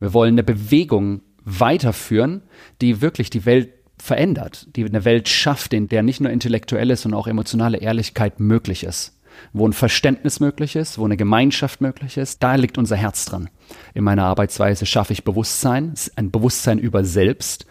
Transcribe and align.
Wir 0.00 0.12
wollen 0.12 0.34
eine 0.34 0.42
Bewegung 0.42 1.22
weiterführen, 1.44 2.42
die 2.80 3.00
wirklich 3.00 3.30
die 3.30 3.46
Welt 3.46 3.70
verändert, 3.98 4.68
die 4.76 4.84
eine 4.84 5.04
Welt 5.04 5.28
schafft, 5.28 5.72
in 5.72 5.88
der 5.88 6.02
nicht 6.02 6.20
nur 6.20 6.30
intellektuelle, 6.30 6.96
sondern 6.96 7.20
auch 7.20 7.26
emotionale 7.26 7.78
Ehrlichkeit 7.78 8.38
möglich 8.38 8.84
ist 8.84 9.18
wo 9.52 9.66
ein 9.66 9.72
Verständnis 9.72 10.40
möglich 10.40 10.76
ist, 10.76 10.98
wo 10.98 11.04
eine 11.04 11.16
Gemeinschaft 11.16 11.80
möglich 11.80 12.16
ist. 12.16 12.42
Da 12.42 12.54
liegt 12.54 12.78
unser 12.78 12.96
Herz 12.96 13.24
dran. 13.24 13.48
In 13.94 14.04
meiner 14.04 14.24
Arbeitsweise 14.24 14.86
schaffe 14.86 15.12
ich 15.12 15.24
Bewusstsein, 15.24 15.94
ein 16.16 16.30
Bewusstsein 16.30 16.78
über 16.78 17.04
selbst. 17.04 17.66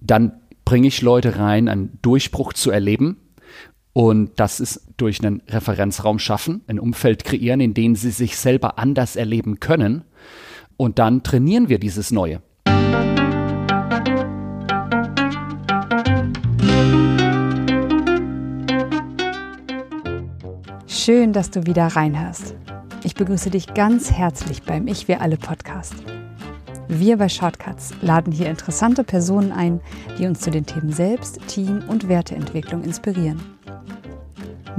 Dann 0.00 0.32
bringe 0.64 0.88
ich 0.88 1.02
Leute 1.02 1.38
rein, 1.38 1.68
einen 1.68 1.98
Durchbruch 2.02 2.52
zu 2.52 2.70
erleben. 2.70 3.16
Und 3.92 4.38
das 4.38 4.60
ist 4.60 4.86
durch 4.96 5.24
einen 5.24 5.42
Referenzraum 5.48 6.18
schaffen, 6.18 6.62
ein 6.68 6.78
Umfeld 6.78 7.24
kreieren, 7.24 7.60
in 7.60 7.74
dem 7.74 7.96
sie 7.96 8.12
sich 8.12 8.36
selber 8.36 8.78
anders 8.78 9.16
erleben 9.16 9.58
können. 9.58 10.04
Und 10.80 10.98
dann 10.98 11.22
trainieren 11.22 11.68
wir 11.68 11.78
dieses 11.78 12.10
Neue. 12.10 12.40
Schön, 20.86 21.34
dass 21.34 21.50
du 21.50 21.66
wieder 21.66 21.86
reinhörst. 21.86 22.54
Ich 23.04 23.14
begrüße 23.14 23.50
dich 23.50 23.74
ganz 23.74 24.10
herzlich 24.10 24.62
beim 24.62 24.86
Ich 24.86 25.06
Wir 25.06 25.20
Alle 25.20 25.36
Podcast. 25.36 25.96
Wir 26.88 27.18
bei 27.18 27.28
Shortcuts 27.28 27.92
laden 28.00 28.32
hier 28.32 28.48
interessante 28.48 29.04
Personen 29.04 29.52
ein, 29.52 29.82
die 30.18 30.24
uns 30.24 30.40
zu 30.40 30.50
den 30.50 30.64
Themen 30.64 30.94
Selbst-, 30.94 31.46
Team- 31.46 31.82
und 31.88 32.08
Werteentwicklung 32.08 32.84
inspirieren. 32.84 33.38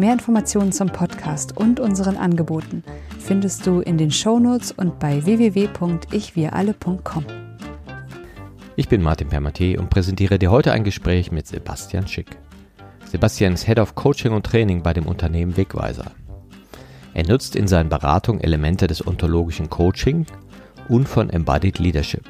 Mehr 0.01 0.13
Informationen 0.13 0.71
zum 0.71 0.87
Podcast 0.87 1.55
und 1.55 1.79
unseren 1.79 2.17
Angeboten 2.17 2.83
findest 3.19 3.67
du 3.67 3.81
in 3.81 3.99
den 3.99 4.09
Shownotes 4.09 4.71
und 4.71 4.97
bei 4.97 5.23
www.ichwiralle.com. 5.23 7.25
Ich 8.75 8.89
bin 8.89 9.03
Martin 9.03 9.29
Permate 9.29 9.79
und 9.79 9.91
präsentiere 9.91 10.39
dir 10.39 10.49
heute 10.49 10.71
ein 10.71 10.83
Gespräch 10.83 11.31
mit 11.31 11.45
Sebastian 11.45 12.07
Schick. 12.07 12.35
Sebastian 13.11 13.53
ist 13.53 13.67
Head 13.67 13.77
of 13.77 13.93
Coaching 13.93 14.31
und 14.31 14.43
Training 14.43 14.81
bei 14.81 14.93
dem 14.93 15.05
Unternehmen 15.05 15.55
Wegweiser. 15.55 16.09
Er 17.13 17.27
nutzt 17.27 17.55
in 17.55 17.67
seinen 17.67 17.89
Beratungen 17.89 18.41
Elemente 18.41 18.87
des 18.87 19.05
ontologischen 19.05 19.69
Coaching 19.69 20.25
und 20.89 21.07
von 21.07 21.29
Embodied 21.29 21.77
Leadership. 21.77 22.25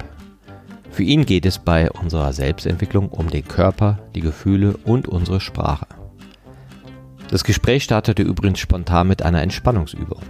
Für 0.89 1.03
ihn 1.03 1.25
geht 1.25 1.45
es 1.45 1.58
bei 1.58 1.89
unserer 1.89 2.33
Selbstentwicklung 2.33 3.08
um 3.08 3.30
den 3.30 3.47
Körper, 3.47 4.00
die 4.13 4.19
Gefühle 4.19 4.75
und 4.83 5.08
unsere 5.08 5.39
Sprache. 5.39 5.88
Das 7.31 7.45
Gespräch 7.45 7.85
startete 7.85 8.23
übrigens 8.23 8.59
spontan 8.59 9.07
mit 9.07 9.23
einer 9.23 9.41
Entspannungsübung. 9.41 10.21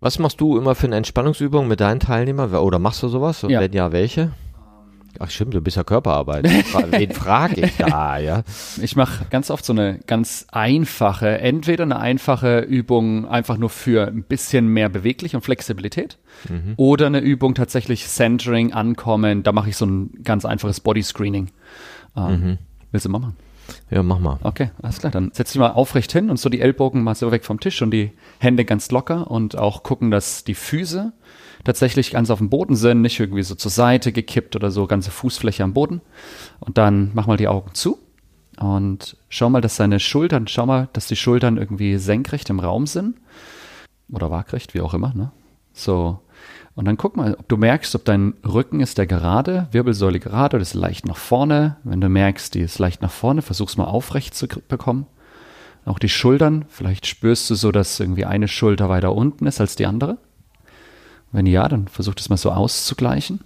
Was 0.00 0.18
machst 0.18 0.40
du 0.40 0.56
immer 0.56 0.74
für 0.74 0.86
eine 0.86 0.96
Entspannungsübung 0.96 1.68
mit 1.68 1.80
deinen 1.80 2.00
Teilnehmern? 2.00 2.54
Oder 2.54 2.78
machst 2.78 3.02
du 3.02 3.08
sowas? 3.08 3.44
Und 3.44 3.50
ja. 3.50 3.60
wenn 3.60 3.72
ja, 3.72 3.92
welche? 3.92 4.30
Ach 5.20 5.30
stimmt, 5.30 5.54
du 5.54 5.60
bist 5.60 5.76
ja 5.76 5.84
Körperarbeit. 5.84 6.44
Wen 6.44 7.10
frage 7.12 7.62
ich 7.62 7.76
da, 7.76 8.18
ja? 8.18 8.44
Ich 8.80 8.94
mache 8.94 9.24
ganz 9.30 9.50
oft 9.50 9.64
so 9.64 9.72
eine 9.72 9.98
ganz 10.06 10.46
einfache, 10.52 11.38
entweder 11.38 11.84
eine 11.84 11.98
einfache 11.98 12.60
Übung 12.60 13.26
einfach 13.26 13.58
nur 13.58 13.70
für 13.70 14.06
ein 14.06 14.22
bisschen 14.22 14.68
mehr 14.68 14.88
Beweglich 14.88 15.34
und 15.34 15.42
Flexibilität 15.42 16.18
mhm. 16.48 16.74
oder 16.76 17.06
eine 17.06 17.20
Übung 17.20 17.54
tatsächlich 17.54 18.06
Centering, 18.06 18.72
Ankommen. 18.72 19.42
Da 19.42 19.52
mache 19.52 19.70
ich 19.70 19.76
so 19.76 19.86
ein 19.86 20.22
ganz 20.22 20.44
einfaches 20.44 20.80
Body 20.80 21.02
Screening. 21.02 21.50
Ähm, 22.16 22.30
mhm. 22.30 22.58
Willst 22.92 23.06
du 23.06 23.10
mal 23.10 23.18
machen? 23.18 23.36
Ja, 23.90 24.02
mach 24.02 24.18
mal. 24.18 24.38
Okay, 24.42 24.70
alles 24.82 24.98
klar. 24.98 25.10
Dann 25.10 25.30
setz 25.32 25.52
dich 25.52 25.60
mal 25.60 25.70
aufrecht 25.70 26.12
hin 26.12 26.30
und 26.30 26.38
so 26.38 26.48
die 26.48 26.60
Ellbogen 26.60 27.02
mal 27.02 27.14
so 27.14 27.30
weg 27.32 27.44
vom 27.44 27.60
Tisch 27.60 27.82
und 27.82 27.90
die 27.90 28.12
Hände 28.38 28.64
ganz 28.64 28.90
locker 28.90 29.30
und 29.30 29.56
auch 29.56 29.82
gucken, 29.82 30.10
dass 30.10 30.44
die 30.44 30.54
Füße 30.54 31.12
tatsächlich 31.64 32.12
ganz 32.12 32.30
auf 32.30 32.38
dem 32.38 32.50
Boden 32.50 32.76
sind, 32.76 33.00
nicht 33.00 33.18
irgendwie 33.18 33.42
so 33.42 33.54
zur 33.54 33.70
Seite 33.70 34.12
gekippt 34.12 34.56
oder 34.56 34.70
so, 34.70 34.86
ganze 34.86 35.10
Fußfläche 35.10 35.64
am 35.64 35.74
Boden. 35.74 36.00
Und 36.60 36.78
dann 36.78 37.10
mach 37.14 37.26
mal 37.26 37.36
die 37.36 37.48
Augen 37.48 37.74
zu 37.74 37.98
und 38.58 39.16
schau 39.28 39.50
mal, 39.50 39.60
dass 39.60 39.76
deine 39.76 40.00
Schultern, 40.00 40.48
schau 40.48 40.66
mal, 40.66 40.88
dass 40.92 41.06
die 41.06 41.16
Schultern 41.16 41.56
irgendwie 41.56 41.98
senkrecht 41.98 42.50
im 42.50 42.60
Raum 42.60 42.86
sind. 42.86 43.16
Oder 44.10 44.30
waagrecht, 44.30 44.74
wie 44.74 44.80
auch 44.80 44.94
immer, 44.94 45.12
ne? 45.14 45.32
So, 45.72 46.20
und 46.78 46.84
dann 46.84 46.96
guck 46.96 47.16
mal, 47.16 47.34
ob 47.34 47.48
du 47.48 47.56
merkst, 47.56 47.96
ob 47.96 48.04
dein 48.04 48.34
Rücken 48.46 48.78
ist 48.78 48.98
der 48.98 49.08
gerade, 49.08 49.66
Wirbelsäule 49.72 50.20
gerade 50.20 50.54
oder 50.54 50.62
ist 50.62 50.74
leicht 50.74 51.06
nach 51.06 51.16
vorne. 51.16 51.76
Wenn 51.82 52.00
du 52.00 52.08
merkst, 52.08 52.54
die 52.54 52.60
ist 52.60 52.78
leicht 52.78 53.02
nach 53.02 53.10
vorne, 53.10 53.42
versuch's 53.42 53.76
mal 53.76 53.86
aufrecht 53.86 54.36
zu 54.36 54.46
bekommen. 54.46 55.06
Auch 55.84 55.98
die 55.98 56.08
Schultern, 56.08 56.66
vielleicht 56.68 57.08
spürst 57.08 57.50
du 57.50 57.56
so, 57.56 57.72
dass 57.72 57.98
irgendwie 57.98 58.26
eine 58.26 58.46
Schulter 58.46 58.88
weiter 58.88 59.12
unten 59.12 59.48
ist 59.48 59.60
als 59.60 59.74
die 59.74 59.86
andere. 59.86 60.18
Wenn 61.32 61.46
ja, 61.46 61.68
dann 61.68 61.88
versuch 61.88 62.14
das 62.14 62.28
mal 62.28 62.36
so 62.36 62.50
auszugleichen. 62.50 63.40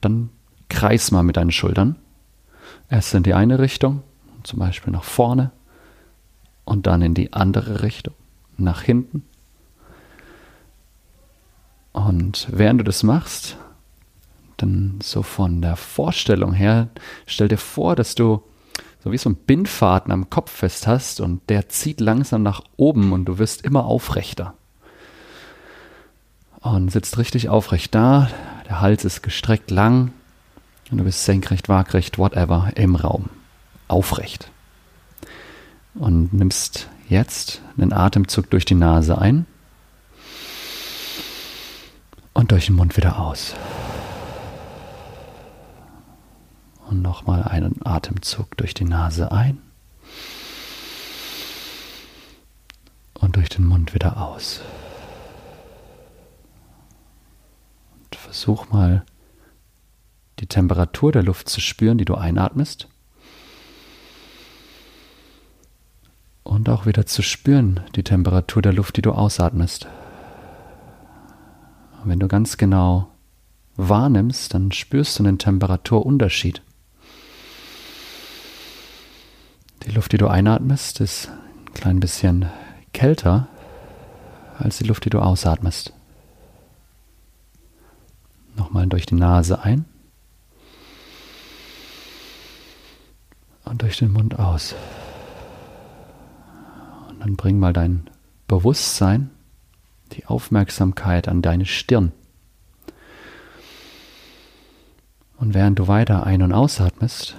Dann 0.00 0.30
kreis 0.68 1.10
mal 1.10 1.22
mit 1.22 1.36
deinen 1.36 1.52
Schultern. 1.52 1.96
Erst 2.88 3.14
in 3.14 3.22
die 3.22 3.34
eine 3.34 3.58
Richtung, 3.58 4.02
zum 4.42 4.58
Beispiel 4.58 4.92
nach 4.92 5.04
vorne, 5.04 5.50
und 6.64 6.86
dann 6.86 7.02
in 7.02 7.14
die 7.14 7.32
andere 7.32 7.82
Richtung, 7.82 8.14
nach 8.56 8.82
hinten 8.82 9.24
und 11.92 12.48
während 12.50 12.80
du 12.80 12.84
das 12.84 13.02
machst, 13.02 13.56
dann 14.56 14.98
so 15.02 15.22
von 15.22 15.62
der 15.62 15.76
Vorstellung 15.76 16.52
her, 16.52 16.88
stell 17.26 17.48
dir 17.48 17.58
vor, 17.58 17.96
dass 17.96 18.14
du 18.14 18.42
so 19.02 19.12
wie 19.12 19.18
so 19.18 19.30
ein 19.30 19.34
Bindfaden 19.36 20.12
am 20.12 20.28
Kopf 20.28 20.50
fest 20.50 20.86
hast 20.86 21.20
und 21.20 21.48
der 21.48 21.68
zieht 21.68 22.00
langsam 22.00 22.42
nach 22.42 22.62
oben 22.76 23.12
und 23.12 23.24
du 23.24 23.38
wirst 23.38 23.64
immer 23.64 23.86
aufrechter. 23.86 24.54
Und 26.60 26.92
sitzt 26.92 27.16
richtig 27.18 27.48
aufrecht 27.48 27.94
da, 27.94 28.28
der 28.68 28.80
Hals 28.80 29.04
ist 29.04 29.22
gestreckt 29.22 29.70
lang 29.70 30.12
und 30.90 30.98
du 30.98 31.04
bist 31.04 31.24
senkrecht, 31.24 31.68
waagrecht, 31.68 32.18
whatever 32.18 32.70
im 32.76 32.96
Raum. 32.96 33.30
Aufrecht. 33.88 34.50
Und 35.94 36.32
nimmst 36.32 36.88
jetzt 37.08 37.62
einen 37.76 37.92
Atemzug 37.92 38.50
durch 38.50 38.64
die 38.64 38.74
Nase 38.74 39.18
ein 39.18 39.46
und 42.34 42.52
durch 42.52 42.66
den 42.66 42.76
Mund 42.76 42.96
wieder 42.96 43.18
aus. 43.18 43.54
Und 46.88 47.02
nochmal 47.02 47.42
einen 47.44 47.84
Atemzug 47.84 48.56
durch 48.56 48.74
die 48.74 48.84
Nase 48.84 49.32
ein. 49.32 49.58
Und 53.14 53.36
durch 53.36 53.48
den 53.48 53.66
Mund 53.66 53.94
wieder 53.94 54.20
aus. 54.20 54.60
Versuch 58.30 58.70
mal 58.70 59.04
die 60.38 60.46
Temperatur 60.46 61.10
der 61.10 61.24
Luft 61.24 61.48
zu 61.48 61.60
spüren, 61.60 61.98
die 61.98 62.04
du 62.04 62.14
einatmest. 62.14 62.86
Und 66.44 66.68
auch 66.68 66.86
wieder 66.86 67.06
zu 67.06 67.22
spüren, 67.22 67.80
die 67.96 68.04
Temperatur 68.04 68.62
der 68.62 68.72
Luft, 68.72 68.96
die 68.96 69.02
du 69.02 69.10
ausatmest. 69.10 69.88
Wenn 72.04 72.20
du 72.20 72.28
ganz 72.28 72.56
genau 72.56 73.10
wahrnimmst, 73.76 74.54
dann 74.54 74.70
spürst 74.70 75.18
du 75.18 75.24
einen 75.24 75.38
Temperaturunterschied. 75.38 76.62
Die 79.82 79.90
Luft, 79.90 80.12
die 80.12 80.18
du 80.18 80.28
einatmest, 80.28 81.00
ist 81.00 81.30
ein 81.66 81.74
klein 81.74 81.98
bisschen 81.98 82.48
kälter 82.92 83.48
als 84.56 84.78
die 84.78 84.84
Luft, 84.84 85.04
die 85.04 85.10
du 85.10 85.18
ausatmest. 85.18 85.94
Nochmal 88.60 88.86
durch 88.88 89.06
die 89.06 89.14
Nase 89.14 89.62
ein 89.62 89.86
und 93.64 93.80
durch 93.80 93.96
den 93.96 94.12
Mund 94.12 94.38
aus. 94.38 94.74
Und 97.08 97.20
dann 97.20 97.36
bring 97.36 97.58
mal 97.58 97.72
dein 97.72 98.10
Bewusstsein, 98.48 99.30
die 100.12 100.26
Aufmerksamkeit 100.26 101.26
an 101.26 101.40
deine 101.40 101.64
Stirn. 101.64 102.12
Und 105.38 105.54
während 105.54 105.78
du 105.78 105.88
weiter 105.88 106.26
ein- 106.26 106.42
und 106.42 106.52
ausatmest, 106.52 107.36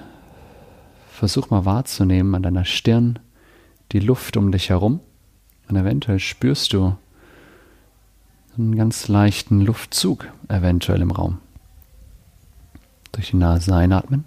versuch 1.12 1.52
mal 1.52 1.66
wahrzunehmen 1.66 2.34
an 2.34 2.42
deiner 2.42 2.66
Stirn 2.66 3.20
die 3.92 4.00
Luft 4.00 4.38
um 4.38 4.52
dich 4.52 4.70
herum. 4.70 5.02
Und 5.70 5.76
eventuell 5.76 6.18
spürst 6.18 6.74
du 6.74 6.98
einen 8.62 8.76
ganz 8.76 9.08
leichten 9.08 9.62
Luftzug 9.62 10.28
eventuell 10.48 11.02
im 11.02 11.12
Raum. 11.12 11.40
Durch 13.12 13.32
die 13.32 13.38
Nase 13.38 13.76
einatmen 13.76 14.26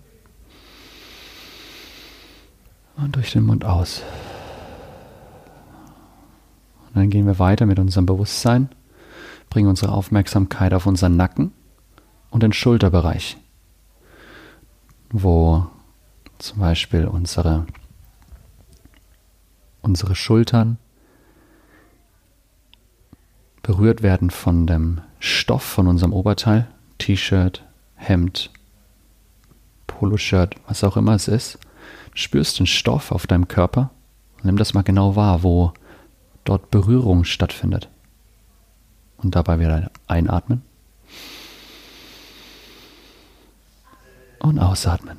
und 2.97 3.17
durch 3.17 3.33
den 3.33 3.45
Mund 3.45 3.65
aus. 3.65 4.03
Und 6.89 6.97
dann 6.97 7.11
gehen 7.11 7.27
wir 7.27 7.39
weiter 7.39 7.67
mit 7.67 7.79
unserem 7.79 8.07
Bewusstsein, 8.07 8.69
bringen 9.51 9.69
unsere 9.69 9.93
Aufmerksamkeit 9.93 10.75
auf 10.75 10.87
unseren 10.87 11.17
Nacken 11.17 11.53
und 12.31 12.43
den 12.43 12.53
Schulterbereich 12.53 13.39
wo 15.17 15.65
zum 16.39 16.59
Beispiel 16.59 17.07
unsere, 17.07 17.67
unsere 19.81 20.17
Schultern 20.17 20.79
berührt 23.65 24.05
werden 24.05 24.31
von 24.31 24.69
dem 24.69 25.01
Stoff 25.19 25.65
von 25.65 25.89
unserem 25.89 26.13
Oberteil, 26.13 26.69
T-Shirt, 26.99 27.65
Hemd, 27.97 28.51
Poloshirt, 29.89 30.55
was 30.69 30.85
auch 30.85 30.97
immer 30.97 31.15
es 31.15 31.27
ist. 31.27 31.59
Spürst 32.15 32.61
den 32.61 32.67
Stoff 32.67 33.11
auf 33.11 33.27
deinem 33.27 33.49
Körper 33.49 33.91
nimm 34.45 34.57
das 34.57 34.75
mal 34.75 34.83
genau 34.83 35.17
wahr, 35.17 35.43
wo 35.43 35.73
dort 36.45 36.71
Berührung 36.71 37.25
stattfindet. 37.25 37.89
Und 39.17 39.35
dabei 39.35 39.59
wieder 39.59 39.91
einatmen. 40.07 40.63
und 44.41 44.59
ausatmen. 44.59 45.17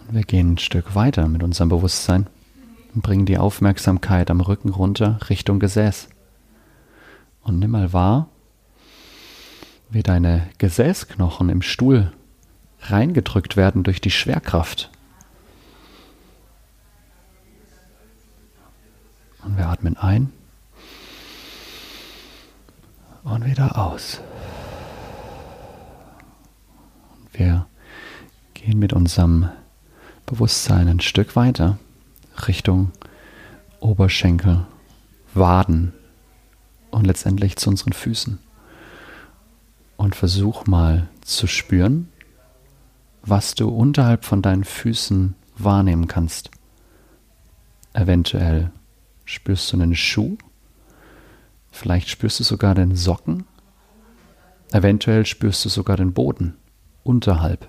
Und 0.00 0.14
wir 0.14 0.24
gehen 0.24 0.54
ein 0.54 0.58
Stück 0.58 0.96
weiter 0.96 1.28
mit 1.28 1.44
unserem 1.44 1.68
Bewusstsein 1.68 2.26
und 2.94 3.02
bringen 3.02 3.26
die 3.26 3.38
Aufmerksamkeit 3.38 4.30
am 4.30 4.40
Rücken 4.40 4.70
runter 4.70 5.18
Richtung 5.28 5.60
Gesäß. 5.60 6.08
Und 7.42 7.58
nimm 7.58 7.70
mal 7.70 7.92
wahr, 7.92 8.28
wie 9.90 10.02
deine 10.02 10.48
Gesäßknochen 10.58 11.48
im 11.48 11.62
Stuhl 11.62 12.12
reingedrückt 12.82 13.56
werden 13.56 13.82
durch 13.82 14.00
die 14.00 14.10
Schwerkraft. 14.10 14.90
Und 19.42 19.56
wir 19.56 19.68
atmen 19.68 19.96
ein 19.96 20.32
und 23.24 23.44
wieder 23.44 23.78
aus. 23.78 24.20
Wir 27.32 27.66
gehen 28.54 28.78
mit 28.78 28.92
unserem 28.92 29.48
Bewusstsein 30.26 30.88
ein 30.88 31.00
Stück 31.00 31.36
weiter 31.36 31.78
Richtung 32.48 32.92
Oberschenkel, 33.80 34.66
Waden 35.34 35.92
und 36.90 37.06
letztendlich 37.06 37.56
zu 37.56 37.70
unseren 37.70 37.92
Füßen. 37.92 38.38
Und 39.96 40.16
versuch 40.16 40.66
mal 40.66 41.08
zu 41.20 41.46
spüren, 41.46 42.08
was 43.22 43.54
du 43.54 43.68
unterhalb 43.68 44.24
von 44.24 44.42
deinen 44.42 44.64
Füßen 44.64 45.34
wahrnehmen 45.56 46.08
kannst. 46.08 46.50
Eventuell 47.92 48.70
spürst 49.24 49.72
du 49.72 49.76
einen 49.76 49.94
Schuh, 49.94 50.38
vielleicht 51.70 52.08
spürst 52.08 52.40
du 52.40 52.44
sogar 52.44 52.74
den 52.74 52.96
Socken, 52.96 53.44
eventuell 54.72 55.26
spürst 55.26 55.64
du 55.64 55.68
sogar 55.68 55.96
den 55.96 56.12
Boden 56.12 56.56
unterhalb. 57.04 57.68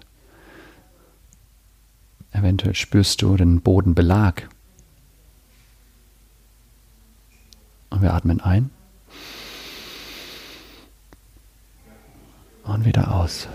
Eventuell 2.31 2.75
spürst 2.75 3.21
du 3.21 3.35
den 3.35 3.62
Bodenbelag. 3.62 4.50
Und 7.91 8.01
wir 8.01 8.13
atmen 8.13 8.41
ein. 8.41 8.71
Und 12.63 12.85
wieder 12.85 13.13
aus. 13.13 13.47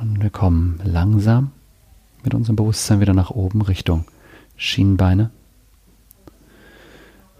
Und 0.00 0.22
wir 0.22 0.30
kommen 0.30 0.80
langsam 0.84 1.50
mit 2.22 2.32
unserem 2.32 2.56
Bewusstsein 2.56 3.00
wieder 3.00 3.14
nach 3.14 3.30
oben 3.30 3.62
Richtung 3.62 4.04
Schienbeine 4.56 5.30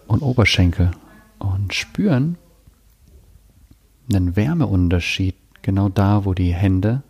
und 0.07 0.23
Oberschenkel 0.23 0.91
und 1.39 1.73
spüren 1.73 2.37
einen 4.11 4.35
Wärmeunterschied 4.37 5.37
genau 5.63 5.89
da, 5.89 6.25
wo 6.25 6.35
die 6.35 6.53
Hände 6.53 7.03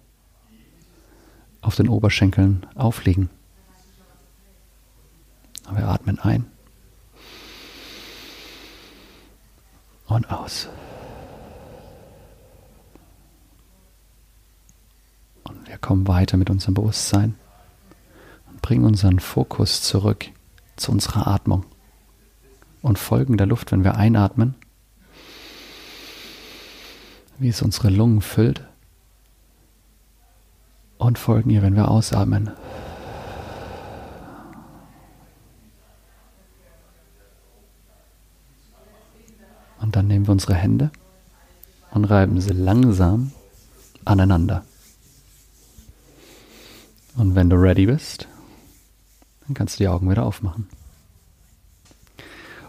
auf 1.62 1.76
den 1.76 1.88
Oberschenkeln 1.88 2.66
aufliegen. 2.74 3.30
Wir 5.72 5.88
atmen 5.88 6.18
ein 6.18 6.46
und 10.08 10.30
aus. 10.30 10.68
Und 15.44 15.68
wir 15.68 15.78
kommen 15.78 16.08
weiter 16.08 16.36
mit 16.36 16.50
unserem 16.50 16.74
Bewusstsein 16.74 17.36
und 18.50 18.60
bringen 18.60 18.84
unseren 18.84 19.20
Fokus 19.20 19.82
zurück 19.82 20.26
zu 20.76 20.92
unserer 20.92 21.26
Atmung 21.26 21.64
und 22.82 22.98
folgen 22.98 23.36
der 23.36 23.46
Luft, 23.46 23.72
wenn 23.72 23.84
wir 23.84 23.96
einatmen 23.96 24.54
wie 27.38 27.48
es 27.48 27.62
unsere 27.62 27.88
Lungen 27.88 28.20
füllt 28.20 28.62
und 30.98 31.18
folgen 31.18 31.50
ihr, 31.50 31.62
wenn 31.62 31.76
wir 31.76 31.88
ausatmen. 31.88 32.50
Und 39.88 39.96
dann 39.96 40.06
nehmen 40.06 40.26
wir 40.26 40.32
unsere 40.32 40.52
Hände 40.52 40.90
und 41.92 42.04
reiben 42.04 42.42
sie 42.42 42.52
langsam 42.52 43.32
aneinander. 44.04 44.62
Und 47.16 47.34
wenn 47.34 47.48
du 47.48 47.56
ready 47.56 47.86
bist, 47.86 48.28
dann 49.46 49.54
kannst 49.54 49.76
du 49.76 49.84
die 49.84 49.88
Augen 49.88 50.10
wieder 50.10 50.26
aufmachen. 50.26 50.68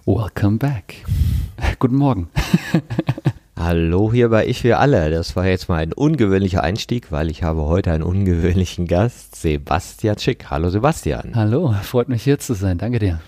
Welcome 0.06 0.60
back. 0.60 1.04
Guten 1.80 1.98
Morgen. 1.98 2.30
Hallo 3.58 4.14
hier 4.14 4.30
bei 4.30 4.48
Ich 4.48 4.62
für 4.62 4.78
alle. 4.78 5.12
Das 5.12 5.36
war 5.36 5.46
jetzt 5.46 5.68
mal 5.68 5.80
ein 5.80 5.92
ungewöhnlicher 5.92 6.64
Einstieg, 6.64 7.12
weil 7.12 7.30
ich 7.30 7.44
habe 7.44 7.64
heute 7.64 7.92
einen 7.92 8.04
ungewöhnlichen 8.04 8.88
Gast, 8.88 9.36
Sebastian 9.36 10.18
Schick. 10.18 10.50
Hallo 10.50 10.70
Sebastian. 10.70 11.36
Hallo, 11.36 11.76
freut 11.84 12.08
mich 12.08 12.24
hier 12.24 12.40
zu 12.40 12.54
sein. 12.54 12.78
Danke 12.78 13.00
dir. 13.00 13.20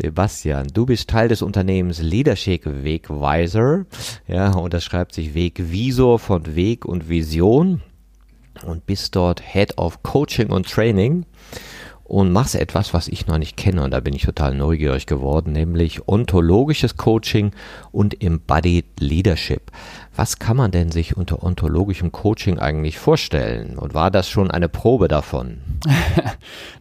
Sebastian, 0.00 0.68
du 0.72 0.86
bist 0.86 1.10
Teil 1.10 1.28
des 1.28 1.42
Unternehmens 1.42 2.00
Leadership 2.00 2.62
Wegweiser. 2.64 3.84
Ja, 4.28 4.52
und 4.52 4.72
das 4.72 4.84
schreibt 4.84 5.12
sich 5.12 5.34
Wegvisor 5.34 6.20
von 6.20 6.54
Weg 6.54 6.84
und 6.84 7.08
Vision 7.08 7.82
und 8.64 8.86
bist 8.86 9.16
dort 9.16 9.42
Head 9.42 9.76
of 9.76 10.02
Coaching 10.04 10.50
und 10.50 10.70
Training 10.70 11.26
und 12.08 12.32
machst 12.32 12.54
etwas, 12.54 12.94
was 12.94 13.06
ich 13.06 13.26
noch 13.26 13.36
nicht 13.36 13.56
kenne 13.58 13.84
und 13.84 13.90
da 13.90 14.00
bin 14.00 14.14
ich 14.14 14.22
total 14.22 14.54
neugierig 14.54 15.04
geworden, 15.04 15.52
nämlich 15.52 16.08
ontologisches 16.08 16.96
Coaching 16.96 17.52
und 17.92 18.22
Embodied 18.22 18.86
Leadership. 18.98 19.70
Was 20.16 20.38
kann 20.38 20.56
man 20.56 20.70
denn 20.70 20.90
sich 20.90 21.18
unter 21.18 21.44
ontologischem 21.44 22.10
Coaching 22.10 22.58
eigentlich 22.58 22.98
vorstellen? 22.98 23.78
Und 23.78 23.92
war 23.92 24.10
das 24.10 24.28
schon 24.28 24.50
eine 24.50 24.68
Probe 24.68 25.06
davon? 25.06 25.58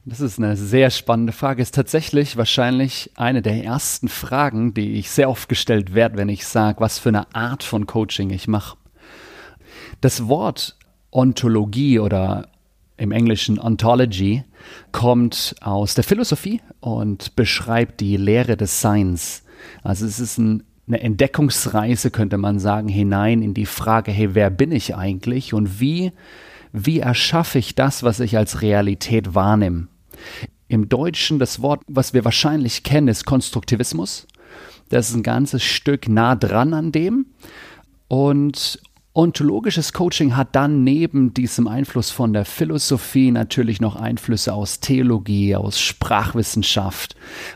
Das 0.05 0.21
ist 0.21 0.39
eine 0.39 0.55
sehr 0.55 0.89
spannende 0.89 1.33
Frage. 1.33 1.61
Ist 1.61 1.75
tatsächlich 1.75 2.37
wahrscheinlich 2.37 3.11
eine 3.17 3.41
der 3.41 3.61
ersten 3.65 4.07
Fragen, 4.07 4.73
die 4.73 4.93
ich 4.93 5.11
sehr 5.11 5.29
oft 5.29 5.49
gestellt 5.49 5.93
werde, 5.93 6.15
wenn 6.15 6.29
ich 6.29 6.47
sage, 6.47 6.79
was 6.79 6.97
für 6.97 7.09
eine 7.09 7.35
Art 7.35 7.63
von 7.63 7.85
Coaching 7.87 8.29
ich 8.29 8.47
mache. 8.47 8.77
Das 9.99 10.29
Wort 10.29 10.77
Ontologie 11.11 11.99
oder 11.99 12.47
im 12.97 13.11
Englischen 13.11 13.59
Ontology, 13.59 14.43
kommt 14.91 15.55
aus 15.61 15.93
der 15.93 16.03
Philosophie 16.03 16.61
und 16.79 17.35
beschreibt 17.35 17.99
die 17.99 18.17
Lehre 18.17 18.57
des 18.57 18.81
Seins. 18.81 19.43
Also 19.83 20.05
es 20.05 20.19
ist 20.19 20.37
ein, 20.37 20.63
eine 20.87 20.99
Entdeckungsreise, 21.01 22.11
könnte 22.11 22.37
man 22.37 22.59
sagen, 22.59 22.87
hinein 22.87 23.41
in 23.41 23.53
die 23.53 23.65
Frage, 23.65 24.11
hey, 24.11 24.35
wer 24.35 24.49
bin 24.49 24.71
ich 24.71 24.95
eigentlich 24.95 25.53
und 25.53 25.79
wie 25.79 26.11
wie 26.73 26.99
erschaffe 26.99 27.59
ich 27.59 27.75
das, 27.75 28.03
was 28.03 28.19
ich 28.19 28.37
als 28.37 28.61
Realität 28.61 29.35
wahrnehme. 29.35 29.87
Im 30.67 30.89
Deutschen 30.89 31.39
das 31.39 31.61
Wort, 31.61 31.81
was 31.87 32.13
wir 32.13 32.25
wahrscheinlich 32.25 32.83
kennen, 32.83 33.07
ist 33.07 33.25
Konstruktivismus. 33.25 34.27
Das 34.89 35.09
ist 35.09 35.15
ein 35.15 35.23
ganzes 35.23 35.63
Stück 35.63 36.07
nah 36.09 36.35
dran 36.35 36.73
an 36.73 36.91
dem. 36.91 37.27
Und 38.07 38.79
Ontologisches 39.17 39.93
Coaching 39.93 40.35
hat 40.35 40.55
dann 40.55 40.83
neben 40.83 41.33
diesem 41.33 41.67
Einfluss 41.67 42.11
von 42.11 42.33
der 42.33 42.45
Philosophie 42.45 43.31
natürlich 43.31 43.81
noch 43.81 43.95
Einflüsse 43.95 44.53
aus 44.53 44.79
Theologie, 44.79 45.55
aus 45.55 45.79
Sprachwissenschaft, 45.79 47.15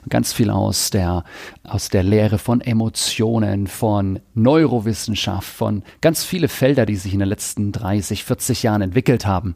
ganz 0.09 0.33
viel 0.33 0.49
aus 0.49 0.89
der, 0.89 1.23
aus 1.63 1.89
der 1.89 2.01
Lehre 2.01 2.39
von 2.39 2.61
Emotionen, 2.61 3.67
von 3.67 4.21
Neurowissenschaft, 4.33 5.47
von 5.47 5.83
ganz 6.01 6.23
viele 6.23 6.47
Felder, 6.47 6.87
die 6.87 6.95
sich 6.95 7.13
in 7.13 7.19
den 7.19 7.29
letzten 7.29 7.71
30, 7.71 8.23
40 8.23 8.63
Jahren 8.63 8.81
entwickelt 8.81 9.27
haben. 9.27 9.55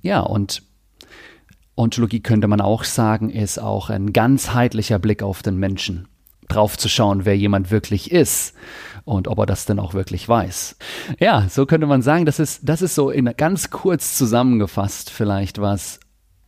Ja, 0.00 0.20
und 0.20 0.62
Ontologie 1.76 2.20
könnte 2.20 2.48
man 2.48 2.62
auch 2.62 2.84
sagen, 2.84 3.28
ist 3.28 3.58
auch 3.58 3.90
ein 3.90 4.14
ganzheitlicher 4.14 4.98
Blick 4.98 5.22
auf 5.22 5.42
den 5.42 5.58
Menschen 5.58 6.08
drauf 6.48 6.78
zu 6.78 6.88
schauen, 6.88 7.26
wer 7.26 7.36
jemand 7.36 7.70
wirklich 7.70 8.10
ist 8.10 8.54
und 9.04 9.28
ob 9.28 9.38
er 9.38 9.46
das 9.46 9.66
denn 9.66 9.78
auch 9.78 9.94
wirklich 9.94 10.28
weiß. 10.28 10.76
Ja, 11.18 11.46
so 11.48 11.66
könnte 11.66 11.86
man 11.86 12.02
sagen, 12.02 12.24
das 12.24 12.38
ist, 12.38 12.68
das 12.68 12.82
ist 12.82 12.94
so 12.94 13.10
in 13.10 13.30
ganz 13.36 13.70
kurz 13.70 14.16
zusammengefasst 14.16 15.10
vielleicht, 15.10 15.60
was 15.60 16.00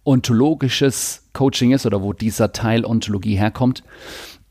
ontologisches 0.05 1.29
Coaching 1.33 1.73
ist 1.73 1.85
oder 1.85 2.03
wo 2.03 2.13
dieser 2.13 2.53
Teil 2.53 2.85
Ontologie 2.85 3.37
herkommt. 3.37 3.83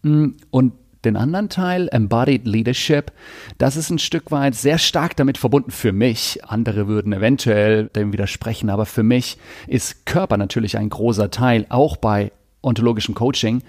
Mm, 0.03 0.31
und 0.51 0.73
den 1.05 1.15
anderen 1.15 1.49
Teil, 1.49 1.87
Embodied 1.91 2.45
Leadership, 2.45 3.11
das 3.57 3.77
ist 3.77 3.89
ein 3.89 3.99
Stück 3.99 4.31
weit 4.31 4.55
sehr 4.55 4.77
stark 4.77 5.15
damit 5.15 5.37
verbunden 5.37 5.71
für 5.71 5.91
mich. 5.91 6.39
Andere 6.45 6.87
würden 6.87 7.13
eventuell 7.13 7.89
dem 7.89 8.11
widersprechen, 8.11 8.69
aber 8.69 8.85
für 8.85 9.03
mich 9.03 9.37
ist 9.67 10.05
Körper 10.05 10.37
natürlich 10.37 10.77
ein 10.77 10.89
großer 10.89 11.31
Teil, 11.31 11.65
auch 11.69 11.95
bei 11.97 12.31
ontologischem 12.61 13.15
Coaching. 13.15 13.61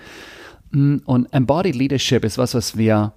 Mm, 0.70 0.96
und 1.04 1.32
Embodied 1.32 1.76
Leadership 1.76 2.24
ist 2.24 2.38
was, 2.38 2.54
was 2.54 2.76
wir 2.76 3.12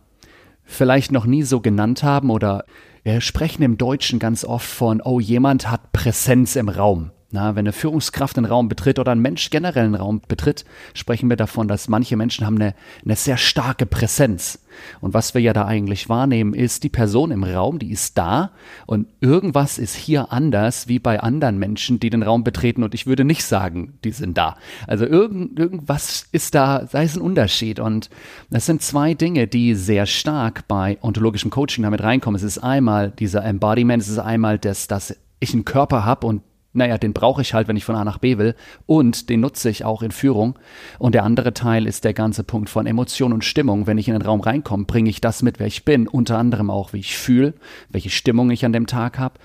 vielleicht 0.70 1.12
noch 1.12 1.26
nie 1.26 1.44
so 1.44 1.60
genannt 1.60 2.04
haben 2.04 2.30
oder 2.30 2.64
wir 3.04 3.22
sprechen 3.22 3.64
im 3.64 3.78
Deutschen 3.78 4.20
ganz 4.20 4.46
oft 4.46 4.68
von, 4.68 5.02
oh, 5.02 5.20
jemand 5.20 5.70
hat 5.70 5.92
Präsenz 5.92 6.56
im 6.56 6.70
Raum. 6.70 7.12
Na, 7.32 7.56
wenn 7.56 7.60
eine 7.60 7.74
Führungskraft 7.74 8.38
einen 8.38 8.48
Raum 8.48 8.70
betritt 8.70 8.98
oder 8.98 9.12
ein 9.12 9.20
Mensch 9.20 9.52
generell 9.52 9.86
einen 9.86 9.94
Raum 9.94 10.20
betritt, 10.28 10.66
sprechen 10.96 11.30
wir 11.30 11.38
davon, 11.38 11.68
dass 11.68 11.88
manche 11.88 12.18
Menschen 12.18 12.44
haben 12.44 12.56
eine, 12.56 12.74
eine 13.06 13.16
sehr 13.16 13.38
starke 13.38 13.86
Präsenz. 13.86 14.66
Und 15.00 15.14
was 15.14 15.36
wir 15.36 15.42
ja 15.42 15.54
da 15.54 15.66
eigentlich 15.66 16.10
wahrnehmen, 16.10 16.56
ist 16.56 16.84
die 16.84 16.90
Person 16.90 17.30
im 17.30 17.44
Raum, 17.44 17.78
die 17.78 17.92
ist 17.92 18.18
da 18.18 18.52
und 18.88 19.08
irgendwas 19.22 19.78
ist 19.78 19.94
hier 19.94 20.32
anders 20.32 20.88
wie 20.88 20.98
bei 20.98 21.20
anderen 21.20 21.60
Menschen, 21.60 22.00
die 22.00 22.10
den 22.10 22.24
Raum 22.24 22.44
betreten 22.44 22.82
und 22.82 22.96
ich 22.96 23.06
würde 23.06 23.26
nicht 23.26 23.44
sagen, 23.44 24.00
die 24.04 24.12
sind 24.12 24.36
da. 24.36 24.58
Also 24.88 25.06
irgend, 25.06 25.60
irgendwas 25.60 26.26
ist 26.32 26.56
da, 26.56 26.88
sei 26.88 27.04
es 27.04 27.16
ein 27.16 27.22
Unterschied. 27.22 27.80
Und 27.80 28.10
das 28.50 28.66
sind 28.66 28.82
zwei 28.82 29.14
Dinge, 29.14 29.46
die 29.48 29.76
sehr 29.76 30.08
stark 30.08 30.68
bei 30.68 30.98
ontologischem 31.02 31.52
Coaching 31.52 31.84
damit 31.84 32.02
reinkommen. 32.02 32.38
Es 32.38 32.44
ist 32.44 32.58
einmal 32.58 33.12
dieser 33.12 33.46
Embodiment, 33.46 34.02
es 34.02 34.10
ist 34.10 34.18
einmal 34.18 34.58
das, 34.58 34.88
dass 34.88 35.16
ich 35.40 35.54
einen 35.54 35.66
Körper 35.66 36.06
habe 36.06 36.28
und 36.28 36.42
naja, 36.80 36.98
den 36.98 37.14
brauche 37.14 37.42
ich 37.42 37.54
halt, 37.54 37.68
wenn 37.68 37.78
ich 37.78 37.86
von 37.86 37.96
A 37.96 38.04
nach 38.04 38.18
B 38.18 38.38
will 38.38 38.56
und 38.88 39.30
den 39.30 39.42
nutze 39.42 39.70
ich 39.70 39.86
auch 39.86 40.02
in 40.02 40.12
Führung. 40.12 40.58
Und 40.98 41.14
der 41.14 41.24
andere 41.24 41.54
Teil 41.54 41.86
ist 41.86 42.04
der 42.04 42.14
ganze 42.14 42.44
Punkt 42.44 42.70
von 42.70 42.88
Emotion 42.88 43.34
und 43.34 43.46
Stimmung. 43.46 43.86
Wenn 43.86 43.98
ich 43.98 44.08
in 44.08 44.14
den 44.14 44.24
Raum 44.24 44.42
reinkomme, 44.42 44.86
bringe 44.86 45.10
ich 45.10 45.22
das 45.22 45.44
mit, 45.44 45.60
wer 45.60 45.68
ich 45.68 45.86
bin, 45.86 46.08
unter 46.08 46.38
anderem 46.38 46.70
auch, 46.70 46.94
wie 46.94 47.00
ich 47.00 47.18
fühle, 47.18 47.54
welche 47.90 48.10
Stimmung 48.10 48.50
ich 48.50 48.66
an 48.66 48.74
dem 48.74 48.88
Tag 48.88 49.20
habe. 49.20 49.36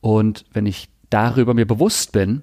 Und 0.00 0.44
wenn 0.52 0.66
ich 0.66 0.88
darüber 1.10 1.54
mir 1.54 1.66
bewusst 1.66 2.12
bin, 2.12 2.42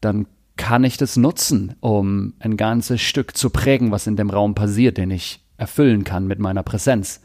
dann 0.00 0.26
kann 0.56 0.84
ich 0.84 0.96
das 0.96 1.16
nutzen, 1.16 1.76
um 1.80 2.34
ein 2.38 2.56
ganzes 2.56 3.00
Stück 3.00 3.36
zu 3.36 3.50
prägen, 3.50 3.90
was 3.90 4.06
in 4.06 4.16
dem 4.16 4.30
Raum 4.30 4.54
passiert, 4.54 4.98
den 4.98 5.10
ich 5.10 5.40
erfüllen 5.56 6.04
kann 6.04 6.26
mit 6.26 6.38
meiner 6.38 6.62
Präsenz. 6.62 7.20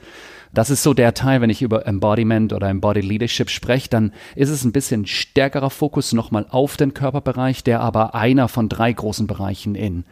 Das 0.57 0.71
ist 0.71 0.81
so 0.81 0.95
der 0.95 1.13
Teil, 1.13 1.39
wenn 1.41 1.51
ich 1.51 1.61
über 1.61 1.85
Embodiment 1.85 2.51
oder 2.51 2.67
Embodied 2.67 3.05
Leadership 3.05 3.51
spreche, 3.51 3.89
dann 3.89 4.11
ist 4.35 4.49
es 4.49 4.63
ein 4.63 4.71
bisschen 4.71 5.05
stärkerer 5.05 5.69
Fokus 5.69 6.13
nochmal 6.13 6.47
auf 6.49 6.77
den 6.77 6.95
Körperbereich, 6.95 7.63
der 7.63 7.79
aber 7.81 8.15
einer 8.15 8.47
von 8.47 8.67
drei 8.67 8.91
großen 8.91 9.27
Bereichen 9.27 9.75
in, 9.75 10.05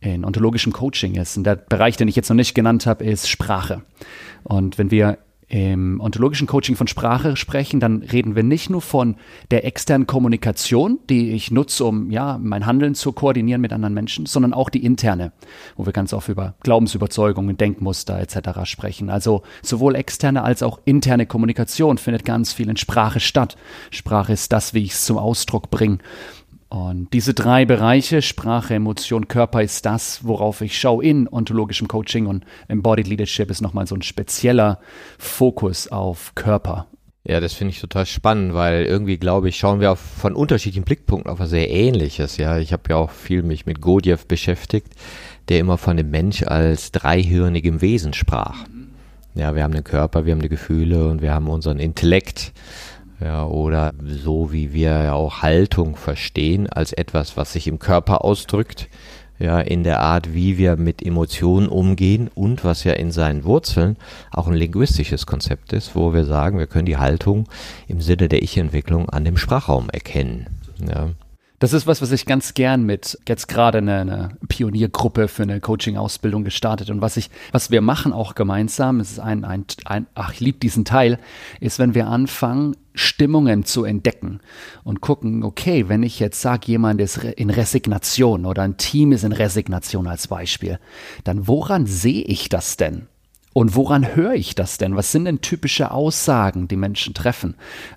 in 0.00 0.24
ontologischem 0.24 0.72
Coaching 0.72 1.14
ist. 1.14 1.36
Und 1.36 1.44
der 1.44 1.54
Bereich, 1.54 1.96
den 1.96 2.08
ich 2.08 2.16
jetzt 2.16 2.28
noch 2.28 2.34
nicht 2.34 2.56
genannt 2.56 2.84
habe, 2.84 3.04
ist 3.04 3.28
Sprache. 3.28 3.82
Und 4.42 4.76
wenn 4.76 4.90
wir 4.90 5.18
im 5.48 6.00
ontologischen 6.00 6.48
Coaching 6.48 6.74
von 6.74 6.88
Sprache 6.88 7.36
sprechen, 7.36 7.78
dann 7.78 8.02
reden 8.02 8.34
wir 8.34 8.42
nicht 8.42 8.68
nur 8.68 8.80
von 8.80 9.16
der 9.52 9.64
externen 9.64 10.06
Kommunikation, 10.06 10.98
die 11.08 11.30
ich 11.30 11.52
nutze, 11.52 11.84
um 11.84 12.10
ja 12.10 12.38
mein 12.42 12.66
Handeln 12.66 12.96
zu 12.96 13.12
koordinieren 13.12 13.60
mit 13.60 13.72
anderen 13.72 13.94
Menschen, 13.94 14.26
sondern 14.26 14.52
auch 14.52 14.70
die 14.70 14.84
interne, 14.84 15.32
wo 15.76 15.86
wir 15.86 15.92
ganz 15.92 16.12
oft 16.12 16.28
über 16.28 16.56
Glaubensüberzeugungen, 16.64 17.56
Denkmuster 17.56 18.18
etc. 18.18 18.64
sprechen. 18.64 19.08
Also 19.08 19.42
sowohl 19.62 19.94
externe 19.94 20.42
als 20.42 20.64
auch 20.64 20.80
interne 20.84 21.26
Kommunikation 21.26 21.98
findet 21.98 22.24
ganz 22.24 22.52
viel 22.52 22.68
in 22.68 22.76
Sprache 22.76 23.20
statt. 23.20 23.56
Sprache 23.90 24.32
ist 24.32 24.52
das, 24.52 24.74
wie 24.74 24.82
ich 24.82 24.92
es 24.92 25.04
zum 25.04 25.16
Ausdruck 25.16 25.70
bringe. 25.70 25.98
Und 26.76 27.14
diese 27.14 27.32
drei 27.32 27.64
Bereiche, 27.64 28.20
Sprache, 28.20 28.74
Emotion, 28.74 29.28
Körper, 29.28 29.62
ist 29.62 29.86
das, 29.86 30.24
worauf 30.24 30.60
ich 30.60 30.78
schaue 30.78 31.02
in 31.02 31.26
ontologischem 31.26 31.88
Coaching 31.88 32.26
und 32.26 32.44
Embodied 32.68 33.06
Leadership 33.06 33.50
ist 33.50 33.62
nochmal 33.62 33.86
so 33.86 33.94
ein 33.94 34.02
spezieller 34.02 34.78
Fokus 35.18 35.88
auf 35.88 36.34
Körper. 36.34 36.86
Ja, 37.24 37.40
das 37.40 37.54
finde 37.54 37.72
ich 37.72 37.80
total 37.80 38.04
spannend, 38.04 38.52
weil 38.52 38.84
irgendwie 38.84 39.16
glaube 39.16 39.48
ich, 39.48 39.56
schauen 39.56 39.80
wir 39.80 39.90
auf, 39.90 39.98
von 39.98 40.34
unterschiedlichen 40.34 40.84
Blickpunkten 40.84 41.32
auf 41.32 41.38
was 41.38 41.48
sehr 41.48 41.70
Ähnliches. 41.70 42.36
Ja, 42.36 42.58
ich 42.58 42.74
habe 42.74 42.82
ja 42.90 42.96
auch 42.96 43.10
viel 43.10 43.42
mich 43.42 43.64
mit 43.64 43.80
Godiev 43.80 44.26
beschäftigt, 44.26 44.88
der 45.48 45.60
immer 45.60 45.78
von 45.78 45.96
dem 45.96 46.10
Mensch 46.10 46.42
als 46.42 46.92
dreihirnigem 46.92 47.80
Wesen 47.80 48.12
sprach. 48.12 48.66
Ja, 49.34 49.54
wir 49.54 49.62
haben 49.62 49.72
den 49.72 49.84
Körper, 49.84 50.26
wir 50.26 50.34
haben 50.34 50.42
die 50.42 50.50
Gefühle 50.50 51.08
und 51.08 51.22
wir 51.22 51.32
haben 51.32 51.48
unseren 51.48 51.78
Intellekt. 51.78 52.52
Ja, 53.20 53.46
oder 53.46 53.94
so 54.04 54.52
wie 54.52 54.72
wir 54.72 54.90
ja 54.90 55.12
auch 55.14 55.42
Haltung 55.42 55.96
verstehen 55.96 56.68
als 56.68 56.92
etwas, 56.92 57.36
was 57.36 57.52
sich 57.52 57.66
im 57.66 57.78
Körper 57.78 58.24
ausdrückt, 58.24 58.88
ja, 59.38 59.60
in 59.60 59.84
der 59.84 60.00
Art, 60.00 60.34
wie 60.34 60.58
wir 60.58 60.76
mit 60.76 61.02
Emotionen 61.04 61.68
umgehen 61.68 62.30
und 62.34 62.64
was 62.64 62.84
ja 62.84 62.92
in 62.92 63.10
seinen 63.10 63.44
Wurzeln 63.44 63.96
auch 64.30 64.48
ein 64.48 64.54
linguistisches 64.54 65.26
Konzept 65.26 65.72
ist, 65.72 65.94
wo 65.94 66.14
wir 66.14 66.24
sagen, 66.24 66.58
wir 66.58 66.66
können 66.66 66.86
die 66.86 66.96
Haltung 66.96 67.48
im 67.88 68.00
Sinne 68.00 68.28
der 68.28 68.42
Ich-Entwicklung 68.42 69.08
an 69.10 69.24
dem 69.24 69.36
Sprachraum 69.36 69.90
erkennen. 69.90 70.46
Ja. 70.86 71.10
Das 71.58 71.72
ist 71.72 71.86
was, 71.86 72.02
was 72.02 72.12
ich 72.12 72.26
ganz 72.26 72.52
gern 72.52 72.84
mit 72.84 73.18
jetzt 73.26 73.48
gerade 73.48 73.78
eine, 73.78 74.00
eine 74.00 74.28
Pioniergruppe 74.46 75.26
für 75.26 75.44
eine 75.44 75.60
Coaching-Ausbildung 75.60 76.44
gestartet 76.44 76.90
und 76.90 77.00
was 77.00 77.16
ich, 77.16 77.30
was 77.50 77.70
wir 77.70 77.80
machen 77.80 78.12
auch 78.12 78.34
gemeinsam, 78.34 79.00
es 79.00 79.12
ist 79.12 79.20
ein, 79.20 79.44
ein, 79.44 79.64
ein 79.86 80.06
ach, 80.14 80.32
ich 80.34 80.40
liebe 80.40 80.58
diesen 80.58 80.84
Teil, 80.84 81.18
ist, 81.60 81.78
wenn 81.78 81.94
wir 81.94 82.08
anfangen, 82.08 82.76
Stimmungen 82.94 83.64
zu 83.64 83.84
entdecken 83.84 84.40
und 84.84 85.00
gucken, 85.00 85.42
okay, 85.44 85.88
wenn 85.88 86.02
ich 86.02 86.20
jetzt 86.20 86.42
sage, 86.42 86.66
jemand 86.66 87.00
ist 87.00 87.16
in 87.18 87.48
Resignation 87.48 88.44
oder 88.44 88.62
ein 88.62 88.76
Team 88.76 89.12
ist 89.12 89.24
in 89.24 89.32
Resignation 89.32 90.06
als 90.06 90.28
Beispiel, 90.28 90.78
dann 91.24 91.48
woran 91.48 91.86
sehe 91.86 92.22
ich 92.24 92.50
das 92.50 92.76
denn? 92.76 93.08
Und 93.56 93.74
woran 93.74 94.14
höre 94.14 94.34
ich 94.34 94.54
das 94.54 94.76
denn? 94.76 94.96
Was 94.96 95.12
sind 95.12 95.24
denn 95.24 95.40
typische 95.40 95.90
Aussagen, 95.90 96.68
die 96.68 96.76
Menschen 96.76 97.14
treffen? 97.14 97.54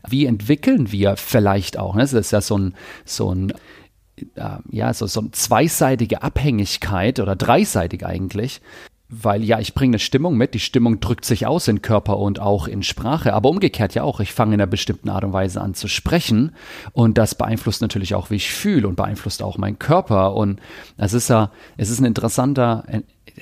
Wie 0.08 0.26
entwickeln 0.26 0.94
wir 0.94 1.18
vielleicht 1.18 1.78
auch? 1.78 1.96
Ne? 1.96 2.02
Das 2.02 2.14
ist 2.14 2.32
ja 2.32 2.40
so 2.40 2.58
ein, 2.58 2.76
so 3.04 3.36
ein 3.36 3.52
äh, 4.36 4.60
ja, 4.72 4.94
so, 4.94 5.06
so 5.06 5.20
eine 5.20 5.32
zweiseitige 5.32 6.24
Abhängigkeit 6.24 7.20
oder 7.20 7.36
dreiseitig 7.36 8.06
eigentlich. 8.06 8.62
Weil 9.10 9.44
ja, 9.44 9.60
ich 9.60 9.74
bringe 9.74 9.96
eine 9.96 10.00
Stimmung 10.00 10.38
mit, 10.38 10.54
die 10.54 10.62
Stimmung 10.62 11.02
drückt 11.02 11.26
sich 11.26 11.46
aus 11.46 11.68
in 11.68 11.82
Körper 11.82 12.20
und 12.20 12.40
auch 12.40 12.68
in 12.68 12.82
Sprache, 12.82 13.34
aber 13.34 13.50
umgekehrt 13.50 13.96
ja 13.96 14.04
auch, 14.04 14.22
ich 14.22 14.32
fange 14.32 14.54
in 14.54 14.62
einer 14.62 14.70
bestimmten 14.70 15.10
Art 15.10 15.24
und 15.26 15.34
Weise 15.34 15.60
an 15.60 15.74
zu 15.74 15.90
sprechen 15.90 16.52
und 16.94 17.18
das 17.18 17.34
beeinflusst 17.34 17.82
natürlich 17.82 18.14
auch, 18.14 18.30
wie 18.30 18.36
ich 18.36 18.54
fühle 18.54 18.88
und 18.88 18.96
beeinflusst 18.96 19.42
auch 19.42 19.58
meinen 19.58 19.80
Körper 19.80 20.36
und 20.36 20.62
es 20.98 21.14
ist 21.14 21.28
ja, 21.28 21.50
es 21.76 21.90
ist 21.90 22.00
ein 22.00 22.06
interessanter, 22.06 22.86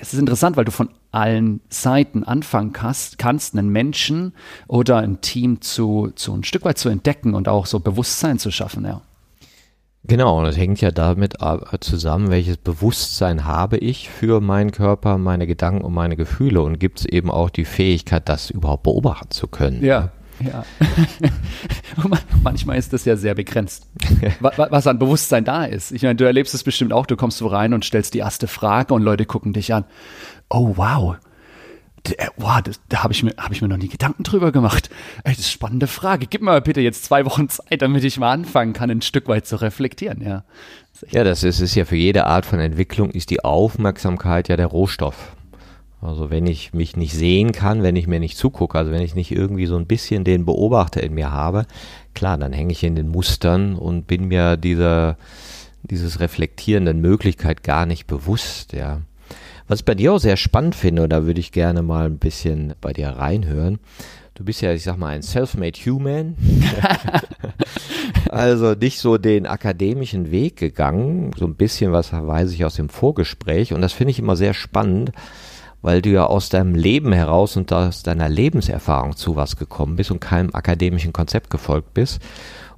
es 0.00 0.12
ist 0.12 0.18
interessant, 0.20 0.56
weil 0.56 0.64
du 0.64 0.72
von 0.72 0.90
allen 1.10 1.60
Seiten 1.68 2.24
anfangen 2.24 2.72
kannst, 2.72 3.18
kannst 3.18 3.56
einen 3.56 3.68
Menschen 3.68 4.32
oder 4.66 4.98
ein 4.98 5.20
Team 5.20 5.60
zu, 5.60 6.12
zu 6.14 6.34
ein 6.34 6.44
Stück 6.44 6.64
weit 6.64 6.78
zu 6.78 6.88
entdecken 6.88 7.34
und 7.34 7.48
auch 7.48 7.66
so 7.66 7.80
Bewusstsein 7.80 8.38
zu 8.38 8.50
schaffen, 8.50 8.84
ja. 8.84 9.02
Genau, 10.04 10.38
und 10.38 10.44
das 10.44 10.56
hängt 10.56 10.80
ja 10.80 10.90
damit 10.90 11.34
zusammen, 11.80 12.30
welches 12.30 12.56
Bewusstsein 12.56 13.44
habe 13.44 13.76
ich 13.76 14.08
für 14.08 14.40
meinen 14.40 14.70
Körper, 14.70 15.18
meine 15.18 15.46
Gedanken 15.46 15.82
und 15.82 15.92
meine 15.92 16.16
Gefühle 16.16 16.62
und 16.62 16.78
gibt 16.78 17.00
es 17.00 17.04
eben 17.04 17.30
auch 17.30 17.50
die 17.50 17.66
Fähigkeit, 17.66 18.26
das 18.28 18.48
überhaupt 18.48 18.84
beobachten 18.84 19.30
zu 19.30 19.48
können. 19.48 19.84
Ja, 19.84 20.12
ja. 20.40 20.64
Manchmal 22.42 22.78
ist 22.78 22.92
das 22.92 23.04
ja 23.04 23.16
sehr 23.16 23.34
begrenzt, 23.34 23.88
was 24.40 24.86
an 24.86 24.98
Bewusstsein 24.98 25.44
da 25.44 25.64
ist. 25.64 25.92
Ich 25.92 26.02
meine, 26.02 26.16
du 26.16 26.24
erlebst 26.24 26.54
es 26.54 26.64
bestimmt 26.64 26.92
auch, 26.92 27.06
du 27.06 27.16
kommst 27.16 27.38
so 27.38 27.46
rein 27.46 27.74
und 27.74 27.84
stellst 27.84 28.14
die 28.14 28.18
erste 28.18 28.46
Frage 28.46 28.94
und 28.94 29.02
Leute 29.02 29.26
gucken 29.26 29.52
dich 29.52 29.72
an. 29.74 29.84
Oh, 30.48 30.74
wow. 30.76 31.16
Boah, 32.36 32.62
das, 32.62 32.80
da 32.88 33.02
habe 33.02 33.12
ich, 33.12 33.22
mir, 33.22 33.34
hab 33.36 33.52
ich 33.52 33.60
mir 33.60 33.68
noch 33.68 33.76
nie 33.76 33.88
Gedanken 33.88 34.22
drüber 34.22 34.52
gemacht. 34.52 34.88
Ey, 35.24 35.32
das 35.32 35.40
ist 35.40 35.46
eine 35.46 35.52
spannende 35.52 35.86
Frage. 35.86 36.26
Gib 36.26 36.40
mir 36.40 36.52
mal 36.52 36.62
bitte 36.62 36.80
jetzt 36.80 37.04
zwei 37.04 37.24
Wochen 37.26 37.48
Zeit, 37.48 37.82
damit 37.82 38.04
ich 38.04 38.18
mal 38.18 38.32
anfangen 38.32 38.72
kann, 38.72 38.90
ein 38.90 39.02
Stück 39.02 39.28
weit 39.28 39.46
zu 39.46 39.60
reflektieren. 39.60 40.22
Ja, 40.22 40.44
das 41.00 41.12
ja, 41.12 41.24
das 41.24 41.42
ist, 41.42 41.60
ist 41.60 41.74
ja 41.74 41.84
für 41.84 41.96
jede 41.96 42.26
Art 42.26 42.46
von 42.46 42.60
Entwicklung 42.60 43.10
ist 43.10 43.30
die 43.30 43.44
Aufmerksamkeit 43.44 44.48
ja 44.48 44.56
der 44.56 44.66
Rohstoff. 44.66 45.36
Also 46.00 46.30
wenn 46.30 46.46
ich 46.46 46.72
mich 46.72 46.96
nicht 46.96 47.12
sehen 47.12 47.52
kann, 47.52 47.82
wenn 47.82 47.96
ich 47.96 48.06
mir 48.06 48.20
nicht 48.20 48.36
zugucke, 48.36 48.78
also 48.78 48.92
wenn 48.92 49.02
ich 49.02 49.16
nicht 49.16 49.32
irgendwie 49.32 49.66
so 49.66 49.76
ein 49.76 49.86
bisschen 49.86 50.22
den 50.22 50.44
Beobachter 50.44 51.02
in 51.02 51.14
mir 51.14 51.32
habe, 51.32 51.66
klar, 52.14 52.38
dann 52.38 52.52
hänge 52.52 52.72
ich 52.72 52.84
in 52.84 52.94
den 52.94 53.08
Mustern 53.08 53.74
und 53.74 54.06
bin 54.06 54.28
mir 54.28 54.56
dieser, 54.56 55.16
dieses 55.82 56.20
reflektierenden 56.20 57.00
Möglichkeit 57.00 57.64
gar 57.64 57.84
nicht 57.84 58.06
bewusst, 58.06 58.72
ja. 58.72 59.00
Was 59.66 59.80
ich 59.80 59.84
bei 59.84 59.94
dir 59.94 60.14
auch 60.14 60.18
sehr 60.18 60.38
spannend 60.38 60.74
finde, 60.74 61.02
und 61.02 61.10
da 61.10 61.26
würde 61.26 61.40
ich 61.40 61.52
gerne 61.52 61.82
mal 61.82 62.06
ein 62.06 62.18
bisschen 62.18 62.74
bei 62.80 62.92
dir 62.94 63.08
reinhören. 63.08 63.78
Du 64.34 64.44
bist 64.44 64.62
ja, 64.62 64.72
ich 64.72 64.84
sag 64.84 64.96
mal, 64.96 65.08
ein 65.08 65.22
self-made 65.22 65.78
human. 65.84 66.36
also 68.30 68.72
nicht 68.72 69.00
so 69.00 69.18
den 69.18 69.46
akademischen 69.46 70.30
Weg 70.30 70.56
gegangen. 70.56 71.32
So 71.36 71.44
ein 71.44 71.56
bisschen 71.56 71.92
was 71.92 72.12
weiß 72.12 72.52
ich 72.52 72.64
aus 72.64 72.76
dem 72.76 72.88
Vorgespräch. 72.88 73.74
Und 73.74 73.82
das 73.82 73.92
finde 73.92 74.12
ich 74.12 74.20
immer 74.20 74.36
sehr 74.36 74.54
spannend, 74.54 75.12
weil 75.82 76.02
du 76.02 76.10
ja 76.10 76.26
aus 76.26 76.48
deinem 76.48 76.74
Leben 76.74 77.12
heraus 77.12 77.56
und 77.56 77.72
aus 77.72 78.02
deiner 78.02 78.28
Lebenserfahrung 78.28 79.16
zu 79.16 79.36
was 79.36 79.56
gekommen 79.56 79.96
bist 79.96 80.10
und 80.10 80.20
keinem 80.20 80.54
akademischen 80.54 81.12
Konzept 81.12 81.50
gefolgt 81.50 81.94
bist. 81.94 82.20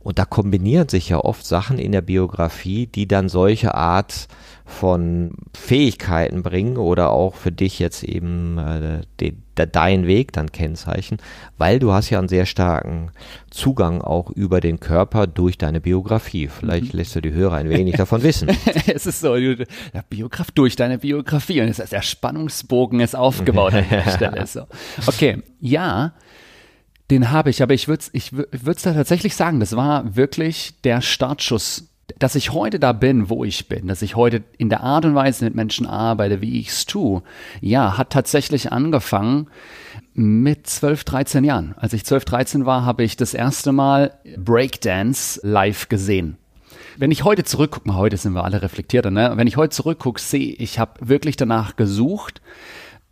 Und 0.01 0.19
da 0.19 0.25
kombinieren 0.25 0.89
sich 0.89 1.11
ja 1.11 1.19
oft 1.19 1.45
Sachen 1.45 1.79
in 1.79 1.93
der 1.93 2.01
Biografie, 2.01 2.87
die 2.87 3.07
dann 3.07 3.29
solche 3.29 3.75
Art 3.75 4.29
von 4.71 5.33
Fähigkeiten 5.53 6.43
bringen 6.43 6.77
oder 6.77 7.11
auch 7.11 7.35
für 7.35 7.51
dich 7.51 7.79
jetzt 7.81 8.05
eben 8.05 8.57
äh, 8.57 9.01
de, 9.21 9.35
de, 9.59 9.67
deinen 9.67 10.07
Weg 10.07 10.33
dann 10.33 10.53
kennzeichnen, 10.53 11.21
weil 11.59 11.81
du 11.81 11.93
hast 11.93 12.09
ja 12.09 12.19
einen 12.19 12.29
sehr 12.29 12.47
starken 12.47 13.11
Zugang 13.51 14.01
auch 14.01 14.31
über 14.31 14.61
den 14.61 14.79
Körper 14.79 15.27
durch 15.27 15.59
deine 15.59 15.81
Biografie. 15.81 16.47
Vielleicht 16.47 16.95
mhm. 16.95 16.99
lässt 16.99 17.17
du 17.17 17.21
die 17.21 17.33
Hörer 17.33 17.57
ein 17.57 17.69
wenig 17.69 17.97
davon 17.97 18.23
wissen. 18.23 18.49
es 18.87 19.07
ist 19.07 19.21
so, 19.21 19.35
du, 19.35 19.67
ja, 19.93 20.03
Biograf 20.09 20.51
durch 20.53 20.77
deine 20.77 20.99
Biografie 20.99 21.61
und 21.61 21.69
es 21.69 21.81
ist, 21.81 21.93
der 21.93 22.03
Spannungsbogen 22.03 23.01
ist 23.01 23.17
aufgebaut 23.17 23.75
an 23.75 23.85
der 23.91 24.11
Stelle. 24.15 24.47
So. 24.47 24.63
Okay, 25.07 25.43
ja, 25.61 26.15
den 27.11 27.33
habe 27.33 27.51
ich, 27.51 27.63
aber 27.63 27.75
ich 27.75 27.89
würde 27.89 28.03
es 28.03 28.11
ich 28.15 28.33
würd's 28.33 28.83
da 28.83 28.95
tatsächlich 28.95 29.35
sagen, 29.35 29.59
das 29.59 29.75
war 29.75 30.17
wirklich 30.17 30.81
der 30.83 31.01
Startschuss 31.01 31.90
dass 32.19 32.35
ich 32.35 32.53
heute 32.53 32.79
da 32.79 32.93
bin, 32.93 33.29
wo 33.29 33.45
ich 33.45 33.69
bin, 33.69 33.87
dass 33.87 34.03
ich 34.03 34.17
heute 34.17 34.43
in 34.59 34.69
der 34.69 34.83
Art 34.83 35.05
und 35.05 35.15
Weise 35.15 35.45
mit 35.45 35.55
Menschen 35.55 35.87
arbeite, 35.87 36.41
wie 36.41 36.61
ich 36.61 36.69
es 36.69 36.87
tue, 36.87 37.23
ja, 37.61 37.97
hat 37.97 38.11
tatsächlich 38.11 38.73
angefangen 38.73 39.49
mit 40.15 40.67
12, 40.67 41.05
13 41.05 41.45
Jahren. 41.45 41.75
Als 41.77 41.93
ich 41.93 42.05
12, 42.05 42.25
13 42.25 42.67
war, 42.67 42.85
habe 42.85 43.05
ich 43.05 43.17
das 43.17 43.35
erste 43.35 43.73
Mal 43.73 44.19
Breakdance 44.37 45.41
live 45.43 45.89
gesehen. 45.89 46.37
Wenn 46.97 47.11
ich 47.11 47.25
heute 47.25 47.45
zurückgucke, 47.45 47.95
heute 47.95 48.17
sind 48.17 48.35
wir 48.35 48.45
alle 48.45 48.63
reflektierter, 48.63 49.11
ne? 49.11 49.33
wenn 49.37 49.47
ich 49.47 49.57
heute 49.57 49.71
zurückgucke, 49.71 50.21
sehe 50.21 50.53
ich, 50.55 50.79
habe 50.79 51.09
wirklich 51.09 51.37
danach 51.37 51.77
gesucht, 51.77 52.43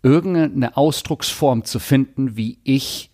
irgendeine 0.02 0.76
Ausdrucksform 0.76 1.64
zu 1.64 1.78
finden, 1.78 2.36
wie 2.36 2.58
ich, 2.64 3.10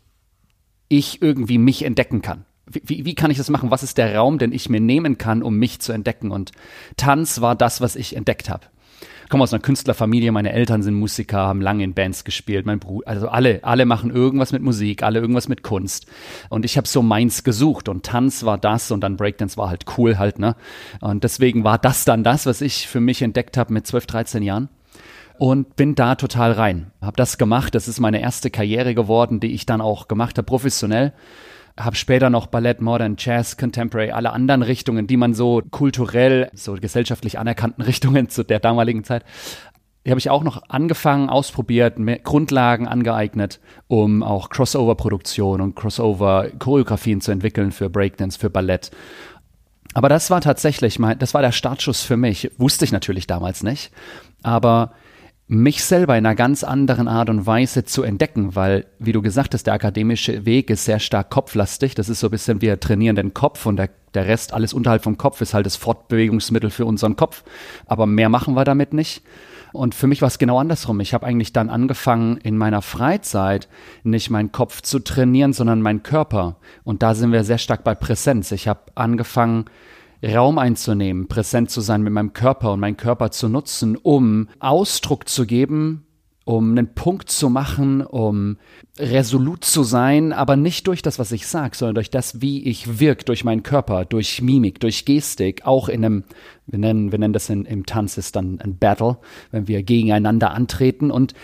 ich 0.89 1.23
irgendwie 1.23 1.59
mich 1.59 1.85
entdecken 1.85 2.23
kann 2.23 2.45
wie, 2.67 3.05
wie 3.05 3.15
kann 3.15 3.31
ich 3.31 3.39
das 3.39 3.51
machen? 3.51 3.71
Was 3.71 3.83
ist 3.83 3.99
der 3.99 4.17
Raum, 4.17 4.39
den 4.39 4.53
ich 4.53 4.69
mir 4.69 4.81
nehmen 4.81 5.19
kann, 5.19 5.43
um 5.43 5.57
mich 5.57 5.81
zu 5.81 5.93
entdecken? 5.93 6.31
Und 6.31 6.53
Tanz 6.97 7.41
war 7.41 7.55
das, 7.55 7.81
was 7.81 7.97
ich 7.97 8.17
entdeckt 8.17 8.49
habe. 8.49 8.67
Ich 9.25 9.31
komme 9.31 9.43
aus 9.43 9.55
einer 9.55 9.63
Künstlerfamilie, 9.63 10.33
meine 10.33 10.53
Eltern 10.53 10.83
sind 10.83 10.95
Musiker, 10.95 11.39
haben 11.39 11.63
lange 11.63 11.83
in 11.83 11.95
Bands 11.95 12.25
gespielt, 12.25 12.67
mein 12.67 12.79
Bruder, 12.79 13.09
also 13.09 13.29
alle, 13.29 13.65
alle 13.65 13.87
machen 13.87 14.11
irgendwas 14.11 14.53
mit 14.53 14.63
Musik, 14.63 15.03
alle 15.03 15.19
irgendwas 15.19 15.49
mit 15.49 15.63
Kunst. 15.63 16.07
Und 16.51 16.67
ich 16.67 16.77
habe 16.77 16.87
so 16.87 17.01
meins 17.03 17.43
gesucht 17.43 17.89
und 17.89 18.05
Tanz 18.05 18.45
war 18.45 18.59
das 18.59 18.91
und 18.91 19.01
dann 19.01 19.17
Breakdance 19.17 19.57
war 19.57 19.71
halt 19.71 19.87
cool 19.97 20.19
halt, 20.19 20.39
ne? 20.39 20.57
Und 21.01 21.25
deswegen 21.25 21.65
war 21.65 21.79
das 21.79 22.05
dann 22.05 22.23
das, 22.23 22.45
was 22.45 22.61
ich 22.61 22.87
für 22.87 23.01
mich 23.01 23.23
entdeckt 23.23 23.57
habe 23.57 23.73
mit 23.73 23.87
12, 23.87 24.07
13 24.07 24.43
Jahren 24.43 24.69
und 25.39 25.75
bin 25.75 25.95
da 25.95 26.17
total 26.17 26.53
rein. 26.53 26.91
Habe 27.01 27.17
das 27.17 27.39
gemacht, 27.39 27.75
das 27.75 27.89
ist 27.89 28.01
meine 28.01 28.21
erste 28.21 28.51
Karriere 28.51 28.95
geworden, 28.95 29.41
die 29.41 29.53
ich 29.55 29.65
dann 29.65 29.81
auch 29.81 30.07
gemacht 30.07 30.37
habe, 30.37 30.47
professionell 30.47 31.15
habe 31.79 31.97
später 31.97 32.31
noch 32.31 32.47
Ballett, 32.47 32.81
Modern, 32.81 33.17
Jazz, 33.19 33.57
Contemporary, 33.57 34.13
alle 34.13 34.33
anderen 34.33 34.63
Richtungen, 34.63 35.07
die 35.07 35.17
man 35.17 35.35
so 35.35 35.63
kulturell, 35.71 36.51
so 36.55 36.75
gesellschaftlich 36.75 37.39
anerkannten 37.39 37.83
Richtungen 37.85 38.29
zu 38.29 38.45
der 38.45 38.61
damaligen 38.61 39.05
Zeit, 39.05 39.25
die 40.05 40.11
habe 40.11 40.19
ich 40.19 40.29
auch 40.29 40.45
noch 40.45 40.63
angefangen, 40.69 41.31
ausprobiert, 41.31 41.97
Grundlagen 42.25 42.87
angeeignet, 42.87 43.61
um 43.89 44.23
auch 44.23 44.51
Crossover-Produktion 44.51 45.63
und 45.63 45.77
Crossover-Choreografien 45.77 47.23
zu 47.23 47.33
entwickeln 47.33 47.73
für 47.73 47.89
Breakdance, 47.89 48.39
für 48.39 48.51
Ballett. 48.51 48.91
Aber 49.95 50.11
das 50.11 50.29
war 50.29 50.43
tatsächlich 50.43 50.99
mein, 50.99 51.19
das 51.19 51.33
war 51.33 51.41
der 51.41 51.53
Startschuss 51.53 52.03
für 52.03 52.19
mich. 52.19 52.51
Wusste 52.59 52.85
ich 52.85 52.93
natürlich 52.93 53.27
damals 53.27 53.63
nicht. 53.63 53.93
Aber 54.43 54.93
mich 55.47 55.85
selber 55.85 56.17
in 56.17 56.25
einer 56.25 56.35
ganz 56.35 56.65
anderen 56.65 57.07
Art 57.07 57.29
und 57.29 57.47
Weise 57.47 57.85
zu 57.85 58.03
entdecken, 58.03 58.57
weil, 58.57 58.87
wie 58.99 59.13
du 59.13 59.21
gesagt 59.21 59.53
hast, 59.53 59.67
der 59.67 59.75
akademische 59.75 60.47
Weg 60.47 60.71
ist 60.71 60.87
sehr 60.87 60.99
stark 60.99 61.31
kopflastig. 61.31 61.95
Das 61.95 62.09
ist 62.09 62.21
so 62.21 62.29
ein 62.29 62.31
bisschen, 62.31 62.63
wir 62.63 62.81
trainieren 62.81 63.17
den 63.17 63.35
Kopf 63.35 63.67
und 63.67 63.77
der, 63.77 63.91
der 64.15 64.27
Rest, 64.27 64.55
alles 64.55 64.73
unterhalb 64.73 65.03
vom 65.03 65.19
Kopf, 65.19 65.43
ist 65.43 65.53
halt 65.53 65.67
das 65.67 65.77
Fortbewegungsmittel 65.77 66.71
für 66.71 66.87
unseren 66.87 67.17
Kopf. 67.17 67.45
Aber 67.87 68.07
mehr 68.07 68.31
machen 68.31 68.55
wir 68.55 68.65
damit 68.65 68.95
nicht. 68.95 69.23
Und 69.75 69.95
für 69.95 70.07
mich 70.07 70.23
war 70.23 70.29
es 70.29 70.39
genau 70.39 70.59
andersrum. 70.61 71.01
Ich 71.01 71.13
habe 71.13 71.27
eigentlich 71.27 71.53
dann 71.53 71.69
angefangen, 71.69 72.37
in 72.39 72.57
meiner 72.57 72.81
Freizeit 72.81 73.69
nicht 74.05 74.31
meinen 74.31 74.53
Kopf 74.53 74.81
zu 74.83 75.01
trainieren, 75.01 75.53
sondern 75.53 75.83
meinen 75.83 76.05
Körper. 76.05 76.57
Und 76.85 77.03
da 77.03 77.15
sind 77.15 77.33
wir 77.33 77.45
sehr 77.45 77.59
stark 77.59 77.83
bei 77.83 77.95
Präsenz. 77.95 78.53
Ich 78.53 78.69
habe 78.69 78.81
angefangen, 78.95 79.65
Raum 80.25 80.59
einzunehmen, 80.59 81.29
präsent 81.29 81.71
zu 81.71 81.81
sein 81.81 82.03
mit 82.03 82.13
meinem 82.13 82.33
Körper 82.33 82.73
und 82.73 82.81
meinen 82.81 82.97
Körper 82.97 83.31
zu 83.31 83.49
nutzen, 83.49 83.97
um 83.97 84.49
Ausdruck 84.59 85.29
zu 85.29 85.47
geben, 85.47 86.07
um 86.45 86.71
einen 86.71 86.95
Punkt 86.95 87.31
zu 87.31 87.49
machen, 87.49 88.03
um 88.03 88.59
resolut 88.99 89.65
zu 89.65 89.83
sein, 89.83 90.33
aber 90.33 90.57
nicht 90.57 90.87
durch 90.87 91.03
das, 91.03 91.19
was 91.19 91.33
ich 91.33 91.47
sage, 91.47 91.77
sondern 91.77 91.95
durch 91.95 92.11
das, 92.11 92.41
wie 92.41 92.65
ich 92.65 93.01
wirke, 93.01 93.25
durch 93.25 93.45
meinen 93.45 93.63
Körper, 93.63 94.05
durch 94.05 94.43
Mimik, 94.43 94.79
durch 94.81 95.05
Gestik, 95.05 95.67
auch 95.67 95.89
in 95.89 96.05
einem, 96.05 96.25
wir 96.67 96.79
nennen, 96.79 97.13
wir 97.13 97.19
nennen 97.19 97.33
das 97.33 97.49
in, 97.49 97.65
im 97.65 97.87
Tanz 97.87 98.19
ist 98.19 98.37
dann 98.37 98.61
ein 98.61 98.79
Battle, 98.79 99.19
wenn 99.51 99.69
wir 99.69 99.83
gegeneinander 99.83 100.53
antreten 100.53 101.11
und 101.11 101.35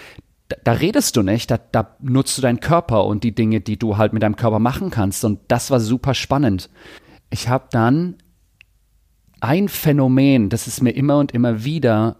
da, 0.49 0.57
da 0.64 0.73
redest 0.73 1.16
du 1.16 1.23
nicht, 1.23 1.51
da, 1.51 1.59
da 1.59 1.97
nutzt 2.01 2.37
du 2.37 2.43
deinen 2.43 2.61
Körper 2.61 3.07
und 3.07 3.25
die 3.25 3.35
Dinge, 3.35 3.61
die 3.61 3.79
du 3.79 3.97
halt 3.97 4.12
mit 4.12 4.23
deinem 4.23 4.37
Körper 4.37 4.59
machen 4.59 4.90
kannst 4.90 5.25
und 5.25 5.40
das 5.49 5.71
war 5.71 5.81
super 5.81 6.14
spannend. 6.14 6.69
Ich 7.31 7.49
habe 7.49 7.69
dann 7.71 8.16
ein 9.40 9.68
Phänomen, 9.68 10.48
das 10.48 10.66
ist 10.66 10.83
mir 10.83 10.92
immer 10.92 11.18
und 11.18 11.33
immer 11.33 11.64
wieder 11.64 12.16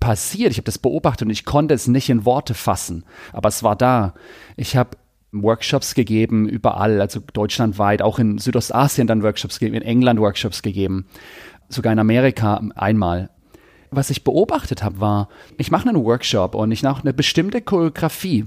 passiert. 0.00 0.50
Ich 0.50 0.58
habe 0.58 0.64
das 0.64 0.78
beobachtet 0.78 1.26
und 1.26 1.30
ich 1.30 1.44
konnte 1.44 1.74
es 1.74 1.88
nicht 1.88 2.10
in 2.10 2.24
Worte 2.24 2.54
fassen, 2.54 3.04
aber 3.32 3.48
es 3.48 3.62
war 3.62 3.76
da. 3.76 4.14
Ich 4.56 4.76
habe 4.76 4.96
Workshops 5.32 5.94
gegeben 5.94 6.48
überall, 6.48 7.00
also 7.00 7.20
deutschlandweit, 7.32 8.02
auch 8.02 8.18
in 8.18 8.38
Südostasien 8.38 9.06
dann 9.06 9.22
Workshops 9.22 9.58
gegeben, 9.58 9.76
in 9.76 9.82
England 9.82 10.20
Workshops 10.20 10.62
gegeben, 10.62 11.06
sogar 11.68 11.92
in 11.92 11.98
Amerika 11.98 12.62
einmal. 12.74 13.30
Was 13.90 14.10
ich 14.10 14.24
beobachtet 14.24 14.82
habe, 14.82 15.00
war, 15.00 15.28
ich 15.56 15.70
mache 15.70 15.88
einen 15.88 16.04
Workshop 16.04 16.54
und 16.54 16.72
ich 16.72 16.82
mache 16.82 17.02
eine 17.02 17.14
bestimmte 17.14 17.62
Choreografie, 17.62 18.46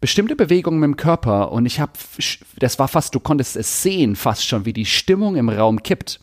bestimmte 0.00 0.36
Bewegungen 0.36 0.80
mit 0.80 0.88
dem 0.88 0.96
Körper 0.96 1.52
und 1.52 1.64
ich 1.64 1.80
habe, 1.80 1.92
das 2.58 2.78
war 2.78 2.88
fast, 2.88 3.14
du 3.14 3.20
konntest 3.20 3.56
es 3.56 3.82
sehen, 3.82 4.16
fast 4.16 4.46
schon, 4.46 4.66
wie 4.66 4.74
die 4.74 4.86
Stimmung 4.86 5.36
im 5.36 5.48
Raum 5.48 5.82
kippt 5.82 6.20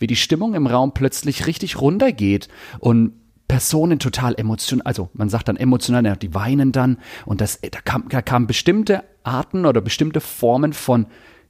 wie 0.00 0.06
die 0.06 0.16
Stimmung 0.16 0.54
im 0.54 0.66
Raum 0.66 0.92
plötzlich 0.92 1.46
richtig 1.46 1.80
runtergeht 1.80 2.48
und 2.80 3.12
Personen 3.46 3.98
total 3.98 4.34
emotional, 4.36 4.86
also 4.86 5.10
man 5.12 5.28
sagt 5.28 5.48
dann 5.48 5.56
emotional, 5.56 6.16
die 6.16 6.34
weinen 6.34 6.72
dann 6.72 6.98
und 7.26 7.40
das, 7.40 7.60
da, 7.60 7.80
kam, 7.80 8.08
da 8.08 8.22
kamen 8.22 8.46
bestimmte 8.46 9.04
Arten 9.22 9.66
oder 9.66 9.80
bestimmte 9.80 10.20
Formen 10.20 10.72
von 10.72 11.06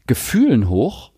Gefühlen 0.07 0.69
hoch 0.69 1.13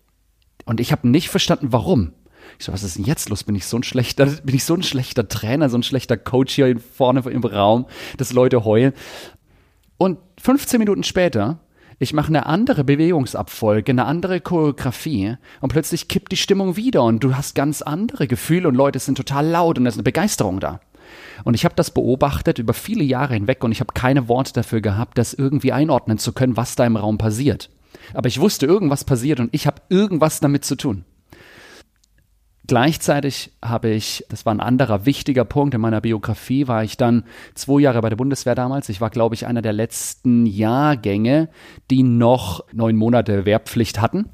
und 0.65 0.79
ich 0.79 0.91
habe 0.91 1.07
nicht 1.07 1.29
verstanden, 1.29 1.71
warum. 1.71 2.13
Ich 2.59 2.65
so, 2.65 2.73
was 2.73 2.83
ist 2.83 2.97
denn 2.97 3.05
jetzt 3.05 3.29
los? 3.29 3.45
Bin 3.45 3.55
ich 3.55 3.65
so 3.65 3.77
ein 3.77 3.83
schlechter, 3.83 4.25
bin 4.43 4.55
ich 4.55 4.65
so 4.65 4.75
ein 4.75 4.83
schlechter 4.83 5.27
Trainer, 5.27 5.69
so 5.69 5.77
ein 5.77 5.83
schlechter 5.83 6.17
Coach 6.17 6.53
hier 6.53 6.77
vorne 6.79 7.21
im 7.29 7.43
Raum, 7.43 7.85
dass 8.17 8.33
Leute 8.33 8.65
heulen. 8.65 8.93
Und 9.97 10.19
15 10.41 10.79
Minuten 10.79 11.03
später 11.03 11.59
ich 12.03 12.13
mache 12.13 12.27
eine 12.27 12.45
andere 12.45 12.83
Bewegungsabfolge, 12.83 13.91
eine 13.91 14.05
andere 14.05 14.41
Choreografie 14.41 15.37
und 15.61 15.69
plötzlich 15.69 16.07
kippt 16.07 16.31
die 16.31 16.37
Stimmung 16.37 16.75
wieder 16.75 17.03
und 17.03 17.23
du 17.23 17.35
hast 17.35 17.55
ganz 17.55 17.81
andere 17.81 18.27
Gefühle 18.27 18.67
und 18.67 18.75
Leute 18.75 18.99
sind 18.99 19.15
total 19.15 19.47
laut 19.47 19.77
und 19.77 19.85
da 19.85 19.89
ist 19.89 19.95
eine 19.95 20.03
Begeisterung 20.03 20.59
da. 20.59 20.81
Und 21.43 21.53
ich 21.53 21.65
habe 21.65 21.75
das 21.75 21.91
beobachtet 21.91 22.59
über 22.59 22.73
viele 22.73 23.03
Jahre 23.03 23.33
hinweg 23.33 23.63
und 23.63 23.71
ich 23.71 23.79
habe 23.79 23.93
keine 23.93 24.27
Worte 24.27 24.53
dafür 24.53 24.81
gehabt, 24.81 25.17
das 25.17 25.33
irgendwie 25.33 25.71
einordnen 25.71 26.17
zu 26.17 26.33
können, 26.33 26.57
was 26.57 26.75
da 26.75 26.85
im 26.85 26.97
Raum 26.97 27.17
passiert. 27.17 27.69
Aber 28.13 28.27
ich 28.27 28.39
wusste, 28.39 28.65
irgendwas 28.65 29.03
passiert 29.03 29.39
und 29.39 29.49
ich 29.53 29.67
habe 29.67 29.81
irgendwas 29.89 30.39
damit 30.39 30.65
zu 30.65 30.75
tun. 30.75 31.05
Gleichzeitig 32.65 33.51
habe 33.61 33.89
ich, 33.89 34.25
das 34.29 34.45
war 34.45 34.53
ein 34.53 34.61
anderer 34.61 35.05
wichtiger 35.05 35.43
Punkt 35.43 35.73
in 35.73 35.81
meiner 35.81 35.99
Biografie, 35.99 36.67
war 36.67 36.83
ich 36.83 36.95
dann 36.95 37.25
zwei 37.55 37.81
Jahre 37.81 38.01
bei 38.01 38.09
der 38.09 38.15
Bundeswehr 38.15 38.55
damals. 38.55 38.87
Ich 38.87 39.01
war, 39.01 39.09
glaube 39.09 39.35
ich, 39.35 39.45
einer 39.45 39.61
der 39.61 39.73
letzten 39.73 40.45
Jahrgänge, 40.45 41.49
die 41.91 42.03
noch 42.03 42.63
neun 42.71 42.95
Monate 42.95 43.45
Wehrpflicht 43.45 43.99
hatten. 43.99 44.29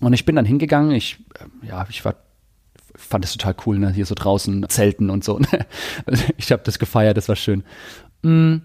Und 0.00 0.12
ich 0.12 0.24
bin 0.24 0.36
dann 0.36 0.44
hingegangen. 0.44 0.92
Ich, 0.92 1.18
äh, 1.40 1.66
ja, 1.66 1.84
ich 1.90 2.04
war, 2.04 2.14
fand 2.94 3.24
es 3.24 3.32
total 3.32 3.56
cool, 3.66 3.80
ne? 3.80 3.90
hier 3.90 4.06
so 4.06 4.14
draußen 4.14 4.68
zelten 4.68 5.10
und 5.10 5.24
so. 5.24 5.40
ich 6.36 6.52
habe 6.52 6.62
das 6.64 6.78
gefeiert, 6.78 7.16
das 7.16 7.28
war 7.28 7.36
schön. 7.36 7.64
Mm. 8.22 8.58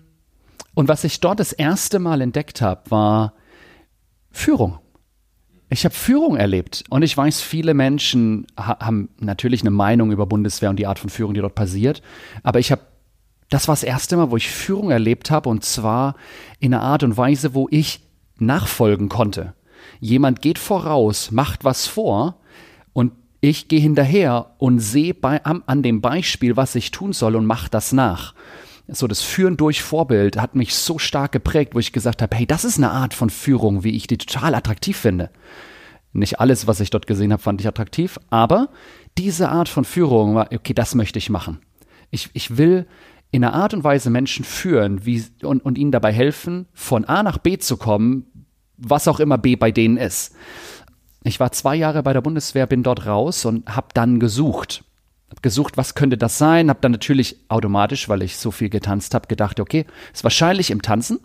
Und 0.76 0.89
was 0.89 1.06
ich 1.06 1.21
dort 1.21 1.39
das 1.39 1.54
erste 1.54 2.00
Mal 2.00 2.21
entdeckt 2.21 2.62
habe, 2.62 2.91
war 2.91 3.34
Führung. 4.30 4.78
Ich 5.69 5.84
habe 5.84 5.95
Führung 5.95 6.36
erlebt 6.38 6.84
und 6.89 7.01
ich 7.01 7.17
weiß, 7.17 7.41
viele 7.41 7.73
Menschen 7.73 8.45
ha 8.58 8.78
haben 8.80 9.10
natürlich 9.19 9.62
eine 9.62 9.71
Meinung 9.71 10.12
über 10.12 10.25
Bundeswehr 10.25 10.69
und 10.69 10.78
die 10.78 10.86
Art 10.86 10.99
von 10.99 11.10
Führung, 11.10 11.34
die 11.34 11.41
dort 11.41 11.56
passiert. 11.56 12.01
Aber 12.43 12.60
ich 12.60 12.71
habe, 12.71 12.82
das 13.49 13.67
war 13.67 13.73
das 13.73 13.84
erste 13.84 14.15
Mal, 14.15 14.30
wo 14.30 14.38
ich 14.38 14.49
Führung 14.49 14.91
erlebt 14.91 15.32
habe 15.32 15.49
und 15.49 15.63
zwar 15.63 16.15
in 16.60 16.73
einer 16.73 16.84
Art 16.84 17.04
und 17.04 17.17
Weise, 17.17 17.56
wo 17.56 17.67
ich 17.71 18.01
nachfolgen 18.38 19.10
konnte. 19.10 19.54
Jemand 19.99 20.41
geht 20.41 20.60
voraus, 20.60 21.32
macht 21.32 21.63
was 21.63 21.88
vor 21.88 22.38
und 22.93 23.13
ich 23.41 23.67
gehe 23.67 23.80
hinterher 23.80 24.51
und 24.60 24.80
sehe 24.80 25.15
an 25.21 25.84
dem 25.84 26.01
Beispiel, 26.01 26.58
was 26.58 26.75
ich 26.75 26.91
tun 26.91 27.13
soll 27.13 27.36
und 27.36 27.45
mache 27.45 27.69
das 27.69 27.91
nach 27.91 28.34
so 28.88 29.08
das 29.08 29.21
Führen 29.21 29.58
durch 29.58 29.82
Vorbild 29.82 30.38
hat 30.38 30.56
mich 30.56 30.76
so 30.76 31.00
stark 31.00 31.32
geprägt, 31.32 31.74
wo 31.74 31.80
ich 31.80 31.91
gesagt 31.91 32.21
habe, 32.21 32.36
hey, 32.36 32.45
das 32.45 32.65
ist 32.65 32.78
eine 32.78 32.91
Art 32.91 33.13
von 33.13 33.30
Führung, 33.30 33.84
wie 33.84 33.95
ich 33.95 34.08
die 34.08 34.17
total 34.17 34.54
attraktiv 34.54 34.98
finde. 34.98 35.32
Nicht 36.13 36.39
alles, 36.39 36.67
was 36.67 36.80
ich 36.80 36.91
dort 36.91 37.08
gesehen 37.08 37.34
habe, 37.34 37.41
fand 37.41 37.62
ich 37.62 37.67
attraktiv, 37.67 38.19
aber 38.30 38.69
diese 39.17 39.50
Art 39.50 39.69
von 39.69 39.86
Führung 39.86 40.36
war, 40.36 40.50
okay, 40.54 40.74
das 40.74 40.95
möchte 40.95 41.19
ich 41.19 41.30
machen. 41.30 41.60
Ich, 42.12 42.30
ich 42.34 42.58
will 42.58 42.86
in 43.32 43.43
einer 43.43 43.54
Art 43.54 43.74
und 43.74 43.84
Weise 43.84 44.10
Menschen 44.10 44.45
führen 44.45 45.06
wie, 45.06 45.24
und, 45.41 45.65
und 45.65 45.78
ihnen 45.78 45.91
dabei 45.91 46.13
helfen, 46.13 46.67
von 46.74 47.06
A 47.06 47.24
nach 47.24 47.39
B 47.39 47.58
zu 47.58 47.76
kommen, 47.76 48.26
was 48.78 49.08
auch 49.08 49.19
immer 49.19 49.38
B 49.38 49.56
bei 49.56 49.71
denen 49.71 49.98
ist. 49.98 50.36
Ich 51.24 51.39
war 51.39 51.52
zwei 51.52 51.76
Jahre 51.76 52.04
bei 52.04 52.13
der 52.13 52.21
Bundeswehr, 52.21 52.67
bin 52.67 52.84
dort 52.84 53.08
raus 53.08 53.45
und 53.45 53.76
habe 53.76 53.88
dann 53.93 54.19
gesucht 54.19 54.84
habe 55.29 55.41
gesucht, 55.41 55.77
was 55.77 55.95
könnte 55.95 56.17
das 56.17 56.38
sein, 56.38 56.69
habe 56.69 56.79
dann 56.81 56.91
natürlich 56.91 57.38
automatisch, 57.49 58.09
weil 58.09 58.21
ich 58.21 58.38
so 58.38 58.51
viel 58.51 58.69
getanzt 58.69 59.13
habe, 59.13 59.27
gedacht, 59.27 59.59
okay, 59.59 59.85
ist 60.13 60.23
wahrscheinlich 60.23 60.71
im 60.71 60.81
Tanzen, 60.81 61.19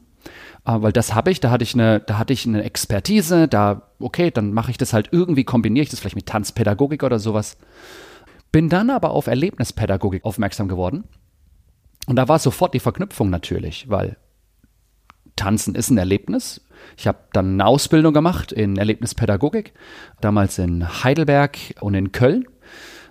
äh, 0.67 0.73
weil 0.77 0.93
das 0.93 1.15
habe 1.15 1.31
ich, 1.31 1.41
da 1.41 1.51
hatte 1.51 1.65
ich 1.65 1.75
eine, 1.75 2.01
da 2.01 2.19
hatte 2.19 2.33
ich 2.33 2.47
eine 2.47 2.63
Expertise, 2.65 3.49
da 3.49 3.91
okay, 3.99 4.31
dann 4.31 4.53
mache 4.53 4.71
ich 4.71 4.79
das 4.79 4.93
halt 4.93 5.09
irgendwie, 5.13 5.45
kombiniere 5.45 5.85
ich 5.85 5.91
das 5.91 6.01
vielleicht 6.01 6.17
mit 6.17 6.27
Tanzpädagogik 6.27 7.03
oder 7.03 7.19
sowas. 7.19 7.59
Bin 8.53 8.69
dann 8.69 8.91
aber 8.91 9.11
auf 9.11 9.27
Erlebnispädagogik 9.27 10.25
aufmerksam 10.25 10.67
geworden 10.67 11.05
und 12.07 12.17
da 12.17 12.27
war 12.29 12.39
sofort 12.39 12.75
die 12.75 12.81
Verknüpfung 12.81 13.31
natürlich, 13.31 13.89
weil 13.89 14.17
Tanzen 15.37 15.75
ist 15.75 15.91
ein 15.91 15.99
Erlebnis. 15.99 16.67
Ich 16.97 17.07
habe 17.07 17.19
dann 17.33 17.53
eine 17.55 17.67
Ausbildung 17.67 18.13
gemacht 18.13 18.53
in 18.53 18.77
Erlebnispädagogik, 18.77 19.73
damals 20.21 20.59
in 20.59 21.05
Heidelberg 21.05 21.59
und 21.81 21.95
in 21.95 22.13
Köln 22.13 22.47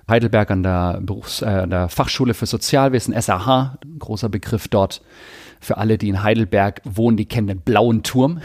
Heidelberg 0.09 0.51
an 0.51 0.63
der, 0.63 0.99
Berufs-, 1.01 1.41
äh, 1.41 1.67
der 1.67 1.89
Fachschule 1.89 2.33
für 2.33 2.45
Sozialwesen, 2.45 3.19
SAH, 3.19 3.77
großer 3.99 4.29
Begriff 4.29 4.67
dort. 4.67 5.01
Für 5.61 5.77
alle, 5.77 5.97
die 5.97 6.07
in 6.07 6.23
Heidelberg 6.23 6.81
wohnen, 6.85 7.17
die 7.17 7.25
kennen 7.25 7.47
den 7.47 7.59
blauen 7.59 8.01
Turm. 8.03 8.39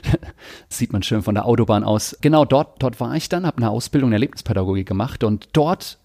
Sieht 0.68 0.92
man 0.92 1.04
schön 1.04 1.22
von 1.22 1.36
der 1.36 1.46
Autobahn 1.46 1.84
aus. 1.84 2.16
Genau 2.20 2.44
dort, 2.44 2.82
dort 2.82 2.98
war 2.98 3.14
ich 3.14 3.28
dann, 3.28 3.46
habe 3.46 3.58
eine 3.58 3.70
Ausbildung 3.70 4.10
in 4.10 4.14
Erlebnispädagogik 4.14 4.88
gemacht 4.88 5.22
und 5.22 5.48
dort 5.52 5.98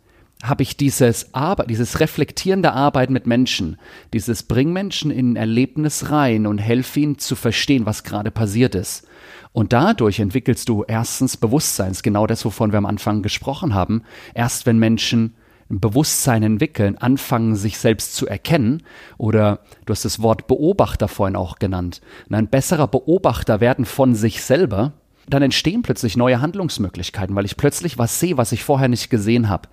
habe 0.43 0.63
ich 0.63 0.77
dieses 0.77 1.33
Arbeit, 1.33 1.69
dieses 1.69 1.99
reflektierende 1.99 2.73
Arbeiten 2.73 3.13
mit 3.13 3.25
Menschen, 3.25 3.77
dieses 4.13 4.43
Bring 4.43 4.73
Menschen 4.73 5.09
in 5.09 5.33
ein 5.33 5.35
Erlebnis 5.35 6.11
rein 6.11 6.45
und 6.45 6.59
helf 6.59 6.95
ihnen 6.97 7.17
zu 7.17 7.35
verstehen, 7.35 7.85
was 7.85 8.03
gerade 8.03 8.31
passiert 8.31 8.75
ist. 8.75 9.07
Und 9.55 9.71
dadurch 9.71 10.19
entwickelst 10.19 10.67
du 10.67 10.83
erstens 10.85 11.37
Bewusstseins, 11.37 12.03
genau 12.03 12.27
das, 12.27 12.43
wovon 12.43 12.73
wir 12.73 12.77
am 12.77 12.85
Anfang 12.85 13.21
gesprochen 13.21 13.73
haben. 13.73 14.03
Erst 14.33 14.65
wenn 14.65 14.77
Menschen 14.77 15.33
ein 15.69 15.79
Bewusstsein 15.79 16.43
entwickeln, 16.43 16.97
anfangen, 16.97 17.55
sich 17.55 17.77
selbst 17.77 18.17
zu 18.17 18.27
erkennen, 18.27 18.83
oder 19.17 19.61
du 19.85 19.91
hast 19.91 20.03
das 20.03 20.21
Wort 20.21 20.47
Beobachter 20.47 21.07
vorhin 21.07 21.37
auch 21.37 21.57
genannt, 21.57 22.01
ein 22.29 22.49
besserer 22.49 22.89
Beobachter 22.89 23.61
werden 23.61 23.85
von 23.85 24.13
sich 24.13 24.43
selber, 24.43 24.91
dann 25.29 25.41
entstehen 25.41 25.83
plötzlich 25.83 26.17
neue 26.17 26.41
Handlungsmöglichkeiten, 26.41 27.33
weil 27.33 27.45
ich 27.45 27.55
plötzlich 27.55 27.97
was 27.97 28.19
sehe, 28.19 28.35
was 28.35 28.51
ich 28.51 28.65
vorher 28.65 28.89
nicht 28.89 29.09
gesehen 29.09 29.47
habe. 29.47 29.69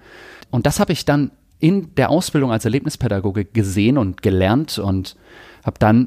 Und 0.53 0.66
das 0.66 0.79
habe 0.79 0.92
ich 0.92 1.07
dann 1.07 1.33
in 1.59 1.92
der 1.97 2.11
Ausbildung 2.11 2.53
als 2.53 2.64
Erlebnispädagoge 2.64 3.47
gesehen 3.47 3.99
und 3.99 4.23
gelernt 4.23 4.79
und 4.79 5.16
habe 5.64 5.81
dann 5.81 6.07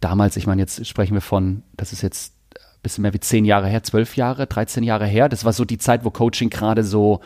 damals, 0.00 0.38
ich 0.38 0.46
meine, 0.46 0.62
jetzt 0.62 0.86
sprechen 0.86 1.12
wir 1.12 1.20
von, 1.20 1.64
das 1.76 1.92
ist 1.92 2.00
jetzt 2.00 2.39
bisschen 2.82 3.02
mehr 3.02 3.14
wie 3.14 3.20
zehn 3.20 3.44
Jahre 3.44 3.68
her, 3.68 3.82
zwölf 3.82 4.16
Jahre, 4.16 4.46
13 4.46 4.82
Jahre 4.82 5.06
her. 5.06 5.28
Das 5.28 5.44
war 5.44 5.52
so 5.52 5.64
die 5.64 5.78
Zeit, 5.78 6.04
wo 6.04 6.10
Coaching 6.10 6.50
gerade 6.50 6.84
so 6.84 7.20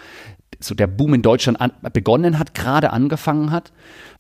so 0.64 0.74
der 0.74 0.87
Boom 0.87 1.14
in 1.14 1.22
Deutschland 1.22 1.61
an, 1.61 1.72
begonnen 1.92 2.38
hat, 2.38 2.55
gerade 2.55 2.90
angefangen 2.90 3.50
hat. 3.50 3.72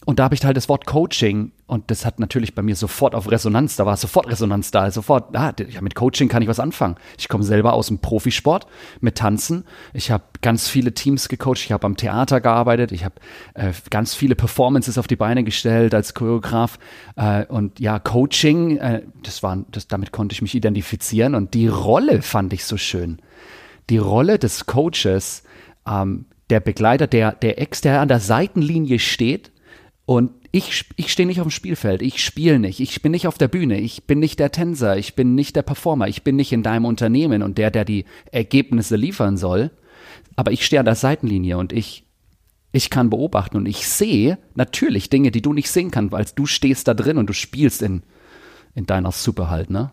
Und 0.04 0.18
da 0.18 0.24
habe 0.24 0.34
ich 0.34 0.44
halt 0.44 0.56
das 0.56 0.68
Wort 0.68 0.86
Coaching 0.86 1.52
und 1.66 1.90
das 1.90 2.04
hat 2.04 2.20
natürlich 2.20 2.54
bei 2.54 2.60
mir 2.60 2.76
sofort 2.76 3.14
auf 3.14 3.30
Resonanz, 3.30 3.76
da 3.76 3.86
war 3.86 3.96
sofort 3.96 4.28
Resonanz 4.28 4.70
da, 4.70 4.90
sofort, 4.90 5.34
ah, 5.34 5.54
ja, 5.66 5.80
mit 5.80 5.94
Coaching 5.94 6.28
kann 6.28 6.42
ich 6.42 6.48
was 6.48 6.60
anfangen. 6.60 6.96
Ich 7.16 7.28
komme 7.28 7.42
selber 7.42 7.72
aus 7.72 7.86
dem 7.86 8.00
Profisport 8.00 8.66
mit 9.00 9.16
Tanzen. 9.16 9.64
Ich 9.94 10.10
habe 10.10 10.24
ganz 10.42 10.68
viele 10.68 10.92
Teams 10.92 11.28
gecoacht, 11.30 11.60
ich 11.64 11.72
habe 11.72 11.86
am 11.86 11.96
Theater 11.96 12.42
gearbeitet, 12.42 12.92
ich 12.92 13.04
habe 13.04 13.14
äh, 13.54 13.72
ganz 13.88 14.14
viele 14.14 14.34
Performances 14.34 14.98
auf 14.98 15.06
die 15.06 15.16
Beine 15.16 15.42
gestellt 15.42 15.94
als 15.94 16.12
Choreograf 16.12 16.78
äh, 17.16 17.46
und 17.46 17.80
ja, 17.80 17.98
Coaching, 17.98 18.76
äh, 18.76 19.02
das 19.22 19.42
war, 19.42 19.64
das, 19.70 19.88
damit 19.88 20.12
konnte 20.12 20.34
ich 20.34 20.42
mich 20.42 20.54
identifizieren 20.54 21.34
und 21.34 21.54
die 21.54 21.68
Rolle 21.68 22.20
fand 22.20 22.52
ich 22.52 22.66
so 22.66 22.76
schön. 22.76 23.20
Die 23.88 23.98
Rolle 23.98 24.38
des 24.38 24.66
Coaches, 24.66 25.44
ähm, 25.86 26.26
der 26.50 26.60
Begleiter, 26.60 27.06
der, 27.06 27.32
der 27.32 27.60
Ex, 27.60 27.80
der 27.80 28.00
an 28.00 28.08
der 28.08 28.20
Seitenlinie 28.20 28.98
steht 28.98 29.52
und 30.06 30.30
ich, 30.52 30.84
ich 30.96 31.10
stehe 31.10 31.26
nicht 31.26 31.40
auf 31.40 31.48
dem 31.48 31.50
Spielfeld, 31.50 32.00
ich 32.00 32.22
spiele 32.22 32.60
nicht, 32.60 32.78
ich 32.78 33.02
bin 33.02 33.10
nicht 33.10 33.26
auf 33.26 33.38
der 33.38 33.48
Bühne, 33.48 33.80
ich 33.80 34.04
bin 34.04 34.20
nicht 34.20 34.38
der 34.38 34.52
Tänzer, 34.52 34.96
ich 34.96 35.16
bin 35.16 35.34
nicht 35.34 35.56
der 35.56 35.62
Performer, 35.62 36.06
ich 36.06 36.22
bin 36.22 36.36
nicht 36.36 36.52
in 36.52 36.62
deinem 36.62 36.84
Unternehmen 36.84 37.42
und 37.42 37.58
der, 37.58 37.72
der 37.72 37.84
die 37.84 38.04
Ergebnisse 38.30 38.94
liefern 38.94 39.36
soll, 39.36 39.72
aber 40.36 40.52
ich 40.52 40.64
stehe 40.64 40.78
an 40.78 40.86
der 40.86 40.94
Seitenlinie 40.94 41.58
und 41.58 41.72
ich, 41.72 42.04
ich 42.70 42.88
kann 42.88 43.10
beobachten 43.10 43.56
und 43.56 43.66
ich 43.66 43.88
sehe 43.88 44.38
natürlich 44.54 45.10
Dinge, 45.10 45.32
die 45.32 45.42
du 45.42 45.52
nicht 45.52 45.70
sehen 45.70 45.90
kannst, 45.90 46.12
weil 46.12 46.26
du 46.34 46.46
stehst 46.46 46.86
da 46.86 46.94
drin 46.94 47.18
und 47.18 47.28
du 47.28 47.32
spielst 47.32 47.82
in, 47.82 48.02
in 48.76 48.86
deiner 48.86 49.10
Suppe 49.10 49.50
halt, 49.50 49.70
ne? 49.70 49.92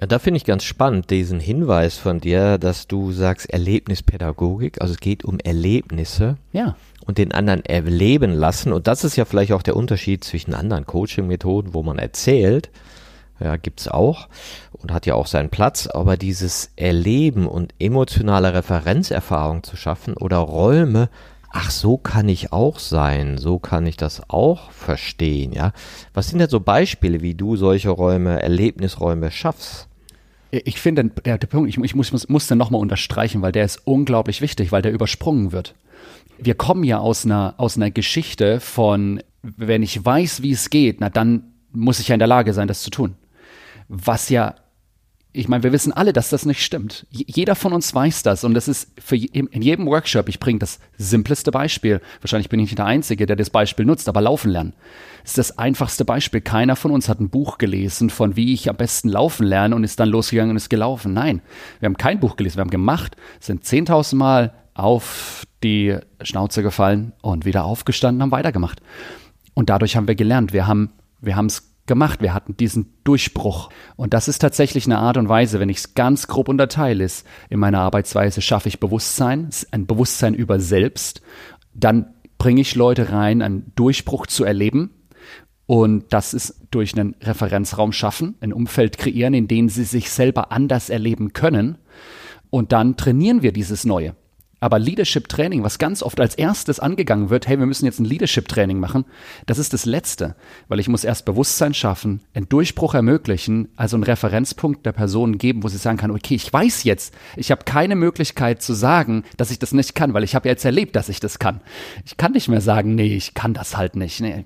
Ja, 0.00 0.06
da 0.06 0.20
finde 0.20 0.36
ich 0.36 0.44
ganz 0.44 0.62
spannend 0.62 1.10
diesen 1.10 1.40
Hinweis 1.40 1.96
von 1.96 2.20
dir, 2.20 2.58
dass 2.58 2.86
du 2.86 3.10
sagst 3.10 3.50
Erlebnispädagogik, 3.50 4.80
also 4.80 4.94
es 4.94 5.00
geht 5.00 5.24
um 5.24 5.40
Erlebnisse. 5.40 6.36
Ja. 6.52 6.76
Und 7.04 7.18
den 7.18 7.32
anderen 7.32 7.64
erleben 7.64 8.32
lassen. 8.32 8.72
Und 8.72 8.86
das 8.86 9.02
ist 9.02 9.16
ja 9.16 9.24
vielleicht 9.24 9.52
auch 9.52 9.62
der 9.62 9.74
Unterschied 9.74 10.22
zwischen 10.22 10.54
anderen 10.54 10.86
Coaching-Methoden, 10.86 11.74
wo 11.74 11.82
man 11.82 11.98
erzählt, 11.98 12.70
ja, 13.40 13.56
gibt's 13.56 13.88
auch 13.88 14.28
und 14.72 14.92
hat 14.92 15.06
ja 15.06 15.14
auch 15.14 15.26
seinen 15.26 15.48
Platz, 15.48 15.86
aber 15.86 16.16
dieses 16.16 16.70
Erleben 16.76 17.46
und 17.46 17.72
emotionale 17.78 18.52
Referenzerfahrung 18.52 19.62
zu 19.62 19.76
schaffen 19.76 20.16
oder 20.16 20.36
Räume, 20.36 21.08
ach, 21.50 21.70
so 21.70 21.96
kann 21.96 22.28
ich 22.28 22.52
auch 22.52 22.78
sein, 22.78 23.38
so 23.38 23.58
kann 23.58 23.86
ich 23.86 23.96
das 23.96 24.22
auch 24.28 24.70
verstehen, 24.70 25.52
ja. 25.52 25.72
Was 26.14 26.28
sind 26.28 26.38
denn 26.38 26.48
so 26.48 26.60
Beispiele, 26.60 27.22
wie 27.22 27.34
du 27.34 27.56
solche 27.56 27.90
Räume, 27.90 28.42
Erlebnisräume 28.42 29.30
schaffst? 29.30 29.88
Ich 30.50 30.80
finde, 30.80 31.04
der, 31.04 31.36
Punkt, 31.38 31.68
ich, 31.68 31.78
ich 31.78 31.94
muss, 31.94 32.12
muss, 32.12 32.28
muss 32.28 32.46
den 32.46 32.58
nochmal 32.58 32.80
unterstreichen, 32.80 33.42
weil 33.42 33.52
der 33.52 33.64
ist 33.64 33.82
unglaublich 33.84 34.40
wichtig, 34.40 34.72
weil 34.72 34.82
der 34.82 34.92
übersprungen 34.92 35.52
wird. 35.52 35.74
Wir 36.38 36.54
kommen 36.54 36.84
ja 36.84 36.98
aus 36.98 37.24
einer, 37.24 37.54
aus 37.58 37.76
einer 37.76 37.90
Geschichte 37.90 38.60
von, 38.60 39.22
wenn 39.42 39.82
ich 39.82 40.02
weiß, 40.02 40.42
wie 40.42 40.52
es 40.52 40.70
geht, 40.70 41.00
na 41.00 41.10
dann 41.10 41.52
muss 41.72 42.00
ich 42.00 42.08
ja 42.08 42.14
in 42.14 42.20
der 42.20 42.28
Lage 42.28 42.54
sein, 42.54 42.68
das 42.68 42.82
zu 42.82 42.90
tun. 42.90 43.16
Was 43.88 44.30
ja 44.30 44.54
ich 45.32 45.46
meine, 45.46 45.62
wir 45.62 45.72
wissen 45.72 45.92
alle, 45.92 46.12
dass 46.12 46.30
das 46.30 46.46
nicht 46.46 46.62
stimmt. 46.64 47.06
Jeder 47.10 47.54
von 47.54 47.72
uns 47.72 47.94
weiß 47.94 48.22
das 48.22 48.44
und 48.44 48.54
das 48.54 48.66
ist 48.66 48.90
für 49.00 49.16
in 49.16 49.62
jedem 49.62 49.86
Workshop, 49.86 50.28
ich 50.28 50.40
bringe 50.40 50.58
das 50.58 50.80
simpleste 50.96 51.50
Beispiel. 51.50 52.00
Wahrscheinlich 52.20 52.48
bin 52.48 52.60
ich 52.60 52.70
nicht 52.70 52.78
der 52.78 52.86
Einzige, 52.86 53.26
der 53.26 53.36
das 53.36 53.50
Beispiel 53.50 53.84
nutzt, 53.84 54.08
aber 54.08 54.20
laufen 54.20 54.50
lernen 54.50 54.72
ist 55.28 55.36
das 55.36 55.58
einfachste 55.58 56.06
Beispiel. 56.06 56.40
Keiner 56.40 56.74
von 56.74 56.90
uns 56.90 57.08
hat 57.08 57.20
ein 57.20 57.28
Buch 57.28 57.58
gelesen 57.58 58.08
von 58.08 58.36
wie 58.36 58.54
ich 58.54 58.70
am 58.70 58.76
besten 58.76 59.10
laufen 59.10 59.46
lerne 59.46 59.76
und 59.76 59.84
ist 59.84 60.00
dann 60.00 60.08
losgegangen 60.08 60.52
und 60.52 60.56
ist 60.56 60.70
gelaufen. 60.70 61.12
Nein, 61.12 61.42
wir 61.80 61.86
haben 61.86 61.98
kein 61.98 62.18
Buch 62.18 62.36
gelesen, 62.36 62.56
wir 62.56 62.62
haben 62.62 62.70
gemacht, 62.70 63.16
sind 63.38 63.64
10.000 63.64 64.16
Mal 64.16 64.54
auf 64.72 65.44
die 65.62 65.98
Schnauze 66.22 66.62
gefallen 66.62 67.12
und 67.20 67.44
wieder 67.44 67.64
aufgestanden, 67.64 68.22
haben 68.22 68.30
weitergemacht. 68.30 68.80
Und 69.54 69.70
dadurch 69.70 69.96
haben 69.96 70.08
wir 70.08 70.14
gelernt. 70.14 70.52
Wir 70.52 70.66
haben 70.66 70.92
wir 71.20 71.36
haben 71.36 71.46
es 71.46 71.67
gemacht. 71.88 72.22
Wir 72.22 72.32
hatten 72.32 72.56
diesen 72.56 72.94
Durchbruch. 73.02 73.70
Und 73.96 74.14
das 74.14 74.28
ist 74.28 74.38
tatsächlich 74.38 74.86
eine 74.86 74.98
Art 74.98 75.16
und 75.16 75.28
Weise, 75.28 75.58
wenn 75.58 75.68
ich 75.68 75.78
es 75.78 75.94
ganz 75.94 76.28
grob 76.28 76.48
unterteile, 76.48 77.02
ist, 77.02 77.26
in 77.50 77.58
meiner 77.58 77.80
Arbeitsweise 77.80 78.40
schaffe 78.40 78.68
ich 78.68 78.78
Bewusstsein, 78.78 79.50
ein 79.72 79.86
Bewusstsein 79.86 80.34
über 80.34 80.60
selbst. 80.60 81.22
Dann 81.74 82.14
bringe 82.38 82.60
ich 82.60 82.76
Leute 82.76 83.10
rein, 83.10 83.42
einen 83.42 83.72
Durchbruch 83.74 84.28
zu 84.28 84.44
erleben. 84.44 84.90
Und 85.66 86.12
das 86.12 86.32
ist 86.32 86.66
durch 86.70 86.96
einen 86.96 87.16
Referenzraum 87.20 87.92
schaffen, 87.92 88.36
ein 88.40 88.52
Umfeld 88.52 88.96
kreieren, 88.96 89.34
in 89.34 89.48
dem 89.48 89.68
sie 89.68 89.84
sich 89.84 90.10
selber 90.10 90.52
anders 90.52 90.88
erleben 90.88 91.32
können. 91.32 91.78
Und 92.50 92.72
dann 92.72 92.96
trainieren 92.96 93.42
wir 93.42 93.52
dieses 93.52 93.84
Neue. 93.84 94.14
Aber 94.60 94.78
Leadership 94.78 95.28
Training, 95.28 95.62
was 95.62 95.78
ganz 95.78 96.02
oft 96.02 96.20
als 96.20 96.34
erstes 96.34 96.80
angegangen 96.80 97.30
wird, 97.30 97.46
hey, 97.46 97.58
wir 97.58 97.66
müssen 97.66 97.84
jetzt 97.84 98.00
ein 98.00 98.04
Leadership 98.04 98.48
Training 98.48 98.80
machen, 98.80 99.04
das 99.46 99.58
ist 99.58 99.72
das 99.72 99.84
Letzte, 99.84 100.34
weil 100.66 100.80
ich 100.80 100.88
muss 100.88 101.04
erst 101.04 101.24
Bewusstsein 101.24 101.74
schaffen, 101.74 102.22
einen 102.34 102.48
Durchbruch 102.48 102.94
ermöglichen, 102.94 103.68
also 103.76 103.96
einen 103.96 104.02
Referenzpunkt 104.02 104.84
der 104.84 104.92
Person 104.92 105.38
geben, 105.38 105.62
wo 105.62 105.68
sie 105.68 105.76
sagen 105.76 105.96
kann, 105.96 106.10
okay, 106.10 106.34
ich 106.34 106.52
weiß 106.52 106.82
jetzt, 106.84 107.14
ich 107.36 107.52
habe 107.52 107.64
keine 107.64 107.94
Möglichkeit 107.94 108.60
zu 108.60 108.72
sagen, 108.72 109.22
dass 109.36 109.52
ich 109.52 109.60
das 109.60 109.72
nicht 109.72 109.94
kann, 109.94 110.12
weil 110.12 110.24
ich 110.24 110.34
habe 110.34 110.48
jetzt 110.48 110.64
erlebt, 110.64 110.96
dass 110.96 111.08
ich 111.08 111.20
das 111.20 111.38
kann. 111.38 111.60
Ich 112.04 112.16
kann 112.16 112.32
nicht 112.32 112.48
mehr 112.48 112.60
sagen, 112.60 112.96
nee, 112.96 113.14
ich 113.14 113.34
kann 113.34 113.54
das 113.54 113.76
halt 113.76 113.94
nicht. 113.94 114.20
Nee. 114.20 114.44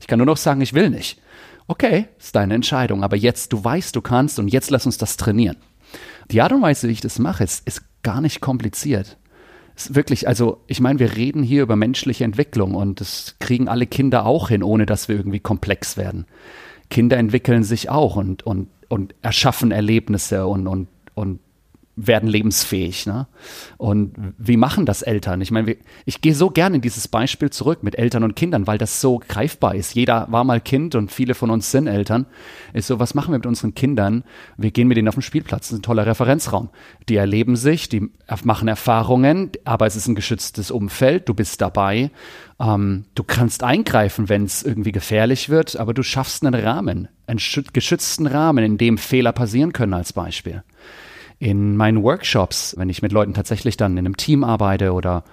Ich 0.00 0.08
kann 0.08 0.18
nur 0.18 0.26
noch 0.26 0.36
sagen, 0.36 0.60
ich 0.62 0.74
will 0.74 0.90
nicht. 0.90 1.20
Okay, 1.68 2.08
ist 2.18 2.34
deine 2.34 2.54
Entscheidung, 2.54 3.04
aber 3.04 3.16
jetzt, 3.16 3.52
du 3.52 3.62
weißt, 3.62 3.94
du 3.94 4.02
kannst 4.02 4.38
und 4.38 4.48
jetzt 4.48 4.70
lass 4.70 4.84
uns 4.84 4.98
das 4.98 5.16
trainieren. 5.16 5.56
Die 6.30 6.42
Art 6.42 6.52
und 6.52 6.60
Weise, 6.60 6.88
wie 6.88 6.92
ich 6.92 7.00
das 7.00 7.18
mache, 7.18 7.44
ist, 7.44 7.66
ist 7.66 7.82
gar 8.02 8.20
nicht 8.20 8.40
kompliziert 8.40 9.16
wirklich, 9.76 10.28
also 10.28 10.60
ich 10.66 10.80
meine, 10.80 10.98
wir 10.98 11.16
reden 11.16 11.42
hier 11.42 11.62
über 11.62 11.76
menschliche 11.76 12.24
Entwicklung 12.24 12.74
und 12.74 13.00
das 13.00 13.36
kriegen 13.40 13.68
alle 13.68 13.86
Kinder 13.86 14.26
auch 14.26 14.48
hin, 14.48 14.62
ohne 14.62 14.86
dass 14.86 15.08
wir 15.08 15.16
irgendwie 15.16 15.40
komplex 15.40 15.96
werden. 15.96 16.26
Kinder 16.90 17.16
entwickeln 17.16 17.64
sich 17.64 17.90
auch 17.90 18.16
und, 18.16 18.44
und, 18.44 18.68
und 18.88 19.14
erschaffen 19.22 19.72
Erlebnisse 19.72 20.46
und, 20.46 20.66
und, 20.66 20.88
und 21.14 21.40
werden 21.96 22.28
lebensfähig. 22.28 23.06
Ne? 23.06 23.26
Und 23.76 24.14
wie 24.38 24.56
machen 24.56 24.86
das 24.86 25.02
Eltern? 25.02 25.40
Ich 25.40 25.50
meine, 25.50 25.76
ich 26.04 26.20
gehe 26.20 26.34
so 26.34 26.50
gerne 26.50 26.76
in 26.76 26.82
dieses 26.82 27.06
Beispiel 27.08 27.50
zurück 27.50 27.82
mit 27.82 27.96
Eltern 27.96 28.24
und 28.24 28.34
Kindern, 28.34 28.66
weil 28.66 28.78
das 28.78 29.00
so 29.00 29.20
greifbar 29.26 29.74
ist. 29.74 29.94
Jeder 29.94 30.26
war 30.30 30.44
mal 30.44 30.60
Kind 30.60 30.94
und 30.94 31.12
viele 31.12 31.34
von 31.34 31.50
uns 31.50 31.70
sind 31.70 31.86
Eltern. 31.86 32.26
Ist 32.72 32.88
so, 32.88 32.98
was 32.98 33.14
machen 33.14 33.32
wir 33.32 33.38
mit 33.38 33.46
unseren 33.46 33.74
Kindern? 33.74 34.24
Wir 34.56 34.72
gehen 34.72 34.88
mit 34.88 34.96
denen 34.96 35.08
auf 35.08 35.14
den 35.14 35.22
Spielplatz. 35.22 35.68
Das 35.68 35.72
ist 35.72 35.78
ein 35.78 35.82
toller 35.82 36.06
Referenzraum. 36.06 36.70
Die 37.08 37.16
erleben 37.16 37.56
sich, 37.56 37.88
die 37.88 38.10
machen 38.42 38.66
Erfahrungen, 38.66 39.52
aber 39.64 39.86
es 39.86 39.94
ist 39.94 40.08
ein 40.08 40.16
geschütztes 40.16 40.70
Umfeld. 40.70 41.28
Du 41.28 41.34
bist 41.34 41.60
dabei. 41.60 42.10
Ähm, 42.58 43.04
du 43.14 43.22
kannst 43.22 43.62
eingreifen, 43.62 44.28
wenn 44.28 44.44
es 44.44 44.62
irgendwie 44.64 44.92
gefährlich 44.92 45.48
wird, 45.48 45.76
aber 45.76 45.94
du 45.94 46.02
schaffst 46.02 46.44
einen 46.44 46.54
Rahmen, 46.54 47.08
einen 47.26 47.40
geschützten 47.72 48.26
Rahmen, 48.26 48.64
in 48.64 48.78
dem 48.78 48.98
Fehler 48.98 49.32
passieren 49.32 49.72
können 49.72 49.94
als 49.94 50.12
Beispiel 50.12 50.64
in 51.38 51.76
meinen 51.76 52.02
Workshops, 52.02 52.74
wenn 52.78 52.88
ich 52.88 53.02
mit 53.02 53.12
Leuten 53.12 53.34
tatsächlich 53.34 53.76
dann 53.76 53.92
in 53.92 54.06
einem 54.06 54.16
Team 54.16 54.44
arbeite 54.44 54.92
oder 54.92 55.24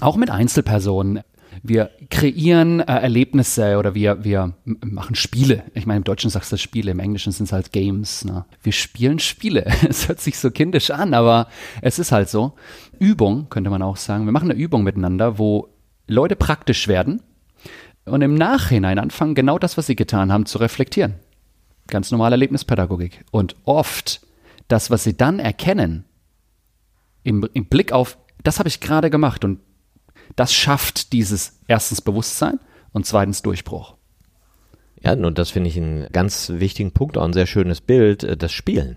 auch 0.00 0.16
mit 0.16 0.30
Einzelpersonen. 0.30 1.20
Wir 1.62 1.90
kreieren 2.10 2.80
äh, 2.80 2.84
Erlebnisse 2.84 3.78
oder 3.78 3.94
wir, 3.94 4.24
wir 4.24 4.52
machen 4.64 5.14
Spiele. 5.14 5.62
Ich 5.74 5.86
meine, 5.86 5.98
im 5.98 6.04
Deutschen 6.04 6.28
sagst 6.28 6.52
du 6.52 6.58
Spiele, 6.58 6.90
im 6.90 7.00
Englischen 7.00 7.32
sind 7.32 7.46
es 7.46 7.52
halt 7.52 7.72
Games. 7.72 8.24
Ne? 8.24 8.44
Wir 8.62 8.72
spielen 8.72 9.18
Spiele. 9.18 9.64
Es 9.88 10.08
hört 10.08 10.20
sich 10.20 10.38
so 10.38 10.50
kindisch 10.50 10.90
an, 10.90 11.14
aber 11.14 11.48
es 11.80 11.98
ist 11.98 12.12
halt 12.12 12.28
so. 12.28 12.52
Übung, 12.98 13.48
könnte 13.48 13.70
man 13.70 13.82
auch 13.82 13.96
sagen. 13.96 14.26
Wir 14.26 14.32
machen 14.32 14.50
eine 14.50 14.60
Übung 14.60 14.84
miteinander, 14.84 15.38
wo 15.38 15.68
Leute 16.06 16.36
praktisch 16.36 16.88
werden 16.88 17.22
und 18.04 18.22
im 18.22 18.34
Nachhinein 18.34 18.98
anfangen, 18.98 19.34
genau 19.34 19.58
das, 19.58 19.76
was 19.76 19.86
sie 19.86 19.96
getan 19.96 20.32
haben, 20.32 20.46
zu 20.46 20.58
reflektieren. 20.58 21.14
Ganz 21.88 22.10
normale 22.10 22.34
Erlebnispädagogik. 22.34 23.24
Und 23.30 23.56
oft 23.64 24.20
das, 24.68 24.90
was 24.90 25.04
sie 25.04 25.16
dann 25.16 25.38
erkennen, 25.38 26.04
im, 27.22 27.48
im 27.52 27.66
Blick 27.66 27.92
auf, 27.92 28.18
das 28.42 28.58
habe 28.58 28.68
ich 28.68 28.80
gerade 28.80 29.10
gemacht 29.10 29.44
und 29.44 29.60
das 30.36 30.52
schafft 30.54 31.12
dieses 31.12 31.60
erstens 31.66 32.00
Bewusstsein 32.00 32.60
und 32.92 33.06
zweitens 33.06 33.42
Durchbruch. 33.42 33.96
Ja, 35.02 35.12
und 35.12 35.38
das 35.38 35.50
finde 35.50 35.68
ich 35.68 35.76
einen 35.76 36.08
ganz 36.12 36.50
wichtigen 36.54 36.92
Punkt, 36.92 37.18
auch 37.18 37.24
ein 37.24 37.32
sehr 37.32 37.46
schönes 37.46 37.80
Bild, 37.80 38.24
äh, 38.24 38.36
das 38.36 38.52
Spielen. 38.52 38.96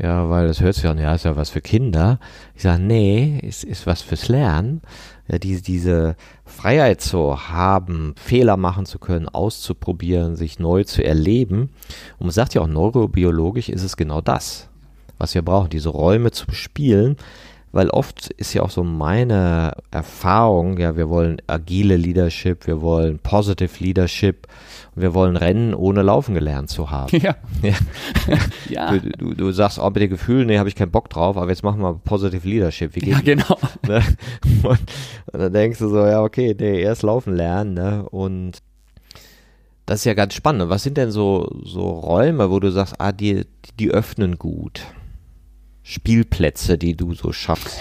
Ja, 0.00 0.30
weil 0.30 0.46
das 0.46 0.62
hört 0.62 0.76
sich 0.76 0.86
an, 0.86 0.96
ja, 0.96 1.14
ist 1.14 1.26
ja 1.26 1.36
was 1.36 1.50
für 1.50 1.60
Kinder. 1.60 2.20
Ich 2.54 2.62
sage, 2.62 2.80
nee, 2.80 3.38
ist, 3.42 3.64
ist 3.64 3.86
was 3.86 4.00
fürs 4.00 4.28
Lernen. 4.28 4.80
Ja, 5.28 5.38
diese, 5.38 5.60
diese 5.60 6.16
Freiheit 6.46 7.02
zu 7.02 7.48
haben, 7.50 8.14
Fehler 8.16 8.56
machen 8.56 8.86
zu 8.86 8.98
können, 8.98 9.28
auszuprobieren, 9.28 10.36
sich 10.36 10.58
neu 10.58 10.84
zu 10.84 11.04
erleben. 11.04 11.70
Und 12.18 12.26
man 12.26 12.30
sagt 12.30 12.54
ja 12.54 12.62
auch, 12.62 12.66
neurobiologisch 12.66 13.68
ist 13.68 13.82
es 13.82 13.98
genau 13.98 14.22
das 14.22 14.69
was 15.20 15.34
wir 15.34 15.42
brauchen, 15.42 15.70
diese 15.70 15.90
Räume 15.90 16.30
zu 16.32 16.46
bespielen, 16.46 17.16
weil 17.72 17.90
oft 17.90 18.30
ist 18.30 18.54
ja 18.54 18.62
auch 18.62 18.70
so 18.70 18.82
meine 18.82 19.74
Erfahrung, 19.92 20.78
ja, 20.78 20.96
wir 20.96 21.08
wollen 21.08 21.40
agile 21.46 21.96
Leadership, 21.96 22.66
wir 22.66 22.80
wollen 22.80 23.20
positive 23.20 23.72
Leadership, 23.78 24.48
wir 24.96 25.14
wollen 25.14 25.36
rennen, 25.36 25.74
ohne 25.74 26.02
laufen 26.02 26.34
gelernt 26.34 26.70
zu 26.70 26.90
haben. 26.90 27.16
Ja. 27.18 27.36
ja. 27.62 27.74
ja. 28.68 28.98
Du, 28.98 29.10
du, 29.10 29.34
du, 29.34 29.52
sagst, 29.52 29.78
oh, 29.78 29.88
mit 29.90 29.98
dem 29.98 30.10
Gefühl, 30.10 30.46
nee, 30.46 30.58
habe 30.58 30.68
ich 30.68 30.74
keinen 30.74 30.90
Bock 30.90 31.10
drauf, 31.10 31.36
aber 31.36 31.48
jetzt 31.50 31.62
machen 31.62 31.80
wir 31.80 31.94
positive 31.94 32.48
Leadership. 32.48 32.96
Wie 32.96 33.00
geht 33.00 33.14
ja, 33.14 33.20
genau. 33.20 33.56
Ne? 33.86 34.02
Und, 34.62 34.80
und, 35.32 35.40
dann 35.40 35.52
denkst 35.52 35.78
du 35.78 35.88
so, 35.88 36.04
ja, 36.06 36.22
okay, 36.22 36.56
nee, 36.58 36.80
erst 36.80 37.02
laufen 37.02 37.34
lernen, 37.34 37.74
ne? 37.74 38.08
Und 38.08 38.58
das 39.86 40.00
ist 40.00 40.04
ja 40.04 40.14
ganz 40.14 40.34
spannend. 40.34 40.70
Was 40.70 40.82
sind 40.82 40.96
denn 40.96 41.10
so, 41.10 41.48
so 41.64 41.90
Räume, 41.90 42.50
wo 42.50 42.58
du 42.58 42.70
sagst, 42.70 42.94
ah, 42.98 43.12
die, 43.12 43.44
die 43.78 43.90
öffnen 43.90 44.38
gut? 44.38 44.82
Spielplätze, 45.82 46.78
die 46.78 46.96
du 46.96 47.14
so 47.14 47.32
schaffst? 47.32 47.80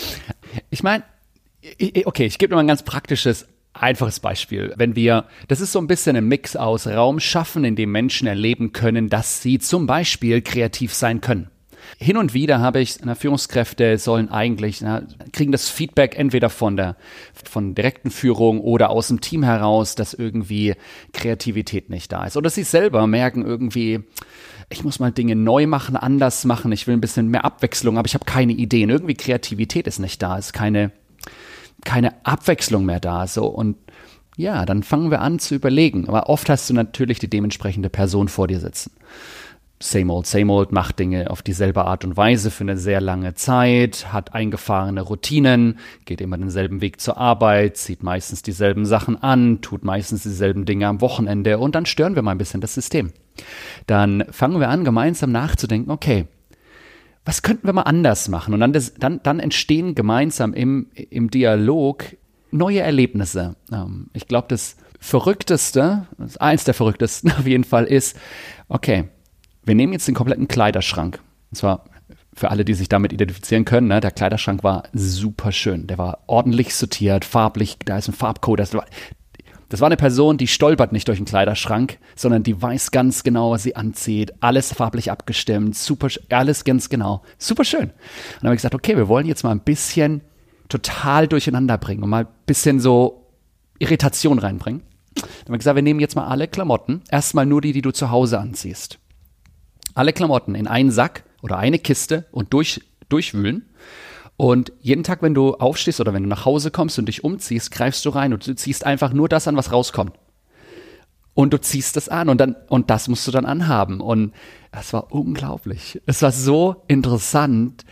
ich 0.70 0.82
meine, 0.82 1.04
okay, 2.04 2.26
ich 2.26 2.38
gebe 2.38 2.50
nur 2.50 2.56
mal 2.56 2.64
ein 2.64 2.68
ganz 2.68 2.82
praktisches 2.82 3.46
einfaches 3.72 4.20
Beispiel. 4.20 4.74
Wenn 4.76 4.96
wir, 4.96 5.26
das 5.48 5.60
ist 5.60 5.72
so 5.72 5.78
ein 5.78 5.86
bisschen 5.86 6.16
ein 6.16 6.26
Mix 6.26 6.56
aus 6.56 6.86
Raum 6.86 7.20
schaffen, 7.20 7.64
in 7.64 7.76
dem 7.76 7.92
Menschen 7.92 8.26
erleben 8.26 8.72
können, 8.72 9.08
dass 9.08 9.42
sie 9.42 9.58
zum 9.58 9.86
Beispiel 9.86 10.42
kreativ 10.42 10.92
sein 10.94 11.20
können. 11.20 11.50
Hin 11.98 12.16
und 12.16 12.34
wieder 12.34 12.60
habe 12.60 12.80
ich, 12.80 12.98
na, 13.04 13.14
Führungskräfte 13.14 13.98
sollen 13.98 14.28
eigentlich, 14.28 14.80
na, 14.80 15.02
kriegen 15.32 15.52
das 15.52 15.68
Feedback 15.68 16.18
entweder 16.18 16.50
von 16.50 16.76
der, 16.76 16.96
von 17.32 17.74
direkten 17.74 18.10
Führung 18.10 18.60
oder 18.60 18.90
aus 18.90 19.08
dem 19.08 19.20
Team 19.20 19.42
heraus, 19.42 19.94
dass 19.94 20.14
irgendwie 20.14 20.74
Kreativität 21.12 21.90
nicht 21.90 22.12
da 22.12 22.26
ist. 22.26 22.36
Oder 22.36 22.50
sie 22.50 22.62
selber 22.62 23.06
merken 23.06 23.44
irgendwie, 23.44 24.00
ich 24.70 24.84
muss 24.84 25.00
mal 25.00 25.10
Dinge 25.10 25.34
neu 25.36 25.66
machen, 25.66 25.96
anders 25.96 26.44
machen, 26.44 26.70
ich 26.70 26.86
will 26.86 26.94
ein 26.94 27.00
bisschen 27.00 27.28
mehr 27.28 27.44
Abwechslung, 27.44 27.98
aber 27.98 28.06
ich 28.06 28.14
habe 28.14 28.24
keine 28.24 28.52
Ideen. 28.52 28.88
Irgendwie 28.88 29.14
Kreativität 29.14 29.86
ist 29.86 29.98
nicht 29.98 30.22
da, 30.22 30.38
ist 30.38 30.52
keine, 30.52 30.92
keine 31.84 32.24
Abwechslung 32.24 32.84
mehr 32.84 33.00
da. 33.00 33.26
So 33.26 33.46
und 33.46 33.76
ja, 34.36 34.64
dann 34.64 34.84
fangen 34.84 35.10
wir 35.10 35.20
an 35.20 35.40
zu 35.40 35.56
überlegen. 35.56 36.08
Aber 36.08 36.28
oft 36.28 36.48
hast 36.48 36.70
du 36.70 36.74
natürlich 36.74 37.18
die 37.18 37.28
dementsprechende 37.28 37.90
Person 37.90 38.28
vor 38.28 38.46
dir 38.46 38.60
sitzen. 38.60 38.92
Same 39.82 40.12
old, 40.12 40.26
same 40.26 40.52
old, 40.52 40.72
macht 40.72 40.98
Dinge 40.98 41.30
auf 41.30 41.40
dieselbe 41.40 41.86
Art 41.86 42.04
und 42.04 42.14
Weise 42.14 42.50
für 42.50 42.64
eine 42.64 42.76
sehr 42.76 43.00
lange 43.00 43.32
Zeit, 43.32 44.12
hat 44.12 44.34
eingefahrene 44.34 45.00
Routinen, 45.00 45.78
geht 46.04 46.20
immer 46.20 46.36
denselben 46.36 46.82
Weg 46.82 47.00
zur 47.00 47.16
Arbeit, 47.16 47.78
zieht 47.78 48.02
meistens 48.02 48.42
dieselben 48.42 48.84
Sachen 48.84 49.22
an, 49.22 49.62
tut 49.62 49.82
meistens 49.82 50.22
dieselben 50.22 50.66
Dinge 50.66 50.86
am 50.86 51.00
Wochenende 51.00 51.58
und 51.58 51.74
dann 51.74 51.86
stören 51.86 52.14
wir 52.14 52.20
mal 52.20 52.32
ein 52.32 52.38
bisschen 52.38 52.60
das 52.60 52.74
System. 52.74 53.12
Dann 53.86 54.24
fangen 54.30 54.60
wir 54.60 54.68
an, 54.68 54.84
gemeinsam 54.84 55.32
nachzudenken, 55.32 55.90
okay, 55.90 56.26
was 57.24 57.40
könnten 57.40 57.66
wir 57.66 57.72
mal 57.72 57.82
anders 57.82 58.28
machen? 58.28 58.52
Und 58.52 58.60
dann, 58.60 58.74
das, 58.74 58.92
dann, 58.94 59.20
dann 59.22 59.40
entstehen 59.40 59.94
gemeinsam 59.94 60.52
im, 60.52 60.88
im 60.92 61.30
Dialog 61.30 62.04
neue 62.50 62.80
Erlebnisse. 62.80 63.56
Ähm, 63.72 64.08
ich 64.12 64.28
glaube, 64.28 64.48
das 64.48 64.76
Verrückteste, 64.98 66.06
eins 66.38 66.64
der 66.64 66.74
verrücktesten 66.74 67.32
auf 67.38 67.46
jeden 67.46 67.64
Fall 67.64 67.86
ist, 67.86 68.18
okay, 68.68 69.08
wir 69.70 69.76
nehmen 69.76 69.92
jetzt 69.92 70.08
den 70.08 70.16
kompletten 70.16 70.48
Kleiderschrank. 70.48 71.20
Und 71.52 71.56
zwar 71.56 71.84
für 72.34 72.50
alle, 72.50 72.64
die 72.64 72.74
sich 72.74 72.88
damit 72.88 73.12
identifizieren 73.12 73.64
können, 73.64 73.86
ne, 73.86 74.00
der 74.00 74.10
Kleiderschrank 74.10 74.64
war 74.64 74.82
super 74.92 75.52
schön. 75.52 75.86
Der 75.86 75.96
war 75.96 76.24
ordentlich 76.26 76.74
sortiert, 76.74 77.24
farblich, 77.24 77.76
da 77.84 77.96
ist 77.96 78.08
ein 78.08 78.14
Farbcode. 78.14 78.58
Das 78.58 78.74
war, 78.74 78.84
das 79.68 79.80
war 79.80 79.86
eine 79.86 79.96
Person, 79.96 80.38
die 80.38 80.48
stolpert 80.48 80.90
nicht 80.90 81.06
durch 81.06 81.18
den 81.20 81.24
Kleiderschrank, 81.24 81.98
sondern 82.16 82.42
die 82.42 82.60
weiß 82.60 82.90
ganz 82.90 83.22
genau, 83.22 83.52
was 83.52 83.62
sie 83.62 83.76
anzieht. 83.76 84.32
Alles 84.40 84.72
farblich 84.72 85.12
abgestimmt, 85.12 85.76
super, 85.76 86.08
alles 86.30 86.64
ganz 86.64 86.88
genau. 86.88 87.22
Super 87.38 87.62
schön. 87.62 87.90
Und 87.90 87.92
dann 88.40 88.48
habe 88.48 88.54
ich 88.56 88.62
gesagt, 88.62 88.74
okay, 88.74 88.96
wir 88.96 89.06
wollen 89.06 89.26
jetzt 89.26 89.44
mal 89.44 89.52
ein 89.52 89.60
bisschen 89.60 90.22
total 90.68 91.28
durcheinander 91.28 91.78
bringen 91.78 92.02
und 92.02 92.10
mal 92.10 92.24
ein 92.24 92.32
bisschen 92.44 92.80
so 92.80 93.28
Irritation 93.78 94.40
reinbringen. 94.40 94.82
Dann 95.14 95.24
haben 95.24 95.52
wir 95.52 95.58
gesagt, 95.58 95.76
wir 95.76 95.82
nehmen 95.84 96.00
jetzt 96.00 96.16
mal 96.16 96.26
alle 96.26 96.48
Klamotten, 96.48 97.02
erstmal 97.08 97.46
nur 97.46 97.60
die, 97.60 97.72
die 97.72 97.82
du 97.82 97.92
zu 97.92 98.10
Hause 98.10 98.40
anziehst 98.40 98.99
alle 99.94 100.12
Klamotten 100.12 100.54
in 100.54 100.66
einen 100.66 100.90
Sack 100.90 101.24
oder 101.42 101.58
eine 101.58 101.78
Kiste 101.78 102.26
und 102.32 102.52
durch, 102.52 102.80
durchwühlen. 103.08 103.66
Und 104.36 104.72
jeden 104.80 105.04
Tag, 105.04 105.20
wenn 105.22 105.34
du 105.34 105.54
aufstehst 105.54 106.00
oder 106.00 106.14
wenn 106.14 106.22
du 106.22 106.28
nach 106.28 106.44
Hause 106.46 106.70
kommst 106.70 106.98
und 106.98 107.06
dich 107.06 107.24
umziehst, 107.24 107.70
greifst 107.70 108.04
du 108.06 108.10
rein 108.10 108.32
und 108.32 108.46
du 108.46 108.54
ziehst 108.54 108.86
einfach 108.86 109.12
nur 109.12 109.28
das 109.28 109.46
an, 109.48 109.56
was 109.56 109.72
rauskommt. 109.72 110.14
und 111.34 111.52
du 111.52 111.60
ziehst 111.60 111.96
es 111.96 112.08
an 112.08 112.28
und 112.28 112.38
dann, 112.40 112.56
und 112.68 112.90
das 112.90 113.08
musst 113.08 113.26
du 113.26 113.30
dann 113.30 113.46
anhaben. 113.46 114.00
Und 114.00 114.32
das 114.72 114.92
war 114.92 115.12
unglaublich. 115.12 116.00
Es 116.06 116.22
war 116.22 116.32
so 116.32 116.82
interessant, 116.88 117.84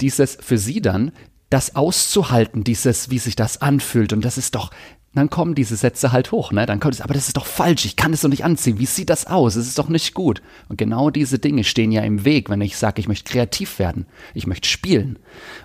dieses 0.00 0.36
für 0.40 0.58
sie 0.58 0.80
dann, 0.80 1.12
das 1.50 1.76
auszuhalten, 1.76 2.64
dieses, 2.64 3.10
wie 3.10 3.18
sich 3.18 3.36
das 3.36 3.62
anfühlt. 3.62 4.12
Und 4.12 4.24
das 4.24 4.38
ist 4.38 4.54
doch, 4.54 4.70
dann 5.14 5.30
kommen 5.30 5.54
diese 5.54 5.76
Sätze 5.76 6.12
halt 6.12 6.32
hoch, 6.32 6.52
ne? 6.52 6.66
Dann 6.66 6.80
kommt 6.80 6.94
es, 6.94 7.00
aber 7.00 7.14
das 7.14 7.28
ist 7.28 7.36
doch 7.36 7.46
falsch, 7.46 7.84
ich 7.84 7.96
kann 7.96 8.12
es 8.12 8.22
doch 8.22 8.28
nicht 8.28 8.44
anziehen. 8.44 8.78
Wie 8.78 8.86
sieht 8.86 9.10
das 9.10 9.26
aus? 9.26 9.56
Es 9.56 9.66
ist 9.66 9.78
doch 9.78 9.88
nicht 9.88 10.14
gut. 10.14 10.42
Und 10.68 10.76
genau 10.76 11.10
diese 11.10 11.38
Dinge 11.38 11.64
stehen 11.64 11.92
ja 11.92 12.02
im 12.02 12.24
Weg, 12.24 12.50
wenn 12.50 12.60
ich 12.60 12.76
sage, 12.76 13.00
ich 13.00 13.08
möchte 13.08 13.30
kreativ 13.30 13.78
werden, 13.78 14.06
ich 14.34 14.46
möchte 14.46 14.68
spielen, 14.68 15.18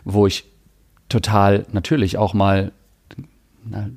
wo 0.03 0.27
ich 0.27 0.45
total 1.09 1.65
natürlich 1.71 2.17
auch 2.17 2.33
mal 2.33 2.71
na, 3.65 3.89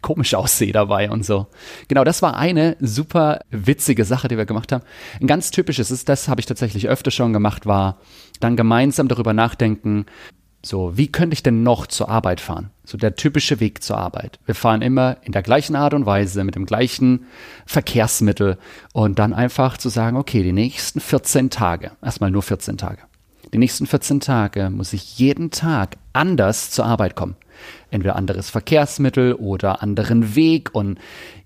komisch 0.00 0.34
aussehe 0.34 0.72
dabei 0.72 1.10
und 1.10 1.24
so. 1.24 1.46
Genau, 1.88 2.04
das 2.04 2.22
war 2.22 2.36
eine 2.36 2.76
super 2.80 3.40
witzige 3.50 4.04
Sache, 4.04 4.28
die 4.28 4.36
wir 4.36 4.46
gemacht 4.46 4.72
haben. 4.72 4.84
Ein 5.20 5.26
ganz 5.26 5.50
typisches 5.50 5.90
ist, 5.90 6.08
das 6.08 6.28
habe 6.28 6.40
ich 6.40 6.46
tatsächlich 6.46 6.88
öfter 6.88 7.10
schon 7.10 7.32
gemacht, 7.32 7.66
war 7.66 7.98
dann 8.40 8.56
gemeinsam 8.56 9.08
darüber 9.08 9.32
nachdenken, 9.34 10.06
so, 10.64 10.96
wie 10.96 11.10
könnte 11.10 11.34
ich 11.34 11.42
denn 11.42 11.64
noch 11.64 11.86
zur 11.88 12.08
Arbeit 12.08 12.40
fahren? 12.40 12.70
So 12.84 12.96
der 12.96 13.16
typische 13.16 13.58
Weg 13.58 13.82
zur 13.82 13.98
Arbeit. 13.98 14.38
Wir 14.46 14.54
fahren 14.54 14.80
immer 14.80 15.16
in 15.22 15.32
der 15.32 15.42
gleichen 15.42 15.74
Art 15.74 15.92
und 15.92 16.06
Weise, 16.06 16.44
mit 16.44 16.54
dem 16.54 16.66
gleichen 16.66 17.26
Verkehrsmittel 17.66 18.58
und 18.92 19.18
dann 19.18 19.34
einfach 19.34 19.76
zu 19.76 19.88
sagen, 19.88 20.16
okay, 20.16 20.42
die 20.42 20.52
nächsten 20.52 21.00
14 21.00 21.50
Tage, 21.50 21.92
erstmal 22.00 22.30
nur 22.30 22.42
14 22.42 22.76
Tage. 22.76 23.02
Die 23.52 23.58
nächsten 23.58 23.86
14 23.86 24.20
Tage 24.20 24.70
muss 24.70 24.92
ich 24.92 25.18
jeden 25.18 25.50
Tag 25.50 25.96
anders 26.12 26.70
zur 26.70 26.86
Arbeit 26.86 27.16
kommen. 27.16 27.36
Entweder 27.90 28.16
anderes 28.16 28.48
Verkehrsmittel 28.48 29.34
oder 29.34 29.82
anderen 29.82 30.34
Weg 30.34 30.74
und 30.74 30.98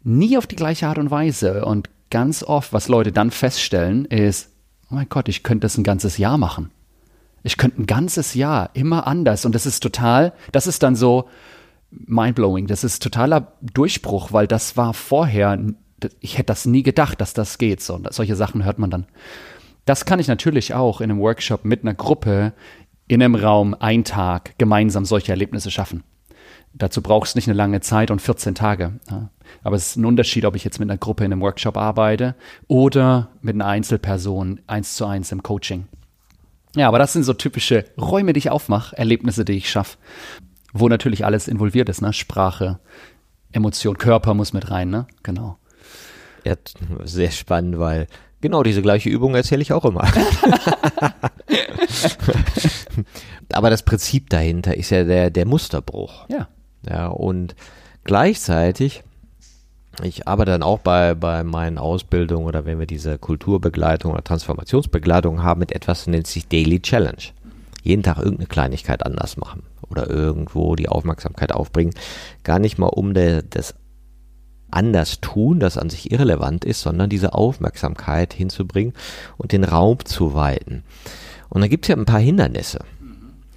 nie 0.05 0.39
auf 0.39 0.47
die 0.47 0.57
gleiche 0.57 0.87
Art 0.87 0.99
und 0.99 1.11
Weise. 1.11 1.65
Und 1.65 1.91
ganz 2.11 2.43
oft, 2.43 2.73
was 2.73 2.89
Leute 2.89 3.13
dann 3.13 3.31
feststellen, 3.31 4.05
ist, 4.05 4.51
oh 4.91 4.95
mein 4.95 5.09
Gott, 5.09 5.29
ich 5.29 5.43
könnte 5.43 5.65
das 5.65 5.79
ein 5.79 5.85
ganzes 5.85 6.17
Jahr 6.19 6.39
machen. 6.39 6.71
Ich 7.43 7.57
könnte 7.57 7.81
ein 7.83 7.87
ganzes 7.87 8.35
Jahr 8.35 8.71
immer 8.75 9.07
anders. 9.07 9.45
Und 9.45 9.55
das 9.55 9.67
ist 9.67 9.83
total, 9.83 10.33
das 10.53 10.67
ist 10.67 10.83
dann 10.83 10.97
so 10.97 11.29
mindblowing. 11.91 12.67
Das 12.67 12.85
ist 12.85 13.03
totaler 13.03 13.53
Durchbruch, 13.61 14.33
weil 14.33 14.47
das 14.47 14.77
war 14.77 14.95
vorher, 14.95 15.59
ich 16.21 16.39
hätte 16.39 16.47
das 16.47 16.67
nie 16.67 16.83
gedacht, 16.83 17.21
dass 17.21 17.35
das 17.35 17.59
geht. 17.59 17.81
So, 17.81 18.01
solche 18.11 18.37
Sachen 18.37 18.65
hört 18.65 18.79
man 18.79 18.91
dann. 18.91 19.07
Das 19.85 20.05
kann 20.05 20.19
ich 20.19 20.29
natürlich 20.29 20.75
auch 20.75 21.01
in 21.01 21.11
einem 21.11 21.21
Workshop 21.21 21.65
mit 21.65 21.83
einer 21.83 21.95
Gruppe 21.95 22.53
in 23.09 23.23
einem 23.23 23.37
Raum 23.37 23.77
ein 23.79 24.05
Tag 24.05 24.59
gemeinsam 24.59 25.05
solche 25.05 25.31
Erlebnisse 25.31 25.71
schaffen. 25.71 26.03
Dazu 26.75 27.01
brauchst 27.01 27.35
du 27.35 27.39
nicht 27.39 27.49
eine 27.49 27.57
lange 27.57 27.81
Zeit 27.81 28.11
und 28.11 28.21
14 28.21 28.55
Tage. 28.55 28.99
Aber 29.63 29.77
es 29.77 29.89
ist 29.89 29.97
ein 29.97 30.05
Unterschied, 30.05 30.45
ob 30.45 30.57
ich 30.57 30.65
jetzt 30.65 30.79
mit 30.79 30.91
einer 30.91 30.99
Gruppe 30.99 31.25
in 31.25 31.33
einem 31.33 31.41
Workshop 31.41 31.77
arbeite 31.77 32.35
oder 32.67 33.31
mit 33.41 33.55
einer 33.55 33.67
Einzelperson 33.67 34.61
eins 34.67 34.95
zu 34.95 35.07
eins 35.07 35.33
im 35.33 35.43
Coaching. 35.43 35.87
Ja, 36.77 36.89
aber 36.89 36.99
das 36.99 37.13
sind 37.15 37.25
so 37.25 37.33
typische 37.33 37.87
Räume, 37.99 38.33
die 38.35 38.39
ich 38.39 38.51
aufmache, 38.51 38.97
Erlebnisse, 38.97 39.45
die 39.45 39.55
ich 39.55 39.71
schaffe, 39.71 39.97
wo 40.73 40.89
natürlich 40.89 41.25
alles 41.25 41.49
involviert 41.49 41.89
ist, 41.89 42.03
ne? 42.03 42.13
Sprache, 42.13 42.79
Emotion, 43.51 43.97
Körper 43.97 44.35
muss 44.35 44.53
mit 44.53 44.71
rein, 44.71 44.91
ne? 44.91 45.07
Genau. 45.23 45.59
Ja, 46.45 46.55
sehr 47.05 47.31
spannend, 47.31 47.79
weil 47.79 48.07
genau 48.43 48.63
diese 48.63 48.83
gleiche 48.83 49.09
Übung 49.09 49.35
erzähle 49.35 49.63
ich 49.63 49.73
auch 49.73 49.87
immer. 49.87 50.05
aber 53.53 53.71
das 53.71 53.83
Prinzip 53.83 54.29
dahinter 54.31 54.77
ist 54.77 54.91
ja 54.91 55.03
der, 55.05 55.31
der 55.31 55.47
Musterbruch. 55.47 56.27
Ja. 56.29 56.49
Ja, 56.89 57.09
und 57.09 57.57
gleichzeitig 58.05 59.03
ich 60.03 60.29
arbeite 60.29 60.51
dann 60.51 60.63
auch 60.63 60.81
bei, 60.81 61.15
bei 61.15 61.43
meinen 61.43 61.79
Ausbildungen 61.79 62.47
oder 62.47 62.65
wenn 62.65 62.79
wir 62.79 62.87
diese 62.87 63.19
Kulturbegleitung 63.19 64.13
oder 64.13 64.25
Transformationsbegleitung 64.25 65.43
haben 65.43 65.61
mit 65.61 65.73
etwas, 65.73 66.01
das 66.01 66.07
nennt 66.09 66.27
sich 66.27 66.49
Daily 66.49 66.81
Challenge. 66.81 67.23
Jeden 67.83 68.03
Tag 68.03 68.19
irgendeine 68.19 68.49
Kleinigkeit 68.49 69.07
anders 69.07 69.37
machen 69.37 69.63
oder 69.89 70.11
irgendwo 70.11 70.75
die 70.75 70.89
Aufmerksamkeit 70.89 71.53
aufbringen. 71.53 71.95
Gar 72.43 72.59
nicht 72.59 72.79
mal 72.79 72.89
um 72.89 73.15
de, 73.15 73.43
das 73.49 73.75
anders 74.71 75.21
tun, 75.21 75.61
das 75.61 75.79
an 75.79 75.91
sich 75.91 76.11
irrelevant 76.11 76.65
ist, 76.65 76.81
sondern 76.81 77.09
diese 77.09 77.33
Aufmerksamkeit 77.33 78.35
hinzubringen 78.35 78.93
und 79.37 79.53
den 79.53 79.65
Raum 79.65 80.05
zu 80.05 80.35
weiten. 80.35 80.83
Und 81.49 81.61
dann 81.61 81.71
gibt 81.71 81.85
es 81.85 81.89
ja 81.89 81.97
ein 81.97 82.05
paar 82.05 82.21
Hindernisse, 82.21 82.81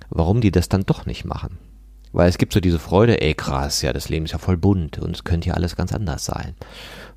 warum 0.09 0.41
die 0.41 0.51
das 0.51 0.69
dann 0.69 0.85
doch 0.85 1.05
nicht 1.05 1.25
machen. 1.25 1.57
Weil 2.11 2.29
es 2.29 2.37
gibt 2.37 2.53
so 2.53 2.59
diese 2.59 2.79
Freude, 2.79 3.21
ey 3.21 3.33
krass, 3.33 3.81
ja, 3.81 3.93
das 3.93 4.09
Leben 4.09 4.25
ist 4.25 4.31
ja 4.31 4.39
voll 4.39 4.57
bunt 4.57 4.97
und 4.97 5.15
es 5.15 5.23
könnte 5.23 5.49
ja 5.49 5.53
alles 5.53 5.75
ganz 5.75 5.93
anders 5.93 6.25
sein. 6.25 6.55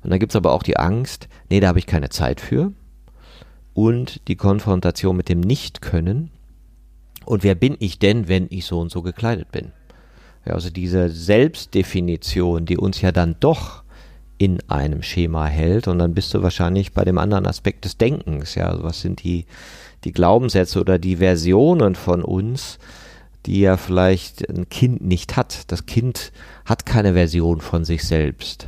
Und 0.03 0.11
dann 0.11 0.19
gibt's 0.19 0.35
aber 0.35 0.51
auch 0.51 0.63
die 0.63 0.77
Angst, 0.77 1.27
nee, 1.49 1.59
da 1.59 1.69
habe 1.69 1.79
ich 1.79 1.87
keine 1.87 2.09
Zeit 2.09 2.39
für. 2.39 2.73
Und 3.73 4.27
die 4.27 4.35
Konfrontation 4.35 5.17
mit 5.17 5.29
dem 5.29 5.39
Nicht-Können. 5.39 6.29
Und 7.25 7.43
wer 7.43 7.55
bin 7.55 7.75
ich 7.79 7.97
denn, 7.97 8.27
wenn 8.27 8.47
ich 8.49 8.65
so 8.65 8.79
und 8.79 8.91
so 8.91 9.01
gekleidet 9.01 9.51
bin? 9.51 9.71
Ja, 10.45 10.53
also 10.53 10.69
diese 10.69 11.09
Selbstdefinition, 11.09 12.65
die 12.65 12.77
uns 12.77 13.01
ja 13.01 13.11
dann 13.11 13.35
doch 13.39 13.83
in 14.37 14.59
einem 14.69 15.01
Schema 15.01 15.45
hält. 15.45 15.87
Und 15.87 15.99
dann 15.99 16.13
bist 16.13 16.33
du 16.33 16.43
wahrscheinlich 16.43 16.93
bei 16.93 17.05
dem 17.05 17.17
anderen 17.17 17.47
Aspekt 17.47 17.85
des 17.85 17.97
Denkens. 17.97 18.55
Ja, 18.55 18.67
also 18.69 18.83
was 18.83 19.01
sind 19.01 19.23
die, 19.23 19.45
die 20.03 20.11
Glaubenssätze 20.11 20.79
oder 20.79 20.99
die 20.99 21.17
Versionen 21.17 21.95
von 21.95 22.23
uns, 22.23 22.77
die 23.45 23.59
ja 23.59 23.77
vielleicht 23.77 24.47
ein 24.49 24.69
Kind 24.69 25.01
nicht 25.01 25.35
hat. 25.35 25.71
Das 25.71 25.85
Kind 25.85 26.31
hat 26.65 26.85
keine 26.85 27.13
Version 27.13 27.61
von 27.61 27.85
sich 27.85 28.03
selbst. 28.03 28.67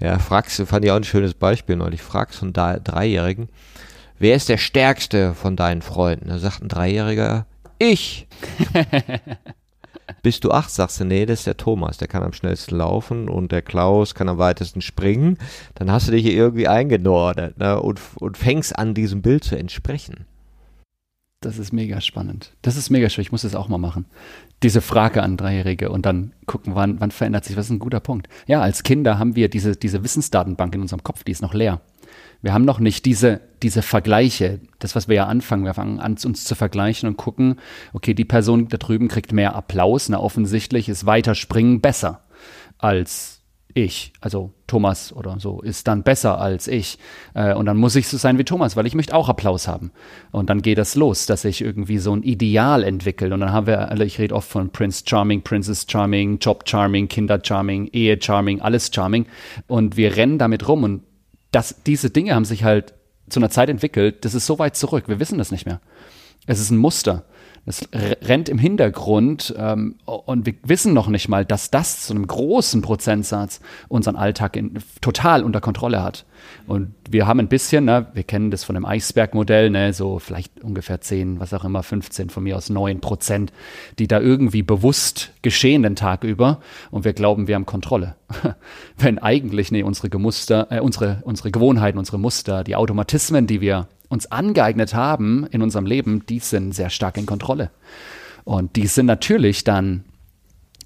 Ja, 0.00 0.18
fragst 0.18 0.58
du, 0.58 0.66
fand 0.66 0.84
ich 0.84 0.90
auch 0.90 0.96
ein 0.96 1.04
schönes 1.04 1.34
Beispiel 1.34 1.76
neulich, 1.76 2.02
fragst 2.02 2.38
von 2.38 2.52
Dreijährigen, 2.52 3.48
wer 4.18 4.36
ist 4.36 4.48
der 4.48 4.58
stärkste 4.58 5.34
von 5.34 5.56
deinen 5.56 5.82
Freunden? 5.82 6.28
Da 6.28 6.38
sagt 6.38 6.62
ein 6.62 6.68
Dreijähriger, 6.68 7.46
ich. 7.78 8.26
Bist 10.22 10.42
du 10.44 10.50
acht, 10.50 10.70
sagst 10.70 11.00
du, 11.00 11.04
nee, 11.04 11.26
das 11.26 11.40
ist 11.40 11.46
der 11.46 11.56
Thomas, 11.56 11.98
der 11.98 12.08
kann 12.08 12.22
am 12.22 12.32
schnellsten 12.32 12.76
laufen 12.76 13.28
und 13.28 13.52
der 13.52 13.62
Klaus 13.62 14.14
kann 14.14 14.28
am 14.28 14.38
weitesten 14.38 14.80
springen. 14.80 15.38
Dann 15.74 15.92
hast 15.92 16.08
du 16.08 16.12
dich 16.12 16.24
irgendwie 16.24 16.66
eingenordet 16.66 17.58
ne, 17.58 17.80
und, 17.80 18.00
und 18.16 18.36
fängst 18.38 18.78
an, 18.78 18.94
diesem 18.94 19.20
Bild 19.20 19.44
zu 19.44 19.56
entsprechen. 19.56 20.26
Das 21.40 21.56
ist 21.56 21.72
mega 21.72 22.00
spannend. 22.00 22.52
Das 22.62 22.76
ist 22.76 22.90
mega 22.90 23.08
schön. 23.08 23.22
Ich 23.22 23.30
muss 23.30 23.42
das 23.42 23.54
auch 23.54 23.68
mal 23.68 23.78
machen. 23.78 24.06
Diese 24.64 24.80
Frage 24.80 25.22
an 25.22 25.36
Dreijährige 25.36 25.90
und 25.90 26.04
dann 26.04 26.32
gucken, 26.46 26.74
wann, 26.74 27.00
wann 27.00 27.12
verändert 27.12 27.44
sich. 27.44 27.56
Was 27.56 27.66
ist 27.66 27.70
ein 27.70 27.78
guter 27.78 28.00
Punkt? 28.00 28.28
Ja, 28.48 28.60
als 28.60 28.82
Kinder 28.82 29.20
haben 29.20 29.36
wir 29.36 29.48
diese, 29.48 29.76
diese 29.76 30.02
Wissensdatenbank 30.02 30.74
in 30.74 30.80
unserem 30.80 31.04
Kopf, 31.04 31.22
die 31.22 31.30
ist 31.30 31.42
noch 31.42 31.54
leer. 31.54 31.80
Wir 32.42 32.52
haben 32.52 32.64
noch 32.64 32.80
nicht 32.80 33.06
diese, 33.06 33.40
diese 33.62 33.82
Vergleiche. 33.82 34.60
Das, 34.80 34.96
was 34.96 35.06
wir 35.06 35.14
ja 35.14 35.26
anfangen. 35.26 35.64
Wir 35.64 35.74
fangen 35.74 36.00
an, 36.00 36.16
uns 36.24 36.42
zu 36.42 36.56
vergleichen 36.56 37.08
und 37.08 37.16
gucken, 37.16 37.60
okay, 37.92 38.14
die 38.14 38.24
Person 38.24 38.66
da 38.66 38.76
drüben 38.76 39.06
kriegt 39.06 39.32
mehr 39.32 39.54
Applaus. 39.54 40.08
Na, 40.08 40.18
offensichtlich 40.18 40.88
ist 40.88 41.06
Weiterspringen 41.06 41.80
besser 41.80 42.24
als 42.78 43.37
ich, 43.74 44.12
also 44.20 44.52
Thomas 44.66 45.12
oder 45.12 45.38
so, 45.38 45.60
ist 45.60 45.86
dann 45.88 46.02
besser 46.02 46.40
als 46.40 46.68
ich. 46.68 46.98
Äh, 47.34 47.54
und 47.54 47.66
dann 47.66 47.76
muss 47.76 47.96
ich 47.96 48.08
so 48.08 48.16
sein 48.16 48.38
wie 48.38 48.44
Thomas, 48.44 48.76
weil 48.76 48.86
ich 48.86 48.94
möchte 48.94 49.14
auch 49.14 49.28
Applaus 49.28 49.68
haben. 49.68 49.92
Und 50.30 50.50
dann 50.50 50.62
geht 50.62 50.78
das 50.78 50.94
los, 50.94 51.26
dass 51.26 51.44
ich 51.44 51.60
irgendwie 51.60 51.98
so 51.98 52.14
ein 52.14 52.22
Ideal 52.22 52.82
entwickle. 52.82 53.32
Und 53.32 53.40
dann 53.40 53.52
haben 53.52 53.66
wir, 53.66 53.90
alle, 53.90 54.04
ich 54.04 54.18
rede 54.18 54.34
oft 54.34 54.48
von 54.48 54.70
Prince 54.70 55.04
Charming, 55.06 55.42
Princess 55.42 55.86
Charming, 55.88 56.38
Job 56.38 56.64
Charming, 56.66 57.08
Kinder 57.08 57.40
Charming, 57.42 57.88
Ehe 57.92 58.20
Charming, 58.20 58.60
alles 58.60 58.90
Charming. 58.92 59.26
Und 59.66 59.96
wir 59.96 60.16
rennen 60.16 60.38
damit 60.38 60.66
rum. 60.66 60.82
Und 60.82 61.02
das, 61.50 61.82
diese 61.84 62.10
Dinge 62.10 62.34
haben 62.34 62.44
sich 62.44 62.64
halt 62.64 62.94
zu 63.28 63.40
einer 63.40 63.50
Zeit 63.50 63.68
entwickelt, 63.68 64.24
das 64.24 64.34
ist 64.34 64.46
so 64.46 64.58
weit 64.58 64.76
zurück, 64.76 65.08
wir 65.08 65.20
wissen 65.20 65.38
das 65.38 65.50
nicht 65.50 65.66
mehr. 65.66 65.80
Es 66.46 66.60
ist 66.60 66.70
ein 66.70 66.78
Muster. 66.78 67.24
Es 67.68 67.86
rennt 67.92 68.48
im 68.48 68.58
Hintergrund 68.58 69.54
ähm, 69.58 69.96
und 70.06 70.46
wir 70.46 70.54
wissen 70.64 70.94
noch 70.94 71.08
nicht 71.08 71.28
mal, 71.28 71.44
dass 71.44 71.70
das 71.70 72.06
zu 72.06 72.14
einem 72.14 72.26
großen 72.26 72.80
Prozentsatz 72.80 73.60
unseren 73.88 74.16
Alltag 74.16 74.56
in, 74.56 74.78
total 75.02 75.44
unter 75.44 75.60
Kontrolle 75.60 76.02
hat. 76.02 76.24
Und 76.66 76.94
wir 77.10 77.26
haben 77.26 77.40
ein 77.40 77.48
bisschen, 77.48 77.84
ne, 77.84 78.06
wir 78.14 78.22
kennen 78.22 78.50
das 78.50 78.64
von 78.64 78.74
dem 78.74 78.86
Eisbergmodell, 78.86 79.68
ne, 79.68 79.92
so 79.92 80.18
vielleicht 80.18 80.62
ungefähr 80.64 81.02
10, 81.02 81.40
was 81.40 81.52
auch 81.52 81.64
immer, 81.64 81.82
15, 81.82 82.30
von 82.30 82.42
mir 82.42 82.56
aus 82.56 82.70
9 82.70 83.00
Prozent, 83.00 83.52
die 83.98 84.08
da 84.08 84.18
irgendwie 84.18 84.62
bewusst 84.62 85.32
geschehen 85.42 85.82
den 85.82 85.94
Tag 85.94 86.24
über 86.24 86.60
und 86.90 87.04
wir 87.04 87.12
glauben, 87.12 87.48
wir 87.48 87.54
haben 87.54 87.66
Kontrolle. 87.66 88.16
Wenn 88.96 89.18
eigentlich, 89.18 89.70
nee, 89.72 89.82
unsere 89.82 90.08
Gemuster, 90.08 90.68
äh, 90.70 90.80
unsere, 90.80 91.20
unsere 91.24 91.50
Gewohnheiten, 91.50 91.98
unsere 91.98 92.18
Muster, 92.18 92.64
die 92.64 92.76
Automatismen, 92.76 93.46
die 93.46 93.60
wir 93.60 93.88
uns 94.08 94.30
angeeignet 94.30 94.94
haben 94.94 95.46
in 95.50 95.62
unserem 95.62 95.86
Leben, 95.86 96.24
die 96.26 96.38
sind 96.38 96.74
sehr 96.74 96.90
stark 96.90 97.16
in 97.16 97.26
Kontrolle. 97.26 97.70
Und 98.44 98.76
die 98.76 98.86
sind 98.86 99.06
natürlich 99.06 99.64
dann 99.64 100.04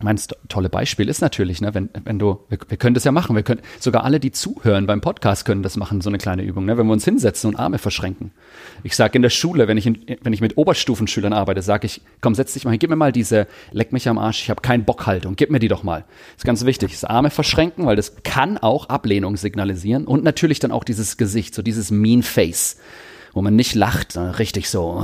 mein 0.03 0.19
tolle 0.49 0.69
Beispiel 0.69 1.09
ist 1.09 1.21
natürlich, 1.21 1.61
ne, 1.61 1.75
wenn, 1.75 1.89
wenn 2.05 2.19
du, 2.19 2.41
wir, 2.49 2.59
wir, 2.69 2.77
können 2.77 2.95
das 2.95 3.05
ja 3.05 3.13
machen, 3.13 3.37
wir 3.37 3.43
können, 3.43 3.61
sogar 3.79 4.05
alle, 4.05 4.21
die 4.21 4.33
zuhören 4.33 4.87
beim 4.87 5.01
Podcast 5.01 5.45
können 5.45 5.63
das 5.63 5.77
machen, 5.77 6.01
so 6.01 6.11
eine 6.11 6.19
kleine 6.19 6.43
Übung, 6.43 6.65
ne, 6.65 6.77
wenn 6.77 6.87
wir 6.87 6.93
uns 6.93 7.05
hinsetzen 7.05 7.49
und 7.49 7.57
Arme 7.57 7.79
verschränken. 7.79 8.33
Ich 8.83 8.97
sage 8.97 9.17
in 9.17 9.23
der 9.23 9.31
Schule, 9.31 9.69
wenn 9.69 9.79
ich, 9.79 9.87
in, 9.87 10.05
wenn 10.23 10.33
ich 10.33 10.41
mit 10.41 10.57
Oberstufenschülern 10.57 11.33
arbeite, 11.33 11.63
sage 11.63 11.87
ich, 11.87 12.01
komm, 12.21 12.35
setz 12.35 12.53
dich 12.53 12.65
mal 12.65 12.73
hin, 12.73 12.81
gib 12.81 12.91
mir 12.91 12.97
mal 12.97 13.13
diese, 13.13 13.47
leck 13.71 13.93
mich 13.93 14.09
am 14.09 14.19
Arsch, 14.19 14.43
ich 14.43 14.51
habe 14.51 14.61
keinen 14.61 14.85
Bock 14.85 15.07
Haltung, 15.07 15.37
gib 15.37 15.51
mir 15.51 15.61
die 15.61 15.69
doch 15.69 15.83
mal. 15.83 16.05
Das 16.35 16.39
ist 16.39 16.45
ganz 16.45 16.65
wichtig, 16.65 16.93
das 16.93 17.05
Arme 17.05 17.31
verschränken, 17.31 17.87
weil 17.87 17.97
das 17.97 18.17
kann 18.23 18.59
auch 18.59 18.89
Ablehnung 18.89 19.37
signalisieren 19.37 20.07
und 20.07 20.25
natürlich 20.25 20.59
dann 20.59 20.73
auch 20.73 20.85
dieses 20.85 21.17
Gesicht, 21.17 21.55
so 21.55 21.63
dieses 21.63 21.91
Mean 21.91 22.23
Face, 22.23 22.79
wo 23.33 23.43
man 23.43 23.57
nicht 23.57 23.75
lacht, 23.75 24.13
sondern 24.13 24.35
richtig 24.35 24.69
so, 24.69 25.03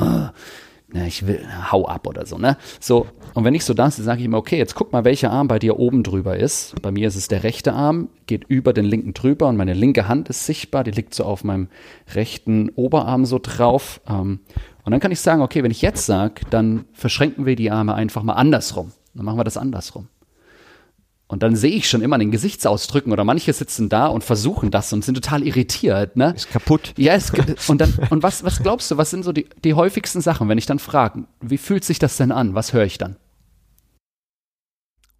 ja, 0.93 1.05
ich 1.05 1.26
will, 1.26 1.47
hau 1.70 1.87
ab 1.87 2.07
oder 2.07 2.24
so, 2.24 2.39
ne? 2.39 2.57
So, 2.81 3.07
und 3.35 3.45
wenn 3.45 3.55
ich 3.55 3.64
so 3.64 3.74
da 3.74 3.91
sage 3.91 4.20
ich 4.20 4.24
immer, 4.24 4.39
okay, 4.39 4.57
jetzt 4.57 4.74
guck 4.74 4.93
mal, 4.93 5.05
welcher 5.05 5.31
Arm 5.31 5.47
bei 5.47 5.59
dir 5.59 5.79
oben 5.79 6.03
drüber 6.03 6.37
ist. 6.37 6.81
Bei 6.81 6.91
mir 6.91 7.09
ist 7.09 7.16
es 7.16 7.29
der 7.29 7.43
rechte 7.43 7.74
Arm, 7.74 8.09
geht 8.26 8.45
über 8.49 8.72
den 8.72 8.87
linken 8.87 9.12
drüber 9.12 9.49
und 9.49 9.57
meine 9.57 9.74
linke 9.74 10.09
Hand 10.09 10.31
ist 10.31 10.47
sichtbar, 10.47 10.85
die 10.85 10.91
liegt 10.91 11.14
so 11.14 11.24
auf 11.24 11.45
meinem 11.45 11.68
rechten 12.14 12.70
Oberarm 12.70 13.26
so 13.26 13.39
drauf. 13.39 14.01
Ähm, 14.09 14.41
und 14.85 14.93
dann 14.93 15.01
kann 15.01 15.12
ich 15.12 15.20
sagen, 15.20 15.43
okay, 15.43 15.62
wenn 15.62 15.70
ich 15.70 15.83
jetzt 15.83 16.07
sage, 16.07 16.41
dann 16.49 16.87
verschränken 16.95 17.45
wir 17.45 17.57
die 17.57 17.70
Arme 17.70 17.95
einfach 17.95 18.22
mal 18.22 18.35
andersrum. 18.35 18.93
Dann 19.14 19.26
machen 19.26 19.39
wir 19.39 19.45
das 19.45 19.59
andersrum. 19.59 20.09
Und 21.31 21.43
dann 21.43 21.57
sehe 21.57 21.72
ich 21.72 21.89
schon 21.89 22.01
immer 22.01 22.16
den 22.16 22.31
Gesichtsausdrücken 22.31 23.12
oder 23.12 23.22
manche 23.22 23.53
sitzen 23.53 23.91
da 23.91 24.07
und 24.07 24.24
versuchen 24.24 24.70
das 24.70 24.91
und 24.95 25.05
sind 25.05 25.14
total 25.14 25.47
irritiert, 25.47 26.16
ne? 26.16 26.33
Ist 26.35 26.51
kaputt. 26.51 26.95
Ja, 26.97 27.14
ist, 27.14 27.33
und 27.68 27.83
dann, 27.83 27.95
und 28.09 28.22
was, 28.22 28.45
was 28.45 28.62
glaubst 28.62 28.91
du, 28.91 28.97
was 28.97 29.11
sind 29.11 29.24
so 29.24 29.33
die, 29.33 29.47
die 29.62 29.74
häufigsten 29.74 30.22
Sachen, 30.22 30.49
wenn 30.49 30.57
ich 30.57 30.64
dann 30.64 30.79
frage, 30.79 31.24
wie 31.43 31.59
fühlt 31.59 31.85
sich 31.85 31.99
das 31.99 32.16
denn 32.16 32.33
an? 32.33 32.55
Was 32.55 32.72
höre 32.72 32.87
ich 32.87 32.97
dann? 32.97 33.16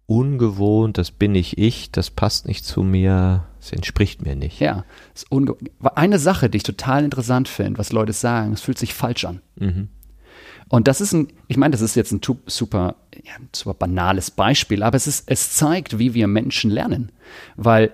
Ungewohnt, 0.07 0.97
das 0.97 1.11
bin 1.11 1.33
nicht 1.33 1.59
ich, 1.59 1.91
das 1.91 2.09
passt 2.09 2.47
nicht 2.47 2.65
zu 2.65 2.81
mir, 2.81 3.45
es 3.59 3.71
entspricht 3.71 4.23
mir 4.23 4.35
nicht. 4.35 4.59
Ja, 4.59 4.85
ist 5.13 5.27
eine 5.93 6.17
Sache, 6.17 6.49
die 6.49 6.57
ich 6.57 6.63
total 6.63 7.03
interessant 7.03 7.47
finde, 7.47 7.77
was 7.77 7.91
Leute 7.91 8.13
sagen, 8.13 8.53
es 8.53 8.61
fühlt 8.61 8.79
sich 8.79 8.95
falsch 8.95 9.25
an. 9.25 9.41
Mhm. 9.57 9.89
Und 10.69 10.87
das 10.87 11.01
ist 11.01 11.13
ein, 11.13 11.27
ich 11.47 11.57
meine, 11.57 11.71
das 11.71 11.81
ist 11.81 11.95
jetzt 11.95 12.11
ein 12.11 12.21
super, 12.45 12.95
ja, 13.23 13.33
ein 13.39 13.49
super 13.53 13.73
banales 13.73 14.31
Beispiel, 14.31 14.83
aber 14.83 14.95
es 14.95 15.07
ist, 15.07 15.29
es 15.29 15.53
zeigt, 15.55 15.99
wie 15.99 16.13
wir 16.13 16.27
Menschen 16.27 16.69
lernen. 16.69 17.11
Weil 17.57 17.91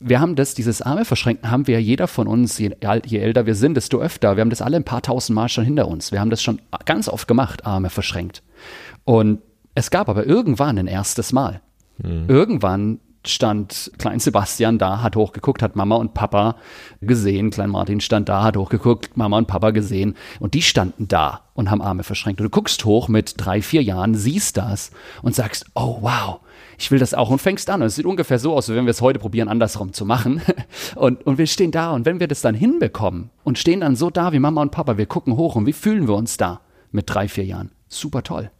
wir 0.00 0.20
haben 0.20 0.36
das, 0.36 0.54
dieses 0.54 0.82
Arme 0.82 1.04
verschränken, 1.04 1.50
haben 1.50 1.66
wir 1.66 1.80
jeder 1.80 2.06
von 2.06 2.26
uns, 2.26 2.58
je, 2.58 2.72
je, 3.06 3.18
älter 3.18 3.46
wir 3.46 3.54
sind, 3.54 3.76
desto 3.76 4.00
öfter. 4.00 4.36
Wir 4.36 4.42
haben 4.42 4.50
das 4.50 4.62
alle 4.62 4.76
ein 4.76 4.84
paar 4.84 5.02
tausend 5.02 5.34
Mal 5.34 5.48
schon 5.48 5.64
hinter 5.64 5.88
uns. 5.88 6.12
Wir 6.12 6.20
haben 6.20 6.30
das 6.30 6.42
schon 6.42 6.60
ganz 6.84 7.08
oft 7.08 7.26
gemacht, 7.26 7.66
Arme 7.66 7.90
verschränkt. 7.90 8.42
Und 9.04 9.40
es 9.74 9.90
gab 9.90 10.08
aber 10.08 10.26
irgendwann 10.26 10.78
ein 10.78 10.86
erstes 10.86 11.32
Mal. 11.32 11.60
Mhm. 11.98 12.24
Irgendwann 12.28 13.00
stand 13.28 13.92
Klein 13.98 14.20
Sebastian 14.20 14.78
da, 14.78 15.02
hat 15.02 15.16
hochgeguckt, 15.16 15.62
hat 15.62 15.76
Mama 15.76 15.96
und 15.96 16.14
Papa 16.14 16.56
gesehen. 17.00 17.50
Klein 17.50 17.70
Martin 17.70 18.00
stand 18.00 18.28
da, 18.28 18.42
hat 18.42 18.56
hochgeguckt, 18.56 19.16
Mama 19.16 19.38
und 19.38 19.46
Papa 19.46 19.70
gesehen. 19.70 20.14
Und 20.40 20.54
die 20.54 20.62
standen 20.62 21.08
da 21.08 21.42
und 21.54 21.70
haben 21.70 21.82
Arme 21.82 22.02
verschränkt. 22.02 22.40
Und 22.40 22.44
du 22.46 22.50
guckst 22.50 22.84
hoch 22.84 23.08
mit 23.08 23.34
drei, 23.36 23.62
vier 23.62 23.82
Jahren, 23.82 24.14
siehst 24.14 24.56
das 24.56 24.90
und 25.22 25.34
sagst, 25.34 25.66
oh 25.74 25.98
wow, 26.00 26.40
ich 26.78 26.90
will 26.90 26.98
das 26.98 27.14
auch 27.14 27.30
und 27.30 27.40
fängst 27.40 27.68
an. 27.70 27.82
Und 27.82 27.88
es 27.88 27.96
sieht 27.96 28.06
ungefähr 28.06 28.38
so 28.38 28.54
aus, 28.54 28.68
wie 28.68 28.74
wenn 28.74 28.86
wir 28.86 28.92
es 28.92 29.00
heute 29.00 29.18
probieren, 29.18 29.48
andersrum 29.48 29.92
zu 29.92 30.04
machen. 30.04 30.40
Und, 30.94 31.26
und 31.26 31.38
wir 31.38 31.46
stehen 31.46 31.70
da 31.70 31.92
und 31.92 32.06
wenn 32.06 32.20
wir 32.20 32.28
das 32.28 32.40
dann 32.40 32.54
hinbekommen 32.54 33.30
und 33.44 33.58
stehen 33.58 33.80
dann 33.80 33.94
so 33.94 34.10
da 34.10 34.32
wie 34.32 34.38
Mama 34.38 34.62
und 34.62 34.70
Papa, 34.70 34.96
wir 34.96 35.06
gucken 35.06 35.36
hoch 35.36 35.54
und 35.54 35.66
wie 35.66 35.72
fühlen 35.72 36.08
wir 36.08 36.14
uns 36.14 36.36
da 36.36 36.60
mit 36.90 37.04
drei, 37.08 37.28
vier 37.28 37.44
Jahren? 37.44 37.70
Super 37.88 38.22
toll. 38.22 38.50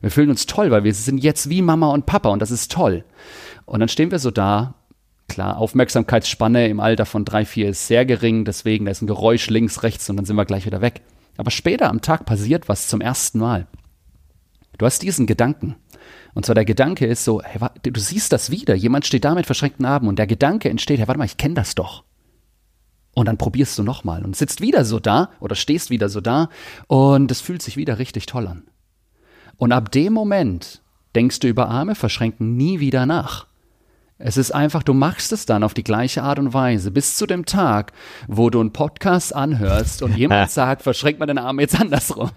Wir 0.00 0.10
fühlen 0.10 0.30
uns 0.30 0.46
toll, 0.46 0.70
weil 0.70 0.84
wir 0.84 0.94
sind 0.94 1.18
jetzt 1.18 1.48
wie 1.48 1.62
Mama 1.62 1.90
und 1.90 2.06
Papa 2.06 2.28
und 2.28 2.40
das 2.40 2.50
ist 2.50 2.70
toll. 2.70 3.04
Und 3.66 3.80
dann 3.80 3.88
stehen 3.88 4.10
wir 4.10 4.18
so 4.18 4.30
da. 4.30 4.74
Klar, 5.28 5.58
Aufmerksamkeitsspanne 5.58 6.68
im 6.68 6.80
Alter 6.80 7.04
von 7.04 7.24
drei, 7.24 7.44
vier 7.44 7.68
ist 7.68 7.88
sehr 7.88 8.06
gering, 8.06 8.44
deswegen 8.44 8.84
da 8.84 8.92
ist 8.92 9.02
ein 9.02 9.08
Geräusch 9.08 9.50
links, 9.50 9.82
rechts 9.82 10.08
und 10.08 10.16
dann 10.16 10.24
sind 10.24 10.36
wir 10.36 10.44
gleich 10.44 10.66
wieder 10.66 10.80
weg. 10.80 11.02
Aber 11.36 11.50
später 11.50 11.90
am 11.90 12.00
Tag 12.00 12.24
passiert 12.24 12.68
was 12.68 12.86
zum 12.86 13.00
ersten 13.00 13.40
Mal. 13.40 13.66
Du 14.78 14.86
hast 14.86 15.02
diesen 15.02 15.26
Gedanken. 15.26 15.76
Und 16.34 16.46
zwar 16.46 16.54
der 16.54 16.64
Gedanke 16.64 17.06
ist 17.06 17.24
so, 17.24 17.42
hey, 17.42 17.60
du 17.82 17.98
siehst 18.00 18.32
das 18.32 18.50
wieder, 18.50 18.74
jemand 18.74 19.06
steht 19.06 19.24
da 19.24 19.34
mit 19.34 19.46
verschränkten 19.46 19.84
Armen 19.84 20.08
und 20.08 20.18
der 20.18 20.26
Gedanke 20.26 20.68
entsteht, 20.68 20.98
hey, 20.98 21.08
warte 21.08 21.18
mal, 21.18 21.24
ich 21.24 21.38
kenne 21.38 21.54
das 21.54 21.74
doch. 21.74 22.04
Und 23.14 23.26
dann 23.26 23.38
probierst 23.38 23.78
du 23.78 23.82
nochmal 23.82 24.24
und 24.24 24.36
sitzt 24.36 24.60
wieder 24.60 24.84
so 24.84 25.00
da 25.00 25.30
oder 25.40 25.56
stehst 25.56 25.88
wieder 25.88 26.10
so 26.10 26.20
da 26.20 26.50
und 26.86 27.30
es 27.30 27.40
fühlt 27.40 27.62
sich 27.62 27.78
wieder 27.78 27.98
richtig 27.98 28.26
toll 28.26 28.46
an. 28.46 28.64
Und 29.56 29.72
ab 29.72 29.90
dem 29.90 30.12
Moment 30.12 30.82
denkst 31.14 31.40
du 31.40 31.48
über 31.48 31.68
Arme 31.70 31.94
verschränken 31.94 32.56
nie 32.56 32.78
wieder 32.78 33.06
nach. 33.06 33.46
Es 34.18 34.38
ist 34.38 34.50
einfach, 34.50 34.82
du 34.82 34.94
machst 34.94 35.30
es 35.32 35.44
dann 35.44 35.62
auf 35.62 35.74
die 35.74 35.84
gleiche 35.84 36.22
Art 36.22 36.38
und 36.38 36.54
Weise 36.54 36.90
bis 36.90 37.16
zu 37.16 37.26
dem 37.26 37.44
Tag, 37.44 37.92
wo 38.28 38.48
du 38.48 38.60
einen 38.60 38.72
Podcast 38.72 39.34
anhörst 39.34 40.00
und 40.00 40.16
jemand 40.16 40.50
sagt, 40.52 40.80
verschränk 40.80 41.18
mal 41.18 41.26
deine 41.26 41.42
Arme 41.42 41.60
jetzt 41.60 41.78
andersrum. 41.78 42.30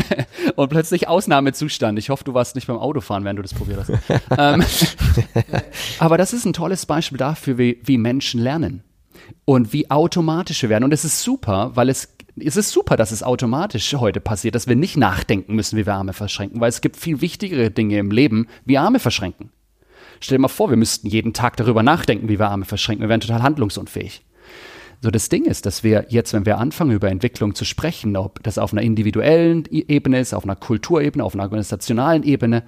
und 0.56 0.68
plötzlich 0.70 1.06
Ausnahmezustand. 1.06 2.00
Ich 2.00 2.10
hoffe, 2.10 2.24
du 2.24 2.34
warst 2.34 2.56
nicht 2.56 2.66
beim 2.66 2.78
Autofahren, 2.78 3.22
während 3.22 3.38
du 3.38 3.42
das 3.42 3.54
probiert 3.54 3.78
hast. 3.78 3.92
ähm, 4.38 4.64
aber 6.00 6.18
das 6.18 6.32
ist 6.32 6.46
ein 6.46 6.52
tolles 6.52 6.84
Beispiel 6.86 7.18
dafür, 7.18 7.58
wie, 7.58 7.80
wie 7.84 7.96
Menschen 7.96 8.40
lernen 8.40 8.82
und 9.44 9.72
wie 9.72 9.88
automatisch 9.88 10.62
wir 10.62 10.68
werden. 10.68 10.82
Und 10.82 10.92
es 10.92 11.04
ist 11.04 11.22
super, 11.22 11.70
weil 11.74 11.90
es 11.90 12.08
es 12.42 12.56
ist 12.56 12.70
super, 12.70 12.96
dass 12.96 13.12
es 13.12 13.22
automatisch 13.22 13.92
heute 13.94 14.20
passiert, 14.20 14.54
dass 14.54 14.66
wir 14.66 14.76
nicht 14.76 14.96
nachdenken 14.96 15.54
müssen, 15.54 15.76
wie 15.76 15.84
wir 15.84 15.94
Arme 15.94 16.12
verschränken, 16.12 16.60
weil 16.60 16.70
es 16.70 16.80
gibt 16.80 16.96
viel 16.96 17.20
wichtigere 17.20 17.70
Dinge 17.70 17.98
im 17.98 18.10
Leben, 18.10 18.46
wie 18.64 18.78
Arme 18.78 18.98
verschränken. 18.98 19.50
Stell 20.20 20.36
dir 20.36 20.42
mal 20.42 20.48
vor, 20.48 20.70
wir 20.70 20.76
müssten 20.76 21.08
jeden 21.08 21.32
Tag 21.32 21.56
darüber 21.56 21.82
nachdenken, 21.82 22.28
wie 22.28 22.38
wir 22.38 22.50
Arme 22.50 22.66
verschränken. 22.66 23.02
Wir 23.02 23.08
wären 23.08 23.20
total 23.20 23.42
handlungsunfähig. 23.42 24.22
So, 25.02 25.10
das 25.10 25.30
Ding 25.30 25.46
ist, 25.46 25.64
dass 25.64 25.82
wir 25.82 26.06
jetzt, 26.10 26.34
wenn 26.34 26.44
wir 26.44 26.58
anfangen, 26.58 26.90
über 26.90 27.08
Entwicklung 27.08 27.54
zu 27.54 27.64
sprechen, 27.64 28.18
ob 28.18 28.42
das 28.42 28.58
auf 28.58 28.72
einer 28.72 28.82
individuellen 28.82 29.64
Ebene 29.70 30.20
ist, 30.20 30.34
auf 30.34 30.44
einer 30.44 30.56
Kulturebene, 30.56 31.24
auf 31.24 31.34
einer 31.34 31.44
organisationalen 31.44 32.22
Ebene, 32.22 32.64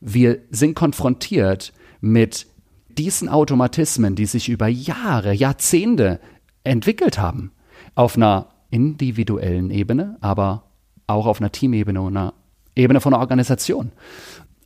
wir 0.00 0.40
sind 0.50 0.74
konfrontiert 0.74 1.72
mit 2.00 2.48
diesen 2.88 3.28
Automatismen, 3.28 4.16
die 4.16 4.26
sich 4.26 4.48
über 4.48 4.66
Jahre, 4.66 5.32
Jahrzehnte 5.32 6.18
entwickelt 6.64 7.18
haben. 7.18 7.52
Auf 7.94 8.16
einer 8.16 8.48
individuellen 8.70 9.70
Ebene, 9.70 10.16
aber 10.20 10.64
auch 11.06 11.26
auf 11.26 11.40
einer 11.40 11.52
Teamebene 11.52 12.00
und 12.00 12.16
einer 12.16 12.34
Ebene 12.74 13.00
von 13.00 13.14
einer 13.14 13.20
Organisation. 13.20 13.92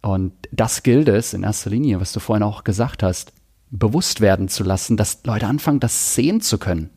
Und 0.02 0.32
das 0.50 0.82
gilt 0.82 1.08
es 1.08 1.32
in 1.32 1.44
erster 1.44 1.70
Linie, 1.70 2.00
was 2.00 2.12
du 2.12 2.20
vorhin 2.20 2.42
auch 2.42 2.64
gesagt 2.64 3.02
hast, 3.02 3.32
bewusst 3.70 4.20
werden 4.20 4.48
zu 4.48 4.64
lassen, 4.64 4.96
dass 4.96 5.24
Leute 5.24 5.46
anfangen, 5.46 5.80
das 5.80 6.14
sehen 6.14 6.40
zu 6.40 6.58
können. 6.58 6.90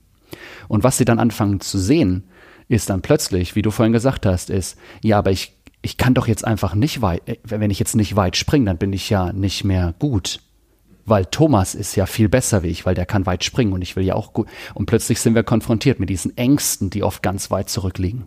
Und 0.67 0.83
was 0.83 0.97
sie 0.97 1.05
dann 1.05 1.19
anfangen 1.19 1.61
zu 1.61 1.77
sehen, 1.77 2.25
ist 2.67 2.89
dann 2.89 3.01
plötzlich, 3.01 3.55
wie 3.55 3.61
du 3.61 3.71
vorhin 3.71 3.93
gesagt 3.93 4.25
hast, 4.25 4.49
ist, 4.49 4.77
ja, 5.01 5.19
aber 5.19 5.31
ich, 5.31 5.55
ich 5.81 5.97
kann 5.97 6.15
doch 6.15 6.27
jetzt 6.27 6.45
einfach 6.45 6.73
nicht 6.73 7.01
weit, 7.01 7.27
äh, 7.29 7.37
wenn 7.43 7.71
ich 7.71 7.79
jetzt 7.79 7.95
nicht 7.95 8.15
weit 8.15 8.35
springe, 8.37 8.65
dann 8.65 8.77
bin 8.77 8.91
ich 8.91 9.09
ja 9.09 9.31
nicht 9.31 9.63
mehr 9.63 9.93
gut. 9.99 10.41
Weil 11.05 11.25
Thomas 11.25 11.75
ist 11.75 11.95
ja 11.95 12.07
viel 12.07 12.29
besser 12.29 12.63
wie 12.63 12.69
ich, 12.69 12.87
weil 12.87 12.95
der 12.95 13.05
kann 13.05 13.27
weit 13.27 13.43
springen 13.43 13.73
und 13.73 13.83
ich 13.83 13.95
will 13.95 14.03
ja 14.03 14.15
auch 14.15 14.33
gut. 14.33 14.47
Und 14.73 14.87
plötzlich 14.87 15.21
sind 15.21 15.35
wir 15.35 15.43
konfrontiert 15.43 15.99
mit 15.99 16.09
diesen 16.09 16.35
Ängsten, 16.35 16.89
die 16.89 17.03
oft 17.03 17.21
ganz 17.21 17.51
weit 17.51 17.69
zurückliegen. 17.69 18.25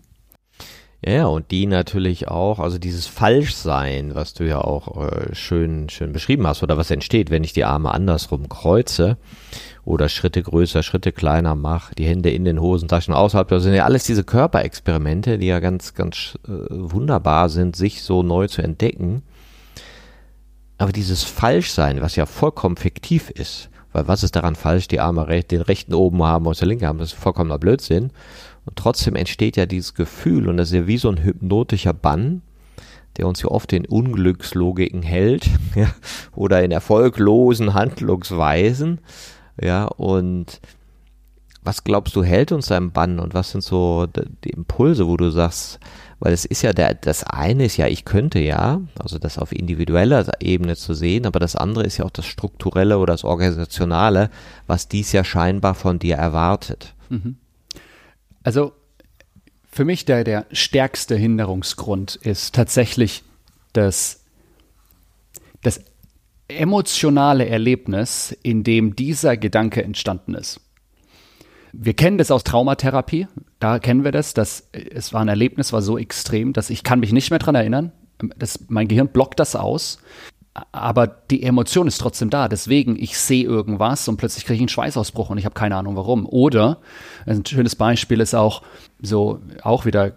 Ja, 1.05 1.27
und 1.27 1.53
die 1.53 1.67
natürlich 1.67 2.27
auch, 2.27 2.59
also 2.59 2.79
dieses 2.79 3.07
Falschsein, 3.07 4.17
was 4.17 4.35
du 4.35 4.45
ja 4.45 4.61
auch 4.61 5.01
äh, 5.01 5.33
schön, 5.35 5.89
schön 5.89 6.13
beschrieben 6.13 6.45
hast, 6.47 6.65
oder 6.65 6.77
was 6.77 6.91
entsteht, 6.91 7.31
wenn 7.31 7.45
ich 7.45 7.53
die 7.53 7.65
Arme 7.65 7.93
andersrum 7.95 8.49
kreuze 8.49 9.17
oder 9.85 10.09
Schritte 10.09 10.43
größer, 10.43 10.83
Schritte 10.83 11.13
kleiner 11.13 11.55
mache, 11.55 11.95
die 11.95 12.05
Hände 12.05 12.31
in 12.31 12.45
den 12.45 12.61
Hosentaschen 12.61 13.15
außerhalb, 13.15 13.47
das 13.47 13.63
sind 13.63 13.75
ja 13.75 13.85
alles 13.85 14.05
diese 14.05 14.25
Körperexperimente, 14.25 15.39
die 15.39 15.47
ja 15.47 15.61
ganz, 15.61 15.95
ganz 15.95 16.37
äh, 16.49 16.51
wunderbar 16.69 17.49
sind, 17.49 17.77
sich 17.77 18.03
so 18.03 18.25
neu 18.25 18.49
zu 18.49 18.63
entdecken. 18.63 19.23
Aber 20.79 20.91
dieses 20.91 21.23
Falschsein, 21.23 22.03
was 22.03 22.17
ja 22.17 22.27
vollkommen 22.27 22.77
fiktiv 22.77 23.31
ist, 23.31 23.71
weil 23.93 24.09
was 24.09 24.25
ist 24.25 24.37
daran 24.37 24.57
falsch, 24.57 24.89
die 24.89 25.01
Arme 25.01 25.29
recht, 25.29 25.53
den 25.53 25.61
rechten 25.61 25.95
oben 25.95 26.23
haben 26.25 26.47
und 26.47 26.61
der 26.61 26.69
linken 26.69 26.87
haben, 26.87 26.99
das 26.99 27.13
ist 27.13 27.19
vollkommener 27.19 27.59
Blödsinn. 27.59 28.11
Und 28.69 28.77
trotzdem 28.77 29.17
entsteht 29.17 29.57
ja 29.57 29.65
dieses 29.65 29.95
Gefühl 29.95 30.47
und 30.47 30.59
das 30.59 30.69
ist 30.69 30.75
ja 30.75 30.87
wie 30.87 30.99
so 30.99 31.09
ein 31.09 31.23
hypnotischer 31.25 31.95
Bann, 31.95 32.43
der 33.17 33.27
uns 33.27 33.41
ja 33.41 33.49
oft 33.49 33.73
in 33.73 33.87
Unglückslogiken 33.87 35.01
hält 35.01 35.49
ja, 35.75 35.89
oder 36.37 36.63
in 36.63 36.71
erfolglosen 36.71 37.73
Handlungsweisen. 37.73 39.01
Ja, 39.59 39.87
und 39.87 40.61
was 41.63 41.83
glaubst 41.83 42.15
du, 42.15 42.23
hält 42.23 42.53
uns 42.53 42.71
ein 42.71 42.93
Bann 42.93 43.21
und 43.21 43.33
was 43.33 43.53
sind 43.53 43.63
so 43.63 44.07
die 44.45 44.51
Impulse, 44.51 45.07
wo 45.07 45.17
du 45.17 45.31
sagst, 45.31 45.81
weil 46.19 46.35
es 46.35 46.45
ist 46.45 46.61
ja 46.61 46.75
der, 46.75 46.93
das 46.93 47.25
eine 47.25 47.65
ist 47.65 47.79
ja, 47.79 47.87
ich 47.87 48.05
könnte 48.05 48.39
ja, 48.39 48.83
also 48.99 49.19
das 49.19 49.39
auf 49.39 49.51
individueller 49.51 50.27
Ebene 50.41 50.77
zu 50.77 50.93
sehen, 50.93 51.25
aber 51.25 51.41
das 51.41 51.57
andere 51.57 51.85
ist 51.85 51.97
ja 51.97 52.05
auch 52.05 52.11
das 52.11 52.27
Strukturelle 52.27 52.99
oder 52.99 53.15
das 53.15 53.25
Organisationale, 53.25 54.29
was 54.67 54.89
dies 54.89 55.13
ja 55.13 55.25
scheinbar 55.25 55.75
von 55.75 55.99
dir 55.99 56.17
erwartet. 56.17 56.95
Mhm. 57.09 57.37
Also 58.43 58.73
für 59.71 59.85
mich 59.85 60.05
der, 60.05 60.25
der 60.25 60.47
stärkste 60.53 61.17
Hinderungsgrund 61.17 62.17
ist 62.17 62.55
tatsächlich 62.55 63.23
das, 63.73 64.25
das 65.63 65.81
emotionale 66.49 67.47
Erlebnis, 67.47 68.37
in 68.43 68.65
dem 68.65 68.97
dieser 68.97 69.37
Gedanke 69.37 69.85
entstanden 69.85 70.35
ist. 70.35 70.61
Wir 71.73 71.95
kennen 71.95 72.17
das 72.17 72.31
aus 72.31 72.45
Traumatherapie. 72.45 73.29
Da 73.61 73.79
kennen 73.79 74.03
wir 74.03 74.13
das, 74.13 74.33
dass 74.33 74.69
es 74.73 75.13
war 75.13 75.21
ein 75.21 75.29
Erlebnis, 75.29 75.73
war 75.73 75.83
so 75.83 75.99
extrem, 75.99 76.55
dass 76.55 76.71
ich 76.71 76.83
kann 76.83 77.01
mich 77.01 77.13
nicht 77.13 77.31
mehr 77.31 77.39
dran 77.39 77.55
erinnern. 77.55 77.93
Das, 78.37 78.65
mein 78.69 78.89
Gehirn 78.89 79.09
blockt 79.09 79.39
das 79.39 79.55
aus. 79.55 79.99
Aber 80.73 81.07
die 81.07 81.43
Emotion 81.43 81.87
ist 81.87 81.99
trotzdem 81.99 82.31
da. 82.31 82.49
Deswegen, 82.49 82.97
ich 82.97 83.19
sehe 83.19 83.45
irgendwas 83.45 84.09
und 84.09 84.17
plötzlich 84.17 84.45
kriege 84.45 84.57
ich 84.57 84.61
einen 84.61 84.69
Schweißausbruch 84.69 85.31
und 85.31 85.39
ich 85.39 85.45
habe 85.45 85.55
keine 85.55 85.77
Ahnung 85.77 85.97
warum. 85.97 86.27
Oder, 86.27 86.79
ein 87.27 87.45
schönes 87.45 87.77
Beispiel 87.77 88.21
ist 88.21 88.35
auch 88.35 88.63
so, 89.01 89.41
auch 89.63 89.85
wieder 89.85 90.17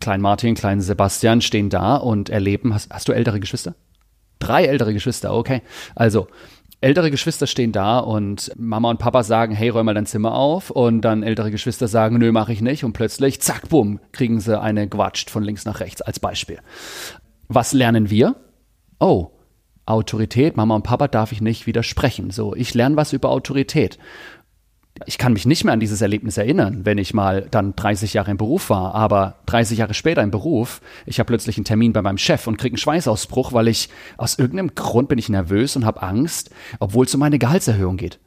Klein 0.00 0.20
Martin, 0.20 0.54
Klein 0.54 0.80
Sebastian 0.80 1.40
stehen 1.40 1.70
da 1.70 1.96
und 1.96 2.28
erleben. 2.28 2.74
Hast, 2.74 2.92
hast 2.92 3.08
du 3.08 3.12
ältere 3.12 3.40
Geschwister? 3.40 3.74
Drei 4.38 4.64
ältere 4.64 4.92
Geschwister, 4.92 5.34
okay. 5.34 5.62
Also, 5.94 6.28
ältere 6.80 7.10
Geschwister 7.10 7.46
stehen 7.46 7.72
da 7.72 7.98
und 7.98 8.52
Mama 8.56 8.90
und 8.90 8.98
Papa 8.98 9.22
sagen, 9.22 9.54
hey, 9.54 9.68
räum 9.68 9.86
mal 9.86 9.94
dein 9.94 10.06
Zimmer 10.06 10.34
auf. 10.34 10.70
Und 10.70 11.00
dann 11.02 11.22
ältere 11.22 11.50
Geschwister 11.50 11.88
sagen, 11.88 12.18
nö, 12.18 12.32
mache 12.32 12.52
ich 12.52 12.60
nicht. 12.60 12.84
Und 12.84 12.92
plötzlich, 12.92 13.40
zack, 13.40 13.68
bumm, 13.68 14.00
kriegen 14.12 14.40
sie 14.40 14.60
eine 14.60 14.88
gewatscht 14.88 15.30
von 15.30 15.42
links 15.42 15.64
nach 15.64 15.80
rechts 15.80 16.02
als 16.02 16.20
Beispiel. 16.20 16.58
Was 17.48 17.72
lernen 17.72 18.10
wir? 18.10 18.36
Oh, 18.98 19.30
Autorität, 19.86 20.56
Mama 20.56 20.74
und 20.74 20.82
Papa 20.82 21.08
darf 21.08 21.32
ich 21.32 21.40
nicht 21.40 21.66
widersprechen. 21.66 22.30
So, 22.30 22.54
ich 22.54 22.74
lerne 22.74 22.96
was 22.96 23.12
über 23.12 23.30
Autorität 23.30 23.98
ich 25.04 25.18
kann 25.18 25.34
mich 25.34 25.44
nicht 25.44 25.64
mehr 25.64 25.74
an 25.74 25.80
dieses 25.80 26.00
Erlebnis 26.00 26.38
erinnern, 26.38 26.80
wenn 26.84 26.96
ich 26.96 27.12
mal 27.12 27.46
dann 27.50 27.76
30 27.76 28.14
Jahre 28.14 28.30
im 28.30 28.38
Beruf 28.38 28.70
war, 28.70 28.94
aber 28.94 29.36
30 29.46 29.78
Jahre 29.78 29.92
später 29.92 30.22
im 30.22 30.30
Beruf, 30.30 30.80
ich 31.04 31.18
habe 31.18 31.26
plötzlich 31.26 31.58
einen 31.58 31.66
Termin 31.66 31.92
bei 31.92 32.00
meinem 32.00 32.18
Chef 32.18 32.46
und 32.46 32.56
kriege 32.56 32.72
einen 32.72 32.78
Schweißausbruch, 32.78 33.52
weil 33.52 33.68
ich 33.68 33.90
aus 34.16 34.38
irgendeinem 34.38 34.74
Grund 34.74 35.08
bin 35.08 35.18
ich 35.18 35.28
nervös 35.28 35.76
und 35.76 35.84
habe 35.84 36.02
Angst, 36.02 36.50
obwohl 36.78 37.04
es 37.04 37.14
um 37.14 37.20
meine 37.20 37.38
Gehaltserhöhung 37.38 37.98
geht. 37.98 38.18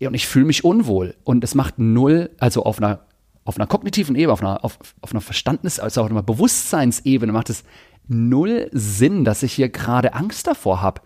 Und 0.00 0.14
ich 0.14 0.26
fühle 0.26 0.44
mich 0.44 0.62
unwohl 0.62 1.14
und 1.24 1.42
es 1.42 1.54
macht 1.54 1.78
null, 1.78 2.30
also 2.38 2.64
auf 2.64 2.78
einer 2.78 3.00
auf 3.44 3.56
einer 3.56 3.68
kognitiven 3.68 4.16
Ebene, 4.16 4.32
auf 4.32 4.40
einer, 4.40 4.64
auf, 4.64 4.76
auf 5.02 5.12
einer 5.12 5.20
Verstandnis, 5.20 5.78
also 5.78 6.02
auf 6.02 6.10
einer 6.10 6.24
Bewusstseinsebene 6.24 7.30
macht 7.30 7.48
es 7.48 7.62
null 8.08 8.68
Sinn, 8.72 9.24
dass 9.24 9.42
ich 9.42 9.52
hier 9.52 9.68
gerade 9.68 10.14
Angst 10.14 10.46
davor 10.46 10.82
habe. 10.82 11.00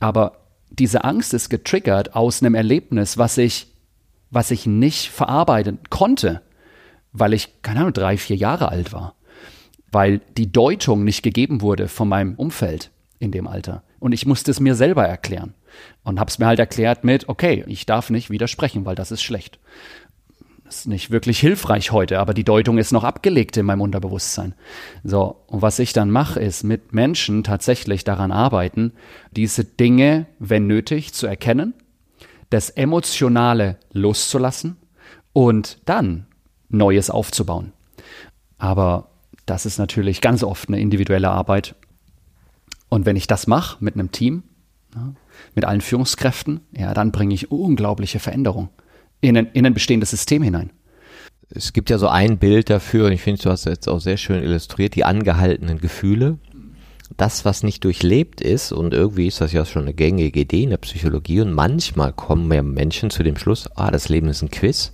Aber 0.00 0.38
diese 0.70 1.04
Angst 1.04 1.34
ist 1.34 1.48
getriggert 1.48 2.14
aus 2.14 2.42
einem 2.42 2.54
Erlebnis, 2.54 3.18
was 3.18 3.38
ich 3.38 3.68
was 4.30 4.50
ich 4.50 4.66
nicht 4.66 5.08
verarbeiten 5.10 5.78
konnte, 5.90 6.42
weil 7.12 7.32
ich, 7.32 7.62
keine 7.62 7.80
Ahnung, 7.80 7.92
drei, 7.92 8.16
vier 8.16 8.36
Jahre 8.36 8.68
alt 8.68 8.92
war. 8.92 9.14
Weil 9.90 10.20
die 10.36 10.52
Deutung 10.52 11.04
nicht 11.04 11.22
gegeben 11.22 11.60
wurde 11.60 11.88
von 11.88 12.08
meinem 12.08 12.34
Umfeld 12.34 12.90
in 13.18 13.30
dem 13.30 13.46
Alter. 13.46 13.82
Und 13.98 14.12
ich 14.12 14.26
musste 14.26 14.50
es 14.50 14.60
mir 14.60 14.74
selber 14.74 15.06
erklären. 15.06 15.54
Und 16.04 16.20
habe 16.20 16.28
es 16.28 16.38
mir 16.38 16.46
halt 16.46 16.58
erklärt 16.58 17.04
mit, 17.04 17.28
okay, 17.28 17.64
ich 17.66 17.86
darf 17.86 18.10
nicht 18.10 18.30
widersprechen, 18.30 18.84
weil 18.84 18.94
das 18.94 19.10
ist 19.10 19.22
schlecht. 19.22 19.58
Ist 20.68 20.88
nicht 20.88 21.10
wirklich 21.10 21.38
hilfreich 21.38 21.92
heute, 21.92 22.18
aber 22.18 22.34
die 22.34 22.44
Deutung 22.44 22.78
ist 22.78 22.92
noch 22.92 23.04
abgelegt 23.04 23.56
in 23.56 23.66
meinem 23.66 23.82
Unterbewusstsein. 23.82 24.54
So, 25.04 25.42
und 25.46 25.62
was 25.62 25.78
ich 25.78 25.92
dann 25.92 26.10
mache, 26.10 26.40
ist 26.40 26.64
mit 26.64 26.92
Menschen 26.92 27.44
tatsächlich 27.44 28.02
daran 28.02 28.32
arbeiten, 28.32 28.92
diese 29.30 29.64
Dinge, 29.64 30.26
wenn 30.38 30.66
nötig, 30.66 31.14
zu 31.14 31.26
erkennen 31.26 31.74
das 32.50 32.70
Emotionale 32.70 33.76
loszulassen 33.92 34.76
und 35.32 35.78
dann 35.84 36.26
Neues 36.68 37.10
aufzubauen. 37.10 37.72
Aber 38.58 39.08
das 39.46 39.66
ist 39.66 39.78
natürlich 39.78 40.20
ganz 40.20 40.42
oft 40.42 40.68
eine 40.68 40.80
individuelle 40.80 41.30
Arbeit. 41.30 41.74
Und 42.88 43.06
wenn 43.06 43.16
ich 43.16 43.26
das 43.26 43.46
mache 43.46 43.78
mit 43.80 43.94
einem 43.94 44.12
Team, 44.12 44.44
mit 45.54 45.64
allen 45.64 45.80
Führungskräften, 45.80 46.60
ja, 46.72 46.94
dann 46.94 47.12
bringe 47.12 47.34
ich 47.34 47.50
unglaubliche 47.50 48.18
Veränderungen 48.18 48.70
in 49.20 49.36
ein, 49.36 49.46
in 49.52 49.66
ein 49.66 49.74
bestehendes 49.74 50.10
System 50.10 50.42
hinein. 50.42 50.70
Es 51.48 51.72
gibt 51.72 51.90
ja 51.90 51.98
so 51.98 52.08
ein 52.08 52.38
Bild 52.38 52.70
dafür, 52.70 53.06
und 53.06 53.12
ich 53.12 53.22
finde, 53.22 53.42
du 53.42 53.50
hast 53.50 53.66
jetzt 53.66 53.88
auch 53.88 54.00
sehr 54.00 54.16
schön 54.16 54.42
illustriert, 54.42 54.94
die 54.96 55.04
angehaltenen 55.04 55.78
Gefühle. 55.78 56.38
Das, 57.16 57.44
was 57.44 57.62
nicht 57.62 57.84
durchlebt 57.84 58.40
ist, 58.40 58.72
und 58.72 58.92
irgendwie 58.92 59.28
ist 59.28 59.40
das 59.40 59.52
ja 59.52 59.64
schon 59.64 59.82
eine 59.82 59.94
gängige 59.94 60.40
Idee 60.40 60.64
in 60.64 60.70
der 60.70 60.76
Psychologie, 60.78 61.40
und 61.40 61.52
manchmal 61.52 62.12
kommen 62.12 62.52
ja 62.52 62.62
Menschen 62.62 63.10
zu 63.10 63.22
dem 63.22 63.36
Schluss, 63.36 63.68
ah, 63.76 63.92
das 63.92 64.08
Leben 64.08 64.28
ist 64.28 64.42
ein 64.42 64.50
Quiz, 64.50 64.92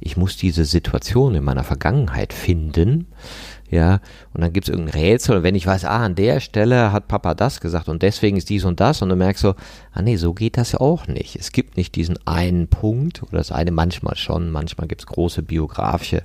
ich 0.00 0.16
muss 0.16 0.38
diese 0.38 0.64
Situation 0.64 1.34
in 1.34 1.44
meiner 1.44 1.64
Vergangenheit 1.64 2.32
finden, 2.32 3.08
ja, 3.70 4.00
und 4.34 4.40
dann 4.40 4.52
gibt 4.52 4.68
es 4.68 4.74
irgendein 4.74 5.00
Rätsel, 5.00 5.36
und 5.36 5.42
wenn 5.44 5.54
ich 5.54 5.66
weiß, 5.66 5.84
ah, 5.84 6.04
an 6.04 6.16
der 6.16 6.40
Stelle 6.40 6.92
hat 6.92 7.06
Papa 7.06 7.34
das 7.34 7.60
gesagt 7.60 7.88
und 7.88 8.02
deswegen 8.02 8.36
ist 8.36 8.50
dies 8.50 8.64
und 8.64 8.80
das, 8.80 9.00
und 9.00 9.08
du 9.08 9.16
merkst 9.16 9.42
so, 9.42 9.54
ah 9.92 10.02
nee, 10.02 10.16
so 10.16 10.34
geht 10.34 10.56
das 10.56 10.72
ja 10.72 10.80
auch 10.80 11.06
nicht. 11.06 11.36
Es 11.36 11.52
gibt 11.52 11.76
nicht 11.76 11.94
diesen 11.94 12.18
einen 12.26 12.66
Punkt, 12.66 13.22
oder 13.22 13.38
das 13.38 13.52
eine 13.52 13.70
manchmal 13.70 14.16
schon, 14.16 14.50
manchmal 14.50 14.88
gibt 14.88 15.02
es 15.02 15.06
große 15.06 15.42
biografische 15.42 16.22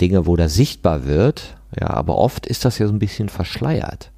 Dinge, 0.00 0.26
wo 0.26 0.36
das 0.36 0.54
sichtbar 0.54 1.04
wird, 1.04 1.56
ja, 1.78 1.90
aber 1.90 2.16
oft 2.16 2.46
ist 2.46 2.64
das 2.64 2.78
ja 2.78 2.86
so 2.86 2.92
ein 2.92 3.00
bisschen 3.00 3.28
verschleiert. 3.28 4.12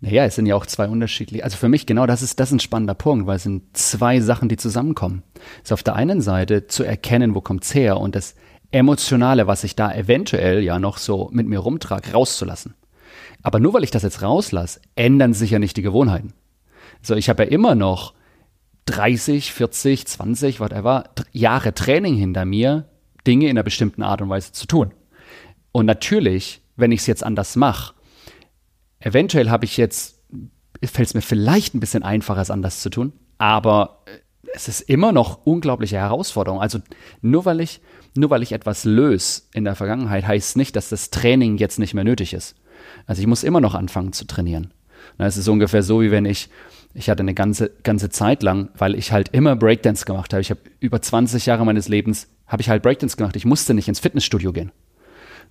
Naja, 0.00 0.26
es 0.26 0.34
sind 0.34 0.44
ja 0.44 0.54
auch 0.54 0.66
zwei 0.66 0.86
unterschiedliche, 0.86 1.42
also 1.42 1.56
für 1.56 1.70
mich 1.70 1.86
genau 1.86 2.06
das 2.06 2.20
ist, 2.20 2.38
das 2.38 2.52
ein 2.52 2.60
spannender 2.60 2.94
Punkt, 2.94 3.26
weil 3.26 3.36
es 3.36 3.44
sind 3.44 3.74
zwei 3.74 4.20
Sachen, 4.20 4.50
die 4.50 4.58
zusammenkommen. 4.58 5.22
Es 5.62 5.70
ist 5.70 5.72
auf 5.72 5.82
der 5.82 5.96
einen 5.96 6.20
Seite 6.20 6.66
zu 6.66 6.84
erkennen, 6.84 7.34
wo 7.34 7.40
kommt's 7.40 7.74
her 7.74 7.96
und 7.98 8.14
das 8.14 8.34
Emotionale, 8.74 9.46
was 9.46 9.64
ich 9.64 9.76
da 9.76 9.92
eventuell 9.92 10.62
ja 10.62 10.78
noch 10.78 10.98
so 10.98 11.30
mit 11.32 11.46
mir 11.46 11.60
rumtrage, 11.60 12.12
rauszulassen. 12.12 12.74
Aber 13.42 13.60
nur 13.60 13.74
weil 13.74 13.84
ich 13.84 13.90
das 13.90 14.02
jetzt 14.02 14.22
rauslasse, 14.22 14.80
ändern 14.96 15.34
sich 15.34 15.50
ja 15.50 15.58
nicht 15.58 15.76
die 15.76 15.82
Gewohnheiten. 15.82 16.32
So, 17.02 17.14
ich 17.14 17.28
habe 17.28 17.44
ja 17.44 17.50
immer 17.50 17.74
noch 17.74 18.14
30, 18.86 19.52
40, 19.52 20.06
20, 20.06 20.60
whatever, 20.60 21.04
Jahre 21.32 21.74
Training 21.74 22.16
hinter 22.16 22.44
mir, 22.44 22.88
Dinge 23.26 23.46
in 23.46 23.52
einer 23.52 23.62
bestimmten 23.62 24.02
Art 24.02 24.20
und 24.22 24.28
Weise 24.28 24.52
zu 24.52 24.66
tun. 24.66 24.92
Und 25.72 25.86
natürlich, 25.86 26.62
wenn 26.76 26.92
ich 26.92 27.00
es 27.00 27.06
jetzt 27.06 27.24
anders 27.24 27.56
mache, 27.56 27.94
Eventuell 29.04 29.50
habe 29.50 29.66
ich 29.66 29.76
jetzt, 29.76 30.18
fällt 30.82 31.08
es 31.08 31.14
mir 31.14 31.20
vielleicht 31.20 31.74
ein 31.74 31.80
bisschen 31.80 32.02
einfacher, 32.02 32.40
es 32.40 32.50
anders 32.50 32.80
zu 32.80 32.88
tun, 32.88 33.12
aber 33.36 34.02
äh, 34.06 34.18
es 34.52 34.68
ist 34.68 34.80
immer 34.82 35.12
noch 35.12 35.44
unglaubliche 35.44 35.96
Herausforderung. 35.96 36.60
Also 36.60 36.80
nur 37.22 37.44
weil 37.44 37.60
ich, 37.60 37.80
nur 38.14 38.30
weil 38.30 38.42
ich 38.42 38.52
etwas 38.52 38.84
löse 38.84 39.42
in 39.52 39.64
der 39.64 39.74
Vergangenheit, 39.74 40.26
heißt 40.26 40.56
nicht, 40.56 40.76
dass 40.76 40.88
das 40.88 41.10
Training 41.10 41.56
jetzt 41.56 41.78
nicht 41.78 41.94
mehr 41.94 42.04
nötig 42.04 42.34
ist. 42.34 42.56
Also 43.06 43.20
ich 43.20 43.26
muss 43.26 43.44
immer 43.44 43.60
noch 43.60 43.74
anfangen 43.74 44.12
zu 44.12 44.26
trainieren. 44.26 44.72
Es 45.18 45.36
ist 45.36 45.48
ungefähr 45.48 45.82
so, 45.82 46.00
wie 46.00 46.10
wenn 46.10 46.24
ich, 46.24 46.48
ich 46.94 47.10
hatte 47.10 47.22
eine 47.22 47.34
ganze, 47.34 47.70
ganze 47.82 48.08
Zeit 48.08 48.42
lang, 48.42 48.70
weil 48.76 48.94
ich 48.94 49.12
halt 49.12 49.28
immer 49.30 49.56
Breakdance 49.56 50.04
gemacht 50.04 50.32
habe. 50.32 50.40
Ich 50.40 50.50
habe 50.50 50.60
über 50.80 51.00
20 51.00 51.46
Jahre 51.46 51.64
meines 51.64 51.88
Lebens, 51.88 52.28
habe 52.46 52.62
ich 52.62 52.68
halt 52.68 52.82
Breakdance 52.82 53.16
gemacht. 53.16 53.36
Ich 53.36 53.44
musste 53.44 53.74
nicht 53.74 53.88
ins 53.88 54.00
Fitnessstudio 54.00 54.52
gehen. 54.52 54.72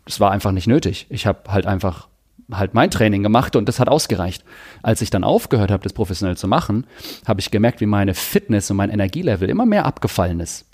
Das 0.05 0.19
war 0.19 0.31
einfach 0.31 0.51
nicht 0.51 0.67
nötig. 0.67 1.05
Ich 1.09 1.25
habe 1.25 1.51
halt 1.51 1.65
einfach 1.65 2.09
halt 2.51 2.73
mein 2.73 2.91
Training 2.91 3.23
gemacht 3.23 3.55
und 3.55 3.67
das 3.67 3.79
hat 3.79 3.89
ausgereicht. 3.89 4.43
Als 4.81 5.01
ich 5.01 5.09
dann 5.09 5.23
aufgehört 5.23 5.71
habe, 5.71 5.83
das 5.83 5.93
professionell 5.93 6.37
zu 6.37 6.47
machen, 6.47 6.85
habe 7.27 7.39
ich 7.39 7.51
gemerkt, 7.51 7.81
wie 7.81 7.85
meine 7.85 8.13
Fitness 8.13 8.69
und 8.69 8.77
mein 8.77 8.89
Energielevel 8.89 9.49
immer 9.49 9.65
mehr 9.65 9.85
abgefallen 9.85 10.39
ist. 10.39 10.65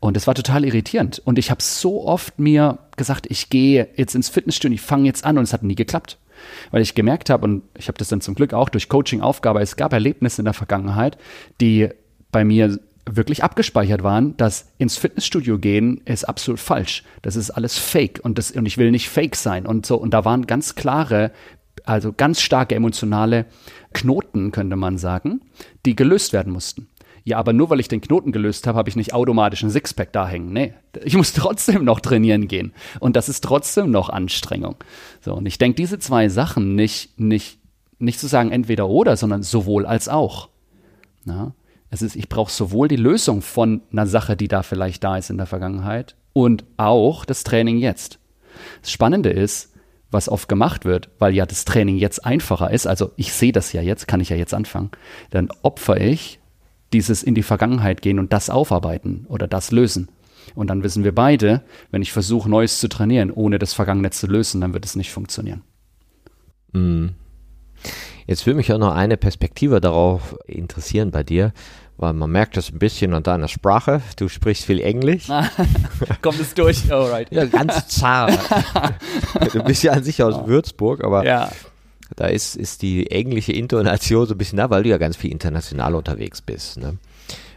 Und 0.00 0.16
es 0.16 0.26
war 0.26 0.34
total 0.34 0.64
irritierend. 0.64 1.20
Und 1.24 1.38
ich 1.38 1.50
habe 1.50 1.62
so 1.62 2.06
oft 2.06 2.38
mir 2.38 2.78
gesagt, 2.96 3.26
ich 3.30 3.48
gehe 3.48 3.88
jetzt 3.96 4.14
ins 4.14 4.28
Fitnessstudio, 4.28 4.74
ich 4.74 4.82
fange 4.82 5.06
jetzt 5.06 5.24
an 5.24 5.38
und 5.38 5.44
es 5.44 5.52
hat 5.52 5.62
nie 5.62 5.74
geklappt. 5.74 6.18
Weil 6.70 6.82
ich 6.82 6.94
gemerkt 6.94 7.30
habe, 7.30 7.44
und 7.44 7.62
ich 7.78 7.88
habe 7.88 7.96
das 7.96 8.08
dann 8.08 8.20
zum 8.20 8.34
Glück 8.34 8.52
auch 8.52 8.68
durch 8.68 8.88
Coaching-Aufgabe, 8.88 9.60
es 9.60 9.76
gab 9.76 9.92
Erlebnisse 9.92 10.42
in 10.42 10.44
der 10.44 10.52
Vergangenheit, 10.52 11.16
die 11.60 11.88
bei 12.32 12.44
mir 12.44 12.78
wirklich 13.06 13.44
abgespeichert 13.44 14.02
waren, 14.02 14.36
dass 14.36 14.72
ins 14.78 14.96
Fitnessstudio 14.96 15.58
gehen 15.58 16.00
ist 16.04 16.24
absolut 16.24 16.60
falsch. 16.60 17.04
Das 17.22 17.36
ist 17.36 17.50
alles 17.50 17.78
Fake 17.78 18.20
und 18.22 18.38
das 18.38 18.50
und 18.52 18.66
ich 18.66 18.78
will 18.78 18.90
nicht 18.90 19.08
Fake 19.08 19.36
sein 19.36 19.66
und 19.66 19.84
so 19.86 19.96
und 19.96 20.14
da 20.14 20.24
waren 20.24 20.46
ganz 20.46 20.74
klare, 20.74 21.30
also 21.84 22.12
ganz 22.12 22.40
starke 22.40 22.74
emotionale 22.74 23.46
Knoten 23.92 24.52
könnte 24.52 24.76
man 24.76 24.98
sagen, 24.98 25.42
die 25.84 25.96
gelöst 25.96 26.32
werden 26.32 26.52
mussten. 26.52 26.88
Ja, 27.26 27.38
aber 27.38 27.54
nur 27.54 27.70
weil 27.70 27.80
ich 27.80 27.88
den 27.88 28.02
Knoten 28.02 28.32
gelöst 28.32 28.66
habe, 28.66 28.76
habe 28.76 28.90
ich 28.90 28.96
nicht 28.96 29.14
automatisch 29.14 29.62
ein 29.62 29.70
Sixpack 29.70 30.12
da 30.12 30.28
hängen. 30.28 30.52
Nee, 30.52 30.74
ich 31.04 31.16
muss 31.16 31.32
trotzdem 31.34 31.84
noch 31.84 32.00
trainieren 32.00 32.48
gehen 32.48 32.72
und 33.00 33.16
das 33.16 33.28
ist 33.28 33.44
trotzdem 33.44 33.90
noch 33.90 34.08
Anstrengung. 34.08 34.76
So 35.20 35.34
und 35.34 35.46
ich 35.46 35.58
denke, 35.58 35.76
diese 35.76 35.98
zwei 35.98 36.28
Sachen 36.28 36.74
nicht 36.74 37.18
nicht 37.18 37.58
nicht 37.98 38.18
zu 38.18 38.26
sagen 38.26 38.50
entweder 38.50 38.88
oder, 38.88 39.16
sondern 39.16 39.42
sowohl 39.42 39.86
als 39.86 40.08
auch. 40.08 40.48
Na? 41.24 41.54
Es 41.94 42.02
ist, 42.02 42.16
ich 42.16 42.28
brauche 42.28 42.50
sowohl 42.50 42.88
die 42.88 42.96
Lösung 42.96 43.40
von 43.40 43.82
einer 43.92 44.08
Sache, 44.08 44.36
die 44.36 44.48
da 44.48 44.64
vielleicht 44.64 45.04
da 45.04 45.16
ist 45.16 45.30
in 45.30 45.36
der 45.36 45.46
Vergangenheit, 45.46 46.16
und 46.32 46.64
auch 46.76 47.24
das 47.24 47.44
Training 47.44 47.78
jetzt. 47.78 48.18
Das 48.80 48.90
Spannende 48.90 49.30
ist, 49.30 49.72
was 50.10 50.28
oft 50.28 50.48
gemacht 50.48 50.84
wird, 50.84 51.08
weil 51.20 51.36
ja 51.36 51.46
das 51.46 51.64
Training 51.64 51.96
jetzt 51.96 52.26
einfacher 52.26 52.72
ist, 52.72 52.88
also 52.88 53.12
ich 53.14 53.32
sehe 53.32 53.52
das 53.52 53.72
ja 53.72 53.80
jetzt, 53.80 54.08
kann 54.08 54.18
ich 54.18 54.30
ja 54.30 54.36
jetzt 54.36 54.54
anfangen, 54.54 54.90
dann 55.30 55.50
opfer 55.62 56.00
ich 56.00 56.40
dieses 56.92 57.22
in 57.22 57.36
die 57.36 57.44
Vergangenheit 57.44 58.02
gehen 58.02 58.18
und 58.18 58.32
das 58.32 58.50
aufarbeiten 58.50 59.26
oder 59.28 59.46
das 59.46 59.70
lösen. 59.70 60.08
Und 60.56 60.70
dann 60.70 60.82
wissen 60.82 61.04
wir 61.04 61.14
beide, 61.14 61.62
wenn 61.92 62.02
ich 62.02 62.12
versuche, 62.12 62.50
Neues 62.50 62.80
zu 62.80 62.88
trainieren, 62.88 63.30
ohne 63.30 63.60
das 63.60 63.72
Vergangene 63.72 64.10
zu 64.10 64.26
lösen, 64.26 64.60
dann 64.60 64.74
wird 64.74 64.84
es 64.84 64.96
nicht 64.96 65.12
funktionieren. 65.12 65.62
Mm. 66.72 67.10
Jetzt 68.26 68.46
würde 68.46 68.56
mich 68.56 68.72
auch 68.72 68.78
noch 68.78 68.94
eine 68.94 69.16
Perspektive 69.16 69.80
darauf 69.80 70.36
interessieren 70.46 71.10
bei 71.10 71.22
dir, 71.22 71.52
weil 71.96 72.12
man 72.12 72.30
merkt 72.30 72.56
das 72.56 72.72
ein 72.72 72.78
bisschen 72.78 73.14
an 73.14 73.22
deiner 73.22 73.48
Sprache. 73.48 74.02
Du 74.16 74.28
sprichst 74.28 74.64
viel 74.64 74.80
Englisch. 74.80 75.28
Kommt 76.22 76.40
es 76.40 76.54
durch? 76.54 76.90
Alright. 76.92 77.30
Ja, 77.30 77.44
ganz 77.44 77.88
zart. 77.88 78.38
du 79.52 79.62
bist 79.62 79.82
ja 79.82 79.92
an 79.92 80.02
sich 80.02 80.22
aus 80.22 80.34
oh. 80.34 80.46
Würzburg, 80.46 81.04
aber 81.04 81.24
ja. 81.24 81.50
da 82.16 82.26
ist, 82.26 82.56
ist 82.56 82.82
die 82.82 83.10
englische 83.10 83.52
Intonation 83.52 84.26
so 84.26 84.34
ein 84.34 84.38
bisschen 84.38 84.58
da, 84.58 84.70
weil 84.70 84.82
du 84.82 84.88
ja 84.88 84.98
ganz 84.98 85.16
viel 85.16 85.30
international 85.30 85.94
unterwegs 85.94 86.42
bist. 86.42 86.78
Ne? 86.78 86.98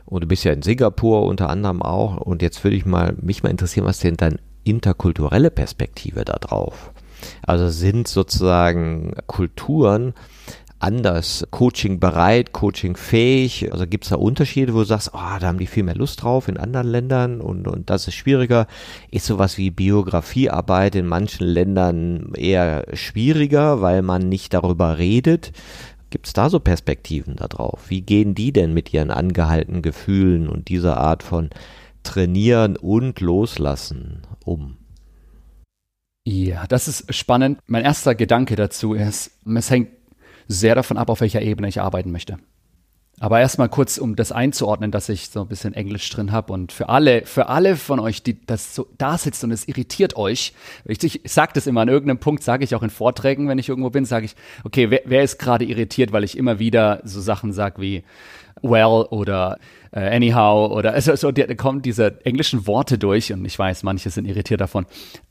Und 0.05 0.21
du 0.21 0.27
bist 0.27 0.43
ja 0.43 0.53
in 0.53 0.61
Singapur 0.61 1.25
unter 1.25 1.49
anderem 1.49 1.81
auch. 1.81 2.17
Und 2.17 2.41
jetzt 2.41 2.63
würde 2.63 2.77
ich 2.77 2.85
mal, 2.85 3.15
mich 3.19 3.43
mal 3.43 3.49
interessieren, 3.49 3.85
was 3.85 3.99
denn 3.99 4.17
deine 4.17 4.39
interkulturelle 4.63 5.49
Perspektive 5.49 6.25
da 6.25 6.37
drauf? 6.39 6.91
Also 7.41 7.69
sind 7.69 8.07
sozusagen 8.07 9.15
Kulturen 9.25 10.13
anders 10.79 11.47
Coaching 11.51 11.99
bereit, 11.99 12.53
Coaching 12.53 12.95
fähig? 12.95 13.71
Also 13.71 13.87
gibt 13.87 14.03
es 14.05 14.09
da 14.11 14.17
Unterschiede, 14.17 14.73
wo 14.73 14.79
du 14.79 14.85
sagst, 14.85 15.11
oh, 15.13 15.39
da 15.39 15.47
haben 15.47 15.57
die 15.57 15.67
viel 15.67 15.83
mehr 15.83 15.95
Lust 15.95 16.23
drauf 16.23 16.47
in 16.47 16.57
anderen 16.57 16.87
Ländern 16.87 17.41
und, 17.41 17.67
und 17.67 17.89
das 17.89 18.07
ist 18.07 18.15
schwieriger? 18.15 18.67
Ist 19.11 19.25
sowas 19.25 19.57
wie 19.57 19.71
Biografiearbeit 19.71 20.95
in 20.95 21.07
manchen 21.07 21.47
Ländern 21.47 22.33
eher 22.35 22.85
schwieriger, 22.93 23.81
weil 23.81 24.01
man 24.01 24.29
nicht 24.29 24.53
darüber 24.53 24.97
redet? 24.97 25.51
Gibt 26.09 26.27
es 26.27 26.33
da 26.33 26.49
so 26.49 26.59
Perspektiven 26.59 27.35
da 27.35 27.47
drauf? 27.47 27.89
Wie 27.89 28.01
gehen 28.01 28.33
die 28.33 28.53
denn 28.53 28.73
mit 28.73 28.93
ihren 28.93 29.11
angehaltenen 29.11 29.81
Gefühlen 29.81 30.47
und 30.47 30.69
dieser 30.69 30.97
Art 30.97 31.23
von 31.23 31.49
Trainieren 32.03 32.77
und 32.77 33.19
Loslassen 33.19 34.21
um? 34.45 34.77
Ja, 36.29 36.67
das 36.67 36.87
ist 36.89 37.13
spannend. 37.13 37.59
Mein 37.67 37.85
erster 37.85 38.13
Gedanke 38.13 38.57
dazu 38.57 38.93
ist, 38.93 39.31
es 39.45 39.69
hängt 39.69 39.89
sehr 40.47 40.75
davon 40.75 40.97
ab, 40.97 41.09
auf 41.09 41.21
welcher 41.21 41.41
Ebene 41.41 41.67
ich 41.67 41.81
arbeiten 41.81 42.11
möchte. 42.11 42.37
Aber 43.19 43.39
erstmal 43.39 43.67
kurz, 43.67 43.97
um 43.97 44.15
das 44.15 44.31
einzuordnen, 44.31 44.91
dass 44.91 45.09
ich 45.09 45.29
so 45.29 45.41
ein 45.41 45.47
bisschen 45.47 45.73
Englisch 45.73 46.07
drin 46.11 46.31
habe 46.31 46.53
und 46.53 46.71
für 46.71 46.87
alle, 46.87 47.25
für 47.25 47.47
alle 47.49 47.75
von 47.75 47.99
euch, 47.99 48.21
die 48.21 48.45
das 48.45 48.75
so 48.75 48.87
da 48.99 49.17
sitzt 49.17 49.43
und 49.43 49.49
es 49.49 49.67
irritiert 49.67 50.15
euch, 50.15 50.53
ich, 50.85 51.03
ich 51.03 51.21
sage 51.25 51.51
das 51.55 51.65
immer 51.65 51.81
an 51.81 51.87
irgendeinem 51.87 52.19
Punkt, 52.19 52.43
sage 52.43 52.63
ich 52.63 52.75
auch 52.75 52.83
in 52.83 52.91
Vorträgen, 52.91 53.47
wenn 53.47 53.57
ich 53.57 53.69
irgendwo 53.69 53.89
bin, 53.89 54.05
sage 54.05 54.27
ich, 54.27 54.35
okay, 54.63 54.91
wer, 54.91 55.01
wer 55.05 55.23
ist 55.23 55.39
gerade 55.39 55.65
irritiert, 55.65 56.11
weil 56.11 56.23
ich 56.23 56.37
immer 56.37 56.59
wieder 56.59 57.01
so 57.05 57.19
Sachen 57.19 57.53
sage 57.53 57.81
wie 57.81 58.03
well 58.61 59.07
oder 59.09 59.57
uh, 59.95 59.99
anyhow 59.99 60.71
oder 60.71 60.93
also 60.93 61.15
so, 61.15 61.31
da 61.31 61.53
kommen 61.55 61.81
diese 61.81 62.23
englischen 62.25 62.67
Worte 62.67 62.97
durch 62.97 63.31
und 63.33 63.45
ich 63.45 63.57
weiß, 63.57 63.83
manche 63.83 64.09
sind 64.09 64.25
irritiert 64.25 64.61
davon. 64.61 64.85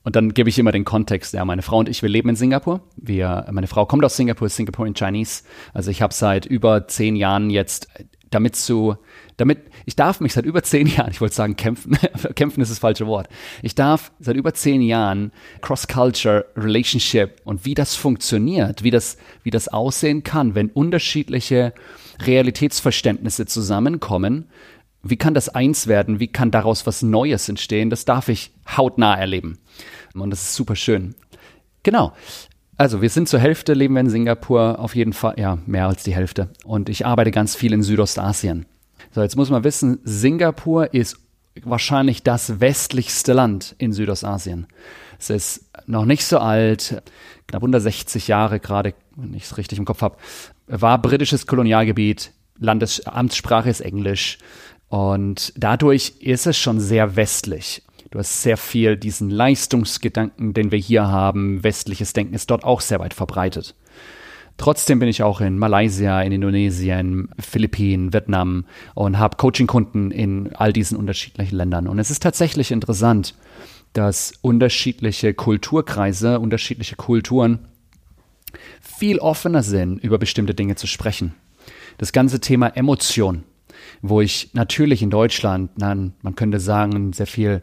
Und 0.04 0.16
dann 0.16 0.34
gebe 0.34 0.48
ich 0.48 0.58
immer 0.58 0.72
den 0.72 0.84
Kontext. 0.84 1.34
Ja, 1.34 1.44
meine 1.44 1.62
Frau 1.62 1.78
und 1.78 1.88
ich, 1.88 2.02
wir 2.02 2.08
leben 2.08 2.28
in 2.28 2.36
Singapur. 2.36 2.80
Wir, 2.96 3.46
meine 3.50 3.66
Frau 3.66 3.86
kommt 3.86 4.04
aus 4.04 4.16
Singapur, 4.16 4.46
ist 4.46 4.56
Singaporean 4.56 4.94
Chinese. 4.94 5.42
Also 5.74 5.90
ich 5.90 6.02
habe 6.02 6.14
seit 6.14 6.46
über 6.46 6.88
zehn 6.88 7.16
Jahren 7.16 7.50
jetzt 7.50 7.88
damit 8.30 8.56
zu, 8.56 8.96
damit, 9.36 9.58
ich 9.84 9.96
darf 9.96 10.20
mich 10.20 10.32
seit 10.32 10.44
über 10.44 10.62
zehn 10.62 10.86
Jahren, 10.86 11.10
ich 11.10 11.20
wollte 11.20 11.34
sagen 11.34 11.56
kämpfen, 11.56 11.96
kämpfen 12.34 12.60
ist 12.60 12.70
das 12.70 12.78
falsche 12.78 13.06
Wort. 13.06 13.28
Ich 13.62 13.74
darf 13.74 14.12
seit 14.18 14.36
über 14.36 14.52
zehn 14.54 14.82
Jahren 14.82 15.32
Cross-Culture 15.60 16.46
Relationship 16.56 17.40
und 17.44 17.64
wie 17.64 17.74
das 17.74 17.94
funktioniert, 17.94 18.82
wie 18.82 18.90
das, 18.90 19.16
wie 19.42 19.50
das 19.50 19.68
aussehen 19.68 20.22
kann, 20.22 20.54
wenn 20.54 20.70
unterschiedliche 20.70 21.72
Realitätsverständnisse 22.20 23.46
zusammenkommen. 23.46 24.46
Wie 25.02 25.16
kann 25.16 25.34
das 25.34 25.48
eins 25.48 25.86
werden? 25.86 26.18
Wie 26.20 26.28
kann 26.28 26.50
daraus 26.50 26.86
was 26.86 27.02
Neues 27.02 27.48
entstehen? 27.48 27.90
Das 27.90 28.04
darf 28.04 28.28
ich 28.28 28.50
hautnah 28.76 29.14
erleben. 29.14 29.58
Und 30.14 30.30
das 30.30 30.42
ist 30.42 30.54
super 30.54 30.76
schön. 30.76 31.14
Genau. 31.82 32.12
Also 32.76 33.00
wir 33.00 33.08
sind 33.08 33.28
zur 33.28 33.40
Hälfte, 33.40 33.72
leben 33.72 33.94
wir 33.94 34.00
in 34.00 34.10
Singapur, 34.10 34.78
auf 34.78 34.94
jeden 34.94 35.12
Fall, 35.12 35.34
ja, 35.38 35.58
mehr 35.66 35.86
als 35.86 36.02
die 36.02 36.14
Hälfte. 36.14 36.50
Und 36.64 36.88
ich 36.88 37.06
arbeite 37.06 37.30
ganz 37.30 37.54
viel 37.54 37.72
in 37.72 37.82
Südostasien. 37.82 38.66
So, 39.12 39.22
jetzt 39.22 39.36
muss 39.36 39.50
man 39.50 39.64
wissen, 39.64 40.00
Singapur 40.04 40.92
ist 40.92 41.16
wahrscheinlich 41.62 42.22
das 42.22 42.60
westlichste 42.60 43.32
Land 43.32 43.74
in 43.78 43.92
Südostasien. 43.92 44.66
Es 45.18 45.30
ist 45.30 45.70
noch 45.86 46.04
nicht 46.04 46.24
so 46.24 46.38
alt, 46.38 47.02
knapp 47.46 47.62
unter 47.62 47.80
60 47.80 48.28
Jahre 48.28 48.60
gerade, 48.60 48.94
wenn 49.16 49.34
ich 49.34 49.44
es 49.44 49.56
richtig 49.56 49.78
im 49.78 49.84
Kopf 49.84 50.02
habe 50.02 50.16
war 50.66 51.00
britisches 51.00 51.46
Kolonialgebiet, 51.46 52.32
Landesamtssprache 52.58 53.70
ist 53.70 53.80
Englisch 53.80 54.38
und 54.88 55.52
dadurch 55.56 56.14
ist 56.20 56.46
es 56.46 56.56
schon 56.56 56.80
sehr 56.80 57.16
westlich. 57.16 57.82
Du 58.10 58.18
hast 58.18 58.42
sehr 58.42 58.56
viel 58.56 58.96
diesen 58.96 59.30
Leistungsgedanken, 59.30 60.54
den 60.54 60.70
wir 60.70 60.78
hier 60.78 61.08
haben. 61.08 61.62
Westliches 61.64 62.12
Denken 62.12 62.34
ist 62.34 62.50
dort 62.50 62.64
auch 62.64 62.80
sehr 62.80 63.00
weit 63.00 63.14
verbreitet. 63.14 63.74
Trotzdem 64.58 65.00
bin 65.00 65.08
ich 65.08 65.22
auch 65.22 65.42
in 65.42 65.58
Malaysia, 65.58 66.22
in 66.22 66.32
Indonesien, 66.32 67.28
Philippinen, 67.38 68.14
Vietnam 68.14 68.64
und 68.94 69.18
habe 69.18 69.36
Coaching-Kunden 69.36 70.10
in 70.10 70.56
all 70.56 70.72
diesen 70.72 70.96
unterschiedlichen 70.96 71.56
Ländern. 71.56 71.88
Und 71.88 71.98
es 71.98 72.10
ist 72.10 72.22
tatsächlich 72.22 72.70
interessant, 72.70 73.34
dass 73.96 74.34
unterschiedliche 74.42 75.32
Kulturkreise, 75.32 76.38
unterschiedliche 76.38 76.96
Kulturen 76.96 77.68
viel 78.80 79.18
offener 79.18 79.62
sind, 79.62 80.02
über 80.02 80.18
bestimmte 80.18 80.54
Dinge 80.54 80.76
zu 80.76 80.86
sprechen. 80.86 81.34
Das 81.98 82.12
ganze 82.12 82.40
Thema 82.40 82.68
Emotion, 82.68 83.44
wo 84.02 84.20
ich 84.20 84.50
natürlich 84.52 85.02
in 85.02 85.10
Deutschland, 85.10 85.70
na, 85.76 85.94
man 85.94 86.34
könnte 86.34 86.60
sagen, 86.60 87.12
sehr 87.12 87.26
viel 87.26 87.62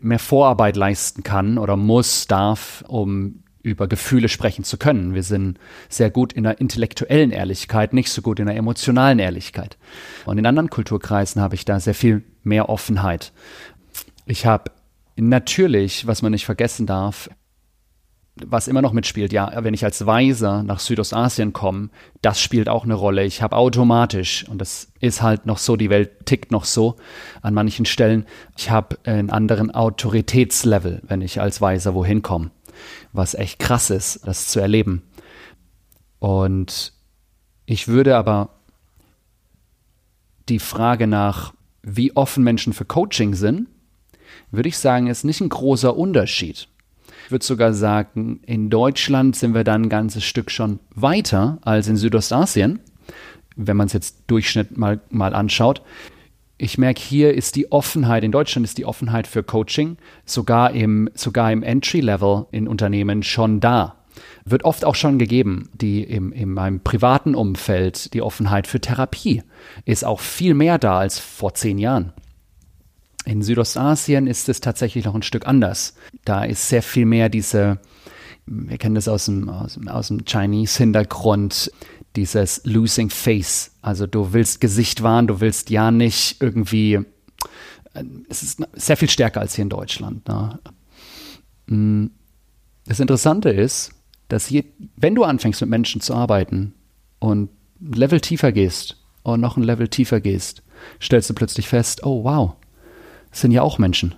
mehr 0.00 0.18
Vorarbeit 0.18 0.76
leisten 0.76 1.22
kann 1.22 1.58
oder 1.58 1.76
muss, 1.76 2.26
darf, 2.26 2.84
um 2.86 3.42
über 3.62 3.86
Gefühle 3.86 4.28
sprechen 4.28 4.64
zu 4.64 4.76
können. 4.76 5.14
Wir 5.14 5.22
sind 5.22 5.58
sehr 5.88 6.10
gut 6.10 6.32
in 6.32 6.42
der 6.42 6.60
intellektuellen 6.60 7.30
Ehrlichkeit, 7.30 7.92
nicht 7.92 8.10
so 8.10 8.22
gut 8.22 8.40
in 8.40 8.46
der 8.46 8.56
emotionalen 8.56 9.20
Ehrlichkeit. 9.20 9.78
Und 10.24 10.38
in 10.38 10.46
anderen 10.46 10.70
Kulturkreisen 10.70 11.40
habe 11.40 11.54
ich 11.54 11.64
da 11.64 11.78
sehr 11.78 11.94
viel 11.94 12.24
mehr 12.42 12.68
Offenheit. 12.68 13.32
Ich 14.26 14.46
habe 14.46 14.70
natürlich, 15.16 16.06
was 16.06 16.22
man 16.22 16.32
nicht 16.32 16.46
vergessen 16.46 16.86
darf, 16.86 17.28
was 18.36 18.66
immer 18.66 18.80
noch 18.80 18.94
mitspielt, 18.94 19.32
ja, 19.32 19.62
wenn 19.62 19.74
ich 19.74 19.84
als 19.84 20.06
Weiser 20.06 20.62
nach 20.62 20.78
Südostasien 20.78 21.52
komme, 21.52 21.90
das 22.22 22.40
spielt 22.40 22.68
auch 22.68 22.84
eine 22.84 22.94
Rolle. 22.94 23.24
Ich 23.24 23.42
habe 23.42 23.56
automatisch, 23.56 24.48
und 24.48 24.58
das 24.58 24.90
ist 25.00 25.20
halt 25.20 25.44
noch 25.44 25.58
so, 25.58 25.76
die 25.76 25.90
Welt 25.90 26.24
tickt 26.24 26.50
noch 26.50 26.64
so 26.64 26.96
an 27.42 27.52
manchen 27.52 27.84
Stellen, 27.84 28.24
ich 28.56 28.70
habe 28.70 28.96
einen 29.04 29.30
anderen 29.30 29.70
Autoritätslevel, 29.70 31.02
wenn 31.06 31.20
ich 31.20 31.40
als 31.40 31.60
Weiser 31.60 31.94
wohin 31.94 32.22
komme. 32.22 32.50
Was 33.12 33.34
echt 33.34 33.58
krass 33.58 33.90
ist, 33.90 34.26
das 34.26 34.48
zu 34.48 34.60
erleben. 34.60 35.02
Und 36.18 36.94
ich 37.66 37.86
würde 37.86 38.16
aber 38.16 38.60
die 40.48 40.58
Frage 40.58 41.06
nach, 41.06 41.52
wie 41.82 42.16
offen 42.16 42.42
Menschen 42.44 42.72
für 42.72 42.84
Coaching 42.84 43.34
sind, 43.34 43.68
würde 44.52 44.68
ich 44.68 44.78
sagen, 44.78 45.08
ist 45.08 45.24
nicht 45.24 45.40
ein 45.40 45.48
großer 45.48 45.96
Unterschied. 45.96 46.68
Ich 47.24 47.30
würde 47.30 47.44
sogar 47.44 47.72
sagen, 47.72 48.40
in 48.46 48.70
Deutschland 48.70 49.34
sind 49.34 49.54
wir 49.54 49.64
dann 49.64 49.84
ein 49.84 49.88
ganzes 49.88 50.24
Stück 50.24 50.50
schon 50.50 50.78
weiter 50.94 51.58
als 51.62 51.88
in 51.88 51.96
Südostasien, 51.96 52.80
wenn 53.56 53.76
man 53.76 53.86
es 53.86 53.94
jetzt 53.94 54.24
Durchschnitt 54.26 54.76
mal, 54.76 55.00
mal 55.10 55.34
anschaut. 55.34 55.82
Ich 56.58 56.78
merke, 56.78 57.00
hier 57.00 57.34
ist 57.34 57.56
die 57.56 57.72
Offenheit, 57.72 58.22
in 58.22 58.32
Deutschland 58.32 58.66
ist 58.66 58.78
die 58.78 58.84
Offenheit 58.84 59.26
für 59.26 59.42
Coaching 59.42 59.96
sogar 60.26 60.72
im, 60.72 61.08
sogar 61.14 61.50
im 61.50 61.62
Entry-Level 61.62 62.46
in 62.52 62.68
Unternehmen 62.68 63.22
schon 63.22 63.58
da. 63.60 63.96
Wird 64.44 64.64
oft 64.64 64.84
auch 64.84 64.94
schon 64.94 65.18
gegeben, 65.18 65.70
die 65.72 66.02
im, 66.02 66.32
in 66.32 66.52
meinem 66.52 66.80
privaten 66.80 67.34
Umfeld, 67.34 68.12
die 68.12 68.22
Offenheit 68.22 68.66
für 68.66 68.80
Therapie 68.80 69.42
ist 69.86 70.04
auch 70.04 70.20
viel 70.20 70.54
mehr 70.54 70.78
da 70.78 70.98
als 70.98 71.18
vor 71.18 71.54
zehn 71.54 71.78
Jahren. 71.78 72.12
In 73.24 73.42
Südostasien 73.42 74.26
ist 74.26 74.48
es 74.48 74.60
tatsächlich 74.60 75.04
noch 75.04 75.14
ein 75.14 75.22
Stück 75.22 75.46
anders. 75.46 75.94
Da 76.24 76.44
ist 76.44 76.68
sehr 76.68 76.82
viel 76.82 77.06
mehr 77.06 77.28
diese, 77.28 77.78
wir 78.46 78.78
kennen 78.78 78.96
das 78.96 79.08
aus 79.08 79.26
dem, 79.26 79.48
aus, 79.48 79.78
aus 79.86 80.08
dem 80.08 80.24
Chinese-Hintergrund, 80.24 81.70
dieses 82.16 82.62
Losing 82.64 83.10
Face. 83.10 83.72
Also 83.80 84.06
du 84.06 84.32
willst 84.32 84.60
Gesicht 84.60 85.02
wahren, 85.02 85.26
du 85.26 85.40
willst 85.40 85.70
ja 85.70 85.90
nicht 85.90 86.36
irgendwie, 86.40 87.00
es 88.28 88.42
ist 88.42 88.62
sehr 88.74 88.96
viel 88.96 89.10
stärker 89.10 89.40
als 89.40 89.54
hier 89.54 89.62
in 89.62 89.70
Deutschland. 89.70 90.26
Ne? 90.28 90.58
Mm, 91.66 92.06
das 92.86 93.00
Interessante 93.00 93.50
ist, 93.50 93.92
dass 94.28 94.46
hier, 94.46 94.64
wenn 94.96 95.14
du 95.14 95.24
anfängst 95.24 95.60
mit 95.60 95.70
Menschen 95.70 96.00
zu 96.00 96.14
arbeiten 96.14 96.74
und 97.18 97.50
ein 97.80 97.92
Level 97.92 98.20
tiefer 98.20 98.52
gehst 98.52 98.96
und 99.22 99.40
noch 99.40 99.56
ein 99.56 99.62
Level 99.62 99.88
tiefer 99.88 100.20
gehst, 100.20 100.62
stellst 101.00 101.30
du 101.30 101.34
plötzlich 101.34 101.68
fest, 101.68 102.04
oh 102.04 102.24
wow, 102.24 102.56
sind 103.32 103.50
ja 103.50 103.62
auch 103.62 103.78
Menschen. 103.78 104.14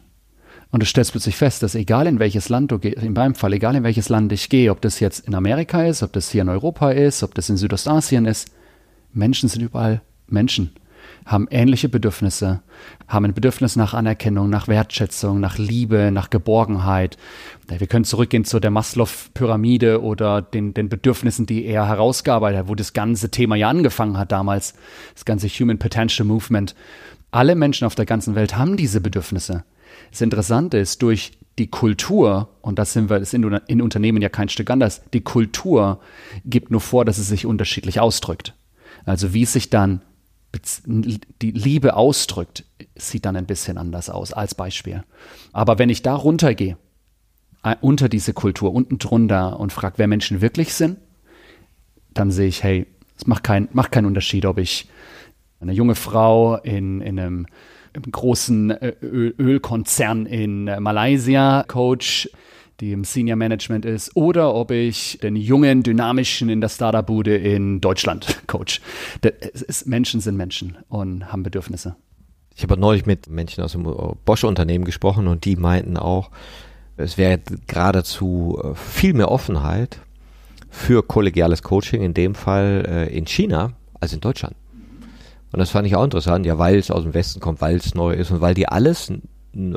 Und 0.71 0.83
du 0.83 0.87
stellst 0.87 1.13
plötzlich 1.13 1.37
fest, 1.37 1.63
dass 1.63 1.77
egal 1.77 2.07
in 2.09 2.19
welches 2.19 2.49
Land 2.49 2.73
du 2.73 2.81
gehst, 2.81 3.03
in 3.03 3.13
meinem 3.13 3.37
Fall, 3.37 3.53
egal 3.53 3.77
in 3.77 3.85
welches 3.85 4.09
Land 4.09 4.33
ich 4.33 4.49
gehe, 4.49 4.73
ob 4.73 4.81
das 4.81 4.99
jetzt 4.99 5.21
in 5.21 5.35
Amerika 5.35 5.85
ist, 5.85 6.03
ob 6.03 6.13
das 6.13 6.31
hier 6.31 6.43
in 6.43 6.49
Europa 6.49 6.91
ist, 6.91 7.23
ob 7.23 7.35
das 7.35 7.49
in 7.49 7.57
Südostasien 7.57 8.27
ist, 8.27 8.51
Menschen 9.13 9.49
sind 9.49 9.63
überall 9.63 10.03
Menschen. 10.27 10.73
haben 11.27 11.49
ähnliche 11.51 11.89
Bedürfnisse, 11.89 12.61
haben 13.09 13.25
ein 13.25 13.35
Bedürfnis 13.35 13.77
nach 13.77 13.95
Anerkennung, 13.95 14.51
nach 14.51 14.69
Wertschätzung, 14.69 15.41
nach 15.41 15.57
Liebe, 15.59 16.11
nach 16.13 16.29
Geborgenheit. 16.31 17.17
Wir 17.67 17.87
können 17.87 18.05
zurückgehen 18.05 18.45
zu 18.45 18.61
der 18.61 18.71
Maslow-Pyramide 18.71 20.03
oder 20.03 20.43
den, 20.43 20.75
den 20.75 20.89
Bedürfnissen, 20.89 21.47
die 21.47 21.65
er 21.65 21.89
herausgearbeitet 21.89 22.61
hat, 22.61 22.69
wo 22.69 22.75
das 22.75 22.93
ganze 22.93 23.31
Thema 23.31 23.57
ja 23.57 23.69
angefangen 23.71 24.19
hat 24.19 24.33
damals, 24.33 24.75
das 25.15 25.25
ganze 25.25 25.49
Human 25.49 25.79
Potential 25.79 26.27
Movement. 26.27 26.75
Alle 27.35 27.57
Menschen 27.57 27.85
auf 27.85 27.97
der 27.97 28.07
ganzen 28.07 28.37
Welt 28.37 28.57
haben 28.57 28.77
diese 28.77 29.01
Bedürfnisse. 29.01 29.65
Das 30.13 30.21
Interessante 30.21 30.79
ist, 30.79 31.03
durch 31.03 31.33
die 31.59 31.67
Kultur, 31.67 32.49
und 32.63 32.79
das 32.79 32.93
sind 32.93 33.11
wir, 33.11 33.19
das 33.19 33.33
ist 33.33 33.35
in, 33.67 33.83
Unternehmen 33.83 34.23
ja 34.23 34.29
kein 34.29 34.49
Stück 34.49 34.71
anders, 34.71 35.03
die 35.13 35.21
Kultur 35.21 35.99
gibt 36.45 36.71
nur 36.71 36.81
vor, 36.81 37.05
dass 37.05 37.19
es 37.19 37.27
sich 37.27 37.45
unterschiedlich 37.45 37.99
ausdrückt. 37.99 38.55
Also 39.05 39.35
wie 39.35 39.47
sich 39.47 39.69
dann 39.69 40.03
die 41.43 41.51
Liebe 41.51 41.97
ausdrückt, 41.97 42.67
sieht 42.95 43.25
dann 43.25 43.35
ein 43.35 43.47
bisschen 43.47 43.79
anders 43.79 44.11
aus 44.11 44.33
als 44.33 44.55
Beispiel. 44.55 45.03
Aber 45.53 45.81
wenn 45.81 45.91
ich 45.91 46.03
da 46.03 46.15
runtergehe, 46.15 46.79
äh, 47.65 47.75
unter 47.81 48.09
diese 48.09 48.33
Kultur, 48.33 48.73
unten 48.73 48.99
drunter 48.99 49.59
und 49.59 49.73
frage, 49.73 49.95
wer 49.97 50.07
Menschen 50.07 50.41
wirklich 50.41 50.73
sind, 50.73 50.99
dann 52.13 52.31
sehe 52.31 52.47
ich, 52.47 52.63
hey, 52.63 52.87
es 53.19 53.27
macht, 53.27 53.43
kein, 53.43 53.69
macht 53.73 53.91
keinen 53.91 54.07
Unterschied, 54.07 54.47
ob 54.47 54.59
ich 54.59 54.89
eine 55.65 55.73
junge 55.73 55.95
Frau 55.95 56.57
in, 56.57 57.01
in 57.01 57.19
einem 57.19 57.47
großen 58.11 58.71
äh, 58.71 58.95
Ölkonzern 59.01 60.27
in 60.27 60.69
äh, 60.69 60.81
Malaysia 60.81 61.65
coach, 61.67 62.29
die 62.81 62.93
im 62.93 63.05
Senior 63.05 63.37
Management 63.37 63.85
ist, 63.85 64.17
oder 64.17 64.55
ob 64.55 64.71
ich 64.71 65.19
den 65.23 65.37
jungen, 65.37 65.83
dynamischen 65.83 66.49
in 66.49 66.61
der 66.61 66.69
Startup-Bude 66.69 67.37
in 67.37 67.81
Deutschland 67.81 68.43
coach. 68.47 68.81
Ist, 69.23 69.87
Menschen 69.87 70.21
sind 70.21 70.37
Menschen 70.37 70.77
und 70.89 71.33
haben 71.33 71.43
Bedürfnisse. 71.43 71.97
Ich 72.57 72.63
habe 72.63 72.77
neulich 72.77 73.07
mit 73.07 73.29
Menschen 73.29 73.65
aus 73.65 73.73
dem 73.73 73.85
Bosch-Unternehmen 74.25 74.85
gesprochen 74.85 75.27
und 75.27 75.45
die 75.45 75.57
meinten 75.57 75.97
auch, 75.97 76.31
es 76.97 77.19
wäre 77.19 77.41
geradezu 77.67 78.61
äh, 78.63 78.75
viel 78.75 79.15
mehr 79.15 79.31
Offenheit 79.31 80.01
für 80.69 81.03
kollegiales 81.05 81.63
Coaching 81.63 82.03
in 82.03 82.15
dem 82.15 82.35
Fall 82.35 83.09
in 83.13 83.27
China 83.27 83.75
als 84.01 84.13
in 84.13 84.19
Deutschland. 84.19 84.57
Und 85.55 85.61
das 85.61 85.71
fand 85.71 85.87
ich 85.87 85.95
auch 85.95 86.03
interessant, 86.03 86.45
ja, 86.47 86.59
weil 86.59 86.77
es 86.77 86.91
aus 86.91 87.05
dem 87.05 87.15
Westen 87.15 87.39
kommt, 87.39 87.61
weil 87.61 87.77
es 87.77 87.95
neu 87.95 88.13
ist 88.13 88.33
und 88.33 88.41
weil 88.41 88.55
die 88.55 88.67
alles, 88.67 89.13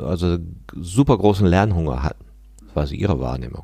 also 0.02 0.38
super 0.74 1.16
großen 1.16 1.46
Lernhunger 1.46 2.02
hatten. 2.02 2.24
Das 2.66 2.74
war 2.74 2.86
so 2.88 2.94
ihre 2.94 3.20
Wahrnehmung. 3.20 3.62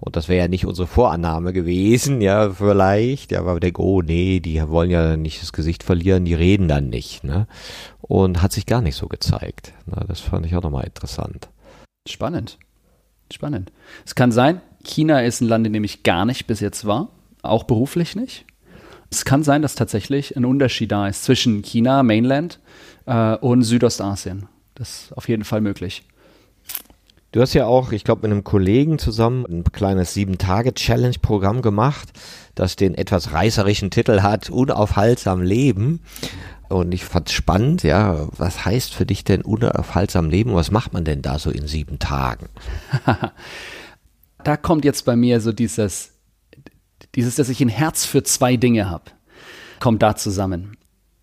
Und 0.00 0.16
das 0.16 0.28
wäre 0.28 0.40
ja 0.40 0.48
nicht 0.48 0.66
unsere 0.66 0.88
Vorannahme 0.88 1.52
gewesen, 1.52 2.20
ja, 2.20 2.50
vielleicht, 2.50 3.30
ja, 3.30 3.46
weil 3.46 3.54
wir 3.54 3.60
denken, 3.60 3.82
oh 3.82 4.02
nee, 4.02 4.40
die 4.40 4.60
wollen 4.68 4.90
ja 4.90 5.16
nicht 5.16 5.40
das 5.40 5.52
Gesicht 5.52 5.84
verlieren, 5.84 6.24
die 6.24 6.34
reden 6.34 6.66
dann 6.66 6.88
nicht, 6.88 7.22
ne? 7.22 7.46
Und 8.00 8.42
hat 8.42 8.50
sich 8.50 8.66
gar 8.66 8.82
nicht 8.82 8.96
so 8.96 9.06
gezeigt. 9.06 9.74
Ne? 9.86 10.04
Das 10.08 10.18
fand 10.18 10.44
ich 10.44 10.56
auch 10.56 10.62
nochmal 10.64 10.86
interessant. 10.86 11.50
Spannend. 12.08 12.58
Spannend. 13.32 13.70
Es 14.04 14.16
kann 14.16 14.32
sein, 14.32 14.60
China 14.82 15.20
ist 15.20 15.40
ein 15.40 15.46
Land, 15.46 15.68
in 15.68 15.72
dem 15.72 15.84
ich 15.84 16.02
gar 16.02 16.24
nicht 16.24 16.48
bis 16.48 16.58
jetzt 16.58 16.84
war, 16.84 17.10
auch 17.42 17.62
beruflich 17.62 18.16
nicht. 18.16 18.44
Es 19.10 19.24
kann 19.24 19.42
sein, 19.42 19.62
dass 19.62 19.74
tatsächlich 19.74 20.36
ein 20.36 20.44
Unterschied 20.44 20.92
da 20.92 21.08
ist 21.08 21.24
zwischen 21.24 21.62
China, 21.62 22.02
Mainland 22.02 22.60
äh, 23.06 23.36
und 23.36 23.62
Südostasien. 23.62 24.46
Das 24.74 25.04
ist 25.04 25.12
auf 25.16 25.28
jeden 25.28 25.44
Fall 25.44 25.60
möglich. 25.60 26.04
Du 27.32 27.42
hast 27.42 27.52
ja 27.52 27.66
auch, 27.66 27.92
ich 27.92 28.04
glaube, 28.04 28.22
mit 28.22 28.32
einem 28.32 28.44
Kollegen 28.44 28.98
zusammen 28.98 29.44
ein 29.44 29.64
kleines 29.64 30.14
Sieben-Tage-Challenge-Programm 30.14 31.60
gemacht, 31.60 32.08
das 32.54 32.76
den 32.76 32.94
etwas 32.94 33.32
reißerischen 33.32 33.90
Titel 33.90 34.22
hat, 34.22 34.48
Unaufhaltsam 34.48 35.42
Leben. 35.42 36.00
Und 36.68 36.92
ich 36.92 37.04
fand 37.04 37.30
spannend, 37.30 37.82
ja, 37.82 38.28
was 38.36 38.64
heißt 38.64 38.94
für 38.94 39.04
dich 39.04 39.24
denn 39.24 39.42
unaufhaltsam 39.42 40.30
Leben? 40.30 40.54
Was 40.54 40.70
macht 40.70 40.92
man 40.92 41.04
denn 41.04 41.20
da 41.22 41.38
so 41.38 41.50
in 41.50 41.66
sieben 41.66 41.98
Tagen? 41.98 42.48
da 44.44 44.56
kommt 44.56 44.84
jetzt 44.84 45.04
bei 45.04 45.16
mir 45.16 45.40
so 45.40 45.52
dieses, 45.52 46.12
dieses, 47.18 47.34
dass 47.34 47.48
ich 47.48 47.60
ein 47.60 47.68
Herz 47.68 48.04
für 48.04 48.22
zwei 48.22 48.56
Dinge 48.56 48.88
habe, 48.88 49.10
kommt 49.80 50.04
da 50.04 50.14
zusammen. 50.14 50.76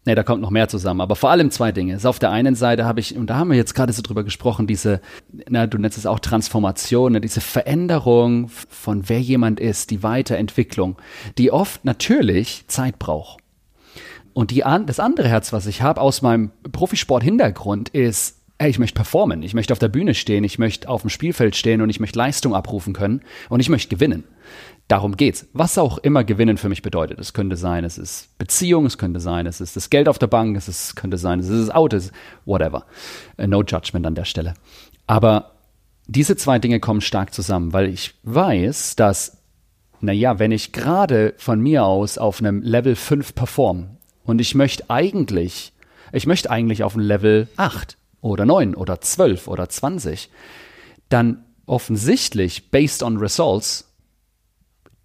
Ne, 0.06 0.14
da 0.14 0.24
kommt 0.24 0.42
noch 0.42 0.50
mehr 0.50 0.68
zusammen, 0.68 1.00
aber 1.00 1.16
vor 1.16 1.30
allem 1.30 1.52
zwei 1.52 1.72
Dinge. 1.72 1.94
Also 1.94 2.10
auf 2.10 2.20
der 2.20 2.32
einen 2.32 2.54
Seite 2.54 2.84
habe 2.84 3.00
ich, 3.00 3.16
und 3.16 3.30
da 3.30 3.38
haben 3.38 3.50
wir 3.50 3.56
jetzt 3.56 3.76
gerade 3.76 3.94
so 3.94 4.02
drüber 4.02 4.26
gesprochen, 4.26 4.68
diese, 4.68 5.00
na, 5.48 5.68
du 5.68 5.78
nennst 5.78 5.98
es 5.98 6.06
auch 6.06 6.20
Transformation, 6.20 7.14
ne, 7.14 7.22
diese 7.22 7.40
Veränderung 7.40 8.50
von 8.50 9.08
wer 9.08 9.22
jemand 9.22 9.62
ist, 9.62 9.90
die 9.90 10.04
Weiterentwicklung, 10.04 10.98
die 11.38 11.50
oft 11.50 11.86
natürlich 11.86 12.66
Zeit 12.68 13.00
braucht. 13.00 13.40
Und 14.34 14.52
die, 14.52 14.66
das 14.86 15.00
andere 15.00 15.30
Herz, 15.30 15.54
was 15.54 15.66
ich 15.66 15.82
habe 15.82 16.02
aus 16.02 16.22
meinem 16.22 16.52
Profisport-Hintergrund, 16.74 17.88
ist, 17.88 18.42
ey, 18.58 18.70
ich 18.70 18.80
möchte 18.80 18.96
performen, 18.96 19.44
ich 19.44 19.54
möchte 19.54 19.72
auf 19.72 19.80
der 19.80 19.88
Bühne 19.88 20.14
stehen, 20.14 20.44
ich 20.44 20.60
möchte 20.60 20.90
auf 20.90 21.02
dem 21.02 21.10
Spielfeld 21.10 21.56
stehen 21.56 21.82
und 21.82 21.90
ich 21.90 22.02
möchte 22.02 22.20
Leistung 22.20 22.54
abrufen 22.54 22.94
können 22.94 23.22
und 23.48 23.62
ich 23.62 23.70
möchte 23.70 23.96
gewinnen. 23.96 24.26
Darum 24.88 25.18
geht's. 25.18 25.48
Was 25.54 25.78
auch 25.80 25.98
immer 25.98 26.24
Gewinnen 26.24 26.58
für 26.58 26.70
mich 26.70 26.84
bedeutet. 26.84 27.20
Es 27.20 27.34
könnte 27.34 27.58
sein, 27.58 27.84
es 27.84 27.98
ist 27.98 28.38
Beziehung, 28.38 28.86
es 28.86 29.00
könnte 29.00 29.20
sein, 29.20 29.48
es 29.48 29.60
ist 29.60 29.76
das 29.76 29.90
Geld 29.90 30.08
auf 30.08 30.20
der 30.20 30.28
Bank, 30.28 30.56
es 30.56 30.68
ist, 30.68 30.96
könnte 30.96 31.18
sein, 31.18 31.40
es 31.40 31.50
ist 31.50 31.68
das 31.68 31.76
Auto, 31.76 31.98
whatever. 32.46 32.86
Uh, 33.40 33.48
no 33.48 33.64
judgment 33.64 34.06
an 34.06 34.14
der 34.14 34.26
Stelle. 34.26 34.54
Aber 35.08 35.52
diese 36.08 36.36
zwei 36.36 36.60
Dinge 36.60 36.80
kommen 36.80 37.02
stark 37.02 37.34
zusammen, 37.34 37.74
weil 37.74 37.90
ich 37.90 38.14
weiß, 38.24 38.96
dass, 38.96 39.38
naja, 40.02 40.38
wenn 40.38 40.52
ich 40.52 40.72
gerade 40.72 41.34
von 41.38 41.60
mir 41.60 41.86
aus 41.86 42.20
auf 42.20 42.40
einem 42.40 42.62
Level 42.62 42.96
5 42.96 43.34
perform 43.34 43.98
und 44.24 44.40
ich 44.40 44.54
möchte 44.54 44.90
eigentlich, 44.92 45.74
ich 46.12 46.28
möchte 46.28 46.52
eigentlich 46.52 46.84
auf 46.84 46.96
ein 46.96 47.02
Level 47.02 47.48
8 47.58 47.98
oder 48.22 48.46
9 48.46 48.76
oder 48.76 49.02
12 49.02 49.48
oder 49.48 49.68
20, 49.68 50.30
dann 51.10 51.44
offensichtlich, 51.66 52.70
based 52.70 53.02
on 53.02 53.18
results, 53.18 53.95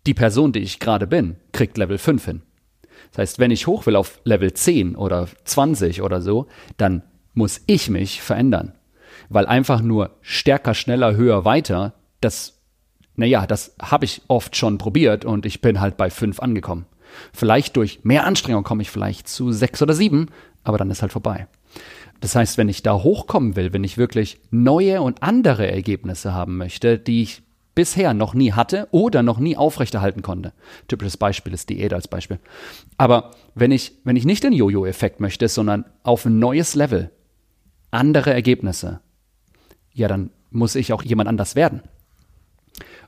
die 0.07 0.15
Person, 0.15 0.53
die 0.53 0.61
ich 0.61 0.81
gerade 0.81 1.07
bin, 1.07 1.37
kriegt 1.53 1.77
Level 1.79 1.99
5 1.99 2.25
hin. 2.25 2.43
Das 3.13 3.19
heißt, 3.19 3.39
wenn 3.39 3.51
ich 3.51 3.67
hoch 3.67 3.87
will 3.87 3.97
auf 3.97 4.21
Level 4.25 4.53
10 4.53 4.97
oder 4.97 5.29
20 5.45 6.03
oder 6.03 6.21
so, 6.21 6.47
dann 6.77 7.03
muss 7.35 7.61
ich 7.67 7.91
mich 7.91 8.23
verändern. 8.23 8.75
Weil 9.29 9.47
einfach 9.47 9.81
nur 9.81 10.17
stärker, 10.21 10.75
schneller, 10.75 11.17
höher, 11.17 11.45
weiter, 11.45 11.95
das, 12.21 12.61
naja, 13.17 13.47
das 13.47 13.75
habe 13.81 14.05
ich 14.05 14.23
oft 14.29 14.57
schon 14.57 14.79
probiert 14.79 15.25
und 15.25 15.47
ich 15.47 15.61
bin 15.61 15.81
halt 15.81 15.97
bei 15.97 16.11
5 16.11 16.41
angekommen. 16.41 16.87
Vielleicht 17.33 17.77
durch 17.77 18.01
mehr 18.05 18.25
Anstrengung 18.25 18.63
komme 18.63 18.83
ich 18.83 18.91
vielleicht 18.91 19.29
zu 19.29 19.51
6 19.51 19.83
oder 19.83 19.95
7, 19.95 20.27
aber 20.63 20.79
dann 20.79 20.91
ist 20.91 21.03
halt 21.03 21.13
vorbei. 21.13 21.49
Das 22.21 22.37
heißt, 22.37 22.59
wenn 22.59 22.69
ich 22.69 22.83
da 22.83 22.95
hochkommen 22.95 23.57
will, 23.57 23.73
wenn 23.73 23.85
ich 23.85 23.99
wirklich 23.99 24.41
neue 24.51 25.01
und 25.01 25.23
andere 25.23 25.71
Ergebnisse 25.71 26.35
haben 26.35 26.59
möchte, 26.59 26.99
die 26.99 27.23
ich 27.23 27.43
bisher 27.81 28.12
noch 28.12 28.35
nie 28.35 28.53
hatte 28.53 28.89
oder 28.91 29.22
noch 29.22 29.39
nie 29.39 29.57
aufrechterhalten 29.57 30.20
konnte. 30.20 30.53
Typisches 30.87 31.16
Beispiel 31.16 31.55
ist 31.55 31.70
Diät 31.70 31.95
als 31.95 32.09
Beispiel. 32.09 32.39
Aber 32.99 33.31
wenn 33.55 33.70
ich, 33.70 33.95
wenn 34.05 34.16
ich 34.16 34.26
nicht 34.26 34.45
den 34.45 34.53
Jojo-Effekt 34.53 35.18
möchte, 35.18 35.49
sondern 35.49 35.87
auf 36.03 36.26
ein 36.26 36.39
neues 36.39 36.74
Level, 36.74 37.11
andere 37.91 38.35
Ergebnisse, 38.35 39.01
ja, 39.95 40.09
dann 40.09 40.28
muss 40.51 40.74
ich 40.74 40.93
auch 40.93 41.03
jemand 41.03 41.31
anders 41.31 41.57
werden. 41.57 41.81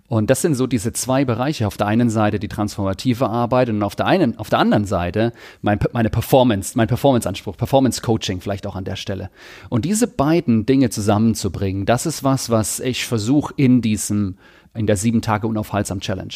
Und 0.08 0.28
das 0.28 0.42
sind 0.42 0.56
so 0.56 0.66
diese 0.66 0.92
zwei 0.92 1.24
Bereiche. 1.24 1.66
Auf 1.66 1.78
der 1.78 1.86
einen 1.86 2.10
Seite 2.10 2.38
die 2.38 2.48
transformative 2.48 3.30
Arbeit 3.30 3.70
und 3.70 3.82
auf 3.82 3.96
der 3.96 4.04
einen, 4.04 4.38
auf 4.38 4.50
der 4.50 4.58
anderen 4.58 4.84
Seite 4.84 5.32
mein, 5.62 5.78
meine 5.92 6.10
Performance, 6.10 6.76
mein 6.76 6.86
Performance-Anspruch, 6.86 7.56
Performance-Coaching 7.56 8.42
vielleicht 8.42 8.66
auch 8.66 8.76
an 8.76 8.84
der 8.84 8.96
Stelle. 8.96 9.30
Und 9.70 9.86
diese 9.86 10.06
beiden 10.08 10.66
Dinge 10.66 10.90
zusammenzubringen, 10.90 11.86
das 11.86 12.04
ist 12.04 12.22
was, 12.24 12.50
was 12.50 12.78
ich 12.78 13.06
versuche 13.06 13.54
in 13.56 13.80
diesem, 13.80 14.36
in 14.74 14.86
der 14.86 14.96
sieben 14.96 15.22
Tage 15.22 15.46
unaufhaltsam 15.46 16.00
Challenge. 16.00 16.34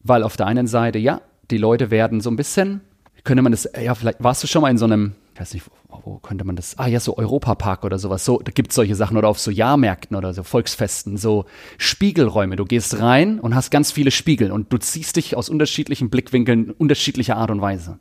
Weil 0.00 0.22
auf 0.22 0.36
der 0.36 0.46
einen 0.46 0.66
Seite, 0.66 0.98
ja, 0.98 1.20
die 1.50 1.58
Leute 1.58 1.90
werden 1.90 2.20
so 2.20 2.30
ein 2.30 2.36
bisschen, 2.36 2.80
könnte 3.24 3.42
man 3.42 3.52
das, 3.52 3.68
ja, 3.80 3.94
vielleicht 3.94 4.22
warst 4.22 4.42
du 4.42 4.46
schon 4.46 4.62
mal 4.62 4.70
in 4.70 4.78
so 4.78 4.84
einem, 4.84 5.14
ich 5.34 5.40
weiß 5.40 5.54
nicht, 5.54 5.66
wo 6.04 6.18
könnte 6.18 6.44
man 6.44 6.56
das? 6.56 6.78
Ah 6.78 6.86
ja, 6.86 6.98
so 6.98 7.16
Europapark 7.16 7.84
oder 7.84 7.98
sowas. 7.98 8.24
So, 8.24 8.40
da 8.40 8.50
gibt's 8.50 8.74
solche 8.74 8.94
Sachen 8.94 9.16
oder 9.16 9.28
auf 9.28 9.38
so 9.38 9.50
Jahrmärkten 9.50 10.16
oder 10.16 10.34
so 10.34 10.42
Volksfesten, 10.42 11.16
so 11.16 11.44
Spiegelräume. 11.78 12.56
Du 12.56 12.64
gehst 12.64 12.98
rein 12.98 13.38
und 13.38 13.54
hast 13.54 13.70
ganz 13.70 13.92
viele 13.92 14.10
Spiegel 14.10 14.50
und 14.50 14.72
du 14.72 14.78
ziehst 14.78 15.16
dich 15.16 15.36
aus 15.36 15.48
unterschiedlichen 15.48 16.10
Blickwinkeln 16.10 16.70
unterschiedlicher 16.70 17.36
Art 17.36 17.50
und 17.50 17.60
Weise. 17.60 17.98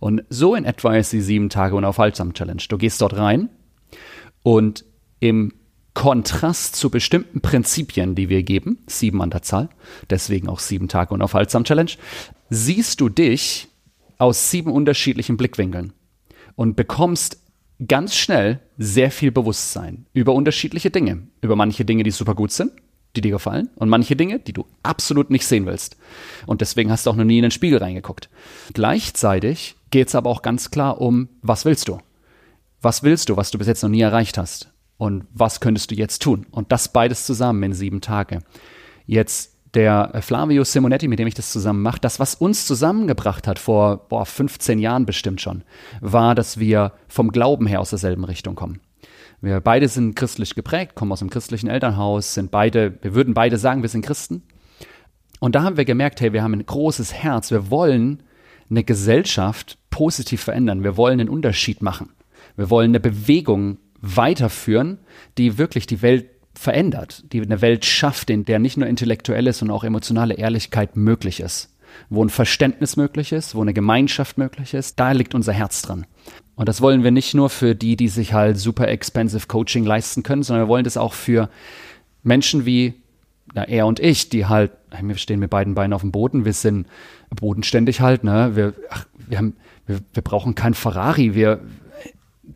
Und 0.00 0.24
so 0.28 0.54
in 0.54 0.64
etwa 0.64 0.94
ist 0.96 1.12
die 1.12 1.22
sieben 1.22 1.48
Tage 1.48 1.76
unaufhaltsam 1.76 2.34
Challenge. 2.34 2.62
Du 2.68 2.76
gehst 2.76 3.00
dort 3.00 3.16
rein 3.16 3.48
und 4.42 4.84
im 5.20 5.52
Kontrast 6.00 6.76
zu 6.76 6.88
bestimmten 6.88 7.42
Prinzipien, 7.42 8.14
die 8.14 8.30
wir 8.30 8.42
geben, 8.42 8.78
sieben 8.86 9.20
an 9.20 9.28
der 9.28 9.42
Zahl, 9.42 9.68
deswegen 10.08 10.48
auch 10.48 10.58
sieben 10.58 10.88
Tage 10.88 11.12
unaufhaltsam 11.12 11.64
Challenge, 11.64 11.90
siehst 12.48 13.02
du 13.02 13.10
dich 13.10 13.68
aus 14.16 14.50
sieben 14.50 14.72
unterschiedlichen 14.72 15.36
Blickwinkeln 15.36 15.92
und 16.56 16.74
bekommst 16.74 17.36
ganz 17.86 18.14
schnell 18.16 18.60
sehr 18.78 19.10
viel 19.10 19.30
Bewusstsein 19.30 20.06
über 20.14 20.32
unterschiedliche 20.32 20.90
Dinge. 20.90 21.28
Über 21.42 21.54
manche 21.54 21.84
Dinge, 21.84 22.02
die 22.02 22.12
super 22.12 22.34
gut 22.34 22.52
sind, 22.52 22.72
die 23.14 23.20
dir 23.20 23.32
gefallen, 23.32 23.68
und 23.74 23.90
manche 23.90 24.16
Dinge, 24.16 24.38
die 24.38 24.54
du 24.54 24.64
absolut 24.82 25.28
nicht 25.28 25.46
sehen 25.46 25.66
willst. 25.66 25.98
Und 26.46 26.62
deswegen 26.62 26.90
hast 26.90 27.04
du 27.04 27.10
auch 27.10 27.16
noch 27.16 27.24
nie 27.24 27.36
in 27.36 27.42
den 27.42 27.50
Spiegel 27.50 27.78
reingeguckt. 27.78 28.30
Gleichzeitig 28.72 29.76
geht 29.90 30.08
es 30.08 30.14
aber 30.14 30.30
auch 30.30 30.40
ganz 30.40 30.70
klar 30.70 30.98
um, 30.98 31.28
was 31.42 31.66
willst 31.66 31.88
du? 31.88 31.98
Was 32.80 33.02
willst 33.02 33.28
du, 33.28 33.36
was 33.36 33.50
du 33.50 33.58
bis 33.58 33.66
jetzt 33.66 33.82
noch 33.82 33.90
nie 33.90 34.00
erreicht 34.00 34.38
hast? 34.38 34.69
Und 35.00 35.24
was 35.32 35.60
könntest 35.60 35.90
du 35.90 35.94
jetzt 35.94 36.20
tun? 36.20 36.44
Und 36.50 36.72
das 36.72 36.92
beides 36.92 37.24
zusammen 37.24 37.62
in 37.62 37.72
sieben 37.72 38.02
Tage. 38.02 38.40
Jetzt 39.06 39.56
der 39.72 40.12
Flavio 40.20 40.62
Simonetti, 40.62 41.08
mit 41.08 41.18
dem 41.18 41.26
ich 41.26 41.32
das 41.32 41.52
zusammen 41.52 41.80
mache, 41.80 42.00
das, 42.02 42.20
was 42.20 42.34
uns 42.34 42.66
zusammengebracht 42.66 43.48
hat 43.48 43.58
vor 43.58 44.08
boah, 44.10 44.26
15 44.26 44.78
Jahren 44.78 45.06
bestimmt 45.06 45.40
schon, 45.40 45.64
war, 46.02 46.34
dass 46.34 46.60
wir 46.60 46.92
vom 47.08 47.32
Glauben 47.32 47.66
her 47.66 47.80
aus 47.80 47.88
derselben 47.88 48.24
Richtung 48.24 48.56
kommen. 48.56 48.80
Wir 49.40 49.62
beide 49.62 49.88
sind 49.88 50.16
christlich 50.16 50.54
geprägt, 50.54 50.96
kommen 50.96 51.12
aus 51.12 51.22
einem 51.22 51.30
christlichen 51.30 51.70
Elternhaus, 51.70 52.34
sind 52.34 52.50
beide, 52.50 52.98
wir 53.00 53.14
würden 53.14 53.32
beide 53.32 53.56
sagen, 53.56 53.80
wir 53.80 53.88
sind 53.88 54.04
Christen. 54.04 54.42
Und 55.38 55.54
da 55.54 55.62
haben 55.62 55.78
wir 55.78 55.86
gemerkt, 55.86 56.20
hey, 56.20 56.34
wir 56.34 56.42
haben 56.42 56.52
ein 56.52 56.66
großes 56.66 57.14
Herz, 57.14 57.50
wir 57.50 57.70
wollen 57.70 58.22
eine 58.68 58.84
Gesellschaft 58.84 59.78
positiv 59.88 60.42
verändern, 60.42 60.84
wir 60.84 60.98
wollen 60.98 61.20
einen 61.20 61.30
Unterschied 61.30 61.80
machen. 61.80 62.10
Wir 62.54 62.68
wollen 62.68 62.90
eine 62.90 63.00
Bewegung 63.00 63.78
weiterführen, 64.00 64.98
die 65.38 65.58
wirklich 65.58 65.86
die 65.86 66.02
Welt 66.02 66.26
verändert, 66.54 67.24
die 67.32 67.40
eine 67.40 67.62
Welt 67.62 67.84
schafft, 67.84 68.30
in 68.30 68.44
der 68.44 68.58
nicht 68.58 68.76
nur 68.76 68.88
intellektuelle, 68.88 69.52
sondern 69.52 69.76
auch 69.76 69.84
emotionale 69.84 70.34
Ehrlichkeit 70.34 70.96
möglich 70.96 71.40
ist. 71.40 71.76
Wo 72.08 72.24
ein 72.24 72.30
Verständnis 72.30 72.96
möglich 72.96 73.32
ist, 73.32 73.54
wo 73.54 73.62
eine 73.62 73.74
Gemeinschaft 73.74 74.38
möglich 74.38 74.74
ist, 74.74 75.00
da 75.00 75.12
liegt 75.12 75.34
unser 75.34 75.52
Herz 75.52 75.82
dran. 75.82 76.06
Und 76.54 76.68
das 76.68 76.80
wollen 76.80 77.02
wir 77.02 77.10
nicht 77.10 77.34
nur 77.34 77.50
für 77.50 77.74
die, 77.74 77.96
die 77.96 78.08
sich 78.08 78.32
halt 78.32 78.58
super 78.58 78.88
expensive 78.88 79.46
Coaching 79.46 79.84
leisten 79.84 80.22
können, 80.22 80.42
sondern 80.42 80.66
wir 80.66 80.68
wollen 80.68 80.84
das 80.84 80.96
auch 80.96 81.14
für 81.14 81.48
Menschen 82.22 82.66
wie 82.66 82.94
na, 83.54 83.64
er 83.64 83.86
und 83.86 83.98
ich, 83.98 84.28
die 84.28 84.46
halt, 84.46 84.72
wir 85.02 85.16
stehen 85.16 85.40
mit 85.40 85.50
beiden 85.50 85.74
Beinen 85.74 85.92
auf 85.92 86.02
dem 86.02 86.12
Boden, 86.12 86.44
wir 86.44 86.52
sind 86.52 86.86
bodenständig 87.30 88.00
halt, 88.00 88.22
ne? 88.22 88.52
Wir, 88.54 88.74
ach, 88.90 89.06
wir, 89.26 89.38
haben, 89.38 89.56
wir, 89.86 90.00
wir 90.12 90.22
brauchen 90.22 90.54
kein 90.54 90.74
Ferrari, 90.74 91.34
wir, 91.34 91.60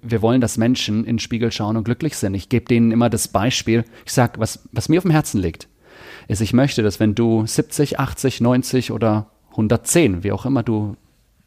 wir 0.03 0.23
wollen, 0.23 0.41
dass 0.41 0.57
Menschen 0.57 1.01
in 1.01 1.17
den 1.17 1.19
Spiegel 1.19 1.53
schauen 1.53 1.77
und 1.77 1.85
glücklich 1.85 2.17
sind. 2.17 2.35
Ich 2.35 2.49
gebe 2.49 2.67
denen 2.67 2.91
immer 2.91 3.11
das 3.11 3.29
Beispiel. 3.29 3.85
Ich 4.05 4.13
sage, 4.13 4.39
was, 4.39 4.69
was 4.73 4.89
mir 4.89 4.99
auf 4.99 5.05
dem 5.05 5.11
Herzen 5.11 5.41
liegt, 5.41 5.69
ist, 6.29 6.41
ich 6.41 6.53
möchte, 6.53 6.83
dass 6.83 7.01
wenn 7.01 7.15
du 7.15 7.47
70, 7.47 7.99
80, 7.99 8.41
90 8.41 8.93
oder 8.93 9.31
110, 9.51 10.25
wie 10.25 10.33
auch 10.33 10.47
immer 10.47 10.63
du 10.63 10.97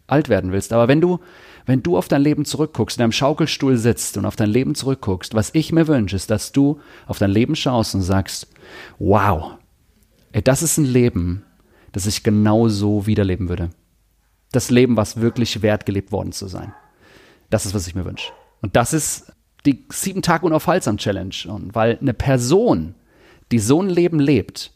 alt 0.08 0.30
werden 0.30 0.52
willst, 0.52 0.72
aber 0.72 0.88
wenn 0.88 1.02
du, 1.02 1.20
wenn 1.66 1.84
du 1.84 1.98
auf 1.98 2.08
dein 2.08 2.22
Leben 2.22 2.46
zurückguckst, 2.46 2.98
in 2.98 3.02
deinem 3.02 3.12
Schaukelstuhl 3.12 3.78
sitzt 3.78 4.18
und 4.18 4.26
auf 4.26 4.38
dein 4.38 4.50
Leben 4.50 4.74
zurückguckst, 4.74 5.34
was 5.34 5.54
ich 5.54 5.74
mir 5.74 5.88
wünsche, 5.88 6.16
ist, 6.16 6.32
dass 6.32 6.54
du 6.54 6.80
auf 7.08 7.20
dein 7.20 7.32
Leben 7.32 7.56
schaust 7.56 7.94
und 7.94 8.02
sagst, 8.02 8.48
wow, 9.00 9.56
ey, 10.32 10.42
das 10.42 10.64
ist 10.64 10.78
ein 10.78 10.86
Leben, 10.86 11.44
das 11.92 12.06
ich 12.06 12.24
genauso 12.24 13.06
wiederleben 13.06 13.50
würde. 13.50 13.70
Das 14.52 14.72
Leben, 14.72 14.96
was 14.96 15.20
wirklich 15.20 15.62
wert 15.62 15.86
gelebt 15.86 16.14
worden 16.14 16.32
zu 16.32 16.48
sein. 16.48 16.74
Das 17.50 17.66
ist, 17.66 17.74
was 17.74 17.88
ich 17.88 17.96
mir 17.96 18.06
wünsche. 18.06 18.32
Und 18.62 18.76
das 18.76 18.94
ist 18.94 19.32
die 19.66 19.86
sieben 19.90 20.22
Tage 20.22 20.46
unaufhaltsam 20.46 20.98
Challenge. 20.98 21.36
Und 21.48 21.76
weil 21.76 21.98
eine 22.00 22.14
Person, 22.14 22.96
die 23.52 23.60
so 23.60 23.82
ein 23.82 23.90
Leben 23.90 24.20
lebt, 24.20 24.72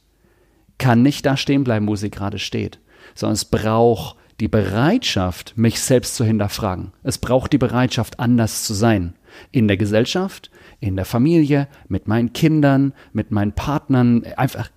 kann 0.77 1.01
nicht 1.01 1.25
da 1.25 1.37
stehen 1.37 1.63
bleiben, 1.63 1.87
wo 1.87 1.95
sie 1.95 2.09
gerade 2.09 2.39
steht, 2.39 2.79
sondern 3.13 3.33
es 3.33 3.45
braucht 3.45 4.17
die 4.39 4.47
Bereitschaft, 4.47 5.53
mich 5.55 5.79
selbst 5.79 6.15
zu 6.15 6.25
hinterfragen. 6.25 6.93
Es 7.03 7.19
braucht 7.19 7.53
die 7.53 7.59
Bereitschaft, 7.59 8.19
anders 8.19 8.63
zu 8.63 8.73
sein. 8.73 9.13
In 9.51 9.67
der 9.67 9.77
Gesellschaft, 9.77 10.49
in 10.79 10.95
der 10.95 11.05
Familie, 11.05 11.67
mit 11.87 12.07
meinen 12.07 12.33
Kindern, 12.33 12.93
mit 13.13 13.31
meinen 13.31 13.53
Partnern. 13.53 14.23
Einfach, 14.35 14.71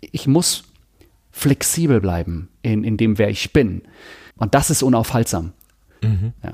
ich 0.00 0.26
muss 0.26 0.64
flexibel 1.30 2.00
bleiben 2.00 2.48
in, 2.62 2.84
in 2.84 2.96
dem, 2.96 3.18
wer 3.18 3.28
ich 3.28 3.52
bin. 3.52 3.82
Und 4.36 4.54
das 4.54 4.70
ist 4.70 4.82
unaufhaltsam. 4.82 5.52
Mhm. 6.02 6.32
Ja. 6.42 6.52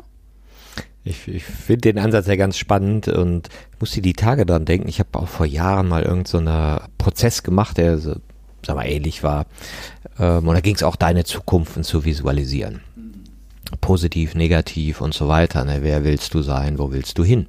Ich, 1.04 1.28
ich 1.28 1.44
finde 1.44 1.92
den 1.92 1.98
Ansatz 1.98 2.26
ja 2.26 2.36
ganz 2.36 2.56
spannend 2.56 3.08
und 3.08 3.48
musste 3.80 4.02
die 4.02 4.12
Tage 4.12 4.44
dran 4.44 4.64
denken. 4.64 4.88
Ich 4.88 4.98
habe 4.98 5.18
auch 5.18 5.28
vor 5.28 5.46
Jahren 5.46 5.88
mal 5.88 6.02
irgendeinen 6.02 6.78
so 6.78 6.84
Prozess 6.98 7.42
gemacht, 7.42 7.78
der 7.78 7.98
so, 7.98 8.16
sag 8.66 8.76
mal, 8.76 8.86
ähnlich 8.86 9.22
war. 9.22 9.46
Ähm, 10.18 10.46
und 10.46 10.54
da 10.54 10.60
ging 10.60 10.74
es 10.74 10.82
auch 10.82 10.96
deine 10.96 11.24
Zukunft 11.24 11.82
zu 11.84 12.04
visualisieren. 12.04 12.80
Positiv, 13.80 14.34
negativ 14.34 15.00
und 15.00 15.14
so 15.14 15.28
weiter. 15.28 15.64
Ne? 15.64 15.78
Wer 15.82 16.04
willst 16.04 16.34
du 16.34 16.42
sein? 16.42 16.78
Wo 16.78 16.90
willst 16.90 17.18
du 17.18 17.24
hin? 17.24 17.46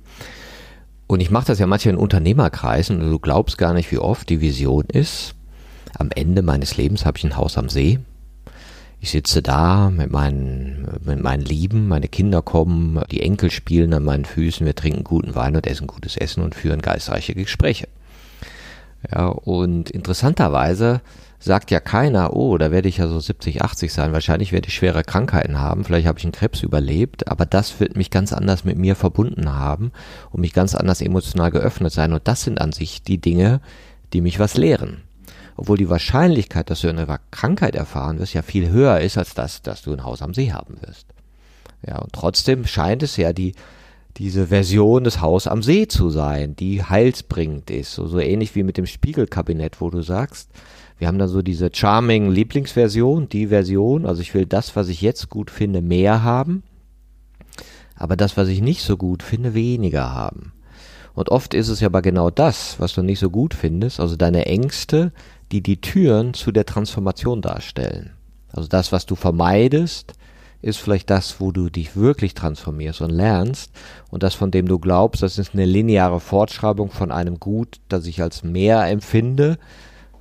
Und 1.07 1.21
ich 1.21 1.31
mache 1.31 1.47
das 1.47 1.59
ja 1.59 1.65
manchmal 1.65 1.95
in 1.95 1.99
Unternehmerkreisen 1.99 3.01
und 3.01 3.09
du 3.09 3.19
glaubst 3.19 3.57
gar 3.57 3.73
nicht, 3.73 3.91
wie 3.91 3.97
oft 3.97 4.29
die 4.29 4.41
Vision 4.41 4.85
ist. 4.85 5.33
Am 5.97 6.11
Ende 6.13 6.43
meines 6.43 6.77
Lebens 6.77 7.05
habe 7.05 7.17
ich 7.17 7.23
ein 7.23 7.35
Haus 7.35 7.57
am 7.57 7.67
See 7.67 7.99
ich 9.01 9.11
sitze 9.11 9.41
da 9.41 9.89
mit 9.89 10.11
meinen, 10.11 10.99
mit 11.05 11.21
meinen 11.21 11.43
Lieben, 11.43 11.87
meine 11.87 12.09
Kinder 12.09 12.41
kommen, 12.41 13.01
die 13.11 13.21
Enkel 13.21 13.49
spielen 13.49 13.93
an 13.93 14.03
meinen 14.03 14.25
Füßen, 14.25 14.65
wir 14.65 14.75
trinken 14.75 15.03
guten 15.03 15.35
Wein 15.35 15.55
und 15.55 15.67
essen 15.67 15.87
gutes 15.87 16.17
Essen 16.17 16.43
und 16.43 16.53
führen 16.53 16.81
geistreiche 16.81 17.33
Gespräche. 17.33 17.87
Ja, 19.09 19.27
und 19.27 19.89
interessanterweise 19.89 21.01
sagt 21.39 21.71
ja 21.71 21.79
keiner, 21.79 22.35
oh, 22.35 22.57
da 22.57 22.69
werde 22.71 22.89
ich 22.89 22.97
ja 22.97 23.07
so 23.07 23.17
70, 23.17 23.61
80 23.61 23.93
sein, 23.93 24.11
wahrscheinlich 24.11 24.51
werde 24.51 24.67
ich 24.67 24.73
schwere 24.73 25.03
Krankheiten 25.03 25.57
haben, 25.57 25.85
vielleicht 25.85 26.05
habe 26.05 26.19
ich 26.19 26.25
einen 26.25 26.33
Krebs 26.33 26.61
überlebt, 26.61 27.29
aber 27.29 27.45
das 27.45 27.79
wird 27.79 27.95
mich 27.95 28.11
ganz 28.11 28.33
anders 28.33 28.65
mit 28.65 28.77
mir 28.77 28.97
verbunden 28.97 29.53
haben 29.53 29.93
und 30.31 30.41
mich 30.41 30.51
ganz 30.51 30.75
anders 30.75 30.99
emotional 30.99 31.51
geöffnet 31.51 31.93
sein. 31.93 32.11
Und 32.11 32.27
das 32.27 32.41
sind 32.41 32.59
an 32.59 32.73
sich 32.73 33.01
die 33.03 33.19
Dinge, 33.19 33.61
die 34.11 34.19
mich 34.19 34.39
was 34.39 34.57
lehren 34.57 35.03
obwohl 35.59 35.77
die 35.77 35.89
Wahrscheinlichkeit, 35.89 36.69
dass 36.69 36.81
du 36.81 36.87
eine 36.87 37.05
Krankheit 37.31 37.75
erfahren 37.75 38.17
wirst, 38.17 38.33
ja 38.33 38.41
viel 38.43 38.69
höher 38.69 39.01
ist, 39.01 39.17
als 39.17 39.33
das, 39.33 39.61
dass 39.61 39.81
du 39.81 39.91
ein 39.91 40.05
Haus 40.05 40.21
am 40.21 40.33
See 40.33 40.53
haben 40.53 40.81
wirst. 40.81 41.07
Ja, 41.85 41.99
und 41.99 42.13
trotzdem 42.13 42.65
scheint 42.65 43.03
es 43.03 43.17
ja 43.17 43.33
die, 43.33 43.55
diese 44.15 44.47
Version 44.47 45.03
des 45.03 45.19
Haus 45.19 45.47
am 45.47 45.61
See 45.61 45.85
zu 45.89 46.09
sein, 46.09 46.55
die 46.55 46.81
heilsbringend 46.81 47.71
ist. 47.71 47.93
So, 47.93 48.07
so 48.07 48.19
ähnlich 48.19 48.55
wie 48.55 48.63
mit 48.63 48.77
dem 48.77 48.85
Spiegelkabinett, 48.85 49.81
wo 49.81 49.89
du 49.89 50.01
sagst, 50.01 50.49
wir 50.97 51.09
haben 51.09 51.19
da 51.19 51.27
so 51.27 51.41
diese 51.41 51.69
charming 51.73 52.31
Lieblingsversion, 52.31 53.27
die 53.27 53.47
Version, 53.47 54.05
also 54.05 54.21
ich 54.21 54.33
will 54.33 54.45
das, 54.45 54.77
was 54.77 54.87
ich 54.87 55.01
jetzt 55.01 55.29
gut 55.29 55.51
finde, 55.51 55.81
mehr 55.81 56.23
haben, 56.23 56.63
aber 57.95 58.15
das, 58.15 58.37
was 58.37 58.47
ich 58.47 58.61
nicht 58.61 58.83
so 58.83 58.95
gut 58.95 59.23
finde, 59.23 59.53
weniger 59.53 60.13
haben. 60.13 60.53
Und 61.15 61.31
oft 61.31 61.53
ist 61.53 61.67
es 61.67 61.81
ja 61.81 61.87
aber 61.87 62.01
genau 62.01 62.29
das, 62.29 62.79
was 62.79 62.93
du 62.93 63.01
nicht 63.01 63.19
so 63.19 63.29
gut 63.29 63.53
findest, 63.53 63.99
also 63.99 64.15
deine 64.15 64.45
Ängste, 64.45 65.11
die 65.51 65.61
die 65.61 65.81
Türen 65.81 66.33
zu 66.33 66.51
der 66.51 66.65
Transformation 66.65 67.41
darstellen. 67.41 68.11
Also 68.51 68.67
das, 68.67 68.91
was 68.91 69.05
du 69.05 69.15
vermeidest, 69.15 70.13
ist 70.61 70.79
vielleicht 70.79 71.09
das, 71.09 71.39
wo 71.39 71.51
du 71.51 71.69
dich 71.69 71.95
wirklich 71.95 72.33
transformierst 72.33 73.01
und 73.01 73.11
lernst. 73.11 73.71
Und 74.09 74.23
das, 74.23 74.35
von 74.35 74.51
dem 74.51 74.67
du 74.67 74.79
glaubst, 74.79 75.23
das 75.23 75.37
ist 75.37 75.53
eine 75.53 75.65
lineare 75.65 76.19
Fortschreibung 76.19 76.91
von 76.91 77.11
einem 77.11 77.39
Gut, 77.39 77.79
das 77.87 78.05
ich 78.05 78.21
als 78.21 78.43
mehr 78.43 78.85
empfinde, 78.87 79.57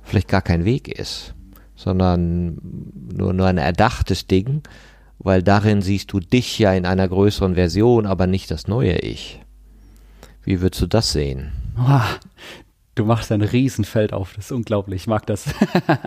vielleicht 0.01 0.29
gar 0.29 0.41
kein 0.41 0.65
Weg 0.65 0.87
ist, 0.87 1.33
sondern 1.75 2.57
nur, 3.13 3.33
nur 3.33 3.47
ein 3.47 3.57
erdachtes 3.57 4.27
Ding, 4.27 4.61
weil 5.19 5.43
darin 5.43 5.81
siehst 5.81 6.13
du 6.13 6.21
dich 6.21 6.57
ja 6.57 6.73
in 6.73 6.85
einer 6.85 7.07
größeren 7.07 7.55
Version, 7.55 8.05
aber 8.05 8.25
nicht 8.25 8.49
das 8.49 8.67
neue 8.67 8.97
Ich. 8.99 9.41
Wie 10.43 10.61
würdest 10.61 10.81
du 10.81 10.87
das 10.87 11.11
sehen? 11.11 11.51
Du 12.99 13.05
machst 13.05 13.31
ein 13.31 13.41
Riesenfeld 13.41 14.11
auf, 14.11 14.33
das 14.33 14.47
ist 14.47 14.51
unglaublich, 14.51 15.03
ich 15.03 15.07
mag 15.07 15.25
das. 15.25 15.45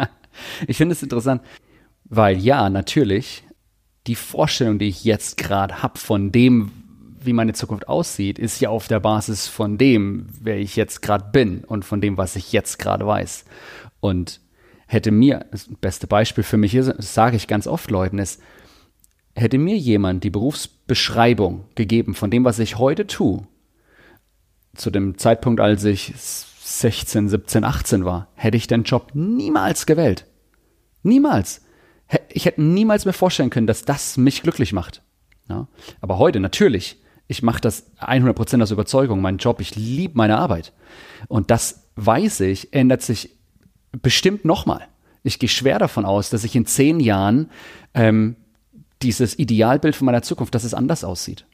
ich 0.66 0.76
finde 0.76 0.93
es 0.93 1.03
interessant, 1.03 1.40
weil 2.05 2.36
ja, 2.36 2.68
natürlich, 2.68 3.45
die 4.07 4.14
Vorstellung, 4.14 4.78
die 4.78 4.88
ich 4.88 5.03
jetzt 5.03 5.38
gerade 5.38 5.82
habe 5.82 5.99
von 5.99 6.32
dem, 6.32 6.70
wie 7.18 7.32
meine 7.32 7.55
Zukunft 7.55 7.88
aussieht, 7.88 8.38
ist 8.38 8.61
ja 8.61 8.68
auf 8.68 8.88
der 8.88 9.01
Basis 9.01 9.49
von 9.49 9.78
dem, 9.78 10.26
wer 10.38 10.59
ich 10.59 10.76
jetzt 10.76 11.01
gerade 11.01 11.30
bin 11.32 11.64
und 11.64 11.86
von 11.86 12.03
dem, 12.03 12.18
was 12.18 12.36
ich 12.36 12.53
jetzt 12.53 12.78
gerade 12.78 13.07
weiß. 13.07 13.47
Und 14.01 14.43
hätte 14.86 15.12
mir, 15.12 15.47
das 15.51 15.70
beste 15.80 16.07
Beispiel 16.07 16.45
für 16.45 16.59
mich 16.59 16.74
ist, 16.74 16.88
das 16.88 17.14
sage 17.14 17.36
ich 17.36 17.49
ganz 17.49 17.66
oft 17.66 17.90
Leuten, 17.90 18.18
ist, 18.18 18.38
hätte 19.34 19.57
mir 19.57 19.78
jemand 19.78 20.24
die 20.24 20.30
Berufsbeschreibung 20.30 21.64
gegeben 21.74 22.12
von 22.14 22.30
dem, 22.30 22.45
was 22.45 22.59
ich 22.59 22.76
heute 22.76 23.07
tue, 23.07 23.47
zu 24.74 24.90
dem 24.90 25.16
Zeitpunkt, 25.16 25.59
als 25.59 25.84
ich 25.84 26.12
16, 26.64 27.28
17, 27.28 27.64
18 27.64 28.04
war, 28.04 28.28
hätte 28.34 28.56
ich 28.56 28.68
den 28.68 28.84
Job 28.84 29.10
niemals 29.14 29.84
gewählt. 29.84 30.26
Niemals. 31.02 31.62
Ich 32.28 32.44
hätte 32.44 32.62
niemals 32.62 33.04
mir 33.04 33.12
vorstellen 33.12 33.50
können, 33.50 33.66
dass 33.66 33.84
das 33.84 34.16
mich 34.16 34.42
glücklich 34.42 34.72
macht. 34.72 35.02
Ja? 35.48 35.66
Aber 36.00 36.18
heute 36.18 36.40
natürlich. 36.40 37.00
Ich 37.26 37.42
mache 37.42 37.60
das 37.60 37.90
100% 37.98 38.62
aus 38.62 38.70
Überzeugung, 38.70 39.20
mein 39.20 39.38
Job, 39.38 39.60
ich 39.60 39.74
liebe 39.74 40.16
meine 40.16 40.38
Arbeit. 40.38 40.72
Und 41.28 41.50
das 41.50 41.88
weiß 41.96 42.40
ich, 42.40 42.72
ändert 42.74 43.02
sich 43.02 43.38
bestimmt 43.90 44.44
nochmal. 44.44 44.86
Ich 45.22 45.38
gehe 45.38 45.48
schwer 45.48 45.78
davon 45.78 46.04
aus, 46.04 46.30
dass 46.30 46.44
ich 46.44 46.54
in 46.54 46.66
zehn 46.66 47.00
Jahren 47.00 47.50
ähm, 47.94 48.36
dieses 49.02 49.38
Idealbild 49.38 49.96
von 49.96 50.06
meiner 50.06 50.22
Zukunft, 50.22 50.54
dass 50.54 50.64
es 50.64 50.74
anders 50.74 51.04
aussieht 51.04 51.46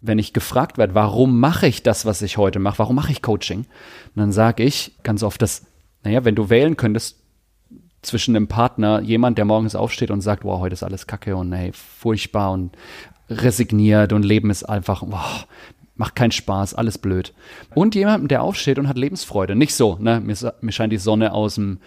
wenn 0.00 0.18
ich 0.18 0.32
gefragt 0.32 0.78
werde, 0.78 0.94
warum 0.94 1.38
mache 1.38 1.66
ich 1.66 1.82
das, 1.82 2.06
was 2.06 2.22
ich 2.22 2.36
heute 2.36 2.58
mache, 2.58 2.78
warum 2.78 2.96
mache 2.96 3.12
ich 3.12 3.22
Coaching, 3.22 3.66
dann 4.14 4.32
sage 4.32 4.62
ich 4.62 4.92
ganz 5.02 5.22
oft, 5.22 5.42
dass, 5.42 5.66
naja, 6.04 6.24
wenn 6.24 6.34
du 6.34 6.48
wählen 6.50 6.76
könntest, 6.76 7.16
zwischen 8.02 8.34
einem 8.34 8.48
Partner, 8.48 9.00
jemand, 9.00 9.36
der 9.36 9.44
morgens 9.44 9.74
aufsteht 9.74 10.10
und 10.10 10.22
sagt, 10.22 10.44
wow, 10.44 10.60
heute 10.60 10.72
ist 10.72 10.82
alles 10.82 11.06
kacke 11.06 11.36
und 11.36 11.52
hey, 11.52 11.72
furchtbar 11.72 12.52
und 12.52 12.76
resigniert 13.28 14.12
und 14.12 14.24
Leben 14.24 14.50
ist 14.50 14.64
einfach, 14.64 15.02
wow, 15.06 15.46
macht 15.96 16.16
keinen 16.16 16.32
Spaß, 16.32 16.74
alles 16.74 16.98
blöd. 16.98 17.34
Und 17.74 17.94
jemandem, 17.94 18.28
der 18.28 18.42
aufsteht 18.42 18.78
und 18.78 18.88
hat 18.88 18.96
Lebensfreude. 18.96 19.54
Nicht 19.54 19.74
so, 19.74 19.98
ne, 20.00 20.20
mir, 20.20 20.34
mir 20.60 20.72
scheint 20.72 20.92
die 20.92 20.98
Sonne 20.98 21.32
aus 21.32 21.56
dem 21.56 21.78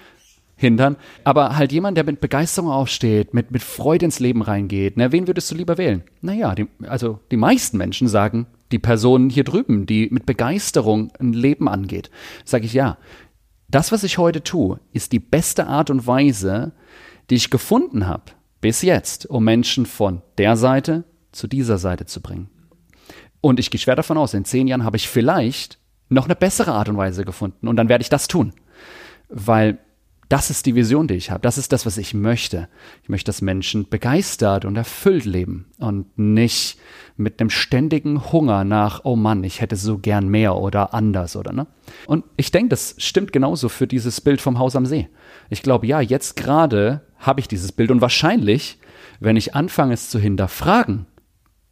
Hintern, 0.55 0.97
aber 1.23 1.55
halt 1.57 1.71
jemand, 1.71 1.97
der 1.97 2.05
mit 2.05 2.21
Begeisterung 2.21 2.69
aufsteht, 2.69 3.33
mit, 3.33 3.51
mit 3.51 3.63
Freude 3.63 4.05
ins 4.05 4.19
Leben 4.19 4.41
reingeht. 4.41 4.97
Ne, 4.97 5.11
wen 5.11 5.27
würdest 5.27 5.51
du 5.51 5.55
lieber 5.55 5.77
wählen? 5.77 6.03
Naja, 6.21 6.55
die, 6.55 6.67
also 6.87 7.19
die 7.31 7.37
meisten 7.37 7.77
Menschen 7.77 8.07
sagen, 8.07 8.47
die 8.71 8.79
Person 8.79 9.29
hier 9.29 9.43
drüben, 9.43 9.85
die 9.85 10.09
mit 10.11 10.25
Begeisterung 10.25 11.11
ein 11.19 11.33
Leben 11.33 11.67
angeht. 11.67 12.09
Sage 12.45 12.65
ich 12.65 12.73
ja. 12.73 12.97
Das, 13.67 13.91
was 13.91 14.03
ich 14.03 14.17
heute 14.17 14.43
tue, 14.43 14.79
ist 14.93 15.11
die 15.11 15.19
beste 15.19 15.67
Art 15.67 15.89
und 15.89 16.05
Weise, 16.05 16.73
die 17.29 17.35
ich 17.35 17.49
gefunden 17.49 18.07
habe, 18.07 18.25
bis 18.61 18.81
jetzt, 18.83 19.25
um 19.25 19.43
Menschen 19.43 19.85
von 19.85 20.21
der 20.37 20.55
Seite 20.55 21.03
zu 21.31 21.47
dieser 21.47 21.77
Seite 21.77 22.05
zu 22.05 22.21
bringen. 22.21 22.49
Und 23.41 23.59
ich 23.59 23.71
gehe 23.71 23.79
schwer 23.79 23.95
davon 23.95 24.17
aus, 24.17 24.33
in 24.33 24.45
zehn 24.45 24.67
Jahren 24.67 24.85
habe 24.85 24.97
ich 24.97 25.09
vielleicht 25.09 25.79
noch 26.09 26.25
eine 26.25 26.35
bessere 26.35 26.73
Art 26.73 26.89
und 26.89 26.97
Weise 26.97 27.25
gefunden. 27.25 27.67
Und 27.67 27.75
dann 27.75 27.89
werde 27.89 28.03
ich 28.03 28.09
das 28.09 28.27
tun. 28.27 28.53
Weil 29.29 29.79
das 30.33 30.49
ist 30.49 30.65
die 30.65 30.73
Vision, 30.73 31.07
die 31.07 31.13
ich 31.13 31.29
habe. 31.29 31.41
Das 31.41 31.59
ist 31.59 31.71
das, 31.73 31.85
was 31.85 31.99
ich 31.99 32.15
möchte. 32.15 32.67
Ich 33.03 33.09
möchte, 33.09 33.27
dass 33.27 33.43
Menschen 33.43 33.87
begeistert 33.87 34.65
und 34.65 34.75
erfüllt 34.75 35.25
leben 35.25 35.67
und 35.77 36.17
nicht 36.17 36.79
mit 37.17 37.39
einem 37.39 37.51
ständigen 37.51 38.31
Hunger 38.31 38.63
nach, 38.63 39.01
oh 39.03 39.15
Mann, 39.15 39.43
ich 39.43 39.61
hätte 39.61 39.75
so 39.75 39.99
gern 39.99 40.27
mehr 40.27 40.55
oder 40.55 40.95
anders 40.95 41.35
oder 41.35 41.53
ne? 41.53 41.67
Und 42.07 42.25
ich 42.35 42.49
denke, 42.49 42.69
das 42.69 42.95
stimmt 42.97 43.31
genauso 43.31 43.69
für 43.69 43.85
dieses 43.85 44.21
Bild 44.21 44.41
vom 44.41 44.57
Haus 44.57 44.75
am 44.75 44.87
See. 44.87 45.07
Ich 45.51 45.61
glaube, 45.61 45.85
ja, 45.85 46.01
jetzt 46.01 46.35
gerade 46.35 47.01
habe 47.19 47.39
ich 47.39 47.47
dieses 47.47 47.71
Bild 47.71 47.91
und 47.91 48.01
wahrscheinlich, 48.01 48.79
wenn 49.19 49.37
ich 49.37 49.53
anfange 49.53 49.93
es 49.93 50.09
zu 50.09 50.17
hinterfragen, 50.17 51.05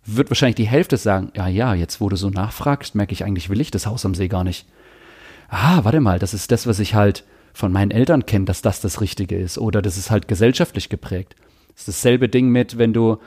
wird 0.06 0.30
wahrscheinlich 0.30 0.58
die 0.58 0.68
Hälfte 0.68 0.98
sagen, 0.98 1.32
ja, 1.36 1.48
ja, 1.48 1.74
jetzt 1.74 2.00
wo 2.00 2.10
du 2.10 2.16
so 2.16 2.30
nachfragst, 2.30 2.94
merke 2.94 3.14
ich 3.14 3.26
eigentlich, 3.26 3.50
will 3.50 3.60
ich 3.60 3.72
das 3.72 3.88
Haus 3.88 4.06
am 4.06 4.14
See 4.14 4.28
gar 4.28 4.44
nicht. 4.44 4.68
Ah, 5.50 5.80
warte 5.84 6.00
mal, 6.00 6.20
das 6.20 6.36
ist 6.36 6.52
das, 6.52 6.68
was 6.68 6.78
ich 6.78 6.94
halt 6.94 7.24
von 7.54 7.72
meinen 7.72 7.92
Eltern 7.92 8.26
kenne, 8.26 8.46
dass 8.46 8.62
das 8.62 8.82
das 8.82 9.02
Richtige 9.02 9.38
ist. 9.38 9.58
Oder 9.58 9.82
das 9.82 9.98
ist 9.98 10.12
halt 10.12 10.28
gesellschaftlich 10.28 10.90
geprägt. 10.90 11.36
Das 11.70 11.82
ist 11.82 11.88
dasselbe 11.88 12.30
Ding 12.30 12.50
mit, 12.50 12.78
wenn 12.78 12.94
du, 12.94 13.18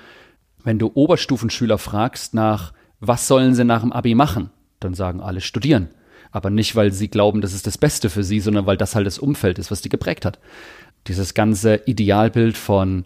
wenn 0.62 0.78
du 0.78 0.90
Oberstufenschüler 0.94 1.78
fragst 1.78 2.34
nach, 2.34 2.72
was 3.00 3.26
sollen 3.26 3.54
sie 3.54 3.64
nach 3.64 3.82
dem 3.82 3.92
Abi 3.92 4.14
machen? 4.14 4.50
Dann 4.80 4.94
sagen 4.94 5.20
alle 5.20 5.40
studieren. 5.40 5.88
Aber 6.30 6.50
nicht, 6.50 6.74
weil 6.74 6.92
sie 6.92 7.08
glauben, 7.08 7.40
das 7.40 7.52
ist 7.52 7.66
das 7.66 7.78
Beste 7.78 8.10
für 8.10 8.24
sie, 8.24 8.40
sondern 8.40 8.66
weil 8.66 8.76
das 8.76 8.94
halt 8.94 9.06
das 9.06 9.18
Umfeld 9.18 9.58
ist, 9.58 9.70
was 9.70 9.82
die 9.82 9.88
geprägt 9.88 10.24
hat. 10.24 10.40
Dieses 11.06 11.34
ganze 11.34 11.82
Idealbild 11.86 12.56
von, 12.56 13.04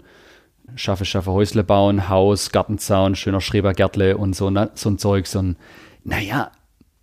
schaffe, 0.77 1.05
schaffe 1.05 1.33
Häusle 1.33 1.64
bauen, 1.64 2.09
Haus, 2.09 2.53
Gartenzaun, 2.53 3.16
schöner 3.16 3.41
Schrebergärtle 3.41 4.16
und 4.16 4.35
so, 4.35 4.51
ne, 4.51 4.71
so 4.75 4.91
ein 4.91 4.99
Zeug, 4.99 5.27
so 5.27 5.41
ein, 5.41 5.57
naja, 6.05 6.53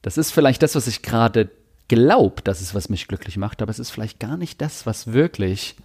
das 0.01 0.17
ist 0.17 0.31
vielleicht 0.31 0.63
das, 0.63 0.75
was 0.75 0.87
ich 0.87 1.01
gerade 1.01 1.49
glaube, 1.87 2.41
dass 2.41 2.61
es 2.61 2.73
was 2.73 2.89
mich 2.89 3.07
glücklich 3.07 3.37
macht, 3.37 3.61
aber 3.61 3.71
es 3.71 3.79
ist 3.79 3.91
vielleicht 3.91 4.19
gar 4.19 4.37
nicht 4.37 4.61
das, 4.61 4.85
was 4.85 5.13
wirklich 5.13 5.75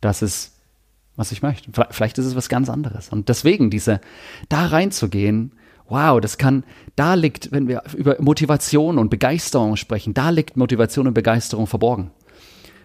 das 0.00 0.22
ist, 0.22 0.56
was 1.16 1.32
ich 1.32 1.42
möchte. 1.42 1.70
Vielleicht 1.90 2.18
ist 2.18 2.26
es 2.26 2.36
was 2.36 2.48
ganz 2.48 2.68
anderes. 2.68 3.08
Und 3.08 3.28
deswegen 3.28 3.70
diese, 3.70 4.00
da 4.48 4.66
reinzugehen, 4.66 5.52
wow, 5.88 6.20
das 6.20 6.38
kann, 6.38 6.64
da 6.96 7.14
liegt, 7.14 7.52
wenn 7.52 7.68
wir 7.68 7.82
über 7.96 8.16
Motivation 8.20 8.98
und 8.98 9.10
Begeisterung 9.10 9.76
sprechen, 9.76 10.14
da 10.14 10.30
liegt 10.30 10.56
Motivation 10.56 11.08
und 11.08 11.14
Begeisterung 11.14 11.66
verborgen. 11.66 12.10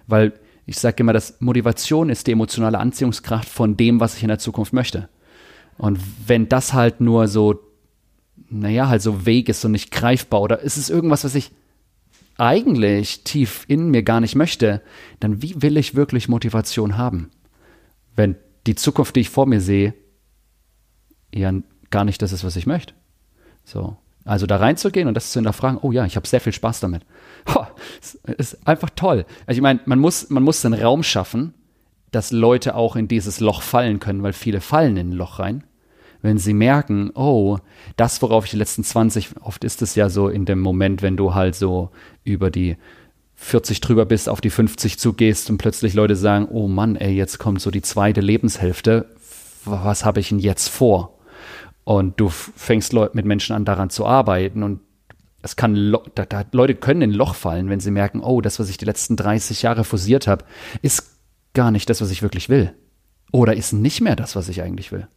Weil 0.08 0.34
ich 0.66 0.80
sage 0.80 0.98
immer, 1.02 1.14
dass 1.14 1.40
Motivation 1.40 2.10
ist 2.10 2.28
die 2.28 2.32
emotionale 2.32 2.80
Anziehungskraft 2.80 3.48
von 3.48 3.78
dem, 3.78 4.00
was 4.00 4.18
ich 4.18 4.24
in 4.24 4.30
der 4.30 4.40
Zukunft 4.40 4.74
möchte. 4.74 5.08
Und 5.78 6.00
wenn 6.28 6.50
das 6.50 6.74
halt 6.74 7.02
nur 7.02 7.28
so, 7.28 7.60
naja, 8.50 8.88
halt 8.88 9.02
so 9.02 9.26
weg 9.26 9.50
ist 9.50 9.64
und 9.66 9.72
nicht 9.72 9.92
greifbar 9.92 10.42
oder 10.42 10.60
ist 10.60 10.78
es 10.78 10.90
irgendwas, 10.90 11.24
was 11.24 11.36
ich 11.36 11.52
eigentlich 12.38 13.24
tief 13.24 13.66
in 13.68 13.90
mir 13.90 14.04
gar 14.04 14.20
nicht 14.20 14.36
möchte, 14.36 14.82
dann 15.20 15.42
wie 15.42 15.62
will 15.62 15.78
ich 15.78 15.96
wirklich 15.96 16.28
Motivation 16.28 16.98
haben? 16.98 17.32
Wenn 18.16 18.36
die 18.68 18.76
Zukunft, 18.76 19.16
die 19.16 19.22
ich 19.22 19.30
vor 19.30 19.46
mir 19.46 19.62
sehe, 19.62 19.94
ja 21.34 21.54
gar 21.90 22.06
nicht 22.06 22.22
das 22.22 22.32
ist, 22.32 22.44
was 22.44 22.56
ich 22.56 22.66
möchte. 22.66 22.94
So. 23.64 23.98
Also 24.26 24.48
da 24.48 24.58
reinzugehen 24.58 25.08
und 25.08 25.14
das 25.14 25.32
zu 25.32 25.40
hinterfragen, 25.40 25.80
oh 25.82 25.92
ja, 25.92 26.04
ich 26.06 26.16
habe 26.16 26.28
sehr 26.28 26.42
viel 26.42 26.54
Spaß 26.54 26.80
damit. 26.80 27.04
Ho, 27.54 27.68
ist 28.38 28.68
einfach 28.68 28.90
toll. 28.96 29.26
Also 29.46 29.60
ich 29.60 29.62
meine, 29.62 29.82
man 29.86 30.00
muss, 30.00 30.30
man 30.30 30.42
muss 30.42 30.62
den 30.62 30.74
Raum 30.74 31.04
schaffen, 31.04 31.54
dass 32.12 32.32
Leute 32.32 32.76
auch 32.76 32.96
in 32.96 33.08
dieses 33.08 33.40
Loch 33.40 33.62
fallen 33.62 34.00
können, 34.00 34.24
weil 34.24 34.34
viele 34.34 34.62
fallen 34.62 34.98
in 34.98 35.10
ein 35.10 35.14
Loch 35.14 35.40
rein. 35.40 35.64
Wenn 36.26 36.40
sie 36.40 36.56
merken, 36.56 37.12
oh, 37.14 37.60
das, 37.98 38.20
worauf 38.24 38.46
ich 38.46 38.52
die 38.52 38.58
letzten 38.58 38.84
20, 38.84 39.30
oft 39.42 39.64
ist 39.64 39.84
es 39.84 39.94
ja 39.94 40.10
so 40.10 40.28
in 40.28 40.46
dem 40.46 40.60
Moment, 40.60 41.04
wenn 41.04 41.18
du 41.18 41.36
halt 41.36 41.54
so 41.54 41.92
über 42.24 42.50
die 42.50 42.78
40 43.36 43.80
drüber 43.80 44.06
bist, 44.06 44.28
auf 44.28 44.42
die 44.42 44.50
50 44.50 44.98
zugehst 44.98 45.52
und 45.52 45.58
plötzlich 45.58 45.94
Leute 45.94 46.16
sagen, 46.16 46.48
oh 46.50 46.68
Mann, 46.68 46.96
ey, 46.96 47.14
jetzt 47.14 47.38
kommt 47.38 47.62
so 47.62 47.70
die 47.70 47.84
zweite 47.84 48.22
Lebenshälfte, 48.22 49.06
was 49.66 50.04
habe 50.04 50.20
ich 50.20 50.30
denn 50.30 50.40
jetzt 50.40 50.68
vor? 50.70 51.20
Und 51.84 52.20
du 52.20 52.30
fängst 52.30 52.94
mit 52.94 53.26
Menschen 53.26 53.56
an, 53.56 53.64
daran 53.64 53.92
zu 53.92 54.08
arbeiten 54.08 54.64
und 54.64 54.80
es 55.44 55.56
kann, 55.56 55.96
da, 56.16 56.26
da, 56.26 56.44
Leute 56.54 56.74
können 56.74 57.04
in 57.04 57.12
ein 57.12 57.16
Loch 57.16 57.36
fallen, 57.36 57.70
wenn 57.70 57.80
sie 57.80 57.92
merken, 57.92 58.22
oh, 58.22 58.42
das, 58.42 58.60
was 58.60 58.70
ich 58.70 58.78
die 58.78 58.86
letzten 58.86 59.16
30 59.16 59.62
Jahre 59.62 59.84
forciert 59.84 60.26
habe, 60.26 60.44
ist 60.82 61.20
gar 61.54 61.70
nicht 61.70 61.88
das, 61.88 62.02
was 62.02 62.10
ich 62.10 62.24
wirklich 62.24 62.50
will. 62.50 62.74
Oder 63.32 63.56
ist 63.56 63.72
nicht 63.72 64.02
mehr 64.02 64.16
das, 64.16 64.36
was 64.36 64.50
ich 64.50 64.64
eigentlich 64.64 64.92
will. 64.92 65.08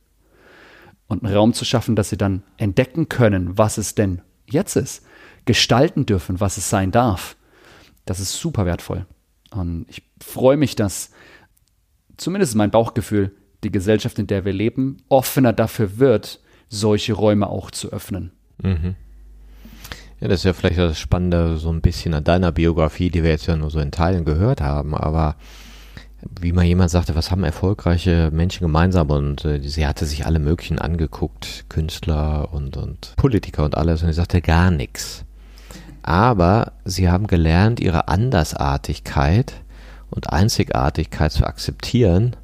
Und 1.09 1.24
einen 1.24 1.34
Raum 1.34 1.54
zu 1.54 1.64
schaffen, 1.64 1.96
dass 1.96 2.11
sie 2.11 2.18
dann 2.18 2.42
entdecken 2.59 3.09
können, 3.09 3.56
was 3.56 3.78
es 3.78 3.94
denn 3.94 4.20
jetzt 4.46 4.76
ist. 4.76 5.04
Gestalten 5.46 6.04
dürfen, 6.04 6.40
was 6.40 6.59
es 6.59 6.68
sein 6.68 6.90
darf. 6.90 7.36
Das 8.04 8.20
ist 8.20 8.34
super 8.34 8.66
wertvoll. 8.66 9.06
Und 9.50 9.86
ich 9.88 10.02
freue 10.22 10.59
mich, 10.59 10.76
dass 10.76 11.11
zumindest 12.18 12.54
mein 12.54 12.70
Bauchgefühl, 12.70 13.34
die 13.64 13.72
Gesellschaft, 13.72 14.18
in 14.18 14.26
der 14.26 14.44
wir 14.44 14.52
leben, 14.52 14.98
offener 15.09 15.52
dafür 15.52 15.98
wird, 15.98 16.40
solche 16.68 17.14
Räume 17.14 17.48
auch 17.48 17.70
zu 17.70 17.90
öffnen. 17.90 18.32
Mhm. 18.62 18.94
Ja, 20.20 20.28
das 20.28 20.40
ist 20.40 20.44
ja 20.44 20.52
vielleicht 20.52 20.78
das 20.78 20.98
Spannende 20.98 21.56
so 21.59 21.70
ein 21.70 21.80
bisschen 21.80 22.12
an 22.12 22.24
deiner 22.24 22.52
Biografie, 22.52 23.09
die 23.09 23.22
wir 23.22 23.30
jetzt 23.30 23.46
ja 23.46 23.56
nur 23.56 23.70
so 23.70 23.78
in 23.78 23.92
Teilen 23.92 24.24
gehört 24.24 24.61
haben, 24.61 24.94
aber 24.94 25.36
wie 26.40 26.52
mal 26.52 26.64
jemand 26.64 26.90
sagte, 26.90 27.14
was 27.14 27.30
haben 27.30 27.44
erfolgreiche 27.44 28.30
Menschen 28.32 28.64
gemeinsam 28.64 29.10
und 29.10 29.44
äh, 29.44 29.60
sie 29.60 29.86
hatte 29.86 30.04
sich 30.04 30.26
alle 30.26 30.38
möglichen 30.38 30.78
angeguckt, 30.78 31.66
Künstler 31.68 32.52
und, 32.52 32.76
und 32.76 33.14
Politiker 33.16 33.64
und 33.64 33.76
alles 33.76 34.02
und 34.02 34.08
sie 34.08 34.14
sagte 34.14 34.40
gar 34.40 34.70
nichts. 34.70 35.24
Aber 36.02 36.72
sie 36.84 37.08
haben 37.08 37.26
gelernt, 37.26 37.80
ihre 37.80 38.08
Andersartigkeit 38.08 39.54
und 40.10 40.32
Einzigartigkeit 40.32 41.32
zu 41.32 41.44
akzeptieren 41.44 42.34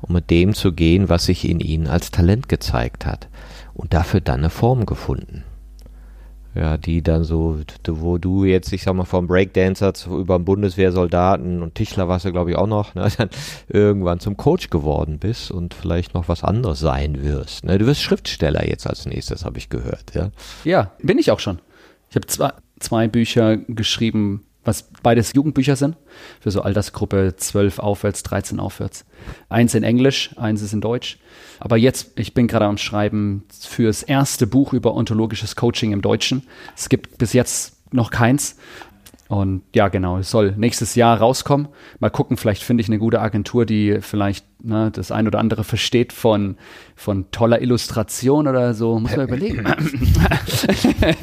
und 0.00 0.14
mit 0.14 0.30
dem 0.30 0.54
zu 0.54 0.72
gehen, 0.72 1.08
was 1.08 1.26
sich 1.26 1.48
in 1.48 1.60
ihnen 1.60 1.88
als 1.88 2.10
Talent 2.10 2.48
gezeigt 2.48 3.04
hat 3.04 3.28
und 3.74 3.92
dafür 3.92 4.20
dann 4.20 4.40
eine 4.40 4.50
Form 4.50 4.86
gefunden. 4.86 5.44
Ja, 6.54 6.76
die 6.76 7.02
dann 7.02 7.24
so, 7.24 7.60
wo 7.86 8.18
du 8.18 8.44
jetzt, 8.44 8.72
ich 8.72 8.82
sag 8.82 8.94
mal, 8.94 9.04
vom 9.04 9.26
Breakdancer 9.26 9.94
zu, 9.94 10.18
über 10.18 10.38
Bundeswehrsoldaten 10.38 11.62
und 11.62 11.74
Tischler 11.74 12.08
warst 12.08 12.24
du, 12.24 12.32
glaube 12.32 12.50
ich, 12.50 12.56
auch 12.56 12.66
noch, 12.66 12.94
ne, 12.94 13.08
dann 13.18 13.28
irgendwann 13.68 14.18
zum 14.18 14.36
Coach 14.36 14.70
geworden 14.70 15.18
bist 15.18 15.50
und 15.50 15.74
vielleicht 15.74 16.14
noch 16.14 16.28
was 16.28 16.42
anderes 16.42 16.80
sein 16.80 17.22
wirst. 17.22 17.64
Ne? 17.64 17.78
Du 17.78 17.86
wirst 17.86 18.02
Schriftsteller 18.02 18.66
jetzt 18.66 18.86
als 18.86 19.06
nächstes, 19.06 19.44
habe 19.44 19.58
ich 19.58 19.68
gehört, 19.68 20.14
ja. 20.14 20.30
Ja, 20.64 20.92
bin 21.00 21.18
ich 21.18 21.30
auch 21.30 21.40
schon. 21.40 21.60
Ich 22.10 22.16
habe 22.16 22.26
zwei, 22.26 22.52
zwei 22.80 23.08
Bücher 23.08 23.56
geschrieben, 23.56 24.44
was 24.68 24.90
beides 25.02 25.32
Jugendbücher 25.32 25.74
sind, 25.74 25.96
für 26.40 26.50
so 26.50 26.62
Altersgruppe 26.62 27.34
12 27.36 27.78
aufwärts, 27.78 28.22
13 28.22 28.60
aufwärts. 28.60 29.04
Eins 29.48 29.74
in 29.74 29.82
Englisch, 29.82 30.30
eins 30.36 30.62
ist 30.62 30.74
in 30.74 30.80
Deutsch. 30.80 31.18
Aber 31.58 31.76
jetzt, 31.76 32.12
ich 32.16 32.34
bin 32.34 32.46
gerade 32.46 32.66
am 32.66 32.78
Schreiben 32.78 33.44
fürs 33.58 34.02
erste 34.02 34.46
Buch 34.46 34.72
über 34.72 34.94
ontologisches 34.94 35.56
Coaching 35.56 35.92
im 35.92 36.02
Deutschen. 36.02 36.46
Es 36.76 36.88
gibt 36.88 37.18
bis 37.18 37.32
jetzt 37.32 37.78
noch 37.92 38.10
keins. 38.10 38.56
Und 39.28 39.62
ja, 39.74 39.88
genau, 39.88 40.18
es 40.18 40.30
soll 40.30 40.54
nächstes 40.56 40.94
Jahr 40.94 41.18
rauskommen. 41.18 41.68
Mal 41.98 42.10
gucken, 42.10 42.36
vielleicht 42.36 42.62
finde 42.62 42.82
ich 42.82 42.88
eine 42.88 42.98
gute 42.98 43.20
Agentur, 43.20 43.66
die 43.66 43.98
vielleicht 44.00 44.46
ne, 44.62 44.90
das 44.90 45.10
ein 45.10 45.26
oder 45.26 45.38
andere 45.38 45.64
versteht 45.64 46.12
von, 46.12 46.56
von 46.94 47.30
toller 47.30 47.60
Illustration 47.60 48.48
oder 48.48 48.72
so. 48.72 48.98
Muss 48.98 49.16
man 49.16 49.28
überlegen. 49.28 49.66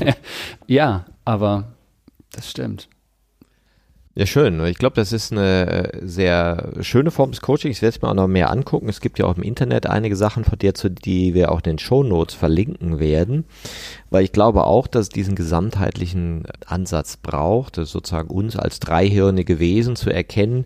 ja, 0.67 1.05
aber 1.25 1.73
das 2.31 2.49
stimmt. 2.49 2.89
Ja, 4.17 4.25
schön. 4.25 4.65
Ich 4.65 4.77
glaube, 4.77 4.95
das 4.95 5.11
ist 5.11 5.33
eine 5.33 5.91
äh, 5.91 6.07
sehr 6.07 6.69
schöne 6.79 7.11
Form 7.11 7.31
des 7.31 7.41
Coachings. 7.41 7.75
Ich 7.75 7.81
werde 7.81 7.97
es 7.97 8.01
mir 8.01 8.07
auch 8.07 8.13
noch 8.13 8.29
mehr 8.29 8.49
angucken. 8.49 8.87
Es 8.87 9.01
gibt 9.01 9.19
ja 9.19 9.25
auch 9.25 9.35
im 9.35 9.43
Internet 9.43 9.87
einige 9.87 10.15
Sachen 10.15 10.45
von 10.45 10.57
dir, 10.57 10.73
zu 10.73 10.89
die 10.89 11.33
wir 11.33 11.51
auch 11.51 11.57
in 11.57 11.71
den 11.71 11.79
Show 11.79 12.01
Notes 12.01 12.33
verlinken 12.33 12.99
werden. 12.99 13.43
Weil 14.11 14.23
ich 14.23 14.31
glaube 14.31 14.67
auch, 14.67 14.87
dass 14.87 15.07
es 15.07 15.09
diesen 15.09 15.35
gesamtheitlichen 15.35 16.45
Ansatz 16.65 17.17
braucht, 17.17 17.75
sozusagen 17.75 18.29
uns 18.29 18.55
als 18.55 18.79
dreihirnige 18.79 19.59
Wesen 19.59 19.97
zu 19.97 20.09
erkennen, 20.09 20.63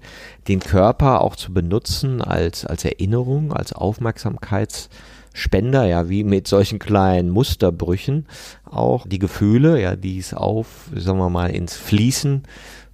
den 0.48 0.60
Körper 0.60 1.22
auch 1.22 1.36
zu 1.36 1.52
benutzen 1.52 2.22
als, 2.22 2.68
als 2.68 2.86
Erinnerung, 2.86 3.52
als 3.52 3.74
Aufmerksamkeits- 3.74 4.90
Spender, 5.32 5.86
ja, 5.86 6.10
wie 6.10 6.24
mit 6.24 6.48
solchen 6.48 6.80
kleinen 6.80 7.30
Musterbrüchen 7.30 8.26
auch 8.66 9.06
die 9.08 9.20
Gefühle, 9.20 9.80
ja, 9.80 9.96
die 9.96 10.18
es 10.18 10.34
auf, 10.34 10.90
sagen 10.96 11.20
wir 11.20 11.30
mal, 11.30 11.52
ins 11.52 11.76
Fließen 11.78 12.44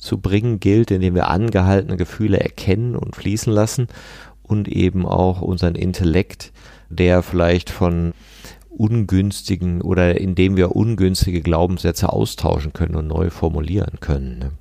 zu 0.06 0.20
bringen 0.20 0.60
gilt, 0.60 0.92
indem 0.92 1.16
wir 1.16 1.28
angehaltene 1.28 1.98
Gefühle 1.98 2.40
erkennen 2.40 2.96
und 2.96 3.16
fließen 3.16 3.52
lassen 3.52 3.88
und 4.44 4.68
eben 4.68 5.06
auch 5.06 5.42
unseren 5.42 5.76
Intellekt, 5.76 6.54
der 6.90 7.24
vielleicht 7.24 7.70
von 7.70 8.14
ungünstigen 8.70 9.82
oder 9.82 10.20
indem 10.20 10.58
wir 10.58 10.76
ungünstige 10.76 11.42
Glaubenssätze 11.42 12.12
austauschen 12.12 12.74
können 12.74 12.96
und 12.96 13.08
neu 13.08 13.30
formulieren 13.30 14.00
können. 14.00 14.40
Ne? 14.40 14.52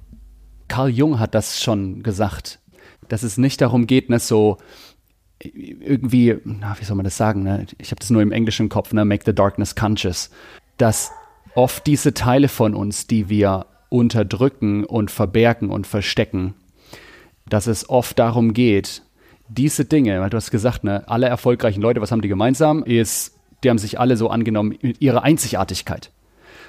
Carl 0.68 0.88
Jung 0.88 1.18
hat 1.18 1.34
das 1.34 1.60
schon 1.60 2.02
gesagt, 2.02 2.60
dass 3.08 3.22
es 3.22 3.36
nicht 3.36 3.60
darum 3.60 3.86
geht, 3.86 4.08
ne, 4.08 4.18
so 4.18 4.58
irgendwie, 5.42 6.36
na, 6.44 6.76
wie 6.78 6.84
soll 6.84 6.96
man 6.96 7.04
das 7.04 7.16
sagen? 7.16 7.42
Ne? 7.42 7.66
Ich 7.78 7.90
habe 7.90 7.98
das 7.98 8.10
nur 8.10 8.22
im 8.22 8.32
Englischen 8.32 8.68
Kopf, 8.68 8.92
ne? 8.92 9.04
Make 9.04 9.24
the 9.26 9.34
darkness 9.34 9.74
conscious. 9.74 10.30
Dass 10.78 11.10
oft 11.54 11.86
diese 11.86 12.14
Teile 12.14 12.48
von 12.48 12.74
uns, 12.74 13.06
die 13.06 13.28
wir 13.28 13.66
unterdrücken 13.94 14.84
und 14.84 15.12
verbergen 15.12 15.70
und 15.70 15.86
verstecken, 15.86 16.54
dass 17.48 17.68
es 17.68 17.88
oft 17.88 18.18
darum 18.18 18.52
geht, 18.52 19.02
diese 19.48 19.84
Dinge, 19.84 20.20
weil 20.20 20.30
du 20.30 20.36
hast 20.36 20.50
gesagt, 20.50 20.82
ne, 20.82 21.04
alle 21.06 21.26
erfolgreichen 21.26 21.80
Leute, 21.80 22.00
was 22.00 22.10
haben 22.10 22.20
die 22.20 22.28
gemeinsam, 22.28 22.82
ist, 22.82 23.38
die 23.62 23.70
haben 23.70 23.78
sich 23.78 24.00
alle 24.00 24.16
so 24.16 24.30
angenommen 24.30 24.76
mit 24.82 25.00
ihrer 25.00 25.22
Einzigartigkeit. 25.22 26.10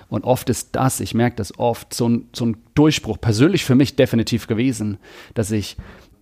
Und 0.08 0.24
oft 0.24 0.52
ist 0.52 0.76
das, 0.76 1.00
ich 1.00 1.16
merke 1.16 1.38
das 1.38 1.58
oft, 1.58 1.96
so 1.96 2.08
ein, 2.08 2.30
so 2.32 2.46
ein 2.46 2.58
Durchbruch, 2.76 3.20
persönlich 3.20 3.66
für 3.66 3.74
mich 3.74 3.96
definitiv 3.96 4.46
gewesen, 4.46 5.00
dass 5.34 5.50
ich 5.50 5.78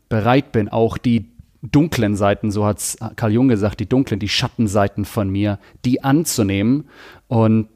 bereit 0.08 0.54
bin, 0.54 0.70
auch 0.70 0.98
die 0.98 1.26
dunklen 1.62 2.16
Seiten, 2.16 2.50
so 2.50 2.66
hat 2.66 2.98
Karl 3.18 3.34
Jung 3.34 3.50
gesagt, 3.50 3.82
die 3.82 3.90
dunklen, 3.90 4.22
die 4.22 4.30
Schattenseiten 4.30 5.04
von 5.04 5.30
mir, 5.30 5.60
die 5.84 6.02
anzunehmen 6.02 6.86
und 7.28 7.68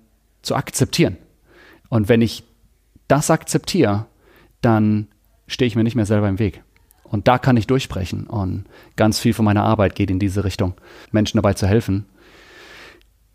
zu 0.44 0.56
akzeptieren. 0.56 1.18
Und 1.90 2.08
wenn 2.08 2.22
ich 2.22 2.47
das 3.08 3.30
akzeptiere, 3.30 4.08
dann 4.62 5.08
stehe 5.48 5.68
ich 5.68 5.76
mir 5.76 5.84
nicht 5.84 5.96
mehr 5.96 6.06
selber 6.06 6.30
im 6.30 6.40
Weg. 6.40 6.64
Und 7.04 7.28
da 7.28 7.38
kann 7.38 7.58
ich 7.58 7.68
durchbrechen. 7.68 8.28
Und 8.28 8.66
ganz 8.96 9.20
viel 9.20 9.34
von 9.34 9.46
meiner 9.46 9.64
Arbeit 9.64 9.96
geht 9.96 10.12
in 10.12 10.20
diese 10.20 10.44
Richtung, 10.44 10.74
Menschen 11.12 11.38
dabei 11.38 11.54
zu 11.54 11.68
helfen, 11.68 12.06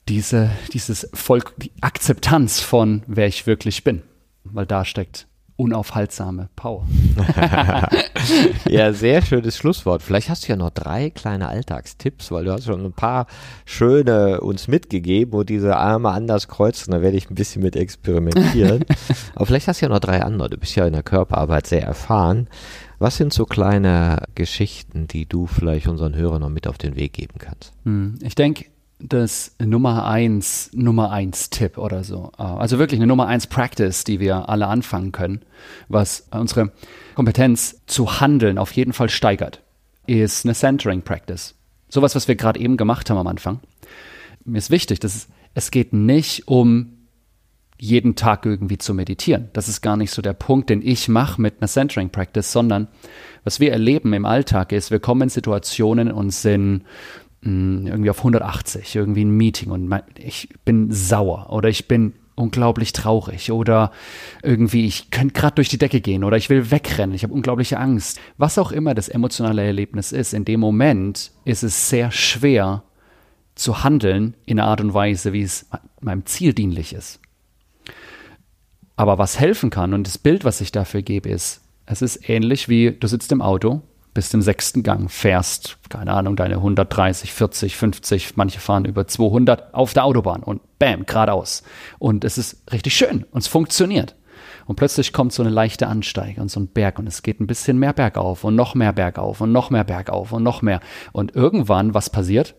diese, 0.09 0.51
dieses 0.73 1.09
Volk, 1.15 1.55
die 1.59 1.73
Akzeptanz 1.81 2.61
von 2.61 3.03
wer 3.07 3.27
ich 3.27 3.47
wirklich 3.47 3.85
bin. 3.85 4.03
Weil 4.45 4.67
da 4.67 4.85
steckt 4.85 5.27
unaufhaltsame 5.63 6.49
Power. 6.57 6.87
ja, 8.69 8.93
sehr 8.93 9.23
schönes 9.23 9.57
Schlusswort. 9.57 10.03
Vielleicht 10.03 10.29
hast 10.29 10.45
du 10.45 10.49
ja 10.49 10.57
noch 10.57 10.71
drei 10.71 11.11
kleine 11.11 11.49
Alltagstipps, 11.49 12.33
weil 12.33 12.45
du 12.45 12.53
hast 12.53 12.65
schon 12.65 12.85
ein 12.85 12.93
paar 12.93 13.27
schöne 13.65 14.41
uns 14.41 14.67
mitgegeben, 14.67 15.33
wo 15.33 15.45
diese 15.45 15.77
Arme 15.77 16.11
anders 16.11 16.49
kreuzen. 16.49 16.91
Da 16.91 17.01
werde 17.01 17.17
ich 17.17 17.31
ein 17.31 17.37
bisschen 17.37 17.63
mit 17.63 17.77
experimentieren. 17.77 18.85
Aber 19.35 19.47
vielleicht 19.47 19.69
hast 19.69 19.81
du 19.81 19.87
ja 19.87 19.91
noch 19.91 20.01
drei 20.01 20.23
andere. 20.23 20.51
Du 20.51 20.59
bist 20.59 20.75
ja 20.75 20.85
in 20.85 20.95
der 20.95 21.05
Körperarbeit 21.05 21.69
sehr 21.69 21.85
erfahren. 21.85 22.49
Was 22.99 23.17
sind 23.17 23.33
so 23.33 23.47
kleine 23.47 24.25
Geschichten, 24.35 25.07
die 25.07 25.27
du 25.27 25.47
vielleicht 25.47 25.87
unseren 25.87 26.17
Hörern 26.17 26.41
noch 26.41 26.49
mit 26.49 26.67
auf 26.67 26.79
den 26.79 26.97
Weg 26.97 27.13
geben 27.13 27.35
kannst? 27.39 27.73
Hm, 27.85 28.17
ich 28.21 28.35
denke, 28.35 28.67
das 29.03 29.55
Nummer 29.59 30.07
eins, 30.07 30.71
Nummer 30.73 31.11
eins 31.11 31.51
Tipp 31.51 31.77
oder 31.79 32.05
so. 32.05 32.33
Äh, 32.39 32.43
also 32.43 32.79
wirklich 32.79 33.01
eine 33.01 33.07
Nummer 33.07 33.27
eins 33.27 33.47
Practice, 33.47 34.05
die 34.05 34.21
wir 34.21 34.49
alle 34.49 34.69
anfangen 34.69 35.13
können, 35.13 35.43
was 35.89 36.29
unsere 36.31 36.73
Kompetenz 37.15 37.81
zu 37.87 38.21
handeln 38.21 38.59
auf 38.59 38.73
jeden 38.73 38.93
Fall 38.93 39.11
steigert, 39.11 39.63
ist 40.07 40.45
eine 40.45 40.55
Centering 40.55 41.03
Practice. 41.03 41.55
Sowas, 41.89 42.15
was 42.15 42.29
wir 42.29 42.37
gerade 42.37 42.61
eben 42.61 42.77
gemacht 42.77 43.11
haben 43.11 43.19
am 43.19 43.27
Anfang. 43.27 43.61
Mir 44.45 44.59
ist 44.59 44.71
wichtig, 44.71 45.01
dass 45.01 45.15
es, 45.15 45.29
es 45.55 45.71
geht 45.71 45.93
nicht 45.93 46.49
um 46.49 47.03
jeden 47.83 48.15
Tag 48.15 48.47
irgendwie 48.47 48.79
zu 48.79 48.95
meditieren. 48.95 49.49
Das 49.55 49.69
ist 49.69 49.81
gar 49.81 49.97
nicht 49.97 50.13
so 50.13 50.23
der 50.23 50.35
Punkt, 50.35 50.71
den 50.71 50.83
ich 50.87 51.09
mache 51.09 51.43
mit 51.43 51.57
einer 51.59 51.67
Centering 51.67 52.11
Practice, 52.11 52.53
sondern 52.53 52.87
was 53.43 53.59
wir 53.59 53.73
erleben 53.73 54.13
im 54.13 54.25
Alltag 54.25 54.71
ist, 54.71 54.93
wir 54.93 55.01
kommen 55.01 55.23
in 55.23 55.29
Situationen 55.31 56.13
und 56.13 56.31
sind 56.31 56.85
Irgendwie 57.45 58.11
auf 58.11 58.19
180, 58.19 58.95
irgendwie 58.95 59.25
ein 59.25 59.37
Meeting 59.37 59.73
und 59.73 59.89
mein, 59.89 60.03
ich 60.17 60.49
bin 60.65 60.93
sauer 60.93 61.49
oder 61.51 61.69
ich 61.69 61.89
bin 61.89 62.13
unglaublich 62.35 62.93
traurig 62.93 63.51
oder 63.51 63.91
irgendwie 64.43 64.87
ich 64.87 65.11
könnte 65.11 65.35
gerade 65.35 65.57
durch 65.57 65.69
die 65.69 65.79
Decke 65.79 66.01
gehen 66.01 66.25
oder 66.25 66.37
ich 66.37 66.51
will 66.51 66.71
wegrennen, 66.71 67.15
ich 67.15 67.25
habe 67.25 67.35
unglaubliche 67.35 67.79
Angst. 67.79 68.21
Was 68.39 68.59
auch 68.59 68.73
immer 68.73 68.95
das 68.95 69.09
emotionale 69.09 69.65
Erlebnis 69.65 70.13
ist, 70.13 70.35
in 70.35 70.45
dem 70.45 70.61
Moment 70.61 71.33
ist 71.45 71.63
es 71.63 71.89
sehr 71.89 72.11
schwer 72.11 72.85
zu 73.55 73.85
handeln 73.85 74.35
in 74.47 74.59
einer 74.59 74.69
Art 74.69 74.81
und 74.81 74.95
Weise, 74.95 75.33
wie 75.33 75.43
es 75.43 75.69
meinem 76.01 76.25
Ziel 76.27 76.53
dienlich 76.53 76.95
ist. 76.95 77.21
Aber 78.97 79.19
was 79.19 79.41
helfen 79.41 79.71
kann 79.71 79.95
und 79.95 80.07
das 80.07 80.19
Bild, 80.19 80.45
was 80.45 80.61
ich 80.61 80.73
dafür 80.73 81.03
gebe, 81.03 81.29
ist, 81.29 81.63
es 81.87 82.03
ist 82.03 82.29
ähnlich 82.29 82.69
wie 82.69 82.93
du 82.93 83.07
sitzt 83.09 83.33
im 83.33 83.43
Auto 83.43 83.83
bist 84.15 84.35
im 84.35 84.43
sechsten 84.43 84.83
Gang, 84.83 85.11
fährst, 85.11 85.79
keine 85.89 86.13
Ahnung, 86.13 86.37
deine 86.37 86.57
130, 86.57 87.33
40, 87.33 87.77
50, 87.77 88.37
manche 88.37 88.61
fahren 88.61 88.85
über 88.85 89.07
200 89.07 89.75
auf 89.75 89.95
der 89.95 90.05
Autobahn 90.05 90.43
und 90.43 90.61
bam, 90.79 91.07
geradeaus. 91.07 91.63
Und 91.99 92.25
es 92.25 92.39
ist 92.39 92.63
richtig 92.73 92.95
schön 92.95 93.25
und 93.31 93.41
es 93.41 93.49
funktioniert. 93.49 94.17
Und 94.67 94.77
plötzlich 94.77 95.13
kommt 95.13 95.33
so 95.33 95.43
eine 95.43 95.51
leichte 95.51 95.87
Ansteige 95.87 96.41
und 96.41 96.51
so 96.51 96.61
ein 96.61 96.69
Berg 96.69 96.99
und 96.99 97.07
es 97.07 97.23
geht 97.23 97.41
ein 97.41 97.47
bisschen 97.47 97.79
mehr 97.79 97.93
bergauf 97.93 98.45
und 98.45 98.55
noch 98.55 98.75
mehr 98.75 98.93
bergauf 98.93 99.41
und 99.41 99.53
noch 99.53 99.71
mehr 99.71 99.85
bergauf 99.85 100.33
und 100.33 100.43
noch 100.43 100.63
mehr. 100.63 100.81
Und 101.13 101.35
irgendwann, 101.35 101.95
was 101.95 102.11
passiert? 102.11 102.55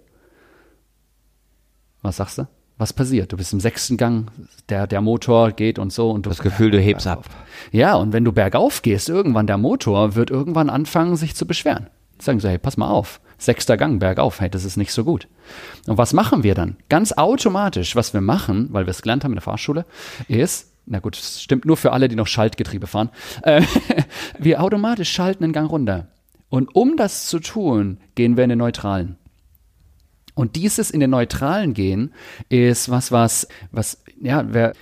Was 2.01 2.18
sagst 2.18 2.39
du? 2.39 2.47
Was 2.78 2.93
passiert? 2.93 3.32
Du 3.32 3.38
bist 3.38 3.53
im 3.53 3.59
sechsten 3.59 3.97
Gang, 3.97 4.32
der, 4.69 4.88
der 4.88 5.01
Motor 5.01 5.51
geht 5.51 5.80
und 5.80 5.93
so 5.93 6.09
und 6.09 6.26
du. 6.26 6.30
Das 6.30 6.39
Gefühl, 6.39 6.71
du 6.71 6.80
hebst 6.80 7.07
ab. 7.07 7.26
Ja, 7.71 7.95
und 7.95 8.13
wenn 8.13 8.26
du 8.26 8.32
bergauf 8.32 8.82
gehst, 8.82 9.09
irgendwann 9.09 9.47
der 9.47 9.57
Motor 9.57 10.15
wird 10.15 10.32
irgendwann 10.32 10.69
anfangen, 10.69 11.15
sich 11.15 11.36
zu 11.36 11.45
beschweren. 11.45 11.88
Sagen 12.19 12.39
sie, 12.39 12.49
hey, 12.49 12.57
pass 12.57 12.78
mal 12.78 12.89
auf, 12.89 13.21
sechster 13.38 13.78
Gang 13.78 13.99
bergauf, 13.99 14.39
hey, 14.39 14.49
das 14.49 14.65
ist 14.65 14.78
nicht 14.78 14.91
so 14.91 15.03
gut. 15.03 15.28
Und 15.88 15.97
was 15.97 16.13
machen 16.13 16.43
wir 16.43 16.55
dann? 16.55 16.78
Ganz 16.89 17.11
automatisch, 17.13 17.95
was 17.95 18.13
wir 18.13 18.21
machen, 18.21 18.69
weil 18.71 18.86
wir 18.86 18.91
es 18.91 19.01
gelernt 19.01 19.24
haben 19.24 19.32
in 19.32 19.38
der 19.38 19.43
Fahrschule, 19.43 19.86
ist, 20.28 20.74
na 20.86 20.99
gut, 20.99 21.17
das 21.17 21.41
stimmt 21.41 21.65
nur 21.65 21.78
für 21.78 21.91
alle, 21.91 22.07
die 22.07 22.15
noch 22.15 22.28
Schaltgetriebe 22.28 22.88
fahren, 22.88 23.09
äh, 23.43 23.61
wir 24.39 24.61
automatisch 24.61 25.11
schalten 25.11 25.43
den 25.43 25.53
Gang 25.53 25.69
runter. 25.69 26.07
Und 26.49 26.76
um 26.76 26.97
das 26.97 27.28
zu 27.28 27.39
tun, 27.39 27.97
gehen 28.15 28.38
wir 28.38 28.43
in 28.43 28.51
den 28.51 28.59
Neutralen. 28.59 29.17
Und 30.36 30.56
dieses 30.56 30.90
in 30.90 31.00
den 31.00 31.12
Neutralen 31.12 31.74
gehen 31.74 32.14
ist 32.50 32.90
was, 32.90 33.12
was, 33.12 33.48
was, 33.72 34.04
ja, 34.20 34.46
wer, 34.50 34.74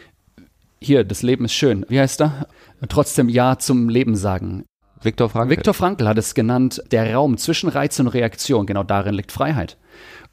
hier, 0.82 1.04
das 1.04 1.22
Leben 1.22 1.46
ist 1.46 1.54
schön. 1.54 1.86
Wie 1.90 2.00
heißt 2.00 2.22
er? 2.22 2.48
Trotzdem 2.90 3.30
Ja 3.30 3.58
zum 3.58 3.90
Leben 3.90 4.16
sagen. 4.16 4.66
Viktor 5.02 5.30
Frankl. 5.30 5.50
Viktor 5.50 5.74
Frankl 5.74 6.08
hat 6.08 6.18
es 6.18 6.36
genannt, 6.36 6.82
der 6.92 7.14
Raum 7.14 7.38
zwischen 7.38 7.70
Reiz 7.70 8.00
und 8.00 8.08
Reaktion. 8.08 8.66
Genau 8.66 8.84
darin 8.84 9.16
liegt 9.16 9.32
Freiheit. 9.32 9.78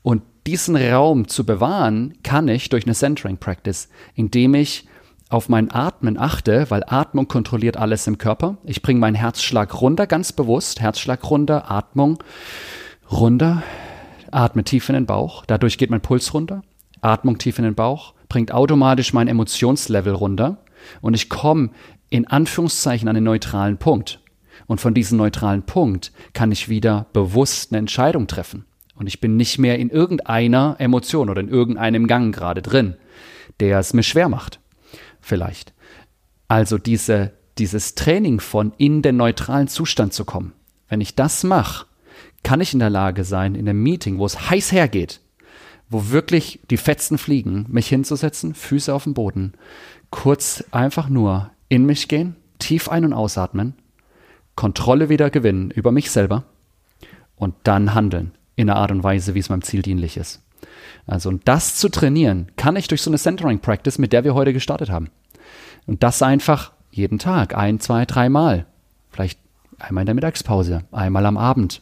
Und 0.03 0.23
diesen 0.47 0.77
Raum 0.77 1.29
zu 1.29 1.45
bewahren, 1.45 2.15
kann 2.23 2.49
ich 2.49 2.69
durch 2.69 2.85
eine 2.85 2.95
Centering 2.95 3.39
Practice, 3.39 3.89
indem 4.15 4.55
ich 4.55 4.87
auf 5.31 5.49
mein 5.49 5.71
Atmen 5.71 6.19
achte, 6.19 6.71
weil 6.71 6.85
Atmung 6.87 7.29
kontrolliert 7.29 7.77
alles 7.77 8.07
im 8.07 8.17
Körper. 8.17 8.57
Ich 8.65 8.81
bringe 8.81 9.01
meinen 9.01 9.15
Herzschlag 9.15 9.81
runter, 9.81 10.07
ganz 10.07 10.33
bewusst. 10.33 10.81
Herzschlag 10.81 11.29
runter, 11.31 11.71
Atmung 11.71 12.23
runter, 13.11 13.63
atme 14.33 14.65
tief 14.65 14.89
in 14.89 14.95
den 14.95 15.07
Bauch, 15.07 15.45
dadurch 15.47 15.79
geht 15.79 15.91
mein 15.91 16.01
Puls 16.01 16.33
runter. 16.35 16.63
Atmung 17.01 17.39
tief 17.39 17.59
in 17.59 17.65
den 17.65 17.75
Bauch 17.75 18.15
bringt 18.29 18.53
automatisch 18.53 19.13
mein 19.13 19.29
Emotionslevel 19.29 20.15
runter 20.15 20.59
und 21.01 21.15
ich 21.15 21.29
komme 21.29 21.71
in 22.11 22.27
Anführungszeichen 22.27 23.09
an 23.09 23.15
den 23.15 23.25
neutralen 23.25 23.79
Punkt. 23.79 24.21
Und 24.67 24.81
von 24.81 24.95
diesem 24.95 25.19
neutralen 25.19 25.63
Punkt 25.63 26.13
kann 26.33 26.53
ich 26.53 26.69
wieder 26.69 27.07
bewusst 27.13 27.73
eine 27.73 27.79
Entscheidung 27.79 28.27
treffen. 28.27 28.65
Und 28.95 29.07
ich 29.07 29.21
bin 29.21 29.37
nicht 29.37 29.59
mehr 29.59 29.79
in 29.79 29.91
irgendeiner 29.91 30.77
Emotion 30.79 31.31
oder 31.31 31.41
in 31.41 31.49
irgendeinem 31.49 32.07
Gang 32.07 32.35
gerade 32.35 32.63
drin, 32.63 32.97
der 33.61 33.79
es 33.79 33.95
mir 33.95 34.03
schwer 34.03 34.29
macht. 34.29 34.61
Vielleicht. 35.21 35.73
Also 36.49 36.79
diese, 36.79 37.33
dieses 37.59 37.95
Training 37.95 38.41
von 38.41 38.73
in 38.77 39.03
den 39.03 39.17
neutralen 39.17 39.69
Zustand 39.69 40.13
zu 40.13 40.25
kommen. 40.25 40.53
Wenn 40.89 41.01
ich 41.01 41.15
das 41.15 41.45
mache, 41.45 41.87
kann 42.43 42.61
ich 42.61 42.73
in 42.73 42.79
der 42.79 42.91
Lage 42.91 43.25
sein, 43.25 43.55
in 43.55 43.69
einem 43.69 43.83
Meeting, 43.83 44.19
wo 44.19 44.27
es 44.27 44.51
heiß 44.51 44.73
hergeht, 44.73 45.21
wo 45.89 46.11
wirklich 46.11 46.61
die 46.71 46.77
Fetzen 46.77 47.19
fliegen, 47.19 47.67
mich 47.69 47.89
hinzusetzen, 47.89 48.55
Füße 48.55 48.93
auf 48.95 49.05
dem 49.05 49.15
Boden, 49.15 49.55
kurz 50.11 50.65
einfach 50.71 51.09
nur 51.09 51.51
in 51.69 51.85
mich 51.85 52.09
gehen, 52.09 52.37
tief 52.59 52.89
ein- 52.89 53.05
und 53.05 53.13
ausatmen 53.13 53.75
Kontrolle 54.59 55.09
wieder 55.09 55.31
gewinnen 55.31 55.71
über 55.71 55.93
mich 55.93 56.11
selber 56.11 56.43
und 57.37 57.55
dann 57.63 57.95
handeln 57.95 58.33
in 58.57 58.69
einer 58.69 58.81
Art 58.81 58.91
und 58.91 59.05
Weise, 59.05 59.35
wie 59.35 59.39
es 59.39 59.51
meinem 59.51 59.63
Ziel 59.63 59.83
dienlich 59.83 60.17
ist. 60.17 60.43
Also, 61.07 61.29
und 61.29 61.47
das 61.47 61.77
zu 61.77 61.89
trainieren, 61.89 62.51
kann 62.57 62.75
ich 62.75 62.89
durch 62.89 63.01
so 63.01 63.11
eine 63.11 63.19
Centering 63.19 63.61
Practice, 63.61 63.99
mit 63.99 64.13
der 64.13 64.25
wir 64.25 64.35
heute 64.35 64.53
gestartet 64.53 64.91
haben. 64.91 65.11
Und 65.87 66.03
das 66.03 66.23
einfach 66.23 66.73
jeden 66.91 67.21
Tag, 67.21 67.57
ein, 67.57 67.79
zwei, 67.79 68.05
dreimal. 68.05 68.67
Vielleicht 69.11 69.39
einmal 69.79 70.03
in 70.03 70.07
der 70.07 70.15
Mittagspause, 70.17 70.83
einmal 70.91 71.25
am 71.27 71.37
Abend, 71.37 71.81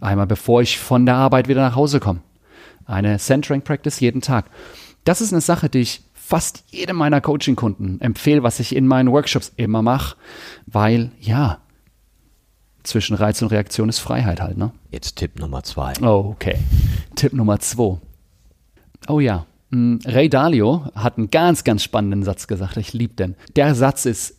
einmal 0.00 0.26
bevor 0.26 0.62
ich 0.62 0.78
von 0.78 1.06
der 1.06 1.16
Arbeit 1.16 1.48
wieder 1.48 1.62
nach 1.62 1.76
Hause 1.76 2.00
komme. 2.00 2.20
Eine 2.84 3.18
Centering 3.18 3.62
Practice 3.62 4.00
jeden 4.00 4.20
Tag. 4.20 4.46
Das 5.04 5.20
ist 5.20 5.32
eine 5.32 5.40
Sache, 5.40 5.68
die 5.68 5.80
ich 5.80 6.02
fast 6.14 6.64
jedem 6.68 6.96
meiner 6.96 7.20
Coaching-Kunden 7.20 8.00
empfehle, 8.00 8.42
was 8.42 8.58
ich 8.58 8.74
in 8.74 8.86
meinen 8.86 9.12
Workshops 9.12 9.52
immer 9.56 9.82
mache, 9.82 10.16
weil 10.66 11.12
ja, 11.20 11.58
zwischen 12.82 13.16
Reiz 13.16 13.42
und 13.42 13.48
Reaktion 13.48 13.88
ist 13.88 13.98
Freiheit 13.98 14.40
halt, 14.40 14.56
ne? 14.56 14.72
Jetzt 14.90 15.16
Tipp 15.16 15.38
Nummer 15.38 15.62
zwei. 15.62 15.92
Oh, 16.02 16.30
okay. 16.32 16.56
Tipp 17.14 17.32
Nummer 17.32 17.58
zwei. 17.60 17.98
Oh 19.08 19.20
ja. 19.20 19.46
Hm, 19.72 20.00
Ray 20.04 20.28
Dalio 20.28 20.90
hat 20.94 21.18
einen 21.18 21.30
ganz, 21.30 21.64
ganz 21.64 21.82
spannenden 21.82 22.22
Satz 22.22 22.46
gesagt. 22.46 22.76
Ich 22.76 22.92
liebe 22.92 23.14
den. 23.14 23.34
Der 23.56 23.74
Satz 23.74 24.06
ist 24.06 24.35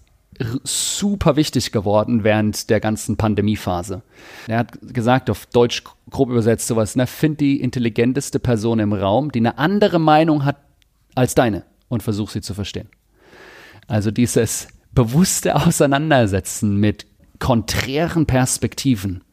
super 0.64 1.36
wichtig 1.36 1.72
geworden 1.72 2.24
während 2.24 2.70
der 2.70 2.80
ganzen 2.80 3.18
Pandemiephase. 3.18 4.02
Er 4.48 4.60
hat 4.60 4.78
gesagt, 4.94 5.30
auf 5.30 5.46
Deutsch 5.48 5.84
grob 6.10 6.30
übersetzt 6.30 6.68
sowas, 6.68 6.96
ne, 6.96 7.08
find 7.08 7.40
die 7.40 7.62
intelligenteste 7.62 8.40
Person 8.40 8.80
im 8.80 8.94
Raum, 8.94 9.32
die 9.32 9.40
eine 9.40 9.58
andere 9.58 10.00
Meinung 10.00 10.46
hat 10.46 10.58
als 11.16 11.36
deine 11.36 11.64
und 11.90 12.04
versuch 12.04 12.30
sie 12.30 12.42
zu 12.42 12.54
verstehen. 12.54 12.90
Also 13.88 14.12
dieses 14.12 14.68
bewusste 14.92 15.56
Auseinandersetzen 15.56 16.78
mit 16.78 17.06
konträren 17.40 18.26
Perspektiven. 18.26 19.24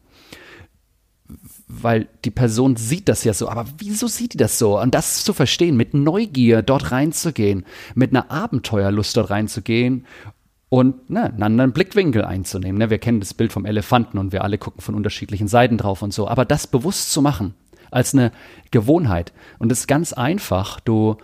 Weil 1.67 2.07
die 2.23 2.31
Person 2.31 2.75
sieht 2.75 3.09
das 3.09 3.23
ja 3.23 3.33
so, 3.33 3.49
aber 3.49 3.65
wieso 3.79 4.07
sieht 4.07 4.33
die 4.33 4.37
das 4.37 4.59
so? 4.59 4.79
Und 4.79 4.93
das 4.93 5.23
zu 5.23 5.33
verstehen, 5.33 5.75
mit 5.75 5.95
Neugier 5.95 6.61
dort 6.61 6.91
reinzugehen, 6.91 7.65
mit 7.95 8.11
einer 8.11 8.29
Abenteuerlust 8.29 9.17
dort 9.17 9.31
reinzugehen 9.31 10.05
und 10.75 11.09
ne, 11.09 11.23
einen 11.23 11.41
anderen 11.41 11.71
Blickwinkel 11.71 12.25
einzunehmen. 12.25 12.77
Ne? 12.77 12.89
Wir 12.89 12.97
kennen 12.97 13.21
das 13.21 13.33
Bild 13.33 13.53
vom 13.53 13.65
Elefanten 13.65 14.17
und 14.17 14.33
wir 14.33 14.43
alle 14.43 14.57
gucken 14.57 14.81
von 14.81 14.93
unterschiedlichen 14.93 15.47
Seiten 15.47 15.77
drauf 15.77 16.01
und 16.01 16.13
so. 16.13 16.27
Aber 16.27 16.43
das 16.43 16.67
bewusst 16.67 17.13
zu 17.13 17.21
machen, 17.21 17.53
als 17.91 18.13
eine 18.13 18.33
Gewohnheit. 18.71 19.31
Und 19.57 19.69
das 19.69 19.79
ist 19.79 19.87
ganz 19.87 20.11
einfach. 20.11 20.81
Du, 20.81 21.15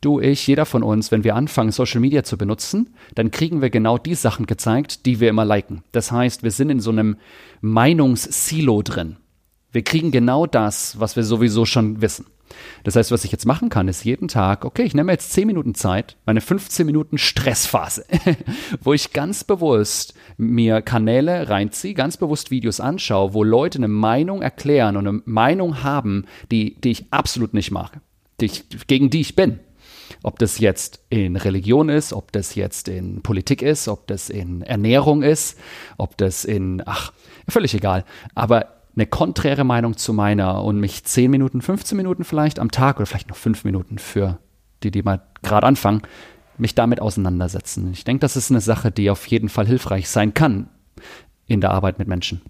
du, 0.00 0.18
ich, 0.18 0.44
jeder 0.48 0.66
von 0.66 0.82
uns, 0.82 1.12
wenn 1.12 1.22
wir 1.22 1.36
anfangen, 1.36 1.70
Social 1.70 2.00
Media 2.00 2.24
zu 2.24 2.36
benutzen, 2.36 2.96
dann 3.14 3.30
kriegen 3.30 3.62
wir 3.62 3.70
genau 3.70 3.96
die 3.96 4.16
Sachen 4.16 4.44
gezeigt, 4.44 5.06
die 5.06 5.20
wir 5.20 5.30
immer 5.30 5.44
liken. 5.44 5.84
Das 5.92 6.10
heißt, 6.10 6.42
wir 6.42 6.50
sind 6.50 6.70
in 6.70 6.80
so 6.80 6.90
einem 6.90 7.14
Meinungssilo 7.60 8.82
drin. 8.82 9.18
Wir 9.70 9.84
kriegen 9.84 10.10
genau 10.10 10.46
das, 10.46 10.98
was 10.98 11.14
wir 11.14 11.22
sowieso 11.22 11.64
schon 11.64 12.02
wissen. 12.02 12.26
Das 12.84 12.96
heißt, 12.96 13.10
was 13.10 13.24
ich 13.24 13.32
jetzt 13.32 13.46
machen 13.46 13.68
kann, 13.68 13.88
ist 13.88 14.04
jeden 14.04 14.28
Tag, 14.28 14.64
okay, 14.64 14.82
ich 14.84 14.94
nehme 14.94 15.12
jetzt 15.12 15.32
10 15.32 15.46
Minuten 15.46 15.74
Zeit, 15.74 16.16
meine 16.26 16.40
15 16.40 16.86
Minuten 16.86 17.18
Stressphase, 17.18 18.04
wo 18.82 18.92
ich 18.92 19.12
ganz 19.12 19.44
bewusst 19.44 20.14
mir 20.36 20.82
Kanäle 20.82 21.48
reinziehe, 21.48 21.94
ganz 21.94 22.16
bewusst 22.16 22.50
Videos 22.50 22.80
anschaue, 22.80 23.34
wo 23.34 23.42
Leute 23.42 23.78
eine 23.78 23.88
Meinung 23.88 24.42
erklären 24.42 24.96
und 24.96 25.06
eine 25.06 25.22
Meinung 25.24 25.82
haben, 25.82 26.26
die, 26.50 26.80
die 26.80 26.90
ich 26.90 27.06
absolut 27.12 27.54
nicht 27.54 27.70
mag, 27.70 28.00
die 28.40 28.46
ich, 28.46 28.64
gegen 28.86 29.10
die 29.10 29.20
ich 29.20 29.36
bin. 29.36 29.60
Ob 30.22 30.38
das 30.38 30.58
jetzt 30.58 31.00
in 31.08 31.36
Religion 31.36 31.88
ist, 31.88 32.12
ob 32.12 32.32
das 32.32 32.54
jetzt 32.54 32.88
in 32.88 33.22
Politik 33.22 33.62
ist, 33.62 33.88
ob 33.88 34.06
das 34.06 34.30
in 34.30 34.62
Ernährung 34.62 35.22
ist, 35.22 35.58
ob 35.98 36.16
das 36.16 36.44
in, 36.44 36.82
ach, 36.86 37.12
völlig 37.48 37.74
egal. 37.74 38.04
Aber 38.34 38.75
eine 38.96 39.06
konträre 39.06 39.64
Meinung 39.64 39.96
zu 39.96 40.12
meiner 40.12 40.64
und 40.64 40.80
mich 40.80 41.04
10 41.04 41.30
Minuten, 41.30 41.60
15 41.60 41.96
Minuten 41.96 42.24
vielleicht 42.24 42.58
am 42.58 42.70
Tag 42.70 42.96
oder 42.96 43.06
vielleicht 43.06 43.28
noch 43.28 43.36
5 43.36 43.64
Minuten 43.64 43.98
für 43.98 44.38
die, 44.82 44.90
die 44.90 45.02
mal 45.02 45.22
gerade 45.42 45.66
anfangen, 45.66 46.02
mich 46.58 46.74
damit 46.74 47.00
auseinandersetzen. 47.00 47.92
Ich 47.92 48.04
denke, 48.04 48.20
das 48.20 48.36
ist 48.36 48.50
eine 48.50 48.60
Sache, 48.60 48.90
die 48.90 49.10
auf 49.10 49.26
jeden 49.26 49.48
Fall 49.48 49.66
hilfreich 49.66 50.08
sein 50.08 50.34
kann 50.34 50.68
in 51.46 51.60
der 51.60 51.72
Arbeit 51.72 51.98
mit 51.98 52.08
Menschen. 52.08 52.40